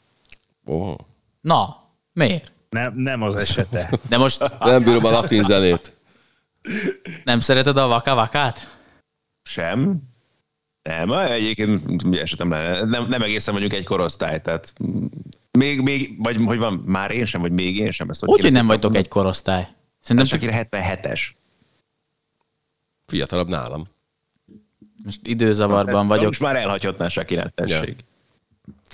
Ó. 0.66 0.96
Na, 1.41 1.89
miért? 2.12 2.52
Nem, 2.70 2.94
nem 2.96 3.22
az 3.22 3.36
esete. 3.36 3.89
De 4.10 4.18
most 4.18 4.60
Nem 4.60 4.84
bírom 4.84 5.06
a 5.06 5.10
latin 5.10 5.44
zenét. 5.44 5.98
nem 7.24 7.39
szereted 7.39 7.78
a 7.78 7.88
vaka-vakát? 7.88 8.78
Sem. 9.44 10.02
Nem, 10.82 11.12
egyébként 11.12 12.04
esetem 12.16 12.48
nem, 12.48 12.89
nem, 12.89 13.08
nem 13.08 13.22
egészen 13.22 13.54
vagyunk 13.54 13.74
egy 13.74 13.86
korosztály, 13.86 14.41
tehát 14.41 14.74
még, 15.58 15.82
még, 15.82 16.16
vagy 16.18 16.36
hogy 16.45 16.58
van, 16.58 16.74
már 16.74 17.12
én 17.12 17.26
sem, 17.26 17.41
vagy 17.41 17.51
még 17.51 17.78
én 17.78 17.91
sem. 17.91 18.10
Ezt 18.10 18.28
Úgy, 18.28 18.41
hogy 18.41 18.51
nem 18.51 18.68
vagytok 18.68 18.95
egy 18.95 19.08
korosztály. 19.08 19.68
Szerintem 19.99 20.39
csak 20.39 20.41
Shakira 20.41 20.68
77-es. 20.72 21.22
Fiatalabb 23.06 23.47
nálam. 23.47 23.88
most 25.04 25.28
időzavarban 25.28 26.08
vagyok. 26.08 26.26
Most 26.26 26.39
már 26.39 26.56
elhagyhatná 26.56 27.08
Shakira, 27.08 27.49
tessék. 27.56 28.06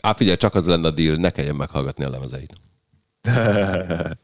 Á, 0.01 0.13
figyelj, 0.13 0.37
csak 0.37 0.55
az 0.55 0.67
lenne 0.67 0.87
a 0.87 0.91
deal, 0.91 1.15
ne 1.15 1.29
kelljen 1.29 1.55
meghallgatni 1.55 2.03
a 2.03 2.09
lemezeit. 2.09 2.53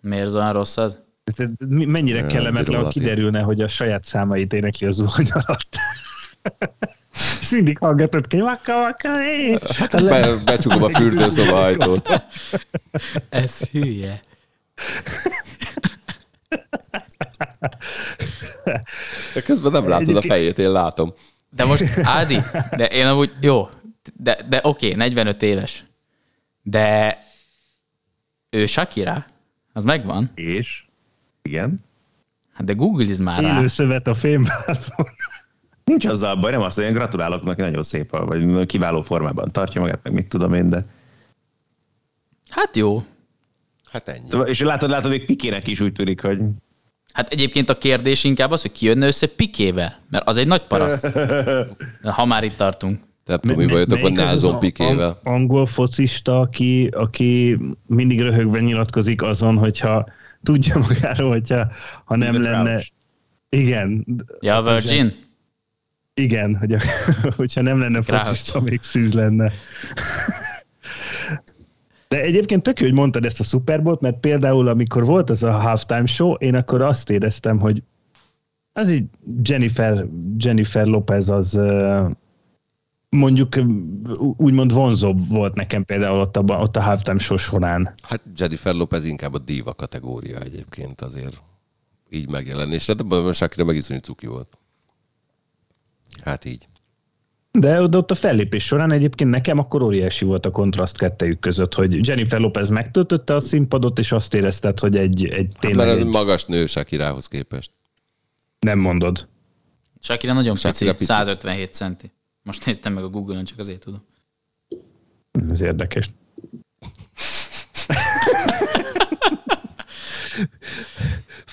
Miért 0.00 0.34
olyan 0.34 0.52
rossz 0.52 0.76
az? 0.76 0.98
Tehát 1.24 1.52
Mennyire 1.68 2.26
kellemetlen, 2.26 2.82
ha 2.82 2.88
kiderülne, 2.88 3.40
hogy 3.40 3.60
a 3.60 3.68
saját 3.68 4.04
számait 4.04 4.52
énekli 4.52 4.86
az 4.86 4.94
zuhany 4.94 5.30
alatt. 5.30 5.76
És 7.40 7.50
mindig 7.50 7.78
hallgatod 7.78 8.26
ki, 8.26 8.40
vaka, 8.40 8.78
vaka, 8.78 9.18
hé. 9.18 9.58
Be, 9.90 10.36
becsukom 10.44 10.82
a 10.82 10.88
fürdőszoba 10.88 11.62
ajtót. 11.62 12.08
Ez 13.28 13.58
hülye. 13.58 14.20
De 19.34 19.40
közben 19.44 19.72
nem 19.72 19.88
látod 19.88 20.16
a 20.16 20.22
fejét, 20.22 20.58
én 20.58 20.70
látom. 20.70 21.12
De 21.50 21.64
most, 21.64 21.84
Ádi, 22.02 22.42
de 22.76 22.86
én 22.86 23.06
amúgy, 23.06 23.32
jó, 23.40 23.68
de, 24.14 24.38
de 24.48 24.60
oké, 24.62 24.94
45 24.94 25.42
éves. 25.42 25.84
De 26.62 27.18
ő 28.50 28.66
Shakira, 28.66 29.24
az 29.72 29.84
megvan. 29.84 30.30
És? 30.34 30.84
Igen. 31.42 31.84
Hát 32.52 32.64
de 32.64 32.72
googliz 32.72 33.18
már 33.18 33.42
rá. 33.42 33.58
Élő 33.58 33.66
szövet 33.66 34.06
a 34.06 34.14
fémbázon. 34.14 35.06
Nincs 35.84 36.04
azzal 36.06 36.36
baj, 36.36 36.50
nem 36.50 36.60
azt, 36.60 36.76
hogy 36.76 36.84
én 36.84 36.92
gratulálok 36.92 37.42
neki, 37.44 37.60
nagyon 37.60 37.82
szép, 37.82 38.10
vagy 38.16 38.66
kiváló 38.66 39.02
formában 39.02 39.52
tartja 39.52 39.80
magát, 39.80 40.00
meg 40.02 40.12
mit 40.12 40.26
tudom 40.28 40.54
én, 40.54 40.68
de... 40.68 40.86
Hát 42.50 42.76
jó. 42.76 43.02
Hát 43.92 44.08
ennyi. 44.08 44.28
Szóval- 44.28 44.48
És 44.48 44.60
látod, 44.60 44.90
látod, 44.90 45.10
még 45.10 45.24
Pikének 45.24 45.66
is 45.66 45.80
úgy 45.80 45.92
tűnik, 45.92 46.20
hogy 46.22 46.38
Hát 47.12 47.28
egyébként 47.28 47.70
a 47.70 47.78
kérdés 47.78 48.24
inkább 48.24 48.50
az, 48.50 48.62
hogy 48.62 48.72
ki 48.72 48.86
jönne 48.86 49.06
össze 49.06 49.26
Pikével, 49.26 49.98
mert 50.10 50.28
az 50.28 50.36
egy 50.36 50.46
nagy 50.46 50.62
paraszt. 50.62 51.12
Ha 52.02 52.24
már 52.24 52.44
itt 52.44 52.56
tartunk. 52.56 53.00
Nem 53.24 53.38
tudom, 53.38 53.56
mi 53.56 53.66
bajotok 53.66 54.04
a 54.04 54.54
a- 54.54 54.58
Pikével. 54.58 55.08
ang- 55.08 55.18
Angol 55.22 55.66
focista, 55.66 56.40
aki, 56.40 56.86
aki 56.92 57.58
mindig 57.86 58.20
röhögve 58.20 58.60
nyilatkozik 58.60 59.22
azon, 59.22 59.56
hogyha 59.56 60.08
tudja 60.42 60.78
magáról, 60.78 61.30
hogyha 61.30 61.66
ha 62.04 62.16
nem 62.16 62.32
The 62.32 62.50
lenne... 62.50 62.80
Igen, 63.48 64.06
Ja, 64.40 64.56
a 64.56 64.62
Virgin? 64.72 65.14
Igen, 66.14 66.56
hogy 66.56 66.72
a, 66.72 66.80
hogyha 67.36 67.62
nem 67.62 67.78
lenne 67.78 68.02
focista, 68.02 68.60
még 68.60 68.82
szűz 68.82 69.12
lenne. 69.12 69.52
De 72.08 72.20
egyébként 72.20 72.62
tök 72.62 72.80
jó, 72.80 72.86
hogy 72.86 72.94
mondtad 72.94 73.24
ezt 73.24 73.40
a 73.40 73.44
Super 73.44 73.82
Bowl-t, 73.82 74.00
mert 74.00 74.20
például 74.20 74.68
amikor 74.68 75.04
volt 75.04 75.30
ez 75.30 75.42
a 75.42 75.52
halftime 75.52 76.06
show, 76.06 76.32
én 76.32 76.54
akkor 76.54 76.82
azt 76.82 77.10
éreztem, 77.10 77.58
hogy 77.58 77.82
az 78.72 78.90
így 78.90 79.04
Jennifer, 79.42 80.06
Jennifer 80.38 80.86
Lopez 80.86 81.30
az 81.30 81.60
mondjuk 83.08 83.56
úgymond 84.36 84.72
vonzóbb 84.72 85.28
volt 85.28 85.54
nekem 85.54 85.84
például 85.84 86.20
ott 86.20 86.36
a, 86.36 86.42
ott 86.42 86.76
a 86.76 86.82
halftime 86.82 87.18
show 87.18 87.36
során. 87.36 87.94
Hát 88.02 88.20
Jennifer 88.36 88.74
Lopez 88.74 89.04
inkább 89.04 89.34
a 89.34 89.38
diva 89.38 89.74
kategória 89.74 90.38
egyébként 90.38 91.00
azért 91.00 91.42
így 92.10 92.30
megjelenésre, 92.30 92.94
de 92.94 93.02
abban 93.02 93.32
Shakira 93.32 93.64
meg 93.64 93.76
iszonyú 93.76 94.00
cuki 94.00 94.26
volt. 94.26 94.58
Hát 96.22 96.44
így. 96.44 96.68
De 97.50 97.82
ott 97.82 97.96
ott 97.96 98.10
a 98.10 98.14
fellépés 98.14 98.64
során 98.64 98.90
egyébként 98.92 99.30
nekem 99.30 99.58
akkor 99.58 99.82
óriási 99.82 100.24
volt 100.24 100.46
a 100.46 100.50
kontraszt 100.50 100.98
kettejük 100.98 101.40
között, 101.40 101.74
hogy 101.74 102.06
Jennifer 102.06 102.40
Lopez 102.40 102.68
megtöltötte 102.68 103.34
a 103.34 103.40
színpadot, 103.40 103.98
és 103.98 104.12
azt 104.12 104.34
érezted, 104.34 104.80
hogy 104.80 104.96
egy, 104.96 105.24
egy 105.24 105.50
Hát 105.52 105.60
tényleg 105.60 105.86
mert 105.86 105.98
ez 105.98 106.04
egy, 106.06 106.12
magas 106.12 106.44
nő 106.44 106.66
Shakirához 106.66 107.26
képest. 107.28 107.70
nem 108.58 108.78
mondod. 108.78 109.28
Shakira 110.00 110.32
nagyon 110.32 110.54
Shakira 110.54 110.90
pici, 110.90 111.04
pici. 111.04 111.18
157 111.18 111.72
centi. 111.72 112.12
Most 112.42 112.66
néztem 112.66 112.92
meg 112.92 113.04
a 113.04 113.08
Google-on, 113.08 113.44
csak 113.44 113.58
azért 113.58 113.80
tudom. 113.80 114.04
Ez 115.48 115.60
érdekes. 115.60 116.10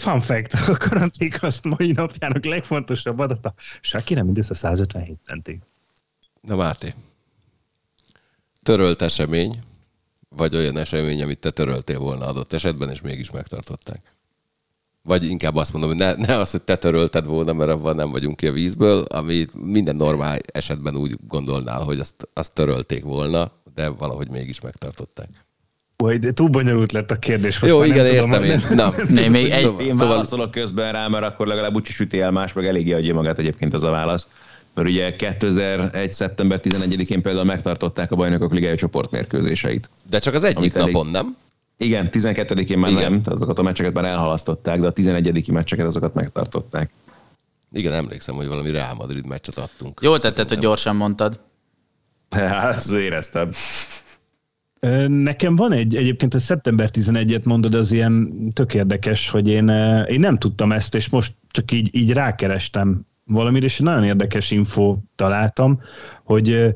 Fun 0.02 0.22
fact, 0.22 0.54
a 0.54 0.78
karanték 0.78 1.44
azt 1.44 1.64
mai 1.64 1.92
napjának 1.92 2.46
legfontosabb 2.46 3.20
adata. 3.20 3.54
Shakira 3.82 4.24
mindössze 4.24 4.54
157 4.54 5.18
centi. 5.24 5.60
Na 6.42 6.56
Máté, 6.56 6.94
törölt 8.64 9.02
esemény, 9.02 9.60
vagy 10.30 10.56
olyan 10.56 10.78
esemény, 10.78 11.22
amit 11.24 11.40
te 11.40 11.50
töröltél 11.50 12.00
volna 12.00 12.26
adott 12.26 12.54
esetben, 12.54 12.90
és 12.90 13.02
mégis 13.02 13.32
megtartották. 13.32 14.16
Vagy 15.04 15.24
inkább 15.26 15.56
azt 15.56 15.72
mondom, 15.72 15.90
hogy 15.90 16.00
ne, 16.00 16.14
ne 16.14 16.38
az, 16.38 16.52
hogy 16.52 16.62
te 16.62 16.76
törölted 16.76 17.26
volna, 17.26 17.54
mert 17.54 17.70
abban 17.70 17.96
nem 17.96 18.12
vagyunk 18.12 18.36
ki 18.36 18.48
a 18.48 18.52
vízből, 18.52 19.04
ami 19.04 19.46
minden 19.54 19.96
normál 19.96 20.40
esetben 20.46 20.96
úgy 20.96 21.18
gondolnál, 21.28 21.82
hogy 21.82 22.00
azt, 22.00 22.30
azt 22.34 22.54
törölték 22.54 23.04
volna, 23.04 23.52
de 23.74 23.90
valahogy 23.90 24.30
mégis 24.30 24.62
megtartották. 24.62 25.30
Hogy 26.02 26.20
de 26.20 26.32
túl 26.32 26.48
bonyolult 26.50 26.92
lett 26.92 27.12
a 27.12 27.16
kérdés. 27.20 27.60
most 27.60 27.74
Jó, 27.74 27.80
már 27.80 27.88
igen, 27.88 28.06
nem 28.06 28.16
tudom, 28.16 28.44
értem 28.44 28.60
hogy- 28.60 28.70
én. 28.70 28.76
Na, 28.76 28.94
Ne, 29.22 29.28
még 29.30 29.50
egy, 29.50 29.64
Szóval- 29.64 29.82
Én 29.82 29.92
Szóval- 29.92 30.08
válaszolok 30.08 30.52
közben 30.52 30.92
rá, 30.92 31.08
mert 31.08 31.26
akkor 31.26 31.48
legalább 31.48 31.76
úgyis 31.76 31.96
süti 31.96 32.20
el 32.22 32.32
más, 32.32 32.54
meg 32.54 32.66
eléggé 32.66 32.94
adja 32.94 33.14
magát 33.14 33.40
egyébként 33.40 33.74
az 33.74 33.84
a 33.84 33.90
válasz. 33.90 34.28
Mert 34.74 34.88
ugye 34.88 35.16
2001. 35.16 36.12
szeptember 36.12 36.60
11-én 36.64 37.22
például 37.22 37.46
megtartották 37.46 38.12
a 38.12 38.16
bajnokok 38.16 38.54
ligája 38.54 38.76
csoportmérkőzéseit. 38.76 39.90
de 40.10 40.20
csak 40.20 40.34
az 40.34 40.44
egyik 40.44 40.58
Amit 40.58 40.76
elég- 40.76 40.94
napon, 40.94 41.12
nem? 41.12 41.38
Igen, 41.78 42.10
12-én 42.12 42.78
már 42.78 42.92
Igen. 42.92 43.12
nem, 43.12 43.22
azokat 43.26 43.60
a 43.60 43.62
meccseket 43.62 43.94
már 43.94 44.06
elhalasztották, 44.06 44.80
de 44.80 44.88
a 44.88 44.92
11. 44.92 45.48
meccseket 45.52 45.86
azokat 45.86 46.14
megtartották. 46.14 46.90
Igen, 47.72 47.94
emlékszem, 47.94 48.36
hogy 48.36 48.48
valami 48.48 48.72
Real 48.72 48.94
Madrid 48.94 49.28
meccset 49.28 49.58
adtunk. 49.58 50.00
Jól 50.02 50.20
tetted, 50.20 50.50
hogy 50.50 50.60
gyorsan 50.60 50.96
mondtad. 50.96 51.40
Hát, 52.30 52.76
az 52.76 52.94
éreztem. 52.94 53.50
Nekem 55.08 55.56
van 55.56 55.72
egy, 55.72 55.96
egyébként 55.96 56.34
a 56.34 56.40
szeptember 56.40 56.90
11-et 56.94 57.44
mondod, 57.44 57.74
az 57.74 57.92
ilyen 57.92 58.34
tök 58.54 58.74
érdekes, 58.74 59.30
hogy 59.30 59.48
én, 59.48 59.68
én 60.08 60.20
nem 60.20 60.38
tudtam 60.38 60.72
ezt, 60.72 60.96
és 60.96 61.10
most 61.10 61.36
csak 61.50 61.72
így, 61.72 61.96
így 61.96 62.14
rákerestem 62.14 63.06
valamire, 63.24 63.66
és 63.66 63.80
nagyon 63.80 64.04
érdekes 64.04 64.52
info 64.52 64.98
találtam, 65.16 65.80
hogy 66.24 66.76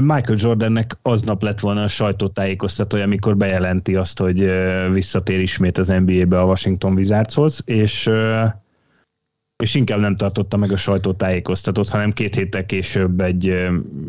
Michael 0.00 0.36
Jordannek 0.36 0.98
aznap 1.02 1.42
lett 1.42 1.60
volna 1.60 1.82
a 1.82 1.88
sajtótájékoztatója, 1.88 3.04
amikor 3.04 3.36
bejelenti 3.36 3.94
azt, 3.94 4.18
hogy 4.18 4.50
visszatér 4.92 5.40
ismét 5.40 5.78
az 5.78 5.88
NBA-be 5.88 6.40
a 6.40 6.44
Washington 6.44 6.92
Wizardshoz, 6.92 7.62
és 7.64 8.10
és 9.62 9.74
inkább 9.74 10.00
nem 10.00 10.16
tartotta 10.16 10.56
meg 10.56 10.72
a 10.72 10.76
sajtótájékoztatót, 10.76 11.88
hanem 11.88 12.12
két 12.12 12.34
héttel 12.34 12.66
később 12.66 13.20
egy 13.20 13.68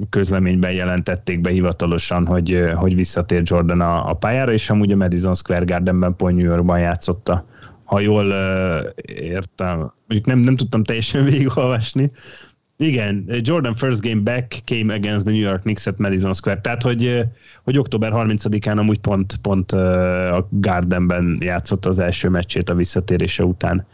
közleményben 0.09 0.71
jelentették 0.71 1.41
be 1.41 1.49
hivatalosan, 1.49 2.25
hogy, 2.25 2.63
hogy 2.75 2.95
visszatér 2.95 3.41
Jordan 3.45 3.81
a, 3.81 4.09
a 4.09 4.13
pályára, 4.13 4.51
és 4.51 4.69
amúgy 4.69 4.91
a 4.91 4.95
Madison 4.95 5.33
Square 5.33 5.65
Gardenben 5.65 6.15
pont 6.15 6.35
New 6.35 6.45
Yorkban 6.45 6.79
játszotta. 6.79 7.45
Ha 7.83 7.99
jól 7.99 8.33
értem, 9.05 9.77
mondjuk 9.77 10.25
nem, 10.25 10.39
nem 10.39 10.55
tudtam 10.55 10.83
teljesen 10.83 11.23
végigolvasni. 11.23 12.11
Igen, 12.77 13.29
Jordan 13.41 13.75
first 13.75 14.01
game 14.01 14.21
back 14.21 14.61
came 14.65 14.93
against 14.93 15.25
the 15.25 15.33
New 15.33 15.41
York 15.41 15.61
Knicks 15.61 15.87
at 15.87 15.97
Madison 15.97 16.33
Square. 16.33 16.61
Tehát, 16.61 16.83
hogy, 16.83 17.25
hogy 17.63 17.77
október 17.77 18.11
30-án 18.15 18.77
amúgy 18.77 18.99
pont, 18.99 19.37
pont 19.41 19.71
a 19.71 20.47
Gardenben 20.49 21.37
játszott 21.41 21.85
az 21.85 21.99
első 21.99 22.29
meccsét 22.29 22.69
a 22.69 22.75
visszatérése 22.75 23.43
után. 23.43 23.85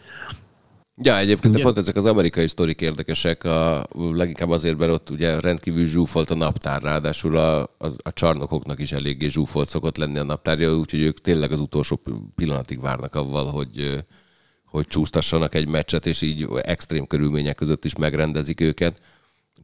Ja, 1.02 1.18
egyébként 1.18 1.54
Ugye- 1.54 1.64
pont 1.64 1.78
ezek 1.78 1.96
az 1.96 2.06
amerikai 2.06 2.48
sztorik 2.48 2.82
érdekesek, 2.82 3.44
a, 3.44 3.86
leginkább 3.94 4.50
azért, 4.50 4.78
mert 4.78 4.91
ott 4.91 5.10
ugye 5.10 5.39
rendkívül 5.39 5.86
zsúfolt 5.86 6.32
a 6.32 6.36
naptár, 6.36 6.82
ráadásul 6.82 7.38
a, 7.38 7.76
az, 7.78 7.98
a 8.04 8.14
csarnokoknak 8.14 8.80
is 8.80 8.91
eléggé 8.91 9.28
zsúfolt 9.28 9.70
szokott 9.70 9.98
lenni 9.98 10.18
a 10.18 10.24
naptárja, 10.24 10.76
úgyhogy 10.78 11.02
ők 11.02 11.22
tényleg 11.22 11.52
az 11.52 11.60
utolsó 11.60 12.02
pillanatig 12.36 12.82
várnak 12.82 13.16
avval, 13.16 13.46
hogy, 13.46 14.04
hogy 14.66 14.88
csúsztassanak 14.88 15.56
egy 15.56 15.68
meccset, 15.68 16.06
és 16.06 16.22
így 16.22 16.48
extrém 16.62 17.08
körülmények 17.08 17.55
között 17.55 17.86
is 17.86 17.96
megrendezik 17.96 18.62
őket. 18.62 19.01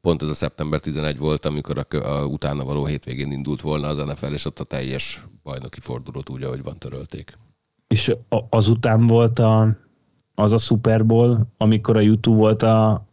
Pont 0.02 0.22
ez 0.22 0.28
a 0.30 0.34
szeptember 0.34 0.80
11 0.80 1.18
volt, 1.18 1.46
amikor 1.46 1.86
a, 1.90 1.96
a 1.96 2.26
utána 2.26 2.64
való 2.64 2.86
hétvégén 2.86 3.32
indult 3.32 3.62
volna 3.62 3.88
az 3.88 3.98
NFL, 3.98 4.34
és 4.34 4.46
ott 4.46 4.60
a 4.60 4.64
teljes 4.64 5.24
bajnoki 5.44 5.80
fordulót 5.80 6.30
úgy, 6.30 6.44
ahogy 6.44 6.64
van, 6.64 6.78
törölték. 6.78 7.38
És 7.88 8.12
a- 8.30 8.46
azután 8.50 9.08
volt 9.08 9.40
a, 9.40 9.78
az 10.40 10.54
a 10.54 10.58
Super 10.58 11.06
Bowl, 11.06 11.48
amikor 11.58 11.96
a 11.98 12.00
YouTube 12.00 12.38
volt 12.38 12.64
a 12.64 13.06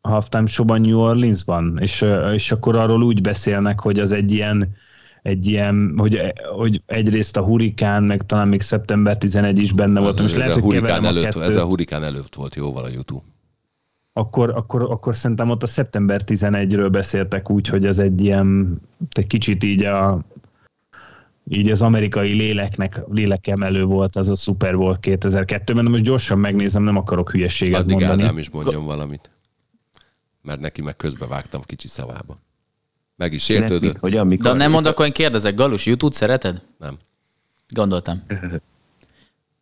halftime 0.00 0.46
showban 0.46 0.80
New 0.80 0.98
Orleansban, 0.98 1.78
és, 1.80 2.04
és 2.32 2.52
akkor 2.52 2.76
arról 2.76 3.02
úgy 3.02 3.20
beszélnek, 3.20 3.80
hogy 3.80 3.98
az 3.98 4.12
egy 4.12 4.32
ilyen, 4.32 4.74
egy 5.22 5.46
ilyen, 5.46 5.94
hogy, 5.96 6.32
hogy 6.56 6.82
egyrészt 6.86 7.36
a 7.36 7.42
hurikán, 7.42 8.02
meg 8.02 8.26
talán 8.26 8.48
még 8.48 8.60
szeptember 8.60 9.18
11 9.18 9.58
is 9.58 9.72
benne 9.72 10.00
volt, 10.00 10.20
ez, 10.20 10.36
lehet, 10.36 10.50
a 10.50 10.54
hogy 10.54 10.62
hurikán 10.62 10.82
keverem 10.82 11.04
a 11.04 11.08
előtt, 11.08 11.24
kettőt, 11.24 11.42
ez 11.42 11.56
a 11.56 11.64
hurikán 11.64 12.04
előtt 12.04 12.34
volt 12.34 12.54
jóval 12.54 12.84
a 12.84 12.88
YouTube. 12.88 13.24
akkor, 14.12 14.50
akkor, 14.50 14.82
akkor 14.82 15.16
szerintem 15.16 15.50
ott 15.50 15.62
a 15.62 15.66
szeptember 15.66 16.20
11-ről 16.26 16.88
beszéltek 16.92 17.50
úgy, 17.50 17.68
hogy 17.68 17.86
ez 17.86 17.98
egy 17.98 18.20
ilyen, 18.20 18.80
egy 19.10 19.26
kicsit 19.26 19.64
így 19.64 19.84
a 19.84 20.24
így 21.48 21.70
az 21.70 21.82
amerikai 21.82 22.32
léleknek, 22.32 23.00
lélekemelő 23.08 23.84
volt 23.84 24.16
az 24.16 24.30
a 24.30 24.34
Super 24.34 24.76
Bowl 24.76 24.98
2002-ben, 25.02 25.84
de 25.84 25.90
most 25.90 26.02
gyorsan 26.02 26.38
megnézem, 26.38 26.82
nem 26.82 26.96
akarok 26.96 27.30
hülyeséget 27.30 27.80
Addig 27.80 27.96
mondani. 27.96 28.22
Ádám 28.22 28.38
is 28.38 28.50
mondjon 28.50 28.84
valamit. 28.84 29.30
Mert 30.42 30.60
neki 30.60 30.82
meg 30.82 30.96
közbevágtam 30.96 31.62
kicsi 31.62 31.88
szavába. 31.88 32.40
Meg 33.16 33.32
is 33.32 33.44
sértődött. 33.44 33.92
mit, 33.92 34.00
hogyan, 34.00 34.26
mikor? 34.26 34.50
De 34.50 34.56
nem 34.56 34.70
mond, 34.70 34.86
akkor 34.86 35.06
én 35.06 35.12
kérdezek, 35.12 35.54
Galus, 35.54 35.86
YouTube 35.86 36.14
szereted? 36.14 36.62
Nem. 36.78 36.98
Gondoltam. 37.68 38.22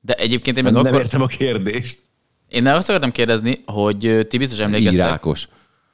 De 0.01 0.15
egyébként 0.15 0.56
én 0.56 0.65
meg 0.65 0.73
nem 0.73 0.86
akkor... 0.86 0.98
értem 0.98 1.23
a 1.23 1.27
kérdést. 1.27 1.98
Én 2.48 2.66
azt 2.66 2.89
akartam 2.89 3.11
kérdezni, 3.11 3.61
hogy 3.66 4.27
ti 4.28 4.39
biztos 4.39 4.59
emlékeztek... 4.59 4.94
Irákos. 4.94 5.48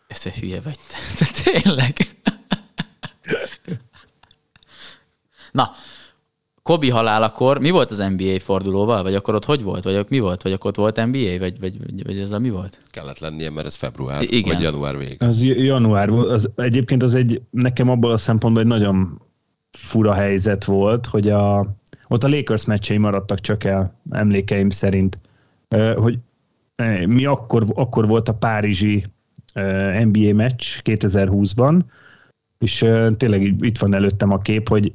Ez 0.06 0.22
egy 0.24 0.38
hülye 0.38 0.60
vagy 0.60 0.76
te. 0.90 1.24
te 1.24 1.50
tényleg. 1.50 1.92
Na, 5.52 5.70
Kobi 6.62 6.90
halálakor 6.90 7.58
mi 7.58 7.70
volt 7.70 7.90
az 7.90 8.04
NBA 8.16 8.38
fordulóval? 8.38 9.02
Vagy 9.02 9.14
akkor 9.14 9.34
ott 9.34 9.44
hogy 9.44 9.62
volt? 9.62 9.84
Vagy 9.84 9.94
ott 9.94 10.08
mi 10.08 10.18
volt? 10.18 10.42
Vagy 10.42 10.52
akkor 10.52 10.70
ott 10.70 10.76
volt 10.76 11.06
NBA? 11.06 11.38
Vagy, 11.38 11.60
vagy, 11.60 11.78
vagy, 11.78 12.04
vagy 12.04 12.18
ez 12.18 12.30
a 12.30 12.38
mi 12.38 12.50
volt? 12.50 12.80
Kellett 12.90 13.18
lennie, 13.18 13.50
mert 13.50 13.66
ez 13.66 13.74
február, 13.74 14.22
igen. 14.22 14.54
vagy 14.54 14.62
január 14.62 14.98
vég. 14.98 15.22
Az 15.22 15.42
január 15.42 16.10
volt. 16.10 16.30
Az, 16.30 16.50
egyébként 16.56 17.02
az 17.02 17.14
egy, 17.14 17.42
nekem 17.50 17.88
abból 17.88 18.10
a 18.10 18.16
szempontból 18.16 18.62
egy 18.62 18.68
nagyon 18.68 19.20
fura 19.70 20.12
helyzet 20.12 20.64
volt, 20.64 21.06
hogy 21.06 21.28
a, 21.28 21.66
ott 22.08 22.24
a 22.24 22.28
Lakers 22.28 22.64
meccsei 22.64 22.98
maradtak 22.98 23.40
csak 23.40 23.64
el, 23.64 23.94
emlékeim 24.10 24.70
szerint. 24.70 25.18
Hogy 25.96 26.18
mi 27.06 27.24
akkor, 27.24 27.64
akkor 27.74 28.06
volt 28.06 28.28
a 28.28 28.34
párizsi 28.34 29.06
NBA 30.04 30.34
meccs 30.34 30.64
2020-ban, 30.84 31.80
és 32.58 32.86
tényleg 33.16 33.42
itt 33.42 33.78
van 33.78 33.94
előttem 33.94 34.32
a 34.32 34.38
kép, 34.38 34.68
hogy 34.68 34.92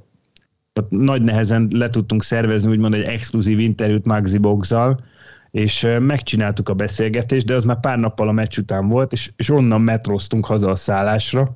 ott 0.80 0.90
nagy 0.90 1.22
nehezen 1.22 1.68
le 1.76 1.90
tudtunk 1.90 2.24
szervezni 2.24 2.70
úgymond 2.70 2.94
egy 2.94 3.02
exkluzív 3.02 3.60
interjút 3.60 4.06
Maxi 4.06 4.38
Boxal, 4.38 5.04
és 5.52 5.88
megcsináltuk 6.00 6.70
a 6.70 6.74
beszélgetést, 6.74 7.46
de 7.46 7.56
az 7.56 7.64
már 7.64 7.80
pár 7.80 7.98
nappal 7.98 8.28
a 8.28 8.32
meccs 8.32 8.58
után 8.58 8.88
volt, 8.88 9.12
és, 9.12 9.32
és 9.36 9.50
onnan 9.50 9.82
metroztunk 9.82 10.46
haza 10.46 10.70
a 10.70 10.76
szállásra, 10.76 11.56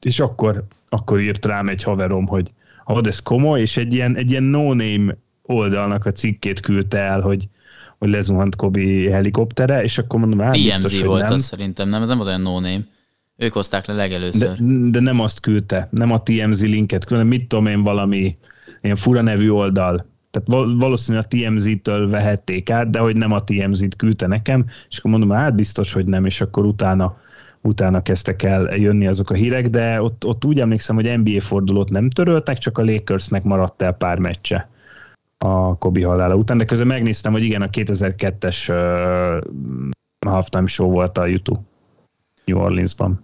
és 0.00 0.20
akkor, 0.20 0.64
akkor 0.88 1.20
írt 1.20 1.46
rám 1.46 1.68
egy 1.68 1.82
haverom, 1.82 2.26
hogy 2.26 2.50
ha 2.84 3.00
ez 3.04 3.18
komoly, 3.18 3.60
és 3.60 3.76
egy 3.76 3.94
ilyen, 3.94 4.16
egy 4.16 4.30
ilyen 4.30 4.42
no-name 4.42 5.16
oldalnak 5.42 6.06
a 6.06 6.12
cikkét 6.12 6.60
küldte 6.60 6.98
el, 6.98 7.20
hogy, 7.20 7.48
hogy 7.98 8.08
lezuhant 8.08 8.56
Kobi 8.56 9.10
helikoptere, 9.10 9.82
és 9.82 9.98
akkor 9.98 10.20
mondom, 10.20 10.38
hát 10.38 10.52
biztos, 10.52 11.00
volt 11.00 11.22
nem. 11.22 11.32
az 11.32 11.42
szerintem, 11.42 11.88
nem? 11.88 12.02
Ez 12.02 12.08
nem 12.08 12.16
volt 12.16 12.28
olyan 12.28 12.40
no-name. 12.40 12.84
Ők 13.40 13.52
hozták 13.52 13.86
le 13.86 13.94
De, 13.94 14.00
legelőször. 14.00 14.56
de 14.90 15.00
nem 15.00 15.20
azt 15.20 15.40
küldte, 15.40 15.88
nem 15.90 16.12
a 16.12 16.22
TMZ 16.22 16.62
linket 16.62 17.04
küldte, 17.04 17.26
mit 17.26 17.48
tudom 17.48 17.66
én, 17.66 17.82
valami 17.82 18.36
ilyen 18.80 18.96
fura 18.96 19.20
nevű 19.20 19.50
oldal. 19.50 20.06
Tehát 20.30 20.48
val- 20.48 20.80
valószínűleg 20.80 21.26
a 21.30 21.36
TMZ-től 21.36 22.10
vehették 22.10 22.70
át, 22.70 22.90
de 22.90 22.98
hogy 22.98 23.16
nem 23.16 23.32
a 23.32 23.44
TMZ-t 23.44 23.96
küldte 23.96 24.26
nekem, 24.26 24.64
és 24.88 24.98
akkor 24.98 25.10
mondom, 25.10 25.30
hát 25.30 25.54
biztos, 25.54 25.92
hogy 25.92 26.04
nem, 26.04 26.24
és 26.24 26.40
akkor 26.40 26.64
utána 26.64 27.16
utána 27.62 28.02
kezdtek 28.02 28.42
el 28.42 28.76
jönni 28.76 29.06
azok 29.06 29.30
a 29.30 29.34
hírek, 29.34 29.68
de 29.68 30.02
ott, 30.02 30.24
ott 30.24 30.44
úgy 30.44 30.60
emlékszem, 30.60 30.94
hogy 30.94 31.18
NBA 31.18 31.40
fordulót 31.40 31.90
nem 31.90 32.10
töröltek, 32.10 32.58
csak 32.58 32.78
a 32.78 32.84
Lakersnek 32.84 33.42
maradt 33.42 33.82
el 33.82 33.92
pár 33.92 34.18
meccse 34.18 34.68
a 35.38 35.78
Kobi 35.78 36.02
halála 36.02 36.34
után, 36.34 36.58
de 36.58 36.64
közben 36.64 36.86
megnéztem, 36.86 37.32
hogy 37.32 37.42
igen, 37.42 37.62
a 37.62 37.66
2002-es 37.66 38.70
uh, 38.70 39.40
halftime 40.26 40.66
show 40.66 40.90
volt 40.90 41.18
a 41.18 41.26
YouTube 41.26 41.60
New 42.44 42.58
Orleansban. 42.58 43.20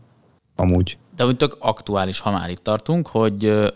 Amúgy. 0.57 0.99
De 1.17 1.27
úgy 1.27 1.37
tök 1.37 1.57
aktuális, 1.59 2.21
ha 2.21 2.31
már 2.31 2.51
itt 2.51 2.63
tartunk, 2.63 3.09
hogy 3.09 3.73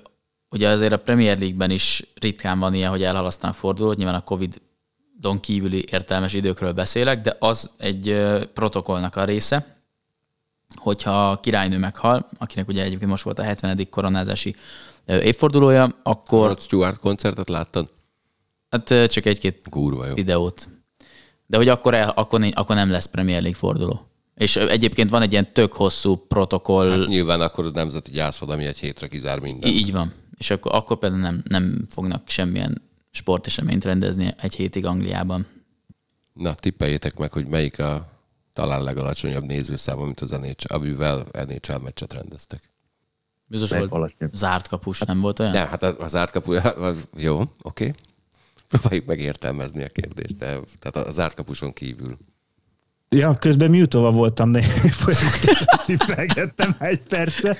ugye 0.50 0.68
azért 0.68 0.92
a 0.92 0.98
Premier 0.98 1.38
League-ben 1.38 1.70
is 1.70 2.06
ritkán 2.20 2.58
van 2.58 2.74
ilyen, 2.74 2.90
hogy 2.90 3.02
elhalasztanak 3.02 3.56
fordulót, 3.56 3.96
nyilván 3.96 4.14
a 4.14 4.24
Covid-on 4.24 5.40
kívüli 5.40 5.84
értelmes 5.90 6.34
időkről 6.34 6.72
beszélek, 6.72 7.20
de 7.20 7.36
az 7.38 7.70
egy 7.76 8.26
protokollnak 8.54 9.16
a 9.16 9.24
része, 9.24 9.76
hogyha 10.74 11.30
a 11.30 11.40
királynő 11.40 11.78
meghal, 11.78 12.28
akinek 12.38 12.68
ugye 12.68 12.82
egyébként 12.82 13.10
most 13.10 13.22
volt 13.22 13.38
a 13.38 13.42
70. 13.42 13.86
koronázási 13.90 14.54
évfordulója, 15.06 15.98
akkor 16.02 16.46
Rod 16.46 16.60
Stewart 16.60 16.98
koncertet 16.98 17.48
láttad? 17.48 17.90
hát 18.70 19.10
csak 19.10 19.26
egy-két 19.26 19.68
Kurva 19.70 20.06
jó. 20.06 20.14
videót. 20.14 20.68
De 21.46 21.56
hogy 21.56 21.68
akkor, 21.68 21.94
el, 21.94 22.08
akkor, 22.08 22.48
akkor 22.52 22.76
nem 22.76 22.90
lesz 22.90 23.06
Premier 23.06 23.40
League 23.40 23.58
forduló. 23.58 24.07
És 24.38 24.56
egyébként 24.56 25.10
van 25.10 25.22
egy 25.22 25.32
ilyen 25.32 25.52
tök 25.52 25.72
hosszú 25.72 26.16
protokoll, 26.16 26.90
Hát 26.90 27.08
nyilván 27.08 27.40
akkor 27.40 27.66
a 27.66 27.70
nemzeti 27.70 28.10
gyászfad, 28.10 28.50
ami 28.50 28.64
egy 28.64 28.78
hétre 28.78 29.06
kizár 29.06 29.38
minden. 29.38 29.70
Í- 29.70 29.76
Így 29.76 29.92
van. 29.92 30.12
És 30.36 30.50
akkor, 30.50 30.74
akkor 30.74 30.98
például 30.98 31.20
nem, 31.20 31.42
nem 31.48 31.86
fognak 31.88 32.28
semmilyen 32.28 32.82
sporteseményt 33.10 33.84
rendezni 33.84 34.34
egy 34.40 34.54
hétig 34.54 34.84
Angliában. 34.86 35.46
Na, 36.32 36.54
tippeljétek 36.54 37.16
meg, 37.18 37.32
hogy 37.32 37.46
melyik 37.46 37.78
a 37.78 38.08
talán 38.52 38.82
legalacsonyabb 38.82 39.44
nézőszám, 39.44 39.98
amit 39.98 40.20
az 40.20 40.30
NHL, 40.30 40.74
amivel 40.74 41.26
NHL 41.46 41.76
meccset 41.82 42.12
rendeztek. 42.12 42.60
Biztos 43.46 43.70
volt 43.70 43.82
Legalacsonyabb. 43.82 44.34
zárt 44.34 44.68
kapus, 44.68 44.98
nem 45.00 45.20
volt 45.20 45.38
olyan? 45.38 45.52
Nem, 45.52 45.66
hát 45.66 45.82
az 45.82 46.14
átkapu, 46.14 46.52
az, 46.52 47.08
jó, 47.18 47.40
oké. 47.40 47.48
Okay. 47.62 47.92
Próbáljuk 48.68 49.06
megértelmezni 49.06 49.82
a 49.82 49.88
kérdést, 49.88 50.36
de 50.36 50.58
tehát 50.78 51.08
az 51.08 51.18
átkapuson 51.18 51.72
kívül. 51.72 52.18
Ja, 53.08 53.34
közben 53.34 53.70
mute 53.70 53.98
voltam, 53.98 54.52
de 54.52 54.62
folyamatosan 54.90 56.76
egy 56.78 57.00
perce. 57.08 57.56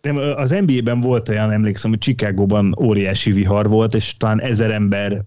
Nem, 0.00 0.16
az 0.16 0.50
NBA-ben 0.50 1.00
volt 1.00 1.28
olyan, 1.28 1.50
emlékszem, 1.50 1.90
hogy 1.90 1.98
Chicagóban 1.98 2.76
óriási 2.80 3.32
vihar 3.32 3.68
volt, 3.68 3.94
és 3.94 4.16
talán 4.16 4.40
ezer 4.40 4.70
ember 4.70 5.24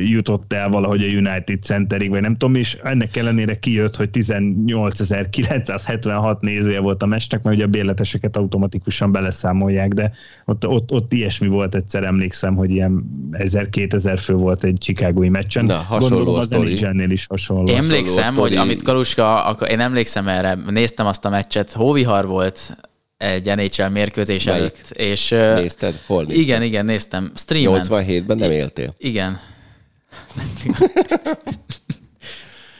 jutott 0.00 0.52
el 0.52 0.68
valahogy 0.68 1.02
a 1.02 1.06
United 1.06 1.62
Centerig, 1.62 2.10
vagy 2.10 2.20
nem 2.20 2.36
tudom, 2.36 2.54
és 2.54 2.78
ennek 2.82 3.16
ellenére 3.16 3.58
kijött, 3.58 3.96
hogy 3.96 4.08
18.976 4.12 6.40
nézője 6.40 6.80
volt 6.80 7.02
a 7.02 7.06
meccsnek, 7.06 7.42
mert 7.42 7.56
ugye 7.56 7.64
a 7.64 7.68
bérleteseket 7.68 8.36
automatikusan 8.36 9.12
beleszámolják, 9.12 9.92
de 9.92 10.12
ott, 10.44 10.66
ott, 10.66 10.92
ott 10.92 11.12
ilyesmi 11.12 11.46
volt 11.46 11.74
egyszer, 11.74 12.04
emlékszem, 12.04 12.54
hogy 12.54 12.70
ilyen 12.70 13.04
1000-2000 13.32 14.18
fő 14.20 14.34
volt 14.34 14.64
egy 14.64 14.78
chicagói 14.78 15.28
meccsen. 15.28 15.64
Na, 15.64 15.74
hasonló 15.74 16.16
Gondolom 16.16 16.34
a 16.34 16.38
az 16.38 16.48
is 17.10 17.26
hasonló. 17.26 17.70
Én 17.70 17.76
emlékszem, 17.76 18.24
sztori. 18.24 18.40
hogy 18.40 18.56
amit 18.56 18.82
Kaluska, 18.82 19.44
akkor 19.44 19.70
én 19.70 19.80
emlékszem 19.80 20.28
erre, 20.28 20.58
néztem 20.70 21.06
azt 21.06 21.24
a 21.24 21.28
meccset, 21.28 21.72
hóvihar 21.72 22.26
volt 22.26 22.76
egy 23.16 23.54
NHL 23.54 23.88
mérkőzés 23.88 24.44
Melyik? 24.44 24.60
előtt. 24.60 24.90
És, 24.90 25.28
Nézted? 25.28 26.00
Hol 26.06 26.22
nézted? 26.24 26.42
Igen, 26.42 26.62
igen, 26.62 26.84
néztem. 26.84 27.32
Streamen. 27.34 27.84
87-ben 27.88 28.36
nem 28.36 28.50
éltél. 28.50 28.94
Igen. 28.98 29.40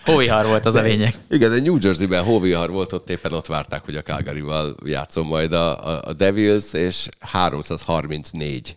Hóvihar 0.05 0.47
volt 0.47 0.66
az 0.66 0.74
a 0.74 0.81
lényeg. 0.81 1.15
Igen, 1.31 1.51
de 1.51 1.61
New 1.61 1.77
Jersey-ben 1.81 2.24
hóvihar 2.24 2.70
volt, 2.70 2.93
ott 2.93 3.11
éppen 3.11 3.32
ott 3.32 3.47
várták, 3.47 3.85
hogy 3.85 3.97
a 3.97 4.02
Calgary-val 4.02 4.77
játszom 4.85 5.27
majd 5.27 5.52
a, 5.52 5.86
a, 5.86 6.02
a 6.05 6.12
Devils, 6.12 6.73
és 6.73 7.09
334 7.20 8.77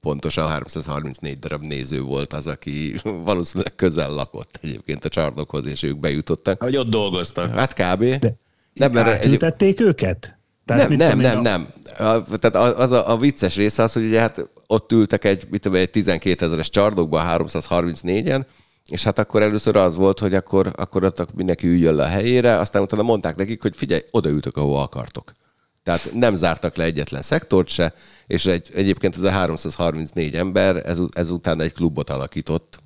pontosan 0.00 0.48
334 0.48 1.38
darab 1.38 1.62
néző 1.62 2.00
volt 2.00 2.32
az, 2.32 2.46
aki 2.46 2.94
valószínűleg 3.24 3.74
közel 3.74 4.10
lakott 4.10 4.58
egyébként 4.62 5.04
a 5.04 5.08
csarnokhoz, 5.08 5.66
és 5.66 5.82
ők 5.82 5.98
bejutottak. 5.98 6.62
Hogy 6.62 6.76
ott 6.76 6.88
dolgoztak. 6.88 7.54
Hát 7.54 7.72
kb. 7.72 8.04
De, 8.04 8.34
nem, 8.72 8.92
mert 8.92 9.24
egy, 9.24 9.80
őket? 9.80 10.39
Tehát 10.76 10.88
nem, 10.88 10.98
nem, 10.98 11.18
nem, 11.18 11.38
a- 11.38 11.42
nem. 11.42 11.68
A, 11.98 12.38
tehát 12.38 12.78
az 12.78 12.90
a, 12.90 13.10
a 13.10 13.16
vicces 13.16 13.56
része 13.56 13.82
az, 13.82 13.92
hogy 13.92 14.04
ugye 14.04 14.20
hát 14.20 14.48
ott 14.66 14.92
ültek 14.92 15.24
egy, 15.24 15.46
mit 15.50 15.60
tudom, 15.60 15.78
egy 15.78 15.90
12 15.90 16.44
ezeres 16.46 16.70
csarnokban 16.70 17.26
334-en, 17.28 18.44
és 18.90 19.04
hát 19.04 19.18
akkor 19.18 19.42
először 19.42 19.76
az 19.76 19.96
volt, 19.96 20.18
hogy 20.18 20.34
akkor, 20.34 20.72
akkor 20.76 21.04
ott 21.04 21.34
mindenki 21.34 21.66
üljön 21.66 21.94
le 21.94 22.02
a 22.02 22.06
helyére, 22.08 22.56
aztán 22.58 22.82
utána 22.82 23.02
mondták 23.02 23.36
nekik, 23.36 23.62
hogy 23.62 23.76
figyelj, 23.76 24.02
odaültök, 24.10 24.56
ahova 24.56 24.82
akartok. 24.82 25.32
Tehát 25.82 26.10
nem 26.14 26.34
zártak 26.34 26.76
le 26.76 26.84
egyetlen 26.84 27.22
szektort 27.22 27.68
se, 27.68 27.94
és 28.26 28.46
egy, 28.46 28.68
egyébként 28.74 29.16
ez 29.16 29.22
a 29.22 29.30
334 29.30 30.34
ember 30.36 30.76
ez, 30.76 30.98
ezután 31.10 31.60
egy 31.60 31.72
klubot 31.72 32.10
alakított, 32.10 32.78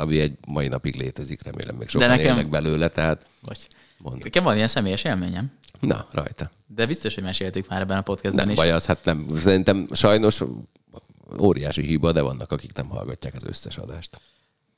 ami 0.00 0.20
egy 0.20 0.38
mai 0.46 0.68
napig 0.68 0.94
létezik, 0.96 1.42
remélem 1.44 1.74
még 1.76 1.88
sokan 1.88 2.08
nekem- 2.08 2.26
élnek 2.26 2.48
belőle, 2.50 2.88
tehát 2.88 3.26
Vagy. 3.40 3.66
Mondd. 3.98 4.20
Nekem 4.22 4.44
van 4.44 4.56
ilyen 4.56 4.68
személyes 4.68 5.04
élményem. 5.04 5.52
Na, 5.80 6.06
rajta. 6.10 6.50
De 6.66 6.86
biztos, 6.86 7.14
hogy 7.14 7.24
meséltük 7.24 7.68
már 7.68 7.80
ebben 7.80 7.98
a 7.98 8.02
podcastben 8.02 8.44
Nem 8.44 8.52
is. 8.52 8.58
baj 8.58 8.70
az, 8.70 8.86
hát 8.86 9.04
nem. 9.04 9.26
Szerintem 9.34 9.88
sajnos 9.92 10.42
óriási 11.40 11.82
hiba, 11.82 12.12
de 12.12 12.20
vannak, 12.20 12.52
akik 12.52 12.72
nem 12.72 12.88
hallgatják 12.88 13.34
az 13.34 13.44
összes 13.44 13.76
adást. 13.76 14.20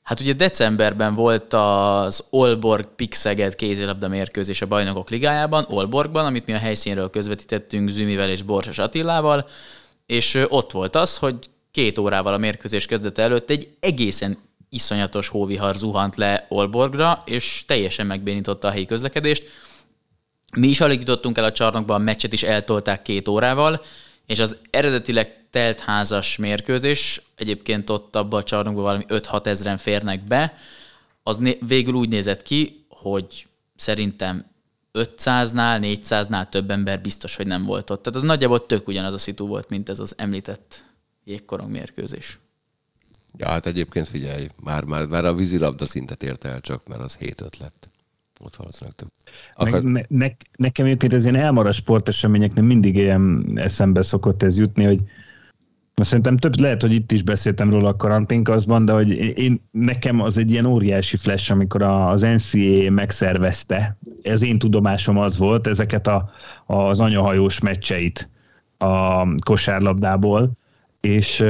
Hát 0.03 0.19
ugye 0.19 0.33
decemberben 0.33 1.15
volt 1.15 1.53
az 1.53 2.23
Olborg 2.29 2.85
Pixeged 2.95 3.55
kézilabda 3.55 4.07
mérkőzés 4.07 4.61
a 4.61 4.67
Bajnokok 4.67 5.09
Ligájában, 5.09 5.65
Olborgban, 5.69 6.25
amit 6.25 6.45
mi 6.45 6.53
a 6.53 6.57
helyszínről 6.57 7.09
közvetítettünk 7.09 7.89
Zümivel 7.89 8.29
és 8.29 8.41
Borsos 8.41 8.77
Attilával, 8.77 9.47
és 10.05 10.45
ott 10.49 10.71
volt 10.71 10.95
az, 10.95 11.17
hogy 11.17 11.35
két 11.71 11.97
órával 11.97 12.33
a 12.33 12.37
mérkőzés 12.37 12.85
kezdete 12.85 13.21
előtt 13.21 13.49
egy 13.49 13.69
egészen 13.79 14.37
iszonyatos 14.69 15.27
hóvihar 15.27 15.75
zuhant 15.75 16.15
le 16.15 16.45
Olborgra, 16.49 17.21
és 17.25 17.63
teljesen 17.67 18.05
megbénította 18.05 18.67
a 18.67 18.71
helyi 18.71 18.85
közlekedést. 18.85 19.43
Mi 20.55 20.67
is 20.67 20.81
alig 20.81 20.99
jutottunk 20.99 21.37
el 21.37 21.43
a 21.43 21.51
csarnokba, 21.51 21.93
a 21.93 21.97
meccset 21.97 22.33
is 22.33 22.43
eltolták 22.43 23.01
két 23.01 23.27
órával, 23.27 23.81
és 24.25 24.39
az 24.39 24.57
eredetileg 24.69 25.39
teltházas 25.49 26.37
mérkőzés, 26.37 27.21
egyébként 27.35 27.89
ott 27.89 28.15
abban 28.15 28.39
a 28.39 28.43
csarnokban 28.43 28.83
valami 28.83 29.05
5-6 29.07 29.45
ezeren 29.45 29.77
férnek 29.77 30.23
be, 30.23 30.57
az 31.23 31.37
né- 31.37 31.59
végül 31.67 31.93
úgy 31.93 32.09
nézett 32.09 32.41
ki, 32.41 32.85
hogy 32.89 33.47
szerintem 33.75 34.45
500-nál, 34.93 35.79
400-nál 35.81 36.49
több 36.49 36.71
ember 36.71 37.01
biztos, 37.01 37.35
hogy 37.35 37.47
nem 37.47 37.65
volt 37.65 37.89
ott. 37.89 38.03
Tehát 38.03 38.19
az 38.19 38.25
nagyjából 38.25 38.65
tök 38.65 38.87
ugyanaz 38.87 39.13
a 39.13 39.17
szitu 39.17 39.47
volt, 39.47 39.69
mint 39.69 39.89
ez 39.89 39.99
az 39.99 40.13
említett 40.17 40.83
jégkorong 41.23 41.71
mérkőzés. 41.71 42.39
Ja, 43.37 43.47
hát 43.47 43.65
egyébként 43.65 44.07
figyelj, 44.07 44.47
már, 44.55 44.83
már, 44.83 45.05
már 45.05 45.25
a 45.25 45.33
vízilabda 45.33 45.85
szintet 45.85 46.23
érte 46.23 46.49
el 46.49 46.61
csak, 46.61 46.87
mert 46.87 47.01
az 47.01 47.15
7 47.15 47.41
ötlet. 47.41 47.88
Ott 48.45 48.55
valószínűleg 48.55 48.95
több. 48.95 49.09
Akar... 49.55 49.83
Ne, 49.83 50.01
ne, 50.07 50.27
nekem 50.57 50.85
egyébként 50.85 51.13
ez 51.13 51.23
ilyen 51.23 51.35
elmaradt 51.35 51.75
sporteseményeknek 51.75 52.63
mindig 52.63 52.95
ilyen 52.95 53.51
eszembe 53.55 54.01
szokott 54.01 54.43
ez 54.43 54.57
jutni, 54.57 54.83
hogy 54.83 54.99
Szerintem 56.03 56.37
több, 56.37 56.59
lehet, 56.59 56.81
hogy 56.81 56.93
itt 56.93 57.11
is 57.11 57.23
beszéltem 57.23 57.69
róla 57.69 57.87
a 57.87 57.95
karanténkazban, 57.95 58.85
de 58.85 58.91
hogy 58.91 59.11
én, 59.37 59.61
nekem 59.71 60.21
az 60.21 60.37
egy 60.37 60.51
ilyen 60.51 60.65
óriási 60.65 61.17
flash, 61.17 61.51
amikor 61.51 61.81
az 61.81 62.21
NCAA 62.21 62.89
megszervezte, 62.89 63.97
ez 64.21 64.41
én 64.41 64.59
tudomásom 64.59 65.17
az 65.17 65.37
volt, 65.37 65.67
ezeket 65.67 66.07
a, 66.07 66.29
az 66.65 67.01
anyahajós 67.01 67.59
meccseit 67.59 68.29
a 68.77 69.23
kosárlabdából, 69.43 70.51
és 71.01 71.43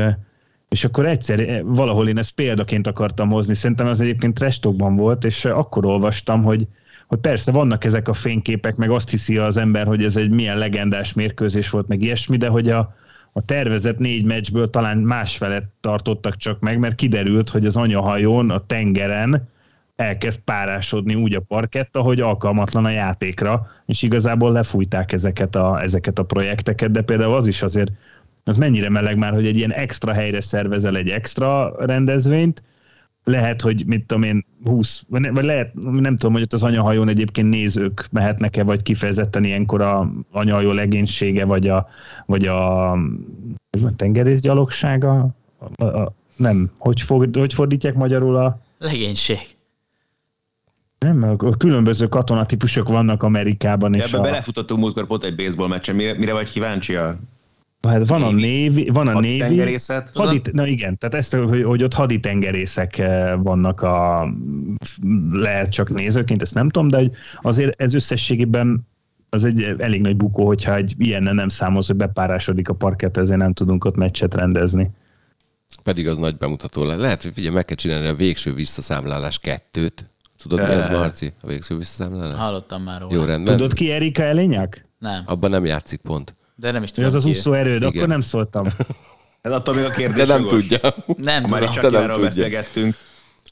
és 0.70 0.86
akkor 0.86 1.06
egyszer 1.06 1.64
valahol 1.64 2.08
én 2.08 2.18
ezt 2.18 2.36
példaként 2.36 2.88
akartam 2.88 3.30
hozni, 3.30 3.54
szerintem 3.54 3.88
az 3.88 4.02
egyébként 4.02 4.40
restokban 4.40 4.96
volt, 4.96 5.24
és 5.24 5.46
akkor 5.46 5.86
olvastam, 5.86 6.44
hogy, 6.44 6.68
hogy 7.10 7.20
persze 7.20 7.52
vannak 7.52 7.84
ezek 7.84 8.08
a 8.08 8.14
fényképek, 8.14 8.76
meg 8.76 8.90
azt 8.90 9.10
hiszi 9.10 9.38
az 9.38 9.58
ember, 9.58 9.88
hogy 9.88 10.04
ez 10.04 10.18
egy 10.18 10.30
milyen 10.30 10.58
legendás 10.58 11.14
mérkőzés 11.14 11.70
volt, 11.70 11.88
meg 11.88 12.02
ilyesmi, 12.02 12.38
de 12.38 12.48
hogy 12.48 12.70
a, 12.70 12.96
a 13.34 13.46
tervezett 13.46 13.98
négy 13.98 14.26
meccsből 14.26 14.70
talán 14.70 14.98
másfelet 14.98 15.64
tartottak 15.82 16.36
csak 16.36 16.60
meg, 16.60 16.80
mert 16.80 16.96
kiderült, 16.96 17.50
hogy 17.50 17.66
az 17.66 17.76
anyahajón, 17.76 18.50
a 18.50 18.66
tengeren 18.66 19.50
elkezd 19.96 20.40
párásodni 20.40 21.16
úgy 21.16 21.36
a 21.36 21.40
parkett, 21.40 21.96
ahogy 21.96 22.22
alkalmatlan 22.22 22.86
a 22.86 22.90
játékra, 22.90 23.68
és 23.86 24.02
igazából 24.02 24.52
lefújták 24.52 25.12
ezeket 25.12 25.56
a, 25.56 25.82
ezeket 25.82 26.20
a 26.20 26.24
projekteket, 26.24 26.92
de 26.92 27.02
például 27.02 27.34
az 27.34 27.48
is 27.48 27.62
azért, 27.62 27.92
az 28.44 28.58
mennyire 28.58 28.90
meleg 28.90 29.18
már, 29.18 29.34
hogy 29.34 29.48
egy 29.48 29.58
ilyen 29.58 29.74
extra 29.74 30.14
helyre 30.14 30.42
szervezel 30.42 30.98
egy 30.98 31.10
extra 31.10 31.76
rendezvényt, 31.86 32.64
lehet, 33.24 33.62
hogy 33.62 33.84
mit 33.88 34.06
tudom 34.06 34.24
én, 34.24 34.46
20, 34.64 35.04
vagy 35.08 35.44
lehet, 35.44 35.74
nem 35.74 36.16
tudom, 36.16 36.34
hogy 36.34 36.42
ott 36.42 36.54
az 36.54 36.64
anyahajón 36.64 37.10
egyébként 37.10 37.50
nézők 37.50 38.08
mehetnek-e, 38.12 38.64
vagy 38.64 38.82
kifejezetten 38.82 39.44
ilyenkor 39.44 39.82
a 39.82 40.12
anyahajó 40.32 40.72
legénysége, 40.72 41.46
vagy 41.46 41.68
a, 41.68 41.88
vagy 42.26 42.46
a, 42.46 42.92
a 42.92 42.98
tengerészgyalogsága, 43.96 45.28
a, 45.76 45.84
a, 45.84 46.14
nem, 46.36 46.72
hogy, 46.78 47.02
fog, 47.02 47.38
hogy 47.38 47.54
fordítják 47.54 47.94
magyarul 47.94 48.36
a... 48.36 48.62
Legénység. 48.78 49.38
Nem, 51.00 51.24
a 51.38 51.58
különböző 51.58 52.08
katonatípusok 52.08 52.88
vannak 52.90 53.24
Amerikában. 53.24 53.94
És 53.94 54.04
Ebben 54.04 54.20
a... 54.20 54.24
belefutottunk 54.24 54.80
múltkor 54.80 55.08
pont 55.08 55.24
egy 55.24 55.36
baseball 55.36 55.68
meccsen. 55.68 55.96
Mire, 55.96 56.14
mire 56.14 56.34
vagy 56.34 56.50
kíváncsi 56.50 56.96
a 56.96 57.20
Hát 57.88 58.08
van 58.08 58.24
a 58.24 58.32
névi, 58.32 58.90
van 58.90 59.08
a 59.08 59.20
névi. 59.20 59.38
Tengerészet. 59.38 60.10
Hadit, 60.14 60.52
na 60.52 60.68
igen, 60.68 60.98
tehát 60.98 61.16
ezt, 61.16 61.36
hogy, 61.36 61.64
hogy 61.64 61.84
ott 61.84 61.94
haditengerészek 61.94 62.98
eh, 62.98 63.34
vannak 63.38 63.82
a, 63.82 64.28
lehet 65.32 65.72
csak 65.72 65.90
nézőként, 65.90 66.42
ezt 66.42 66.54
nem 66.54 66.70
tudom, 66.70 66.88
de 66.88 66.98
hogy 66.98 67.12
azért 67.42 67.82
ez 67.82 67.94
összességében 67.94 68.88
az 69.30 69.46
egy 69.46 69.76
elég 69.78 70.02
nagy 70.02 70.16
bukó, 70.18 70.46
hogyha 70.46 70.76
egy 70.76 70.94
ilyennel 70.98 71.34
nem 71.34 71.48
számolsz, 71.48 71.88
hogy 71.88 71.96
bepárásodik 71.96 72.70
a 72.70 72.74
parkett, 72.74 73.18
ezért 73.18 73.40
nem 73.40 73.54
tudunk 73.54 73.86
ott 73.86 73.96
meccset 73.96 74.34
rendezni. 74.34 74.90
Pedig 75.84 76.08
az 76.08 76.18
nagy 76.18 76.38
bemutató 76.38 76.86
le. 76.86 76.96
Lehet, 76.96 77.24
hogy 77.24 77.32
figyelj, 77.34 77.54
meg 77.54 77.66
kell 77.66 77.76
csinálni 77.76 78.08
a 78.08 78.14
végső 78.14 78.54
visszaszámlálás 78.54 79.40
kettőt. 79.40 80.06
Tudod, 80.38 80.68
mi 80.68 80.74
az, 80.74 80.90
Marci? 80.90 81.34
A 81.42 81.48
végső 81.48 81.78
visszaszámlálás? 81.78 82.38
Hallottam 82.38 82.84
már 82.84 83.00
róla. 83.02 83.16
Jó, 83.16 83.24
rendben. 83.24 83.58
Tudod 83.58 83.74
ki 83.74 83.92
Erika 83.92 84.24
Elényák? 84.24 84.88
Nem, 85.00 85.24
Abban 85.26 85.50
nem 85.50 85.66
játszik 85.66 86.02
pont. 86.02 86.36
De 86.60 86.72
nem 86.72 86.84
is 86.84 86.92
tudom 86.92 87.10
az 87.10 87.16
az 87.16 87.26
úszó 87.26 87.54
erőd, 87.54 87.76
Igen. 87.82 87.90
akkor 87.96 88.08
nem 88.08 88.22
szóltam. 88.22 88.66
Ez 89.42 89.52
attól 89.52 89.76
még 89.76 89.84
a 89.84 89.90
kérdés 89.90 90.26
De 90.26 90.34
nem 90.34 90.42
jogos. 90.44 90.52
tudja. 90.52 90.80
Nem 91.18 91.44
Már 91.44 91.60
tudom. 91.60 91.74
csak 91.74 91.84
de 91.84 91.90
nem 91.90 92.02
erről 92.02 92.14
tudja. 92.14 92.30
beszélgettünk. 92.30 92.96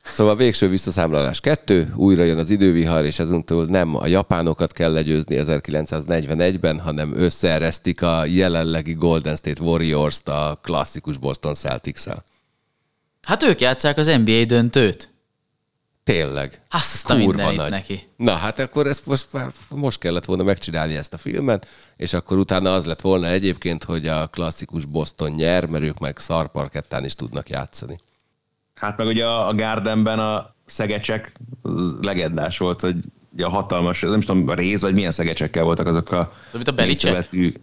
Szóval 0.04 0.36
végső 0.36 0.68
visszaszámlálás 0.70 1.40
kettő, 1.40 1.92
újra 1.96 2.24
jön 2.24 2.38
az 2.38 2.50
idővihar, 2.50 3.06
és 3.06 3.20
ezúttal 3.20 3.66
nem 3.66 3.96
a 3.96 4.08
japánokat 4.08 4.72
kell 4.74 4.92
legyőzni 4.94 5.36
1941-ben, 5.40 6.80
hanem 6.80 7.14
összeeresztik 7.18 8.02
a 8.02 8.26
jelenlegi 8.26 8.94
Golden 8.94 9.36
State 9.36 9.62
Warriors-t 9.62 10.28
a 10.28 10.60
klasszikus 10.64 11.18
Boston 11.18 11.54
Celtics-el. 11.54 12.24
Hát 13.22 13.44
ők 13.44 13.62
játszák 13.62 13.98
az 13.98 14.08
NBA 14.26 14.44
döntőt. 14.46 15.10
Tényleg. 16.08 16.62
Azt 16.70 17.10
a 17.10 17.16
mindenit 17.16 17.70
neki. 17.70 18.08
Na, 18.16 18.32
hát 18.32 18.60
akkor 18.60 18.88
ezt 18.88 19.06
most, 19.06 19.28
már 19.34 19.48
most 19.76 20.00
kellett 20.00 20.26
volna 20.26 20.44
megcsinálni 20.44 20.96
ezt 20.96 21.14
a 21.14 21.18
filmet, 21.18 21.68
és 21.98 22.14
akkor 22.14 22.38
utána 22.38 22.74
az 22.74 22.86
lett 22.86 23.02
volna 23.02 23.28
egyébként, 23.28 23.84
hogy 23.84 24.08
a 24.08 24.28
klasszikus 24.28 24.86
Boston 24.86 25.32
nyer, 25.32 25.66
mert 25.66 25.84
ők 25.84 26.00
meg 26.00 26.18
szarparkettán 26.18 27.06
is 27.06 27.16
tudnak 27.16 27.50
játszani. 27.50 28.00
Hát 28.76 28.98
meg 28.98 29.08
ugye 29.08 29.26
a, 29.26 29.48
a 29.48 29.54
Gardenben 29.54 30.20
a 30.20 30.56
szegecsek 30.66 31.32
az 31.62 31.98
legendás 32.02 32.58
volt, 32.58 32.82
hogy 32.82 32.96
ugye 33.34 33.46
a 33.46 33.50
hatalmas, 33.50 34.02
nem 34.02 34.18
is 34.18 34.26
tudom, 34.26 34.50
a 34.50 34.54
réz, 34.54 34.82
vagy 34.82 34.94
milyen 34.94 35.12
szegecsekkel 35.12 35.64
voltak 35.64 35.88
azok 35.88 36.12
a 36.12 36.34
mint 36.54 36.68
a 36.68 36.72
Belicek? 36.72 37.14
négyszövetű 37.14 37.54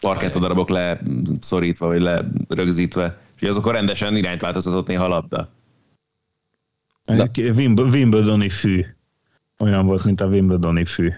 parkettodarabok 0.00 0.68
leszorítva, 0.68 1.86
vagy 1.86 2.00
lerögzítve. 2.48 3.18
És 3.40 3.48
azokon 3.48 3.72
rendesen 3.72 4.16
irányt 4.16 4.40
változtatott 4.40 4.86
néha 4.86 5.04
a 5.04 5.08
labda. 5.08 5.48
Wimb- 7.36 7.80
Wimbledoni 7.94 8.48
fű. 8.48 8.84
Olyan 9.58 9.86
volt, 9.86 10.04
mint 10.04 10.20
a 10.20 10.26
Wimbledoni 10.26 10.84
fű. 10.84 11.12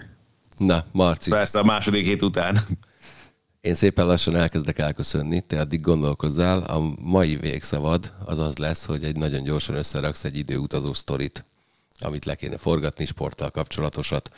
Na, 0.57 0.83
Marci, 0.91 1.29
Persze 1.29 1.59
a 1.59 1.63
második 1.63 2.05
hét 2.05 2.21
után. 2.21 2.57
én 3.61 3.73
szépen 3.73 4.05
lassan 4.05 4.35
elkezdek 4.35 4.79
elköszönni, 4.79 5.41
te 5.41 5.59
addig 5.59 5.81
gondolkozzál. 5.81 6.59
A 6.63 6.93
mai 6.99 7.35
végszavad 7.35 8.13
az 8.25 8.37
az 8.39 8.57
lesz, 8.57 8.85
hogy 8.85 9.03
egy 9.03 9.15
nagyon 9.15 9.43
gyorsan 9.43 9.75
összeraksz 9.75 10.23
egy 10.23 10.37
időutazó 10.37 10.93
sztorit, 10.93 11.45
amit 11.99 12.25
le 12.25 12.35
kéne 12.35 12.57
forgatni, 12.57 13.05
sporttal 13.05 13.49
kapcsolatosat. 13.49 14.29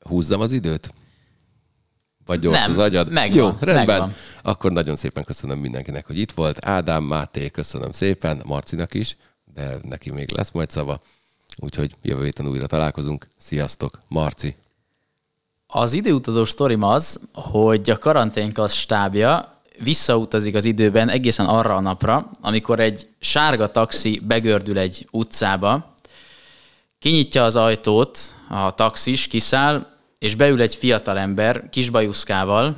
Húzzam 0.00 0.40
az 0.40 0.52
időt? 0.52 0.94
Vagy 2.26 2.38
gyors 2.38 2.60
Nem, 2.60 2.70
az 2.70 2.78
agyad? 2.78 3.10
megvan, 3.12 3.36
Jó, 3.38 3.44
rendben. 3.60 3.86
megvan. 3.86 4.12
Akkor 4.42 4.72
nagyon 4.72 4.96
szépen 4.96 5.24
köszönöm 5.24 5.58
mindenkinek, 5.58 6.06
hogy 6.06 6.18
itt 6.18 6.32
volt. 6.32 6.64
Ádám, 6.66 7.04
Máté, 7.04 7.50
köszönöm 7.50 7.92
szépen, 7.92 8.42
Marcinak 8.46 8.94
is, 8.94 9.16
neki 9.82 10.10
még 10.10 10.30
lesz 10.30 10.50
majd 10.50 10.70
szava. 10.70 11.00
Úgyhogy 11.56 11.94
jövő 12.02 12.24
héten 12.24 12.48
újra 12.48 12.66
találkozunk. 12.66 13.28
Sziasztok, 13.36 13.98
Marci! 14.08 14.56
Az 15.66 15.92
időutazós 15.92 16.50
sztorim 16.50 16.82
az, 16.82 17.20
hogy 17.32 17.90
a 17.90 17.98
karanténkasz 17.98 18.74
stábja 18.74 19.60
visszautazik 19.78 20.54
az 20.54 20.64
időben 20.64 21.08
egészen 21.08 21.46
arra 21.46 21.74
a 21.74 21.80
napra, 21.80 22.30
amikor 22.40 22.80
egy 22.80 23.06
sárga 23.18 23.70
taxi 23.70 24.20
begördül 24.24 24.78
egy 24.78 25.08
utcába, 25.10 25.94
kinyitja 26.98 27.44
az 27.44 27.56
ajtót, 27.56 28.18
a 28.48 28.74
taxis 28.74 29.26
kiszáll, 29.26 29.86
és 30.18 30.34
beül 30.34 30.60
egy 30.60 30.74
fiatalember 30.74 31.68
kisbajuszkával, 31.68 32.76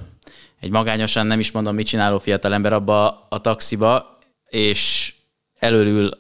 egy 0.60 0.70
magányosan 0.70 1.26
nem 1.26 1.38
is 1.38 1.50
mondom, 1.50 1.74
mit 1.74 1.86
csináló 1.86 2.18
fiatalember 2.18 2.72
abba 2.72 3.26
a 3.28 3.40
taxiba, 3.40 4.18
és 4.48 5.14
előül 5.58 6.10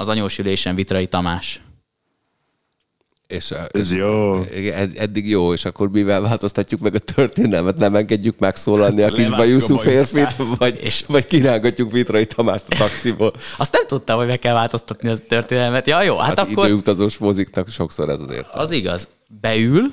az 0.00 0.08
anyósülésen 0.08 0.74
Vitrai 0.74 1.06
Tamás. 1.06 1.60
És, 3.26 3.54
Ez 3.70 3.92
jó. 3.92 4.42
Ed- 4.74 4.96
eddig 4.96 5.28
jó, 5.28 5.52
és 5.52 5.64
akkor 5.64 5.90
mivel 5.90 6.20
változtatjuk 6.20 6.80
meg 6.80 6.94
a 6.94 6.98
történelmet, 6.98 7.78
nem 7.78 7.94
engedjük 7.94 8.38
megszólalni 8.38 9.02
a 9.02 9.12
kis 9.12 9.28
bajuszú 9.28 9.74
a 9.74 9.78
férfit, 9.78 10.36
vagy, 10.58 10.78
és... 10.82 11.04
vagy 11.06 11.26
kirángatjuk 11.26 11.92
Vitrai 11.92 12.26
Tamást 12.26 12.64
a 12.68 12.76
taxiból. 12.76 13.32
Azt 13.56 13.72
nem 13.72 13.86
tudtam, 13.86 14.18
hogy 14.18 14.26
meg 14.26 14.38
kell 14.38 14.54
változtatni 14.54 15.08
az 15.08 15.22
történelmet. 15.28 15.86
Ja, 15.86 16.02
jó, 16.02 16.16
hát, 16.16 16.38
Hát, 16.38 16.38
akkor... 16.38 16.64
időutazós 16.64 17.18
moziknak 17.18 17.68
sokszor 17.68 18.08
ez 18.08 18.20
az 18.20 18.30
értelme. 18.30 18.62
Az 18.62 18.70
igaz. 18.70 19.08
Beül, 19.40 19.92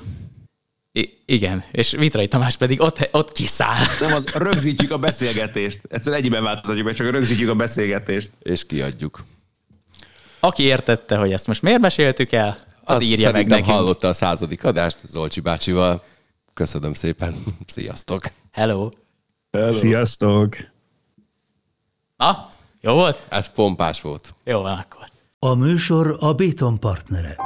I- 0.92 1.22
igen, 1.26 1.64
és 1.72 1.90
Vitrai 1.90 2.28
Tamás 2.28 2.56
pedig 2.56 2.80
ott, 2.80 3.08
ott 3.12 3.32
kiszáll. 3.32 3.84
Nem, 4.00 4.14
az 4.14 4.24
rögzítjük 4.34 4.90
a 4.90 4.98
beszélgetést. 4.98 5.80
Egyszerűen 5.88 6.22
egyben 6.22 6.42
változtatjuk 6.42 6.86
meg, 6.86 6.94
csak 6.94 7.10
rögzítjük 7.10 7.48
a 7.50 7.54
beszélgetést. 7.54 8.30
És 8.42 8.66
kiadjuk. 8.66 9.24
Aki 10.40 10.62
értette, 10.62 11.16
hogy 11.16 11.32
ezt 11.32 11.46
most 11.46 11.62
miért 11.62 11.80
meséltük 11.80 12.32
el, 12.32 12.56
az, 12.84 12.94
Azt 12.94 13.02
írja 13.02 13.24
meg 13.24 13.34
szerintem 13.34 13.58
nekünk. 13.58 13.76
hallotta 13.76 14.08
a 14.08 14.12
századik 14.12 14.64
adást 14.64 14.98
Zolcsi 15.06 15.40
bácsival. 15.40 16.02
Köszönöm 16.54 16.92
szépen. 16.92 17.34
Sziasztok! 17.66 18.22
Hello. 18.52 18.88
Sziasztok! 19.70 20.56
Na, 22.16 22.48
jó 22.80 22.92
volt? 22.92 23.26
Ez 23.28 23.52
pompás 23.52 24.00
volt. 24.00 24.34
Jó 24.44 24.60
van 24.60 24.78
akkor. 24.78 25.06
A 25.38 25.54
műsor 25.54 26.16
a 26.20 26.32
Béton 26.32 26.78
partnere. 26.80 27.36